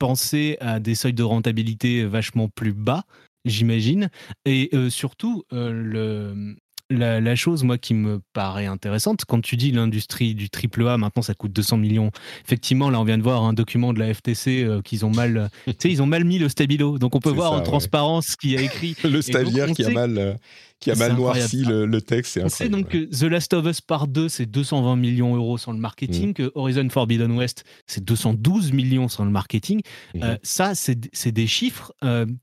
penser 0.00 0.56
à 0.60 0.80
des 0.80 0.96
seuils 0.96 1.14
de 1.14 1.22
rentabilité 1.22 2.04
vachement 2.04 2.48
plus 2.48 2.72
bas, 2.72 3.04
j'imagine. 3.44 4.10
Et 4.44 4.70
surtout, 4.90 5.44
le 5.50 6.56
la, 6.92 7.20
la, 7.20 7.36
chose, 7.36 7.64
moi, 7.64 7.78
qui 7.78 7.94
me 7.94 8.20
paraît 8.32 8.66
intéressante, 8.66 9.24
quand 9.26 9.40
tu 9.40 9.56
dis 9.56 9.72
l'industrie 9.72 10.34
du 10.34 10.50
triple 10.50 10.86
A, 10.86 10.96
maintenant 10.96 11.22
ça 11.22 11.34
coûte 11.34 11.52
200 11.52 11.78
millions. 11.78 12.10
Effectivement, 12.44 12.90
là, 12.90 13.00
on 13.00 13.04
vient 13.04 13.18
de 13.18 13.22
voir 13.22 13.42
un 13.42 13.52
document 13.52 13.92
de 13.92 13.98
la 13.98 14.12
FTC 14.12 14.64
euh, 14.64 14.82
qu'ils 14.82 15.04
ont 15.04 15.10
mal, 15.10 15.50
tu 15.66 15.74
sais, 15.78 15.90
ils 15.90 16.02
ont 16.02 16.06
mal 16.06 16.24
mis 16.24 16.38
le 16.38 16.48
stabilo. 16.48 16.98
Donc, 16.98 17.14
on 17.14 17.20
peut 17.20 17.30
voir 17.30 17.52
en 17.52 17.62
transparence 17.62 18.28
ce 18.28 18.36
qu'il 18.36 18.50
y 18.50 18.56
a 18.56 18.62
écrit. 18.62 18.96
le 19.04 19.22
stagiaire 19.22 19.68
qui 19.68 19.84
a 19.84 19.90
mal, 19.90 20.18
euh, 20.18 20.34
qui 20.80 20.90
a 20.90 20.94
mal 20.94 21.14
noirci 21.14 21.64
le, 21.64 22.00
texte. 22.00 22.40
On 22.42 22.48
sait 22.48 22.68
donc 22.68 22.88
que 22.88 23.04
The 23.04 23.24
Last 23.24 23.54
of 23.54 23.66
Us 23.66 23.80
Part 23.80 24.08
2, 24.08 24.28
c'est 24.28 24.46
220 24.46 24.96
millions 24.96 25.34
d'euros 25.34 25.58
sans 25.58 25.72
le 25.72 25.78
marketing, 25.78 26.30
mm. 26.30 26.34
que 26.34 26.52
Horizon 26.54 26.88
Forbidden 26.88 27.32
West, 27.32 27.64
c'est 27.86 28.04
212 28.04 28.72
millions 28.72 29.08
sans 29.08 29.24
le 29.24 29.30
marketing. 29.30 29.80
Mm-hmm. 30.14 30.24
Euh, 30.24 30.36
ça, 30.42 30.72
c'est 30.74 31.32
des 31.32 31.46
chiffres 31.46 31.92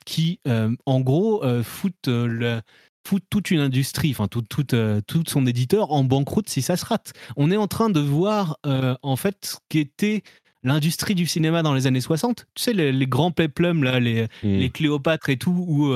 qui, 0.05 0.39
en 0.85 1.01
gros, 1.01 1.43
foutent 1.63 2.07
le 2.07 2.61
toute 3.03 3.51
une 3.51 3.59
industrie, 3.59 4.11
enfin 4.11 4.27
tout, 4.27 4.43
tout, 4.43 5.23
son 5.27 5.45
éditeur 5.47 5.91
en 5.91 6.03
banqueroute 6.03 6.49
si 6.49 6.61
ça 6.61 6.77
se 6.77 6.85
rate. 6.85 7.13
On 7.37 7.51
est 7.51 7.57
en 7.57 7.67
train 7.67 7.89
de 7.89 7.99
voir 7.99 8.57
en 8.63 9.15
fait 9.15 9.37
ce 9.45 9.55
qu'était 9.69 10.23
l'industrie 10.63 11.15
du 11.15 11.25
cinéma 11.25 11.63
dans 11.63 11.73
les 11.73 11.87
années 11.87 12.01
60. 12.01 12.45
Tu 12.53 12.63
sais, 12.63 12.73
les, 12.73 13.07
grands 13.07 13.31
peplums, 13.31 13.83
là, 13.83 13.99
les, 13.99 14.23
mmh. 14.23 14.27
les 14.43 14.69
Cléopâtres 14.69 15.29
et 15.29 15.37
tout, 15.37 15.65
où, 15.67 15.93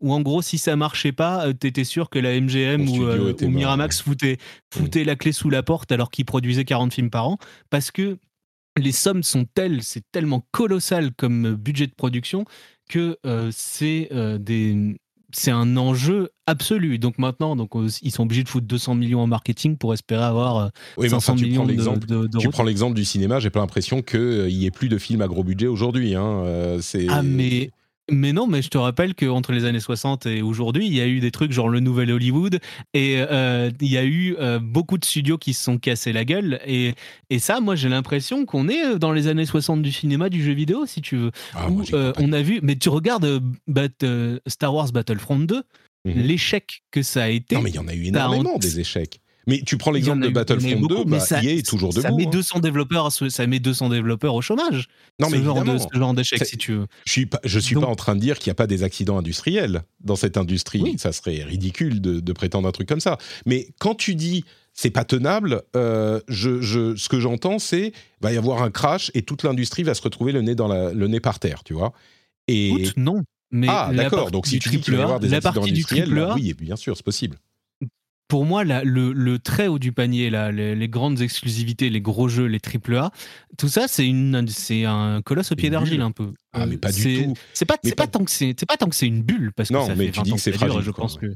où, 0.00 0.12
en 0.12 0.20
gros, 0.20 0.42
si 0.42 0.58
ça 0.58 0.74
marchait 0.76 1.12
pas, 1.12 1.52
tu 1.52 1.66
étais 1.66 1.84
sûr 1.84 2.08
que 2.08 2.18
la 2.18 2.40
MGM 2.40 2.88
ou, 2.88 3.48
Miramax 3.48 4.00
foutait, 4.02 4.38
foutait 4.72 5.04
la 5.04 5.16
clé 5.16 5.32
sous 5.32 5.50
la 5.50 5.62
porte 5.62 5.92
alors 5.92 6.10
qu'ils 6.10 6.24
produisaient 6.24 6.64
40 6.64 6.94
films 6.94 7.10
par 7.10 7.28
an. 7.28 7.38
Parce 7.70 7.90
que 7.90 8.18
les 8.78 8.92
sommes 8.92 9.22
sont 9.22 9.44
telles, 9.44 9.82
c'est 9.82 10.04
tellement 10.12 10.46
colossal 10.50 11.12
comme 11.12 11.54
budget 11.54 11.86
de 11.86 11.94
production 11.94 12.44
que 12.88 13.18
c'est 13.50 14.08
des 14.40 14.96
c'est 15.32 15.50
un 15.50 15.76
enjeu 15.76 16.30
absolu. 16.46 16.98
Donc 16.98 17.18
maintenant, 17.18 17.56
donc, 17.56 17.74
euh, 17.74 17.88
ils 18.02 18.10
sont 18.10 18.22
obligés 18.22 18.44
de 18.44 18.48
foutre 18.48 18.66
200 18.66 18.94
millions 18.94 19.20
en 19.20 19.26
marketing 19.26 19.76
pour 19.76 19.92
espérer 19.92 20.24
avoir 20.24 20.70
500 20.98 21.32
euh, 21.32 21.40
millions 21.40 21.66
de, 21.66 22.38
Tu 22.38 22.48
prends 22.48 22.62
l'exemple 22.62 22.94
du 22.94 23.04
cinéma, 23.04 23.40
j'ai 23.40 23.50
pas 23.50 23.60
l'impression 23.60 24.02
qu'il 24.02 24.20
euh, 24.20 24.48
n'y 24.48 24.66
ait 24.66 24.70
plus 24.70 24.88
de 24.88 24.98
films 24.98 25.22
à 25.22 25.28
gros 25.28 25.44
budget 25.44 25.66
aujourd'hui. 25.66 26.14
Hein. 26.14 26.44
ah 27.08 27.22
mais 27.22 27.70
mais 28.10 28.32
non, 28.32 28.46
mais 28.46 28.62
je 28.62 28.68
te 28.68 28.78
rappelle 28.78 29.14
qu'entre 29.14 29.52
les 29.52 29.64
années 29.64 29.80
60 29.80 30.26
et 30.26 30.42
aujourd'hui, 30.42 30.86
il 30.86 30.94
y 30.94 31.00
a 31.00 31.06
eu 31.06 31.18
des 31.18 31.30
trucs 31.32 31.52
genre 31.52 31.68
le 31.68 31.80
nouvel 31.80 32.12
Hollywood 32.12 32.60
et 32.94 33.16
euh, 33.18 33.70
il 33.80 33.90
y 33.90 33.98
a 33.98 34.04
eu 34.04 34.36
euh, 34.38 34.60
beaucoup 34.60 34.96
de 34.96 35.04
studios 35.04 35.38
qui 35.38 35.54
se 35.54 35.64
sont 35.64 35.78
cassés 35.78 36.12
la 36.12 36.24
gueule. 36.24 36.60
Et, 36.66 36.94
et 37.30 37.38
ça, 37.38 37.60
moi, 37.60 37.74
j'ai 37.74 37.88
l'impression 37.88 38.46
qu'on 38.46 38.68
est 38.68 38.84
euh, 38.84 38.98
dans 38.98 39.12
les 39.12 39.26
années 39.26 39.46
60 39.46 39.82
du 39.82 39.90
cinéma, 39.90 40.28
du 40.28 40.42
jeu 40.42 40.52
vidéo, 40.52 40.86
si 40.86 41.00
tu 41.02 41.16
veux. 41.16 41.30
Ah, 41.54 41.68
où, 41.68 41.82
on 42.18 42.32
a 42.32 42.42
vu, 42.42 42.60
mais 42.62 42.76
tu 42.76 42.88
regardes 42.90 43.42
Star 44.46 44.72
Wars 44.72 44.92
Battlefront 44.92 45.40
2, 45.40 45.62
mhm. 46.04 46.12
l'échec 46.14 46.82
que 46.92 47.02
ça 47.02 47.24
a 47.24 47.28
été. 47.28 47.56
Non, 47.56 47.62
mais 47.62 47.70
il 47.70 47.76
y 47.76 47.80
en 47.80 47.88
a 47.88 47.94
eu 47.94 48.04
énormément 48.04 48.58
des 48.58 48.78
échecs. 48.80 49.20
Mais 49.46 49.62
tu 49.64 49.76
prends 49.76 49.92
l'exemple 49.92 50.22
de 50.22 50.28
Battlefront 50.28 50.86
2, 50.86 51.04
bah, 51.04 51.20
ça, 51.20 51.42
est 51.42 51.64
toujours 51.64 51.90
debout. 51.92 52.02
Ça 52.02 52.10
met 52.10 52.26
200 52.26 52.56
hein. 52.56 52.60
développeurs, 52.60 53.12
ça 53.12 53.46
met 53.46 53.60
200 53.60 53.90
développeurs 53.90 54.34
au 54.34 54.42
chômage. 54.42 54.88
Non, 55.20 55.30
mais 55.30 55.38
ce 55.38 55.44
genre 55.44 55.62
de, 55.62 55.78
ce 55.78 55.98
genre 55.98 56.14
d'échec, 56.14 56.44
si 56.44 56.56
tu 56.56 56.72
veux. 56.72 56.86
Je 57.04 57.12
suis 57.12 57.26
pas, 57.26 57.40
je 57.44 57.58
suis 57.60 57.76
pas 57.76 57.86
en 57.86 57.94
train 57.94 58.16
de 58.16 58.20
dire 58.20 58.38
qu'il 58.38 58.50
n'y 58.50 58.52
a 58.52 58.56
pas 58.56 58.66
des 58.66 58.82
accidents 58.82 59.18
industriels 59.18 59.82
dans 60.00 60.16
cette 60.16 60.36
industrie. 60.36 60.96
Ça 60.98 61.12
serait 61.12 61.44
ridicule 61.44 62.00
de, 62.00 62.32
prétendre 62.32 62.68
un 62.68 62.72
truc 62.72 62.88
comme 62.88 63.00
ça. 63.00 63.18
Mais 63.46 63.68
quand 63.78 63.94
tu 63.94 64.14
dis 64.14 64.44
c'est 64.74 64.90
pas 64.90 65.04
tenable, 65.04 65.62
euh, 65.74 66.20
je, 66.28 66.60
je, 66.60 66.96
ce 66.96 67.08
que 67.08 67.18
j'entends, 67.18 67.58
c'est 67.58 67.92
va 68.20 68.30
y 68.30 68.36
avoir 68.36 68.62
un 68.62 68.70
crash 68.70 69.10
et 69.14 69.22
toute 69.22 69.42
l'industrie 69.42 69.84
va 69.84 69.94
se 69.94 70.02
retrouver 70.02 70.32
le 70.32 70.42
nez 70.42 70.54
dans 70.54 70.68
la, 70.68 70.92
le 70.92 71.08
nez 71.08 71.18
par 71.18 71.38
terre, 71.38 71.64
tu 71.64 71.72
vois. 71.72 71.94
Et 72.46 72.90
non. 72.96 73.22
Mais 73.50 73.68
ah 73.70 73.90
d'accord. 73.94 74.30
Donc 74.30 74.46
si 74.46 74.58
tu 74.58 74.68
dis 74.68 74.80
qu'il 74.80 74.94
va 74.94 75.00
y 75.00 75.02
avoir 75.02 75.20
des 75.20 75.32
accidents 75.32 75.64
industriels, 75.64 76.12
bah 76.12 76.34
oui, 76.34 76.52
bien 76.52 76.76
sûr, 76.76 76.94
c'est 76.94 77.04
possible 77.04 77.38
pour 78.28 78.44
moi, 78.44 78.64
le, 78.64 79.36
très 79.36 79.68
haut 79.68 79.78
du 79.78 79.92
panier, 79.92 80.30
là, 80.30 80.50
les, 80.50 80.88
grandes 80.88 81.20
exclusivités, 81.20 81.90
les 81.90 82.00
gros 82.00 82.28
jeux, 82.28 82.46
les 82.46 82.60
triple 82.60 82.96
A, 82.96 83.10
tout 83.56 83.68
ça, 83.68 83.88
c'est 83.88 84.06
une, 84.06 84.46
c'est 84.48 84.84
un 84.84 85.22
colosse 85.22 85.52
au 85.52 85.56
pied 85.56 85.70
d'argile 85.70 86.00
un 86.00 86.10
peu. 86.10 86.32
Ah, 86.52 86.66
mais 86.66 86.76
pas 86.76 86.92
du 86.92 87.24
tout. 87.24 87.34
C'est 87.52 87.64
pas, 87.64 87.76
c'est 87.82 87.94
pas, 87.94 88.06
tant 88.06 88.24
que 88.24 88.30
c'est, 88.30 88.54
pas 88.66 88.76
tant 88.76 88.88
que 88.88 88.96
c'est 88.96 89.06
une 89.06 89.22
bulle 89.22 89.52
parce 89.54 89.68
que 89.68 89.74
non, 89.74 89.86
ça 89.86 89.94
mais 89.94 90.06
fait 90.06 90.12
tu 90.12 90.22
dis 90.22 90.32
que 90.32 90.40
c'est 90.40 90.52
fragile. 90.52 90.80
Je 90.82 90.90
pense 90.90 91.18
que. 91.18 91.26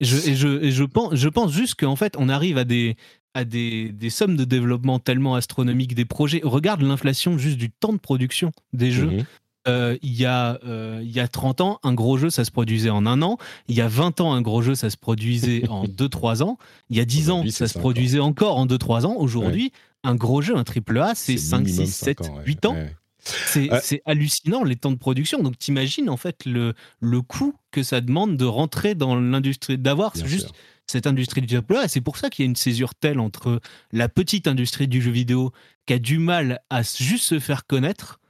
Je, 0.00 0.16
et 0.28 0.36
je, 0.36 0.70
je, 0.70 0.84
pense, 0.84 1.16
je 1.16 1.28
pense 1.28 1.52
juste 1.52 1.74
qu'en 1.74 1.96
fait, 1.96 2.14
on 2.16 2.28
arrive 2.28 2.56
à 2.56 2.64
des, 2.64 2.96
à 3.34 3.44
des, 3.44 3.90
des, 3.90 4.10
sommes 4.10 4.36
de 4.36 4.44
développement 4.44 5.00
tellement 5.00 5.34
astronomiques 5.34 5.96
des 5.96 6.04
projets. 6.04 6.40
Regarde 6.44 6.82
l'inflation 6.82 7.36
juste 7.36 7.58
du 7.58 7.70
temps 7.70 7.92
de 7.92 7.98
production 7.98 8.52
des 8.72 8.92
jeux. 8.92 9.10
Mhm. 9.10 9.24
Euh, 9.68 9.96
il, 10.02 10.14
y 10.14 10.24
a, 10.24 10.58
euh, 10.64 11.00
il 11.02 11.10
y 11.10 11.20
a 11.20 11.28
30 11.28 11.60
ans, 11.60 11.78
un 11.82 11.94
gros 11.94 12.16
jeu, 12.16 12.30
ça 12.30 12.44
se 12.44 12.50
produisait 12.50 12.90
en 12.90 13.06
un 13.06 13.22
an. 13.22 13.38
Il 13.68 13.76
y 13.76 13.80
a 13.80 13.88
20 13.88 14.20
ans, 14.20 14.32
un 14.32 14.40
gros 14.40 14.62
jeu, 14.62 14.74
ça 14.74 14.90
se 14.90 14.96
produisait 14.96 15.68
en 15.68 15.84
2-3 15.86 16.42
ans. 16.42 16.58
Il 16.90 16.96
y 16.96 17.00
a 17.00 17.04
10 17.04 17.30
ans, 17.30 17.44
ça 17.50 17.68
se 17.68 17.78
produisait 17.78 18.20
encore 18.20 18.56
en 18.56 18.66
2-3 18.66 19.06
ans. 19.06 19.14
Aujourd'hui, 19.16 19.72
un 20.04 20.14
gros 20.14 20.42
jeu, 20.42 20.56
un 20.56 20.64
triple 20.64 20.98
A, 20.98 21.14
c'est 21.14 21.36
5, 21.36 21.68
6, 21.68 21.86
7, 21.86 22.18
8 22.46 22.66
ans. 22.66 22.76
C'est 23.20 24.02
hallucinant 24.06 24.64
les 24.64 24.76
temps 24.76 24.92
de 24.92 24.96
production. 24.96 25.42
Donc 25.42 25.58
t'imagines 25.58 26.08
en 26.08 26.16
fait 26.16 26.44
le, 26.46 26.74
le 27.00 27.20
coût 27.20 27.54
que 27.70 27.82
ça 27.82 28.00
demande 28.00 28.36
de 28.36 28.44
rentrer 28.44 28.94
dans 28.94 29.16
l'industrie, 29.16 29.76
d'avoir 29.76 30.14
juste 30.16 30.50
cette 30.86 31.06
industrie 31.06 31.42
du 31.42 31.48
triple 31.48 31.76
A. 31.76 31.84
Et 31.84 31.88
c'est 31.88 32.00
pour 32.00 32.16
ça 32.16 32.30
qu'il 32.30 32.44
y 32.44 32.46
a 32.46 32.48
une 32.48 32.56
césure 32.56 32.94
telle 32.94 33.20
entre 33.20 33.60
la 33.92 34.08
petite 34.08 34.48
industrie 34.48 34.88
du 34.88 35.02
jeu 35.02 35.10
vidéo 35.10 35.52
qui 35.86 35.92
a 35.92 35.98
du 35.98 36.18
mal 36.18 36.60
à 36.70 36.82
juste 36.82 37.24
se 37.24 37.38
faire 37.38 37.66
connaître 37.66 38.20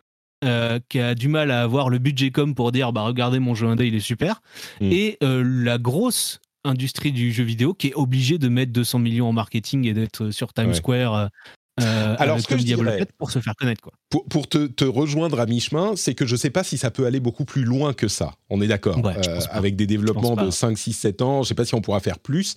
euh, 0.44 0.78
qui 0.88 1.00
a 1.00 1.14
du 1.14 1.28
mal 1.28 1.50
à 1.50 1.62
avoir 1.62 1.88
le 1.88 1.98
budget 1.98 2.30
comme 2.30 2.54
pour 2.54 2.70
dire 2.72 2.92
bah 2.92 3.02
regardez 3.02 3.38
mon 3.40 3.54
jeu 3.54 3.66
indé 3.66 3.86
il 3.86 3.94
est 3.94 4.00
super 4.00 4.40
mm. 4.80 4.92
et 4.92 5.18
euh, 5.22 5.42
la 5.44 5.78
grosse 5.78 6.40
industrie 6.64 7.12
du 7.12 7.32
jeu 7.32 7.44
vidéo 7.44 7.74
qui 7.74 7.88
est 7.88 7.94
obligée 7.94 8.38
de 8.38 8.48
mettre 8.48 8.72
200 8.72 9.00
millions 9.00 9.28
en 9.28 9.32
marketing 9.32 9.86
et 9.86 9.94
d'être 9.94 10.30
sur 10.30 10.52
Times 10.52 10.74
Square 10.74 11.30
euh, 11.80 12.16
Alors, 12.18 12.40
ce 12.40 12.46
que 12.46 12.58
je 12.58 12.64
dirais, 12.64 13.06
pour 13.18 13.30
se 13.30 13.38
faire 13.38 13.54
connaître. 13.56 13.80
Quoi. 13.80 13.92
Pour, 14.28 14.48
te, 14.48 14.66
te, 14.66 14.84
rejoindre 14.84 15.40
à 15.40 15.46
mi-chemin, 15.46 15.94
c'est 15.96 16.14
que 16.14 16.26
je 16.26 16.32
ne 16.32 16.38
sais 16.38 16.50
pas 16.50 16.64
si 16.64 16.78
ça 16.78 16.90
peut 16.90 17.06
aller 17.06 17.20
beaucoup 17.20 17.44
plus 17.44 17.64
loin 17.64 17.92
que 17.92 18.08
ça. 18.08 18.34
On 18.50 18.60
est 18.60 18.66
d'accord. 18.66 19.00
avec 19.50 19.76
des 19.76 19.86
développements 19.86 20.36
de 20.36 20.50
5, 20.50 20.76
6, 20.76 20.92
7 20.92 21.22
ans, 21.22 21.34
je 21.36 21.38
ne 21.40 21.44
sais 21.44 21.54
pas 21.54 21.64
si 21.64 21.74
on 21.74 21.80
pourra 21.80 22.00
faire 22.00 22.18
plus. 22.18 22.56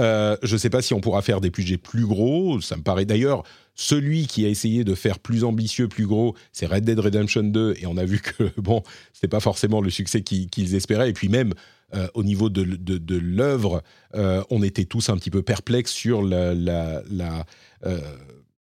Euh, 0.00 0.36
je 0.42 0.52
ne 0.52 0.58
sais 0.58 0.70
pas 0.70 0.80
si 0.80 0.94
on 0.94 1.00
pourra 1.00 1.22
faire 1.22 1.40
des 1.40 1.50
budgets 1.50 1.78
plus 1.78 2.06
gros. 2.06 2.60
Ça 2.60 2.76
me 2.76 2.82
paraît 2.82 3.04
d'ailleurs 3.04 3.42
celui 3.80 4.26
qui 4.26 4.44
a 4.44 4.48
essayé 4.48 4.84
de 4.84 4.94
faire 4.94 5.18
plus 5.18 5.44
ambitieux, 5.44 5.88
plus 5.88 6.06
gros, 6.06 6.34
c'est 6.52 6.66
Red 6.66 6.84
Dead 6.84 6.98
Redemption 6.98 7.44
2, 7.44 7.74
et 7.80 7.86
on 7.86 7.96
a 7.96 8.04
vu 8.04 8.20
que 8.20 8.50
bon, 8.60 8.82
c'était 9.12 9.28
pas 9.28 9.40
forcément 9.40 9.80
le 9.80 9.90
succès 9.90 10.22
qu'ils 10.22 10.74
espéraient. 10.74 11.10
Et 11.10 11.12
puis 11.12 11.28
même 11.28 11.54
euh, 11.94 12.08
au 12.14 12.24
niveau 12.24 12.50
de, 12.50 12.64
de, 12.64 13.16
l'œuvre, 13.16 13.82
euh, 14.14 14.42
on 14.50 14.62
était 14.62 14.84
tous 14.84 15.08
un 15.10 15.16
petit 15.16 15.30
peu 15.30 15.42
perplexes 15.42 15.92
sur 15.92 16.22
la, 16.22 16.54
la, 16.54 17.02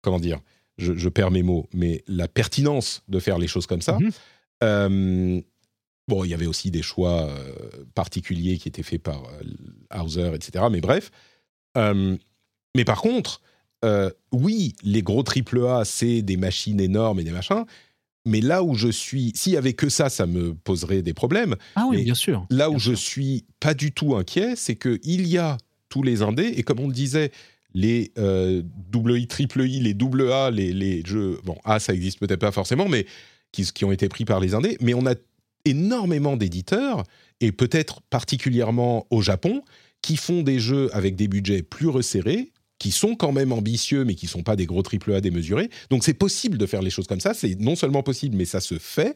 comment 0.02 0.20
dire. 0.20 0.40
Je, 0.80 1.08
perds 1.08 1.30
mes 1.30 1.44
mots, 1.44 1.68
mais 1.72 2.04
la 2.08 2.28
pertinence 2.28 3.04
de 3.08 3.20
faire 3.20 3.38
les 3.38 3.48
choses 3.48 3.68
comme 3.68 3.82
ça. 3.82 4.00
Mm-hmm. 4.62 5.44
Bon, 6.08 6.24
il 6.24 6.30
y 6.30 6.34
avait 6.34 6.48
aussi 6.48 6.70
des 6.70 6.82
choix 6.82 7.24
euh, 7.24 7.86
particuliers 7.96 8.58
qui 8.58 8.68
étaient 8.68 8.84
faits 8.84 9.02
par 9.02 9.24
euh, 9.24 10.02
Hauser, 10.02 10.32
etc. 10.34 10.66
Mais 10.70 10.82
bref. 10.82 11.12
Euh, 11.78 12.18
mais 12.76 12.84
par 12.84 13.02
contre, 13.02 13.42
oui, 14.32 14.74
les 14.84 15.02
gros 15.02 15.24
AAA, 15.24 15.86
c'est 15.86 16.22
des 16.22 16.38
machines 16.38 16.80
énormes 16.80 17.20
et 17.20 17.24
des 17.24 17.32
machins. 17.32 17.66
Mais 18.26 18.40
là 18.40 18.64
où 18.64 18.74
je 18.74 18.88
suis, 18.88 19.34
s'il 19.36 19.52
y 19.52 19.58
avait 19.58 19.74
que 19.74 19.90
ça, 19.90 20.10
ça 20.10 20.26
me 20.26 20.54
poserait 20.54 21.02
des 21.02 21.14
problèmes. 21.14 21.56
Ah 21.76 21.86
oui, 21.90 22.04
bien 22.04 22.16
sûr. 22.16 22.46
Là 22.50 22.70
où 22.70 22.80
je 22.80 22.94
suis 22.94 23.44
pas 23.60 23.74
du 23.74 23.92
tout 23.92 24.16
inquiet, 24.16 24.56
c'est 24.56 24.78
qu'il 24.78 25.28
y 25.28 25.38
a 25.38 25.58
tous 25.90 26.04
les 26.04 26.22
indés, 26.22 26.54
et 26.56 26.64
comme 26.64 26.80
on 26.80 26.88
le 26.88 26.94
disait, 26.94 27.32
les 27.74 28.14
double 28.90 29.20
I, 29.20 29.28
triple 29.28 29.68
I, 29.68 29.82
les 29.82 29.94
double 29.94 30.32
A, 30.32 30.52
les, 30.52 30.72
les 30.72 31.04
jeux, 31.06 31.40
bon, 31.44 31.58
A, 31.66 31.80
ça 31.80 31.94
existe 31.94 32.18
peut-être 32.20 32.40
pas 32.40 32.54
forcément, 32.54 32.88
mais 32.88 33.06
qui, 33.52 33.66
qui 33.66 33.84
ont 33.84 33.92
été 33.92 34.08
pris 34.08 34.24
par 34.24 34.40
les 34.40 34.54
indés, 34.54 34.78
mais 34.80 34.94
on 34.94 35.06
a 35.06 35.16
énormément 35.66 36.38
d'éditeurs, 36.38 37.04
et 37.42 37.52
peut-être 37.52 38.00
particulièrement 38.10 39.06
au 39.10 39.22
Japon, 39.22 39.64
qui 40.02 40.16
font 40.16 40.44
des 40.44 40.60
jeux 40.60 40.90
avec 40.96 41.18
des 41.18 41.28
budgets 41.28 41.62
plus 41.62 41.90
resserrés, 41.90 42.53
qui 42.84 42.92
sont 42.92 43.16
quand 43.16 43.32
même 43.32 43.54
ambitieux, 43.54 44.04
mais 44.04 44.14
qui 44.14 44.26
ne 44.26 44.32
sont 44.32 44.44
pas 44.44 44.58
des 44.58 44.66
gros 44.66 44.84
AAA 44.84 45.22
démesurés. 45.22 45.70
Donc 45.90 46.04
c'est 46.04 46.14
possible 46.14 46.58
de 46.58 46.66
faire 46.66 46.82
les 46.82 46.90
choses 46.90 47.08
comme 47.08 47.22
ça, 47.22 47.34
c'est 47.34 47.58
non 47.58 47.78
seulement 47.78 48.04
possible, 48.04 48.36
mais 48.36 48.44
ça 48.44 48.60
se 48.60 48.78
fait. 48.78 49.16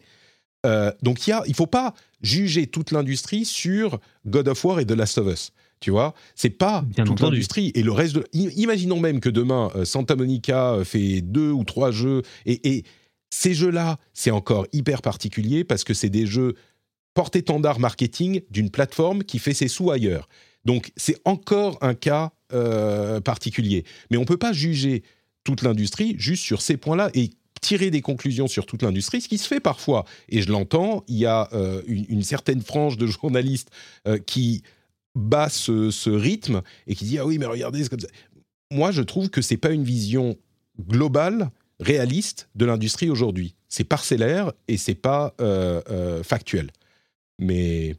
Euh, 0.66 0.94
donc 1.04 1.28
il 1.28 1.34
ne 1.50 1.54
faut 1.54 1.68
pas 1.68 1.94
juger 2.22 2.68
toute 2.68 2.92
l'industrie 2.92 3.44
sur 3.44 4.00
God 4.26 4.48
of 4.48 4.64
War 4.64 4.80
et 4.80 4.86
The 4.86 4.92
Last 4.92 5.18
of 5.18 5.28
Us. 5.28 5.52
Tu 5.82 5.92
vois, 5.92 6.14
c'est 6.34 6.50
pas 6.50 6.86
toute 7.06 7.20
l'industrie 7.20 7.74
et 7.76 7.84
le 7.84 7.92
reste 7.92 8.16
de. 8.16 8.26
Imaginons 8.32 9.02
même 9.02 9.20
que 9.20 9.28
demain 9.28 9.70
euh, 9.76 9.84
Santa 9.84 10.16
Monica 10.16 10.76
euh, 10.76 10.86
fait 10.86 11.20
deux 11.20 11.52
ou 11.52 11.66
trois 11.66 11.92
jeux 11.92 12.22
et, 12.46 12.70
et 12.70 12.86
ces 13.32 13.54
jeux-là, 13.54 13.98
c'est 14.14 14.32
encore 14.32 14.66
hyper 14.72 15.02
particulier 15.02 15.66
parce 15.66 15.84
que 15.84 15.94
c'est 15.94 16.10
des 16.10 16.26
jeux 16.26 16.56
porte-étendard 17.16 17.82
marketing 17.82 18.44
d'une 18.50 18.70
plateforme 18.70 19.26
qui 19.26 19.40
fait 19.40 19.54
ses 19.54 19.68
sous 19.68 19.92
ailleurs. 19.92 20.30
Donc 20.64 20.94
c'est 20.96 21.18
encore 21.26 21.78
un 21.82 21.96
cas 21.96 22.32
euh, 22.54 23.20
particulier. 23.20 23.84
Mais 24.10 24.18
on 24.18 24.22
ne 24.22 24.26
peut 24.26 24.38
pas 24.38 24.54
juger 24.54 25.04
toute 25.44 25.64
l'industrie 25.64 26.16
juste 26.18 26.44
sur 26.44 26.62
ces 26.62 26.78
points-là 26.78 27.10
et 27.14 27.32
tirer 27.62 27.92
des 27.92 28.02
conclusions 28.02 28.48
sur 28.48 28.66
toute 28.66 28.84
l'industrie, 28.84 29.22
ce 29.22 29.28
qui 29.28 29.38
se 29.38 29.48
fait 29.48 29.60
parfois. 29.60 30.06
Et 30.30 30.42
je 30.42 30.52
l'entends, 30.52 31.04
il 31.08 31.18
y 31.18 31.26
a 31.26 31.50
euh, 31.54 31.82
une, 31.88 32.24
certaine 32.24 32.62
frange 32.62 32.98
de 32.98 33.08
journalistes 33.08 33.70
euh, 34.08 34.18
qui 34.18 34.64
bat 35.16 35.50
ce, 35.50 36.10
rythme 36.10 36.62
et 36.86 36.96
qui 36.96 37.06
dit 37.06 37.18
ah 37.18 37.26
oui 37.26 37.38
mais 37.38 37.48
regardez 37.48 37.84
c'est 37.84 37.90
comme 37.90 38.00
ça. 38.00 38.08
Moi 38.72 38.92
je 38.92 39.02
trouve 39.02 39.30
que 39.30 39.42
c'est 39.42 39.58
pas 39.58 39.72
une 39.72 39.84
vision 39.84 40.38
globale 40.80 41.50
réaliste 41.80 42.50
de 42.56 42.66
l'industrie 42.66 43.10
aujourd'hui. 43.10 43.56
C'est 43.68 43.84
parcellaire 43.84 44.54
et 44.68 44.78
c'est 44.78 44.96
pas 44.96 45.34
factuel. 46.24 46.72
Mais 47.40 47.96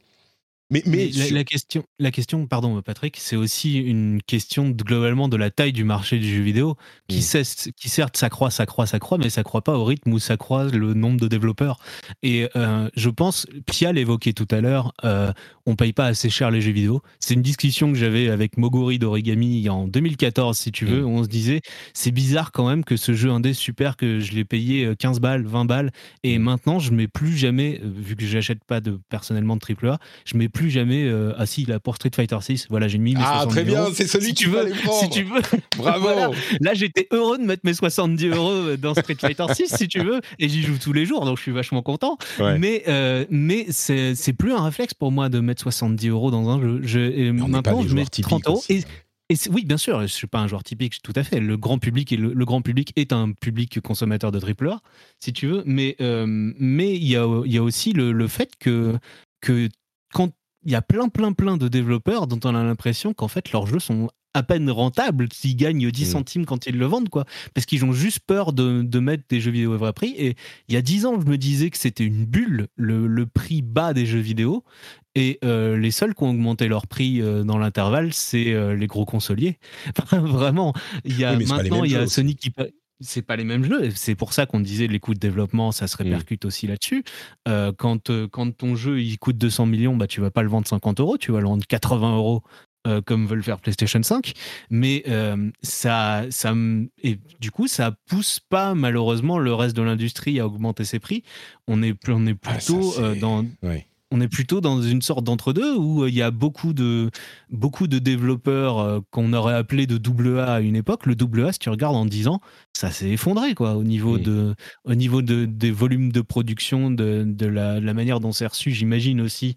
mais, 0.70 0.82
mais, 0.86 1.08
la, 1.08 1.30
la, 1.30 1.44
question, 1.44 1.84
la 1.98 2.10
question, 2.10 2.46
pardon 2.46 2.80
Patrick, 2.82 3.16
c'est 3.18 3.36
aussi 3.36 3.78
une 3.78 4.20
question 4.22 4.68
de, 4.68 4.82
globalement 4.82 5.28
de 5.28 5.36
la 5.36 5.50
taille 5.50 5.72
du 5.72 5.84
marché 5.84 6.18
du 6.18 6.36
jeu 6.36 6.42
vidéo 6.42 6.76
qui, 7.08 7.18
mm. 7.18 7.22
cesse, 7.22 7.68
qui 7.76 7.88
certes 7.88 8.16
s'accroît, 8.16 8.50
s'accroît, 8.50 8.86
s'accroît, 8.86 9.18
mais 9.18 9.30
s'accroît 9.30 9.62
pas 9.62 9.78
au 9.78 9.84
rythme 9.84 10.12
où 10.12 10.18
s'accroît 10.18 10.64
le 10.64 10.94
nombre 10.94 11.20
de 11.20 11.28
développeurs. 11.28 11.78
Et 12.22 12.48
euh, 12.56 12.88
je 12.94 13.08
pense, 13.08 13.46
Pia 13.66 13.92
l'évoquait 13.92 14.32
tout 14.32 14.48
à 14.50 14.60
l'heure, 14.60 14.92
euh, 15.04 15.32
on 15.68 15.76
paye 15.76 15.92
pas 15.92 16.06
assez 16.06 16.30
cher 16.30 16.50
les 16.50 16.60
jeux 16.60 16.72
vidéo. 16.72 17.02
C'est 17.20 17.34
une 17.34 17.42
discussion 17.42 17.92
que 17.92 17.98
j'avais 17.98 18.28
avec 18.28 18.56
Mogori 18.56 18.98
d'Origami 18.98 19.68
en 19.68 19.86
2014, 19.86 20.56
si 20.56 20.72
tu 20.72 20.84
veux, 20.84 21.02
mm. 21.02 21.04
où 21.04 21.10
on 21.10 21.22
se 21.22 21.28
disait, 21.28 21.60
c'est 21.92 22.10
bizarre 22.10 22.52
quand 22.52 22.68
même 22.68 22.84
que 22.84 22.96
ce 22.96 23.12
jeu 23.12 23.30
indé 23.30 23.52
super 23.52 23.96
que 23.96 24.20
je 24.20 24.32
l'ai 24.32 24.44
payé 24.44 24.94
15 24.98 25.16
euh, 25.16 25.20
balles, 25.20 25.44
20 25.44 25.64
balles, 25.66 25.90
et 26.22 26.38
mm. 26.38 26.42
maintenant 26.42 26.78
je 26.78 26.92
mets 26.92 27.08
plus 27.08 27.36
jamais, 27.36 27.80
euh, 27.82 27.90
vu 27.94 28.16
que 28.16 28.24
j'achète 28.24 28.64
pas 28.64 28.80
de 28.80 28.98
personnellement 29.08 29.56
de 29.56 29.62
AAA, 29.62 29.98
je 30.24 30.36
mets 30.36 30.48
plus 30.48 30.57
jamais. 30.66 31.04
Euh, 31.04 31.32
ah 31.38 31.46
si, 31.46 31.64
là 31.64 31.80
pour 31.80 31.96
Street 31.96 32.10
Fighter 32.14 32.38
6, 32.40 32.66
voilà, 32.70 32.88
j'ai 32.88 32.98
mis 32.98 33.14
mes 33.14 33.20
Ah 33.24 33.46
très 33.48 33.64
bien, 33.64 33.86
c'est 33.92 34.06
celui 34.06 34.28
si 34.28 34.34
tu 34.34 34.48
veux. 34.48 34.72
Si 35.00 35.10
tu 35.10 35.22
veux. 35.24 35.40
Bravo. 35.76 36.00
voilà. 36.00 36.30
Là 36.60 36.74
j'étais 36.74 37.06
heureux 37.12 37.38
de 37.38 37.44
mettre 37.44 37.62
mes 37.64 37.74
70 37.74 38.28
euros 38.28 38.76
dans 38.76 38.94
Street 38.94 39.16
Fighter 39.18 39.46
6 39.52 39.76
si 39.76 39.88
tu 39.88 40.00
veux, 40.00 40.20
et 40.38 40.48
j'y 40.48 40.62
joue 40.62 40.78
tous 40.78 40.92
les 40.92 41.06
jours, 41.06 41.24
donc 41.24 41.36
je 41.36 41.42
suis 41.42 41.52
vachement 41.52 41.82
content. 41.82 42.18
Ouais. 42.38 42.58
Mais 42.58 42.82
euh, 42.88 43.24
mais 43.30 43.66
c'est 43.70 44.14
c'est 44.14 44.32
plus 44.32 44.52
un 44.52 44.64
réflexe 44.64 44.94
pour 44.94 45.12
moi 45.12 45.28
de 45.28 45.40
mettre 45.40 45.62
70 45.62 46.08
euros 46.08 46.30
dans 46.30 46.48
un 46.48 46.60
jeu. 46.60 46.80
Je, 46.82 46.98
et 46.98 47.32
maintenant 47.32 47.82
je 47.82 47.94
mets 47.94 48.04
30 48.04 48.46
euros. 48.48 48.62
Et, 48.68 48.82
et 49.30 49.36
oui, 49.50 49.64
bien 49.66 49.76
sûr, 49.76 50.00
je 50.00 50.06
suis 50.06 50.26
pas 50.26 50.38
un 50.38 50.46
joueur 50.46 50.64
typique, 50.64 51.02
tout 51.02 51.12
à 51.14 51.22
fait. 51.22 51.38
Le 51.38 51.58
grand 51.58 51.78
public, 51.78 52.12
est 52.12 52.16
le, 52.16 52.32
le, 52.32 52.44
grand 52.46 52.62
public 52.62 52.92
est 52.96 53.12
un 53.12 53.32
public 53.32 53.78
consommateur 53.80 54.32
de 54.32 54.40
AAA, 54.40 54.80
si 55.20 55.34
tu 55.34 55.46
veux. 55.46 55.62
Mais 55.66 55.96
euh, 56.00 56.24
mais 56.26 56.94
il 56.94 57.06
y 57.06 57.16
a, 57.16 57.26
y 57.44 57.58
a 57.58 57.62
aussi 57.62 57.92
le, 57.92 58.12
le 58.12 58.26
fait 58.26 58.52
que 58.58 58.96
que 59.42 59.68
quand 60.14 60.32
il 60.64 60.72
y 60.72 60.74
a 60.74 60.82
plein, 60.82 61.08
plein, 61.08 61.32
plein 61.32 61.56
de 61.56 61.68
développeurs 61.68 62.26
dont 62.26 62.40
on 62.44 62.54
a 62.54 62.62
l'impression 62.62 63.14
qu'en 63.14 63.28
fait 63.28 63.52
leurs 63.52 63.66
jeux 63.66 63.78
sont 63.78 64.08
à 64.34 64.42
peine 64.42 64.70
rentables 64.70 65.28
s'ils 65.32 65.56
gagnent 65.56 65.90
10 65.90 66.02
mmh. 66.02 66.10
centimes 66.10 66.46
quand 66.46 66.66
ils 66.66 66.76
le 66.76 66.86
vendent, 66.86 67.08
quoi. 67.08 67.24
Parce 67.54 67.66
qu'ils 67.66 67.84
ont 67.84 67.92
juste 67.92 68.20
peur 68.20 68.52
de, 68.52 68.82
de, 68.82 68.98
mettre 69.00 69.24
des 69.28 69.40
jeux 69.40 69.50
vidéo 69.50 69.72
à 69.72 69.76
vrai 69.76 69.92
prix. 69.92 70.14
Et 70.16 70.36
il 70.68 70.74
y 70.74 70.76
a 70.76 70.82
10 70.82 71.06
ans, 71.06 71.20
je 71.20 71.26
me 71.26 71.36
disais 71.36 71.70
que 71.70 71.78
c'était 71.78 72.04
une 72.04 72.24
bulle, 72.24 72.68
le, 72.76 73.06
le, 73.06 73.26
prix 73.26 73.62
bas 73.62 73.92
des 73.92 74.06
jeux 74.06 74.20
vidéo. 74.20 74.64
Et 75.14 75.38
euh, 75.44 75.76
les 75.76 75.90
seuls 75.90 76.14
qui 76.14 76.22
ont 76.22 76.30
augmenté 76.30 76.68
leur 76.68 76.86
prix 76.86 77.20
euh, 77.20 77.42
dans 77.42 77.58
l'intervalle, 77.58 78.12
c'est 78.12 78.52
euh, 78.52 78.76
les 78.76 78.86
gros 78.86 79.04
consoliers. 79.04 79.58
Vraiment, 80.12 80.74
il 81.04 81.18
y 81.18 81.24
a 81.24 81.34
oui, 81.34 81.46
maintenant, 81.46 81.82
il 81.82 81.92
y 81.92 81.96
a. 81.96 82.06
Sony 82.06 82.36
qui 82.36 82.52
c'est 83.00 83.22
pas 83.22 83.36
les 83.36 83.44
mêmes 83.44 83.64
jeux. 83.64 83.90
C'est 83.94 84.14
pour 84.14 84.32
ça 84.32 84.46
qu'on 84.46 84.60
disait 84.60 84.86
les 84.86 85.00
coûts 85.00 85.14
de 85.14 85.18
développement, 85.18 85.72
ça 85.72 85.86
se 85.86 85.96
répercute 85.96 86.44
mmh. 86.44 86.48
aussi 86.48 86.66
là-dessus. 86.66 87.04
Euh, 87.46 87.72
quand, 87.76 88.10
euh, 88.10 88.28
quand 88.28 88.56
ton 88.56 88.76
jeu 88.76 89.00
il 89.00 89.18
coûte 89.18 89.38
200 89.38 89.66
millions, 89.66 89.96
bah, 89.96 90.06
tu 90.06 90.20
vas 90.20 90.30
pas 90.30 90.42
le 90.42 90.48
vendre 90.48 90.66
50 90.66 91.00
euros, 91.00 91.18
tu 91.18 91.32
vas 91.32 91.40
le 91.40 91.46
vendre 91.46 91.64
80 91.66 92.16
euros. 92.16 92.42
Euh, 92.86 93.02
comme 93.02 93.26
veulent 93.26 93.42
faire 93.42 93.58
PlayStation 93.58 94.00
5, 94.02 94.32
mais 94.70 95.04
ça, 95.62 96.24
ça, 96.30 96.54
et 97.02 97.18
du 97.40 97.50
coup, 97.50 97.66
ça 97.66 97.92
pousse 98.06 98.38
pas 98.38 98.74
malheureusement 98.74 99.38
le 99.38 99.52
reste 99.52 99.76
de 99.76 99.82
l'industrie 99.82 100.38
à 100.38 100.46
augmenter 100.46 100.84
ses 100.84 101.00
prix. 101.00 101.24
On 101.66 101.82
est, 101.82 101.98
on 102.08 102.24
est 102.26 102.34
plutôt 102.34 102.94
ah, 102.96 103.00
ça, 103.00 103.14
dans, 103.16 103.44
oui 103.64 103.82
on 104.10 104.20
est 104.20 104.28
plutôt 104.28 104.60
dans 104.60 104.80
une 104.80 105.02
sorte 105.02 105.24
d'entre-deux 105.24 105.76
où 105.76 106.06
il 106.06 106.14
y 106.14 106.22
a 106.22 106.30
beaucoup 106.30 106.72
de, 106.72 107.10
beaucoup 107.50 107.86
de 107.86 107.98
développeurs 107.98 108.78
euh, 108.78 109.00
qu'on 109.10 109.32
aurait 109.32 109.54
appelé 109.54 109.86
de 109.86 109.98
double 109.98 110.38
A 110.38 110.54
à 110.54 110.60
une 110.60 110.76
époque. 110.76 111.06
Le 111.06 111.14
double 111.14 111.44
A, 111.44 111.52
si 111.52 111.58
tu 111.58 111.68
regardes 111.68 111.96
en 111.96 112.06
10 112.06 112.28
ans, 112.28 112.40
ça 112.72 112.90
s'est 112.90 113.10
effondré 113.10 113.54
quoi, 113.54 113.74
au 113.74 113.84
niveau, 113.84 114.16
oui. 114.16 114.22
de, 114.22 114.54
au 114.84 114.94
niveau 114.94 115.20
de, 115.20 115.44
des 115.44 115.70
volumes 115.70 116.10
de 116.10 116.20
production, 116.20 116.90
de, 116.90 117.24
de, 117.26 117.46
la, 117.46 117.80
de 117.80 117.84
la 117.84 117.94
manière 117.94 118.20
dont 118.20 118.32
c'est 118.32 118.46
reçu, 118.46 118.70
j'imagine 118.70 119.20
aussi. 119.20 119.56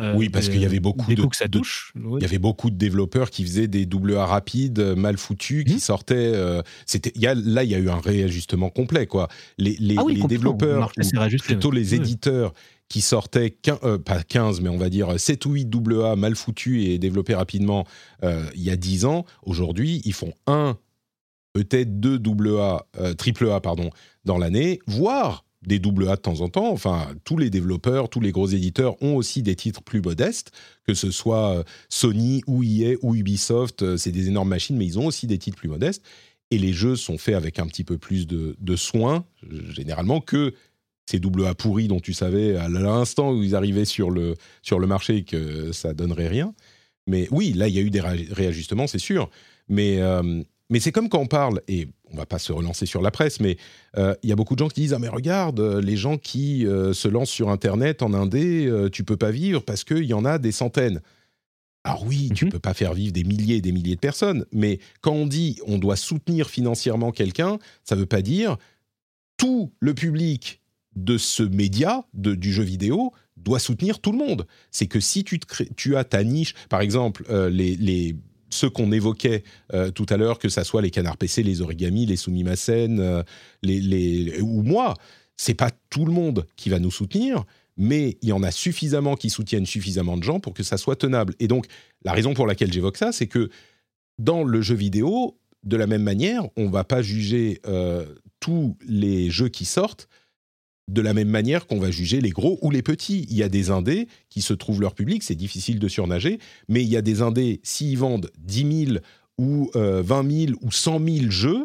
Euh, 0.00 0.14
oui, 0.16 0.28
parce 0.28 0.48
qu'il 0.48 0.60
y 0.60 0.66
avait 0.66 0.80
beaucoup 0.80 1.14
de, 1.14 1.22
que 1.24 1.36
ça 1.36 1.48
touche. 1.48 1.92
De, 1.94 2.18
Il 2.18 2.22
y 2.22 2.24
avait 2.24 2.38
beaucoup 2.38 2.70
de 2.70 2.76
développeurs 2.76 3.30
qui 3.30 3.44
faisaient 3.44 3.68
des 3.68 3.86
double 3.86 4.16
A 4.16 4.26
rapides, 4.26 4.80
mal 4.96 5.18
foutus, 5.18 5.64
qui 5.64 5.74
mmh. 5.74 5.80
sortaient. 5.80 6.32
Euh, 6.34 6.62
c'était, 6.86 7.12
il 7.14 7.22
y 7.22 7.26
a, 7.26 7.34
là, 7.34 7.64
il 7.64 7.70
y 7.70 7.74
a 7.74 7.78
eu 7.78 7.90
un 7.90 8.00
réajustement 8.00 8.70
complet, 8.70 9.06
quoi. 9.06 9.28
Les, 9.58 9.76
les, 9.78 9.96
ah 9.98 10.04
oui, 10.04 10.14
les 10.14 10.26
développeurs, 10.26 10.90
ou 10.96 11.36
plutôt 11.38 11.70
les 11.70 11.94
éditeurs 11.94 12.52
qui 12.90 13.00
sortaient, 13.00 13.50
15, 13.50 13.78
euh, 13.84 13.98
pas 13.98 14.22
15, 14.22 14.60
mais 14.60 14.68
on 14.68 14.76
va 14.76 14.90
dire 14.90 15.18
7 15.18 15.46
ou 15.46 15.52
8 15.52 15.66
double 15.66 16.02
A 16.02 16.16
mal 16.16 16.34
foutus 16.34 16.84
et 16.86 16.98
développés 16.98 17.34
rapidement 17.34 17.86
euh, 18.24 18.44
il 18.54 18.62
y 18.62 18.70
a 18.70 18.76
10 18.76 19.06
ans, 19.06 19.24
aujourd'hui, 19.44 20.02
ils 20.04 20.12
font 20.12 20.34
un, 20.46 20.76
peut-être 21.54 22.00
deux 22.00 22.18
double 22.18 22.58
A, 22.58 22.86
euh, 22.98 23.14
triple 23.14 23.48
A, 23.48 23.60
pardon, 23.60 23.90
dans 24.24 24.36
l'année, 24.36 24.80
voire 24.86 25.44
des 25.62 25.78
double 25.78 26.08
A 26.08 26.16
de 26.16 26.20
temps 26.20 26.40
en 26.40 26.48
temps. 26.48 26.70
Enfin, 26.70 27.08
tous 27.24 27.36
les 27.36 27.50
développeurs, 27.50 28.08
tous 28.08 28.20
les 28.20 28.32
gros 28.32 28.46
éditeurs 28.46 29.00
ont 29.02 29.16
aussi 29.16 29.42
des 29.42 29.56
titres 29.56 29.82
plus 29.82 30.00
modestes, 30.00 30.52
que 30.86 30.94
ce 30.94 31.10
soit 31.10 31.58
euh, 31.58 31.64
Sony 31.88 32.42
ou 32.46 32.62
EA 32.62 32.96
ou 33.02 33.14
Ubisoft, 33.14 33.82
euh, 33.82 33.96
c'est 33.96 34.12
des 34.12 34.28
énormes 34.28 34.48
machines, 34.48 34.76
mais 34.76 34.86
ils 34.86 34.98
ont 34.98 35.06
aussi 35.06 35.26
des 35.26 35.38
titres 35.38 35.58
plus 35.58 35.68
modestes. 35.68 36.02
Et 36.50 36.58
les 36.58 36.72
jeux 36.72 36.96
sont 36.96 37.18
faits 37.18 37.34
avec 37.34 37.58
un 37.58 37.66
petit 37.66 37.84
peu 37.84 37.98
plus 37.98 38.26
de, 38.26 38.56
de 38.58 38.76
soin, 38.76 39.24
généralement, 39.70 40.20
que 40.20 40.54
ces 41.08 41.20
double 41.20 41.46
A 41.46 41.54
pourris 41.54 41.88
dont 41.88 42.00
tu 42.00 42.12
savais 42.12 42.56
à 42.56 42.68
l'instant 42.68 43.32
où 43.32 43.42
ils 43.42 43.54
arrivaient 43.54 43.84
sur 43.84 44.10
le, 44.10 44.34
sur 44.62 44.78
le 44.78 44.86
marché 44.86 45.22
que 45.22 45.70
ça 45.72 45.92
donnerait 45.92 46.28
rien. 46.28 46.54
Mais 47.06 47.28
oui, 47.30 47.52
là, 47.52 47.68
il 47.68 47.74
y 47.74 47.78
a 47.78 47.82
eu 47.82 47.90
des 47.90 48.00
réajustements, 48.00 48.86
c'est 48.86 48.98
sûr. 48.98 49.30
Mais, 49.68 50.00
euh, 50.00 50.42
mais 50.70 50.80
c'est 50.80 50.92
comme 50.92 51.08
quand 51.08 51.18
on 51.18 51.26
parle, 51.26 51.60
et 51.68 51.88
on 52.12 52.16
va 52.16 52.26
pas 52.26 52.38
se 52.38 52.52
relancer 52.52 52.86
sur 52.86 53.02
la 53.02 53.10
presse, 53.10 53.40
mais 53.40 53.56
il 53.96 54.00
euh, 54.00 54.14
y 54.22 54.32
a 54.32 54.36
beaucoup 54.36 54.54
de 54.54 54.60
gens 54.60 54.68
qui 54.68 54.82
disent 54.82 54.94
ah 54.94 54.98
mais 54.98 55.08
regarde 55.08 55.60
les 55.60 55.96
gens 55.96 56.16
qui 56.16 56.66
euh, 56.66 56.92
se 56.92 57.08
lancent 57.08 57.30
sur 57.30 57.50
Internet 57.50 58.02
en 58.02 58.14
indé, 58.14 58.66
euh, 58.66 58.88
tu 58.88 59.04
peux 59.04 59.16
pas 59.16 59.30
vivre 59.30 59.62
parce 59.62 59.84
qu'il 59.84 60.04
y 60.04 60.14
en 60.14 60.24
a 60.24 60.38
des 60.38 60.52
centaines. 60.52 61.00
Alors 61.82 62.04
oui, 62.06 62.28
mm 62.28 62.32
-hmm. 62.32 62.34
tu 62.34 62.48
peux 62.48 62.58
pas 62.58 62.74
faire 62.74 62.94
vivre 62.94 63.12
des 63.12 63.24
milliers 63.24 63.56
et 63.56 63.60
des 63.60 63.72
milliers 63.72 63.96
de 63.96 64.00
personnes, 64.00 64.44
mais 64.52 64.78
quand 65.00 65.12
on 65.12 65.26
dit 65.26 65.58
on 65.66 65.78
doit 65.78 65.96
soutenir 65.96 66.48
financièrement 66.48 67.10
quelqu'un, 67.12 67.58
ça 67.84 67.96
veut 67.96 68.06
pas 68.06 68.22
dire 68.22 68.56
tout 69.36 69.72
le 69.80 69.94
public 69.94 70.60
de 70.96 71.18
ce 71.18 71.42
média, 71.42 72.04
de, 72.14 72.34
du 72.34 72.52
jeu 72.52 72.62
vidéo, 72.62 73.12
doit 73.36 73.58
soutenir 73.58 74.00
tout 74.00 74.12
le 74.12 74.18
monde. 74.18 74.46
C'est 74.70 74.86
que 74.86 75.00
si 75.00 75.24
tu, 75.24 75.38
crées, 75.38 75.68
tu, 75.76 75.96
as 75.96 76.04
ta 76.04 76.24
niche, 76.24 76.54
par 76.68 76.80
exemple, 76.80 77.24
euh, 77.30 77.48
les, 77.48 77.76
les, 77.76 78.16
ceux 78.50 78.70
qu'on 78.70 78.92
évoquait 78.92 79.44
euh, 79.72 79.90
tout 79.90 80.06
à 80.08 80.16
l'heure, 80.16 80.38
que 80.38 80.48
ça 80.48 80.64
soit 80.64 80.82
les 80.82 80.90
canards 80.90 81.16
PC, 81.16 81.42
les 81.42 81.60
origami, 81.60 82.06
les 82.06 82.16
sumimasen, 82.16 83.00
euh, 83.00 83.22
les, 83.62 83.80
les, 83.80 84.40
ou 84.40 84.62
moi, 84.62 84.94
c'est 85.36 85.54
pas 85.54 85.70
tout 85.88 86.04
le 86.04 86.12
monde 86.12 86.46
qui 86.56 86.68
va 86.68 86.78
nous 86.78 86.90
soutenir, 86.90 87.44
mais 87.76 88.18
il 88.22 88.28
y 88.28 88.32
en 88.32 88.42
a 88.42 88.50
suffisamment 88.50 89.16
qui 89.16 89.30
soutiennent 89.30 89.66
suffisamment 89.66 90.16
de 90.16 90.22
gens 90.22 90.40
pour 90.40 90.52
que 90.52 90.62
ça 90.62 90.76
soit 90.76 90.96
tenable. 90.96 91.34
Et 91.40 91.48
donc, 91.48 91.66
la 92.04 92.12
raison 92.12 92.34
pour 92.34 92.46
laquelle 92.46 92.72
j'évoque 92.72 92.98
ça, 92.98 93.12
c'est 93.12 93.26
que 93.26 93.48
dans 94.18 94.44
le 94.44 94.60
jeu 94.60 94.74
vidéo, 94.74 95.38
de 95.64 95.76
la 95.76 95.86
même 95.86 96.02
manière, 96.02 96.46
on 96.56 96.68
va 96.68 96.84
pas 96.84 97.02
juger 97.02 97.60
euh, 97.66 98.04
tous 98.38 98.76
les 98.86 99.30
jeux 99.30 99.48
qui 99.48 99.64
sortent 99.64 100.08
de 100.92 101.00
la 101.00 101.14
même 101.14 101.28
manière 101.28 101.66
qu'on 101.66 101.78
va 101.78 101.90
juger 101.90 102.20
les 102.20 102.30
gros 102.30 102.58
ou 102.62 102.70
les 102.70 102.82
petits. 102.82 103.26
Il 103.30 103.36
y 103.36 103.42
a 103.42 103.48
des 103.48 103.70
indés 103.70 104.08
qui 104.28 104.42
se 104.42 104.52
trouvent 104.52 104.80
leur 104.80 104.94
public, 104.94 105.22
c'est 105.22 105.34
difficile 105.34 105.78
de 105.78 105.88
surnager, 105.88 106.38
mais 106.68 106.82
il 106.82 106.88
y 106.88 106.96
a 106.96 107.02
des 107.02 107.22
indés, 107.22 107.60
s'ils 107.62 107.98
vendent 107.98 108.30
10 108.38 108.86
000 108.86 108.98
ou 109.38 109.70
euh, 109.76 110.02
20 110.02 110.46
000 110.46 110.58
ou 110.60 110.70
100 110.70 111.00
000 111.04 111.30
jeux, 111.30 111.64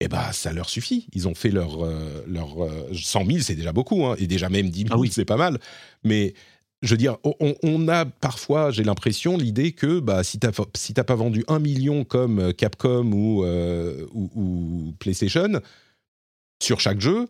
eh 0.00 0.08
ben, 0.08 0.30
ça 0.32 0.52
leur 0.52 0.68
suffit. 0.68 1.06
Ils 1.14 1.26
ont 1.26 1.34
fait 1.34 1.50
leur, 1.50 1.84
euh, 1.84 2.24
leur 2.26 2.62
euh, 2.62 2.92
100 2.92 3.26
000, 3.26 3.38
c'est 3.40 3.54
déjà 3.54 3.72
beaucoup, 3.72 4.04
hein, 4.04 4.14
et 4.18 4.26
déjà 4.26 4.48
même 4.48 4.68
10 4.68 4.78
000, 4.82 4.90
ah 4.92 4.98
oui. 4.98 5.10
c'est 5.10 5.24
pas 5.24 5.38
mal. 5.38 5.58
Mais 6.04 6.34
je 6.82 6.90
veux 6.90 6.98
dire, 6.98 7.16
on, 7.24 7.54
on 7.62 7.88
a 7.88 8.04
parfois, 8.04 8.70
j'ai 8.70 8.84
l'impression, 8.84 9.38
l'idée 9.38 9.72
que 9.72 9.98
bah, 9.98 10.22
si 10.22 10.38
tu 10.38 10.46
n'as 10.46 10.52
si 10.74 10.92
pas 10.92 11.14
vendu 11.14 11.42
un 11.48 11.58
million 11.58 12.04
comme 12.04 12.52
Capcom 12.52 13.10
ou, 13.12 13.44
euh, 13.44 14.06
ou, 14.12 14.30
ou 14.34 14.94
PlayStation 14.98 15.60
sur 16.62 16.80
chaque 16.80 17.00
jeu, 17.00 17.26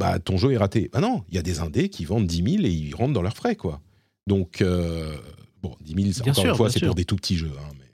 bah, 0.00 0.18
ton 0.18 0.38
jeu 0.38 0.52
est 0.52 0.56
raté. 0.56 0.90
Ah 0.94 1.00
non, 1.00 1.22
il 1.28 1.34
y 1.34 1.38
a 1.38 1.42
des 1.42 1.60
indés 1.60 1.90
qui 1.90 2.06
vendent 2.06 2.26
10 2.26 2.52
000 2.56 2.64
et 2.64 2.70
ils 2.70 2.94
rentrent 2.94 3.12
dans 3.12 3.20
leurs 3.20 3.36
frais, 3.36 3.54
quoi. 3.54 3.82
Donc, 4.26 4.62
euh, 4.62 5.14
bon, 5.62 5.76
10 5.82 6.12
000, 6.14 6.28
encore 6.30 6.42
sûr, 6.42 6.50
une 6.52 6.56
fois, 6.56 6.70
c'est 6.70 6.80
pour 6.80 6.94
des 6.94 7.04
tout 7.04 7.16
petits 7.16 7.36
jeux. 7.36 7.52
Hein, 7.58 7.72
mais... 7.78 7.84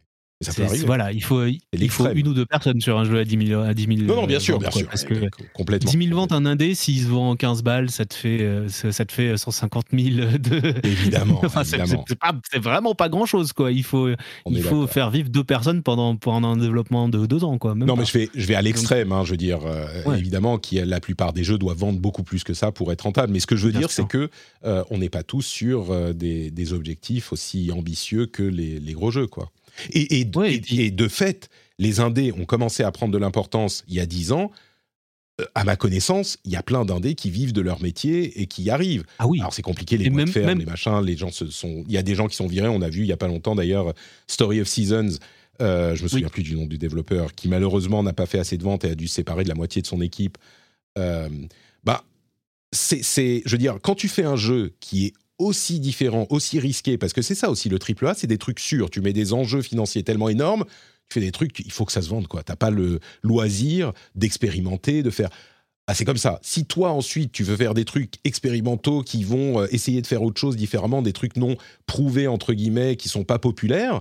Ça 0.42 0.52
peut 0.52 0.64
arriver. 0.64 0.84
Voilà, 0.84 1.12
il 1.12 1.22
faut, 1.22 1.44
il 1.46 1.90
faut 1.90 2.10
une 2.10 2.28
ou 2.28 2.34
deux 2.34 2.44
personnes 2.44 2.78
sur 2.82 2.98
un 2.98 3.04
jeu 3.04 3.18
à 3.18 3.24
10 3.24 3.46
000, 3.48 3.62
à 3.62 3.72
10 3.72 3.86
000 3.86 4.00
Non, 4.02 4.16
non, 4.20 4.26
bien 4.26 4.38
sûr, 4.38 4.54
ventes, 4.56 4.62
bien 4.64 4.70
quoi, 4.70 4.80
sûr. 4.80 4.88
Parce 4.88 5.04
que 5.04 5.14
euh, 5.14 5.28
complètement. 5.54 5.90
10 5.90 6.08
000 6.08 6.14
ventes 6.14 6.32
un 6.32 6.44
indé, 6.44 6.74
s'il 6.74 7.00
se 7.00 7.06
vend 7.08 7.30
en 7.30 7.36
15 7.36 7.62
balles, 7.62 7.90
ça 7.90 8.04
te 8.04 8.12
fait, 8.12 8.42
euh, 8.42 8.68
ça 8.68 9.04
te 9.06 9.12
fait 9.12 9.34
150 9.34 9.86
000 9.94 10.04
de. 10.38 10.86
Évidemment, 10.86 11.40
Enfin, 11.44 11.64
c'est- 11.64 11.78
vraiment 12.58 12.94
pas 12.94 13.08
grand 13.08 13.24
chose, 13.24 13.54
quoi. 13.54 13.72
Il 13.72 13.82
faut, 13.82 14.10
On 14.44 14.52
il 14.52 14.62
faut 14.62 14.86
faire 14.86 15.10
vivre 15.10 15.30
deux 15.30 15.42
personnes 15.44 15.82
pendant, 15.82 16.16
pendant 16.16 16.48
un 16.52 16.56
développement 16.58 17.08
de 17.08 17.24
deux 17.24 17.42
ans, 17.42 17.56
quoi. 17.56 17.74
Même 17.74 17.88
Non, 17.88 17.94
pas. 17.94 18.00
mais 18.00 18.06
je 18.06 18.12
vais, 18.18 18.28
je 18.34 18.46
vais 18.46 18.54
à 18.56 18.62
l'extrême, 18.62 19.12
hein, 19.12 19.24
je 19.24 19.30
veux 19.30 19.36
dire, 19.38 19.60
euh, 19.64 19.86
Ouais. 20.04 20.18
évidemment, 20.18 20.58
qui 20.58 20.76
la 20.76 21.00
plupart 21.00 21.32
des 21.32 21.44
jeux 21.44 21.56
doivent 21.56 21.78
vendre 21.78 21.98
beaucoup 21.98 22.22
plus 22.24 22.44
que 22.44 22.52
ça 22.52 22.72
pour 22.72 22.92
être 22.92 23.02
rentable. 23.02 23.32
Mais 23.32 23.40
ce 23.40 23.46
que 23.46 23.56
je 23.56 23.64
veux 23.64 23.70
Bien 23.72 23.80
dire, 23.80 23.90
sûr. 23.90 24.04
c'est 24.04 24.08
que 24.10 24.28
euh, 24.66 24.84
on 24.90 24.98
n'est 24.98 25.08
pas 25.08 25.22
tous 25.22 25.42
sur 25.46 25.90
euh, 25.92 26.12
des, 26.12 26.50
des 26.50 26.72
objectifs 26.74 27.32
aussi 27.32 27.70
ambitieux 27.72 28.26
que 28.26 28.42
les, 28.42 28.78
les 28.80 28.92
gros 28.92 29.10
jeux, 29.10 29.26
quoi. 29.26 29.50
Et, 29.90 30.20
et, 30.20 30.30
Ouais, 30.36 30.52
et 30.52 30.54
et- 30.56 30.60
puis- 30.60 30.80
et 30.82 30.90
de 30.90 31.08
fait, 31.08 31.48
les 31.78 32.00
indés 32.00 32.32
ont 32.32 32.44
commencé 32.44 32.82
à 32.82 32.90
prendre 32.92 33.12
de 33.12 33.18
l'importance 33.18 33.84
il 33.88 33.94
y 33.94 34.00
a 34.00 34.06
10 34.06 34.32
ans. 34.32 34.50
Euh, 35.40 35.44
À 35.54 35.64
ma 35.64 35.76
connaissance, 35.76 36.38
il 36.46 36.52
y 36.52 36.56
a 36.56 36.62
plein 36.62 36.84
d'indés 36.86 37.14
qui 37.14 37.30
vivent 37.30 37.52
de 37.52 37.60
leur 37.60 37.82
métier 37.82 38.40
et 38.40 38.46
qui 38.46 38.62
y 38.62 38.70
arrivent. 38.70 39.04
Ah 39.18 39.26
oui. 39.26 39.38
Alors 39.40 39.52
c'est 39.52 39.60
compliqué, 39.62 39.98
les 39.98 40.08
boîtes 40.08 40.34
même- 40.36 40.58
les 40.60 40.64
machins, 40.64 41.00
les 41.04 41.16
gens 41.16 41.30
se 41.30 41.48
sont. 41.50 41.84
Il 41.86 41.92
y 41.92 41.98
a 41.98 42.02
des 42.02 42.14
gens 42.14 42.26
qui 42.26 42.36
sont 42.36 42.46
virés. 42.46 42.68
On 42.68 42.80
a 42.80 42.88
vu 42.88 43.00
il 43.02 43.06
y 43.06 43.12
a 43.12 43.18
pas 43.18 43.28
longtemps 43.28 43.54
d'ailleurs 43.54 43.92
Story 44.26 44.60
of 44.62 44.68
Seasons. 44.68 45.18
euh, 45.62 45.94
je 45.94 46.02
me 46.02 46.08
souviens 46.08 46.28
plus 46.28 46.42
du 46.42 46.54
nom 46.54 46.66
du 46.66 46.76
développeur 46.78 47.34
qui 47.34 47.48
malheureusement 47.48 48.02
n'a 48.02 48.12
pas 48.12 48.26
fait 48.26 48.38
assez 48.38 48.56
de 48.58 48.62
ventes 48.62 48.84
et 48.84 48.90
a 48.90 48.94
dû 48.94 49.08
se 49.08 49.14
séparer 49.14 49.42
de 49.44 49.48
la 49.48 49.54
moitié 49.54 49.80
de 49.82 49.86
son 49.86 50.00
équipe. 50.02 50.36
Euh, 50.98 51.28
bah, 51.84 52.04
c'est, 52.72 53.02
c'est, 53.02 53.42
je 53.46 53.52
veux 53.52 53.58
dire, 53.58 53.78
quand 53.82 53.94
tu 53.94 54.08
fais 54.08 54.24
un 54.24 54.36
jeu 54.36 54.74
qui 54.80 55.06
est 55.06 55.12
aussi 55.38 55.80
différent, 55.80 56.26
aussi 56.30 56.58
risqué, 56.58 56.98
parce 56.98 57.12
que 57.12 57.22
c'est 57.22 57.34
ça 57.34 57.50
aussi 57.50 57.68
le 57.68 57.78
triple 57.78 58.06
A, 58.06 58.14
c'est 58.14 58.26
des 58.26 58.38
trucs 58.38 58.60
sûrs. 58.60 58.90
Tu 58.90 59.00
mets 59.00 59.12
des 59.12 59.32
enjeux 59.32 59.62
financiers 59.62 60.02
tellement 60.02 60.28
énormes, 60.28 60.64
tu 61.08 61.14
fais 61.14 61.20
des 61.20 61.32
trucs, 61.32 61.60
il 61.60 61.72
faut 61.72 61.84
que 61.84 61.92
ça 61.92 62.02
se 62.02 62.08
vende 62.08 62.26
quoi. 62.26 62.42
T'as 62.42 62.56
pas 62.56 62.70
le 62.70 63.00
loisir 63.22 63.92
d'expérimenter, 64.14 65.02
de 65.02 65.10
faire. 65.10 65.30
Ah, 65.88 65.94
c'est 65.94 66.04
comme 66.04 66.16
ça. 66.16 66.40
Si 66.42 66.64
toi, 66.64 66.90
ensuite, 66.90 67.30
tu 67.30 67.44
veux 67.44 67.56
faire 67.56 67.74
des 67.74 67.84
trucs 67.84 68.14
expérimentaux 68.24 69.02
qui 69.02 69.22
vont 69.22 69.60
euh, 69.60 69.68
essayer 69.70 70.02
de 70.02 70.06
faire 70.06 70.22
autre 70.22 70.40
chose 70.40 70.56
différemment, 70.56 71.00
des 71.00 71.12
trucs 71.12 71.36
non 71.36 71.56
prouvés, 71.86 72.26
entre 72.26 72.54
guillemets, 72.54 72.96
qui 72.96 73.08
sont 73.08 73.22
pas 73.22 73.38
populaires, 73.38 74.00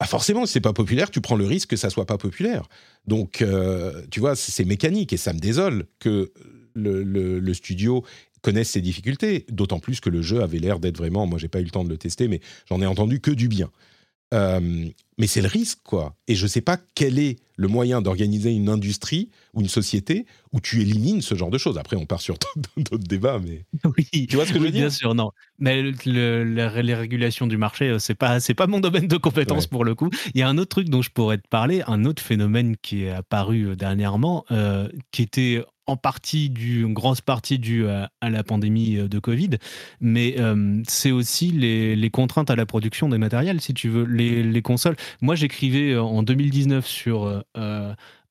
bah 0.00 0.06
forcément, 0.06 0.46
si 0.46 0.54
c'est 0.54 0.60
pas 0.60 0.72
populaire, 0.72 1.10
tu 1.10 1.20
prends 1.20 1.36
le 1.36 1.46
risque 1.46 1.70
que 1.70 1.76
ça 1.76 1.90
soit 1.90 2.06
pas 2.06 2.16
populaire. 2.16 2.68
Donc, 3.06 3.42
euh, 3.42 4.02
tu 4.10 4.18
vois, 4.20 4.34
c'est 4.34 4.64
mécanique 4.64 5.12
et 5.12 5.18
ça 5.18 5.32
me 5.34 5.38
désole 5.38 5.86
que 5.98 6.32
le 6.74 7.54
studio 7.54 8.04
connaisse 8.44 8.70
ces 8.70 8.80
difficultés, 8.82 9.46
d'autant 9.50 9.80
plus 9.80 10.00
que 10.00 10.10
le 10.10 10.22
jeu 10.22 10.42
avait 10.42 10.58
l'air 10.58 10.78
d'être 10.78 10.98
vraiment, 10.98 11.26
moi 11.26 11.38
j'ai 11.38 11.48
pas 11.48 11.60
eu 11.60 11.64
le 11.64 11.70
temps 11.70 11.84
de 11.84 11.88
le 11.88 11.96
tester, 11.98 12.28
mais 12.28 12.40
j'en 12.68 12.80
ai 12.80 12.86
entendu 12.86 13.20
que 13.20 13.30
du 13.30 13.48
bien. 13.48 13.70
Euh, 14.32 14.88
mais 15.16 15.28
c'est 15.28 15.42
le 15.42 15.46
risque, 15.48 15.78
quoi. 15.84 16.16
Et 16.26 16.34
je 16.34 16.46
sais 16.48 16.60
pas 16.60 16.76
quel 16.96 17.20
est 17.20 17.36
le 17.56 17.68
moyen 17.68 18.02
d'organiser 18.02 18.50
une 18.50 18.68
industrie 18.68 19.30
ou 19.52 19.60
une 19.60 19.68
société 19.68 20.26
où 20.52 20.60
tu 20.60 20.80
élimines 20.82 21.22
ce 21.22 21.36
genre 21.36 21.50
de 21.50 21.58
choses. 21.58 21.78
Après, 21.78 21.94
on 21.96 22.04
part 22.04 22.20
sur 22.20 22.36
d'autres 22.76 22.98
débats, 23.06 23.38
mais 23.38 23.64
Oui. 23.96 24.26
tu 24.26 24.34
vois 24.34 24.44
ce 24.44 24.52
que 24.52 24.58
je 24.58 24.64
veux 24.64 24.70
dire 24.72 24.80
Bien 24.80 24.90
sûr, 24.90 25.14
non. 25.14 25.30
Mais 25.60 25.82
le- 25.82 25.92
le- 26.06 26.42
la- 26.42 26.82
les 26.82 26.94
régulations 26.96 27.46
du 27.46 27.56
marché, 27.56 27.90
euh, 27.90 27.98
c'est 28.00 28.16
pas, 28.16 28.40
c'est 28.40 28.54
pas 28.54 28.66
mon 28.66 28.80
domaine 28.80 29.06
de 29.06 29.16
compétence 29.16 29.64
Ouais. 29.64 29.70
pour 29.70 29.84
le 29.84 29.94
coup. 29.94 30.10
Il 30.34 30.40
y 30.40 30.42
a 30.42 30.48
un 30.48 30.58
autre 30.58 30.70
truc 30.70 30.88
dont 30.88 31.02
je 31.02 31.10
pourrais 31.10 31.38
te 31.38 31.46
parler, 31.48 31.82
un 31.86 32.04
autre 32.04 32.20
phénomène 32.22 32.76
qui 32.82 33.04
est 33.04 33.10
apparu 33.10 33.68
euh, 33.68 33.76
dernièrement, 33.76 34.44
euh, 34.50 34.88
qui 35.12 35.22
était 35.22 35.62
en 35.86 35.96
partie 35.96 36.46
une 36.46 36.94
grosse 36.94 37.20
partie 37.20 37.58
due 37.58 37.86
à, 37.88 38.10
la 38.22 38.42
pandémie 38.42 38.96
euh, 38.96 39.08
de 39.08 39.18
Covid, 39.18 39.50
mais 40.00 40.36
euh, 40.38 40.82
c'est 40.88 41.10
aussi 41.10 41.50
les, 41.50 41.96
les 41.96 42.10
contraintes 42.10 42.50
à 42.50 42.56
la 42.56 42.66
production 42.66 43.08
des 43.08 43.18
matériels, 43.18 43.60
si 43.60 43.74
tu 43.74 43.88
veux, 43.88 44.04
les, 44.04 44.42
les 44.42 44.62
consoles. 44.62 44.96
Moi, 45.20 45.34
j'écrivais 45.34 45.92
euh, 45.92 46.02
en 46.02 46.22
2019 46.22 46.86
sur 46.86 47.42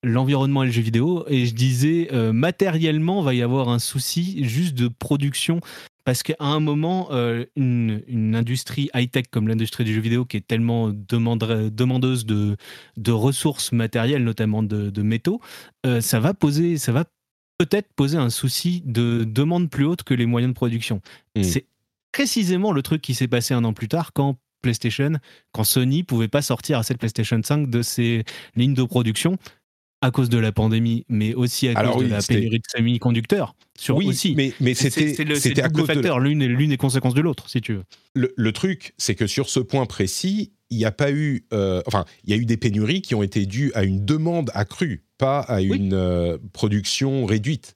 l'environnement 0.03 0.63
et 0.63 0.65
le 0.65 0.71
jeu 0.71 0.81
vidéo 0.81 1.25
et 1.29 1.45
je 1.45 1.53
disais 1.53 2.09
euh, 2.11 2.33
matériellement, 2.33 3.21
va 3.21 3.33
y 3.33 3.41
avoir 3.41 3.69
un 3.69 3.79
souci 3.79 4.43
juste 4.43 4.75
de 4.75 4.87
production 4.87 5.59
parce 6.05 6.21
qu'à 6.21 6.35
un 6.39 6.59
moment, 6.59 7.11
une, 7.55 8.03
une 8.07 8.35
industrie 8.35 8.89
high-tech 8.93 9.27
comme 9.31 9.47
l'industrie 9.47 9.85
du 9.85 9.93
jeu 9.93 10.01
vidéo, 10.01 10.25
qui 10.25 10.35
est 10.35 10.45
tellement 10.45 10.89
demandeuse 10.89 12.25
de, 12.25 12.57
de 12.97 13.11
ressources 13.13 13.71
matérielles, 13.71 14.25
notamment 14.25 14.63
de, 14.63 14.89
de 14.89 15.01
métaux, 15.01 15.39
ça 16.01 16.19
va 16.19 16.33
poser, 16.33 16.77
ça 16.77 16.91
va 16.91 17.05
peut-être 17.65 17.93
poser 17.93 18.17
un 18.17 18.29
souci 18.29 18.81
de 18.85 19.23
demande 19.23 19.69
plus 19.69 19.85
haute 19.85 20.03
que 20.03 20.13
les 20.13 20.25
moyens 20.25 20.51
de 20.51 20.55
production. 20.55 21.01
Mm. 21.35 21.43
C'est 21.43 21.65
précisément 22.11 22.71
le 22.71 22.81
truc 22.81 23.01
qui 23.01 23.13
s'est 23.13 23.27
passé 23.27 23.53
un 23.53 23.63
an 23.63 23.73
plus 23.73 23.87
tard 23.87 24.13
quand 24.13 24.37
PlayStation, 24.61 25.13
quand 25.51 25.63
Sony 25.63 26.03
pouvait 26.03 26.27
pas 26.27 26.41
sortir 26.41 26.79
à 26.79 26.83
cette 26.83 26.97
PlayStation 26.97 27.39
5 27.43 27.69
de 27.69 27.81
ses 27.81 28.23
lignes 28.55 28.73
de 28.73 28.83
production 28.83 29.37
à 30.01 30.11
cause 30.11 30.29
de 30.29 30.37
la 30.37 30.51
pandémie, 30.51 31.05
mais 31.07 31.33
aussi 31.33 31.69
à 31.69 31.77
Alors 31.77 31.93
cause 31.93 32.03
oui, 32.03 32.09
de 32.09 32.13
la 32.13 32.21
pénurie 32.21 32.59
de 32.59 32.65
semi-conducteurs. 32.67 33.55
Sur 33.77 33.95
oui, 33.95 34.07
aussi. 34.07 34.35
mais, 34.35 34.73
c'était 34.73 35.61
à 35.61 35.69
cause 35.69 35.83
de 35.83 35.93
facteur, 35.93 36.19
l'une 36.19 36.41
est 36.41 36.47
l'une 36.47 36.71
est 36.73 36.77
conséquence 36.77 37.13
de 37.13 37.21
l'autre, 37.21 37.49
si 37.49 37.61
tu 37.61 37.73
veux. 37.73 37.83
le, 38.13 38.33
le 38.35 38.51
truc, 38.51 38.93
c'est 38.97 39.15
que 39.15 39.27
sur 39.27 39.49
ce 39.49 39.61
point 39.61 39.85
précis, 39.85 40.51
il 40.73 40.77
n'y 40.77 40.85
a 40.85 40.91
pas 40.91 41.11
eu, 41.11 41.45
euh, 41.53 41.81
enfin, 41.87 42.05
il 42.23 42.31
y 42.31 42.33
a 42.33 42.37
eu 42.37 42.45
des 42.45 42.57
pénuries 42.57 43.01
qui 43.01 43.15
ont 43.15 43.23
été 43.23 43.45
dues 43.45 43.71
à 43.75 43.83
une 43.83 44.03
demande 44.05 44.49
accrue, 44.53 45.05
pas 45.17 45.39
à 45.39 45.57
Oui. 45.61 45.69
une 45.77 45.93
euh, 45.93 46.37
production 46.53 47.25
réduite. 47.25 47.75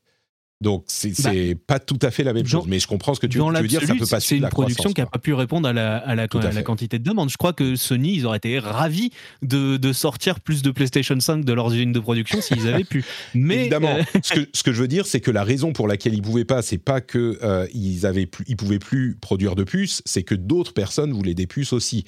Donc 0.60 0.86
c'est 0.88 1.14
Bah, 1.22 1.30
pas 1.68 1.80
tout 1.80 2.00
à 2.02 2.10
fait 2.10 2.24
la 2.24 2.34
même 2.34 2.48
chose, 2.48 2.64
mais 2.68 2.80
je 2.80 2.88
comprends 2.88 3.14
ce 3.14 3.20
que 3.20 3.28
tu, 3.28 3.38
Dans 3.38 3.54
tu 3.54 3.62
veux 3.62 3.68
dire. 3.68 3.80
Ça 3.84 3.94
peut 3.94 4.08
pas 4.08 4.20
c'est 4.20 4.38
une 4.38 4.42
la 4.42 4.50
production 4.50 4.92
qui 4.92 5.02
n'a 5.02 5.06
pas 5.06 5.20
pu 5.20 5.36
répondre 5.36 5.70
à 5.70 5.74
la, 5.74 5.98
à 5.98 6.16
la, 6.16 6.28
Tout 6.28 6.40
à 6.40 6.42
à 6.42 6.44
la 6.46 6.52
fait. 6.52 6.64
quantité 6.64 6.98
de 6.98 7.04
demande. 7.04 7.30
Je 7.30 7.38
crois 7.38 7.54
que 7.54 7.76
Sony, 7.76 8.16
ils 8.16 8.26
auraient 8.26 8.38
été 8.38 8.58
ravis 8.58 9.12
de, 9.44 9.78
de 9.78 9.94
sortir 9.94 10.40
plus 10.40 10.64
de 10.64 10.72
PlayStation 10.72 11.20
5 11.20 11.46
de 11.46 11.54
leurs 11.54 11.72
usines 11.76 11.92
de 11.92 12.00
production 12.00 12.42
s'ils 12.42 12.68
avaient 12.68 12.86
pu. 12.86 13.06
Mais 13.36 13.60
Évidemment, 13.62 13.98
euh, 13.98 14.20
ce, 14.24 14.34
que, 14.34 14.50
ce 14.52 14.64
que 14.64 14.74
je 14.74 14.82
veux 14.82 14.88
dire, 14.88 15.06
c'est 15.06 15.20
que 15.22 15.30
la 15.30 15.44
raison 15.44 15.74
pour 15.74 15.88
laquelle 15.88 16.16
ils 16.16 16.24
pouvaient 16.24 16.44
pas, 16.44 16.64
c'est 16.64 16.80
pas 16.80 17.02
que 17.02 17.38
euh, 17.44 17.68
ils 17.76 18.08
avaient 18.08 18.26
plus, 18.26 18.44
ils 18.48 18.58
pouvaient 18.58 18.80
plus 18.80 19.16
produire 19.16 19.54
de 19.54 19.64
puces, 19.64 20.02
c'est 20.06 20.24
que 20.24 20.34
d'autres 20.34 20.74
personnes 20.74 21.14
voulaient 21.14 21.36
des 21.36 21.46
puces 21.46 21.72
aussi, 21.72 22.04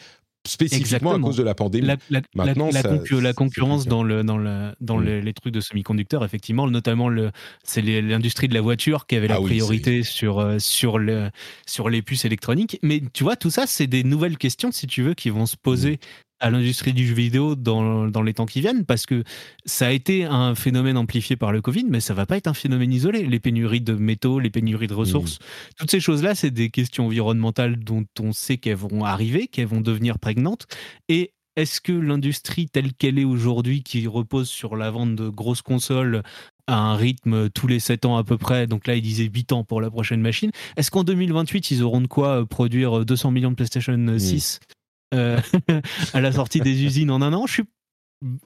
spécifiquement 0.47 1.11
à 1.11 1.15
Exactement. 1.15 1.27
cause 1.27 1.37
de 1.37 1.43
la 1.43 1.55
pandémie. 1.55 1.87
la, 1.87 2.21
Maintenant, 2.35 2.69
la 2.71 3.33
concurrence 3.33 3.85
dans, 3.85 4.03
le, 4.03 4.23
dans, 4.23 4.37
le, 4.37 4.73
dans 4.81 4.99
les, 4.99 5.21
les 5.21 5.33
trucs 5.33 5.53
de 5.53 5.59
semi-conducteurs, 5.61 6.23
effectivement, 6.23 6.67
notamment 6.67 7.09
le, 7.09 7.31
c'est 7.63 7.81
l'industrie 7.81 8.47
de 8.47 8.53
la 8.53 8.61
voiture 8.61 9.05
qui 9.05 9.15
avait 9.15 9.27
la 9.27 9.35
Ah 9.35 9.41
oui, 9.41 9.47
priorité 9.51 10.03
sur, 10.03 10.39
euh, 10.39 10.59
sur, 10.59 10.97
le, 10.97 11.29
sur 11.67 11.89
les 11.89 12.01
puces 12.01 12.25
électroniques. 12.25 12.79
Mais 12.81 13.01
tu 13.13 13.23
vois, 13.23 13.35
tout 13.35 13.49
ça, 13.49 13.67
c'est 13.67 13.87
des 13.87 14.03
nouvelles 14.03 14.37
questions, 14.37 14.71
si 14.71 14.87
tu 14.87 15.03
veux, 15.03 15.13
qui 15.13 15.29
vont 15.29 15.45
se 15.45 15.57
poser. 15.57 15.99
À 16.39 16.49
l'industrie 16.49 16.93
du 16.93 17.05
jeu 17.05 17.13
vidéo 17.13 17.55
dans, 17.55 18.07
dans 18.07 18.21
les 18.21 18.33
temps 18.33 18.45
qui 18.45 18.61
viennent, 18.61 18.85
parce 18.85 19.05
que 19.05 19.23
ça 19.65 19.87
a 19.87 19.91
été 19.91 20.25
un 20.25 20.55
phénomène 20.55 20.97
amplifié 20.97 21.35
par 21.35 21.51
le 21.51 21.61
Covid, 21.61 21.85
mais 21.89 21.99
ça 21.99 22.13
va 22.13 22.25
pas 22.25 22.37
être 22.37 22.47
un 22.47 22.53
phénomène 22.53 22.91
isolé. 22.91 23.25
Les 23.25 23.39
pénuries 23.39 23.81
de 23.81 23.93
métaux, 23.93 24.39
les 24.39 24.49
pénuries 24.49 24.87
de 24.87 24.93
ressources, 24.93 25.39
toutes 25.77 25.91
ces 25.91 25.99
choses-là, 25.99 26.35
c'est 26.35 26.51
des 26.51 26.69
questions 26.69 27.07
environnementales 27.07 27.77
dont 27.77 28.05
on 28.19 28.31
sait 28.31 28.57
qu'elles 28.57 28.75
vont 28.75 29.03
arriver, 29.03 29.47
qu'elles 29.47 29.67
vont 29.67 29.81
devenir 29.81 30.19
prégnantes. 30.19 30.67
Et 31.07 31.33
est-ce 31.55 31.81
que 31.81 31.91
l'industrie 31.91 32.69
telle 32.69 32.93
qu'elle 32.93 33.19
est 33.19 33.25
aujourd'hui, 33.25 33.83
qui 33.83 34.07
repose 34.07 34.47
sur 34.47 34.77
la 34.77 34.91
vente 34.91 35.15
de 35.15 35.27
grosses 35.27 35.61
consoles 35.61 36.23
à 36.67 36.77
un 36.77 36.95
rythme 36.95 37.49
tous 37.49 37.67
les 37.67 37.79
7 37.79 38.05
ans 38.05 38.15
à 38.15 38.23
peu 38.23 38.37
près, 38.37 38.67
donc 38.67 38.87
là 38.87 38.95
ils 38.95 39.01
disaient 39.01 39.29
8 39.33 39.51
ans 39.51 39.63
pour 39.63 39.81
la 39.81 39.89
prochaine 39.89 40.21
machine, 40.21 40.51
est-ce 40.77 40.91
qu'en 40.91 41.03
2028 41.03 41.71
ils 41.71 41.83
auront 41.83 41.99
de 41.99 42.07
quoi 42.07 42.45
produire 42.45 43.03
200 43.03 43.31
millions 43.31 43.49
de 43.49 43.55
PlayStation 43.55 43.97
6 44.17 44.59
euh, 44.61 44.75
à 46.13 46.21
la 46.21 46.31
sortie 46.31 46.59
des 46.61 46.83
usines 46.83 47.11
en 47.11 47.21
un 47.21 47.33
an 47.33 47.45
Je 47.47 47.53
suis... 47.53 47.63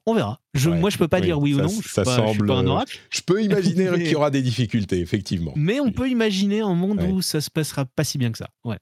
On 0.05 0.13
verra. 0.13 0.39
Je, 0.53 0.69
Ouais, 0.69 0.77
moi 0.79 0.89
je 0.91 0.97
peux 0.99 1.07
pas 1.07 1.17
oui, 1.19 1.23
dire 1.25 1.39
oui 1.39 1.53
ou 1.55 1.57
non, 1.57 1.67
je 1.67 1.89
ça 1.89 2.03
pas, 2.03 2.15
je 2.17 2.21
suis 2.27 2.33
semble, 2.37 2.47
pas 2.47 2.53
un 2.57 2.65
euh, 2.67 2.69
oracle. 2.69 2.99
Je 3.09 3.21
peux 3.21 3.41
imaginer 3.43 3.89
qu'il 3.93 4.11
y 4.11 4.15
aura 4.15 4.29
des 4.29 4.43
difficultés, 4.43 4.99
effectivement. 4.99 5.53
Mais 5.55 5.79
on 5.79 5.91
peut 5.91 6.07
imaginer 6.09 6.61
un 6.61 6.75
monde 6.75 6.99
Ouais. 7.01 7.07
où 7.11 7.21
ça 7.23 7.41
se 7.41 7.49
passera 7.49 7.85
pas 7.85 8.03
si 8.03 8.19
bien 8.19 8.31
que 8.31 8.37
ça. 8.37 8.49
Ouais. 8.63 8.77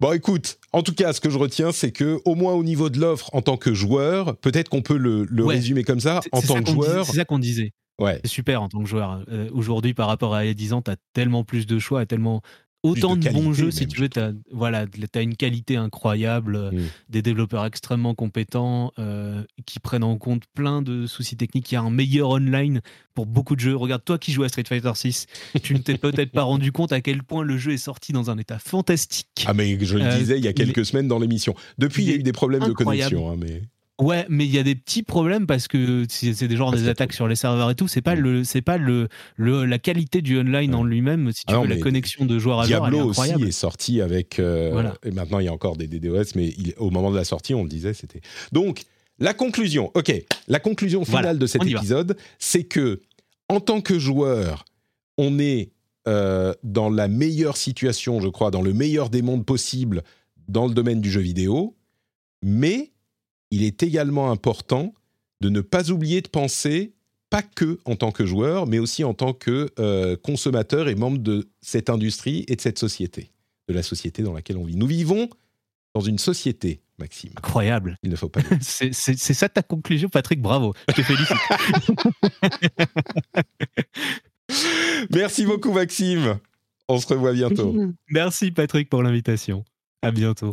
Bon, 0.00 0.12
écoute, 0.12 0.58
en 0.72 0.82
tout 0.82 0.92
cas, 0.94 1.12
ce 1.12 1.20
que 1.20 1.30
je 1.30 1.38
retiens, 1.38 1.72
c'est 1.72 1.92
que, 1.92 2.20
au 2.24 2.34
moins 2.34 2.52
au 2.52 2.62
niveau 2.64 2.90
de 2.90 3.00
l'offre, 3.00 3.30
en 3.32 3.42
tant 3.42 3.56
que 3.56 3.74
joueur, 3.74 4.36
peut-être 4.38 4.68
qu'on 4.68 4.82
peut 4.82 4.96
le, 4.96 5.24
le 5.24 5.44
Ouais. 5.44 5.54
résumer 5.56 5.82
comme 5.84 6.00
ça, 6.00 6.20
en 6.32 6.40
tant 6.40 6.54
ça 6.54 6.62
que 6.62 6.70
joueur, 6.70 7.06
C'est 7.06 7.16
ça 7.16 7.24
qu'on 7.24 7.38
disait. 7.38 7.72
ouais, 8.00 8.20
C'est 8.24 8.30
super 8.30 8.62
en 8.62 8.68
tant 8.68 8.80
que 8.82 8.88
joueur. 8.88 9.24
Euh, 9.28 9.48
Aujourd'hui, 9.52 9.94
par 9.94 10.08
rapport 10.08 10.34
à 10.34 10.44
il 10.44 10.48
y 10.48 10.50
a 10.50 10.54
10 10.54 10.72
ans, 10.72 10.82
tu 10.82 10.90
as 10.90 10.96
tellement 11.14 11.42
plus 11.44 11.66
de 11.66 11.78
choix, 11.78 12.06
tellement 12.06 12.42
autant 12.84 13.16
de 13.16 13.22
de, 13.28 13.30
bons 13.30 13.52
jeux, 13.52 13.70
si 13.72 13.86
tu 13.88 14.00
veux. 14.00 14.08
Tu 14.08 14.20
as, 14.20 14.32
voilà, 14.52 14.86
as 15.14 15.20
une 15.20 15.34
qualité 15.36 15.76
incroyable, 15.76 16.54
euh, 16.56 16.70
Mm. 16.70 16.80
des 17.08 17.22
développeurs 17.22 17.64
extrêmement 17.64 18.14
compétents 18.14 18.92
euh, 18.98 19.42
qui 19.66 19.80
prennent 19.80 20.04
en 20.04 20.16
compte 20.18 20.44
plein 20.54 20.82
de 20.82 21.06
soucis 21.06 21.36
techniques. 21.36 21.70
Il 21.72 21.74
y 21.74 21.78
a 21.78 21.82
un 21.82 21.90
meilleur 21.90 22.28
online 22.30 22.80
pour 23.14 23.26
beaucoup 23.26 23.56
de 23.56 23.60
jeux. 23.60 23.74
Regarde, 23.76 24.04
toi 24.04 24.18
qui 24.18 24.32
joues 24.32 24.42
à 24.44 24.48
Street 24.48 24.64
Fighter 24.68 24.92
6, 24.94 25.26
tu 25.62 25.74
ne 25.74 25.78
t'es 25.78 25.96
peut-être 25.98 26.30
pas 26.32 26.42
rendu 26.42 26.70
compte 26.72 26.92
à 26.92 27.00
quel 27.00 27.22
point 27.22 27.42
le 27.42 27.56
jeu 27.58 27.72
est 27.72 27.76
sorti 27.78 28.12
dans 28.12 28.30
un 28.30 28.38
état 28.38 28.58
fantastique. 28.58 29.44
Ah, 29.46 29.54
mais 29.54 29.78
je 29.84 29.98
le 29.98 30.04
Euh, 30.04 30.18
disais 30.18 30.38
il 30.38 30.44
y 30.44 30.48
a 30.48 30.52
quelques 30.52 30.84
semaines 30.84 31.08
dans 31.08 31.18
l'émission. 31.18 31.54
Depuis, 31.78 32.02
il 32.04 32.10
y 32.10 32.12
a 32.12 32.16
eu 32.16 32.22
des 32.22 32.32
problèmes 32.32 32.62
incroyable. 32.62 33.10
de 33.14 33.16
connexion, 33.16 33.30
hein, 33.32 33.36
mais 33.38 33.62
Ouais, 34.00 34.26
mais 34.28 34.44
il 34.44 34.52
y 34.52 34.58
a 34.58 34.64
des 34.64 34.74
petits 34.74 35.04
problèmes 35.04 35.46
parce 35.46 35.68
que 35.68 36.04
c'est 36.08 36.48
des 36.48 36.56
genres 36.56 36.72
des 36.72 36.88
attaques 36.88 37.12
sur 37.12 37.28
les 37.28 37.36
serveurs 37.36 37.70
et 37.70 37.76
tout, 37.76 37.86
c'est 37.86 38.02
pas 38.02 38.16
le, 38.16 38.42
c'est 38.42 38.60
pas 38.60 38.76
le, 38.76 39.08
le, 39.36 39.64
la 39.64 39.78
qualité 39.78 40.20
du 40.20 40.36
online 40.38 40.74
en 40.74 40.82
lui-même. 40.82 41.30
Si 41.32 41.44
tu 41.44 41.54
Ah 41.54 41.60
veux, 41.60 41.68
non, 41.68 41.74
la 41.74 41.76
connexion 41.80 42.24
de 42.26 42.38
joueur 42.40 42.58
à 42.60 42.66
joueur, 42.66 42.80
Diablo 42.90 43.10
aussi 43.10 43.30
est 43.30 43.52
sorti 43.52 44.00
avec. 44.00 44.40
euh, 44.40 44.70
Voilà. 44.72 44.96
Et 45.04 45.12
maintenant, 45.12 45.38
il 45.38 45.44
y 45.44 45.48
a 45.48 45.52
encore 45.52 45.76
des 45.76 45.86
DDoS, 45.86 46.32
mais 46.34 46.48
il- 46.58 46.74
au 46.78 46.90
moment 46.90 47.12
de 47.12 47.16
la 47.16 47.22
sortie, 47.24 47.54
on 47.54 47.62
le 47.62 47.68
disait, 47.68 47.94
c'était. 47.94 48.20
Donc, 48.50 48.82
la 49.20 49.32
conclusion. 49.32 49.92
Ok, 49.94 50.12
la 50.48 50.58
conclusion 50.58 51.04
finale 51.04 51.22
Voilà, 51.22 51.38
de 51.38 51.46
cet 51.46 51.62
épisode, 51.64 52.16
c'est 52.40 52.64
que 52.64 53.00
en 53.48 53.60
tant 53.60 53.80
que 53.80 53.98
joueur, 54.00 54.64
on 55.18 55.38
est 55.38 55.70
euh, 56.08 56.52
dans 56.64 56.90
la 56.90 57.06
meilleure 57.06 57.56
situation, 57.56 58.20
je 58.20 58.26
crois, 58.28 58.50
dans 58.50 58.60
le 58.60 58.72
meilleur 58.74 59.08
des 59.08 59.22
mondes 59.22 59.46
possibles 59.46 60.02
dans 60.48 60.66
le 60.66 60.74
domaine 60.74 61.00
du 61.00 61.10
jeu 61.12 61.20
vidéo, 61.20 61.76
mais 62.42 62.90
il 63.54 63.62
est 63.62 63.84
également 63.84 64.32
important 64.32 64.94
de 65.40 65.48
ne 65.48 65.60
pas 65.60 65.90
oublier 65.90 66.20
de 66.22 66.28
penser 66.28 66.92
pas 67.30 67.42
que 67.42 67.78
en 67.84 67.94
tant 67.94 68.10
que 68.10 68.26
joueur, 68.26 68.66
mais 68.66 68.78
aussi 68.80 69.04
en 69.04 69.14
tant 69.14 69.32
que 69.32 69.70
euh, 69.78 70.16
consommateur 70.16 70.88
et 70.88 70.94
membre 70.94 71.18
de 71.18 71.48
cette 71.60 71.88
industrie 71.88 72.44
et 72.48 72.56
de 72.56 72.60
cette 72.60 72.78
société, 72.78 73.30
de 73.68 73.74
la 73.74 73.82
société 73.82 74.22
dans 74.22 74.32
laquelle 74.32 74.56
on 74.56 74.64
vit. 74.64 74.76
Nous 74.76 74.86
vivons 74.86 75.28
dans 75.94 76.00
une 76.00 76.18
société, 76.18 76.80
Maxime. 76.98 77.30
Incroyable. 77.36 77.96
Il 78.02 78.10
ne 78.10 78.16
faut 78.16 78.28
pas 78.28 78.40
c'est 78.60 78.92
ça 78.92 79.48
ta 79.48 79.62
conclusion, 79.62 80.08
Patrick. 80.08 80.42
Bravo. 80.42 80.74
Je 80.88 80.94
te 80.94 81.02
félicite. 81.02 81.36
Merci 85.10 85.46
beaucoup, 85.46 85.72
Maxime. 85.72 86.38
On 86.88 86.98
se 86.98 87.06
revoit 87.06 87.32
bientôt. 87.32 87.74
Merci, 88.10 88.50
Patrick, 88.50 88.90
pour 88.90 89.02
l'invitation. 89.02 89.64
À 90.02 90.10
bientôt. 90.10 90.52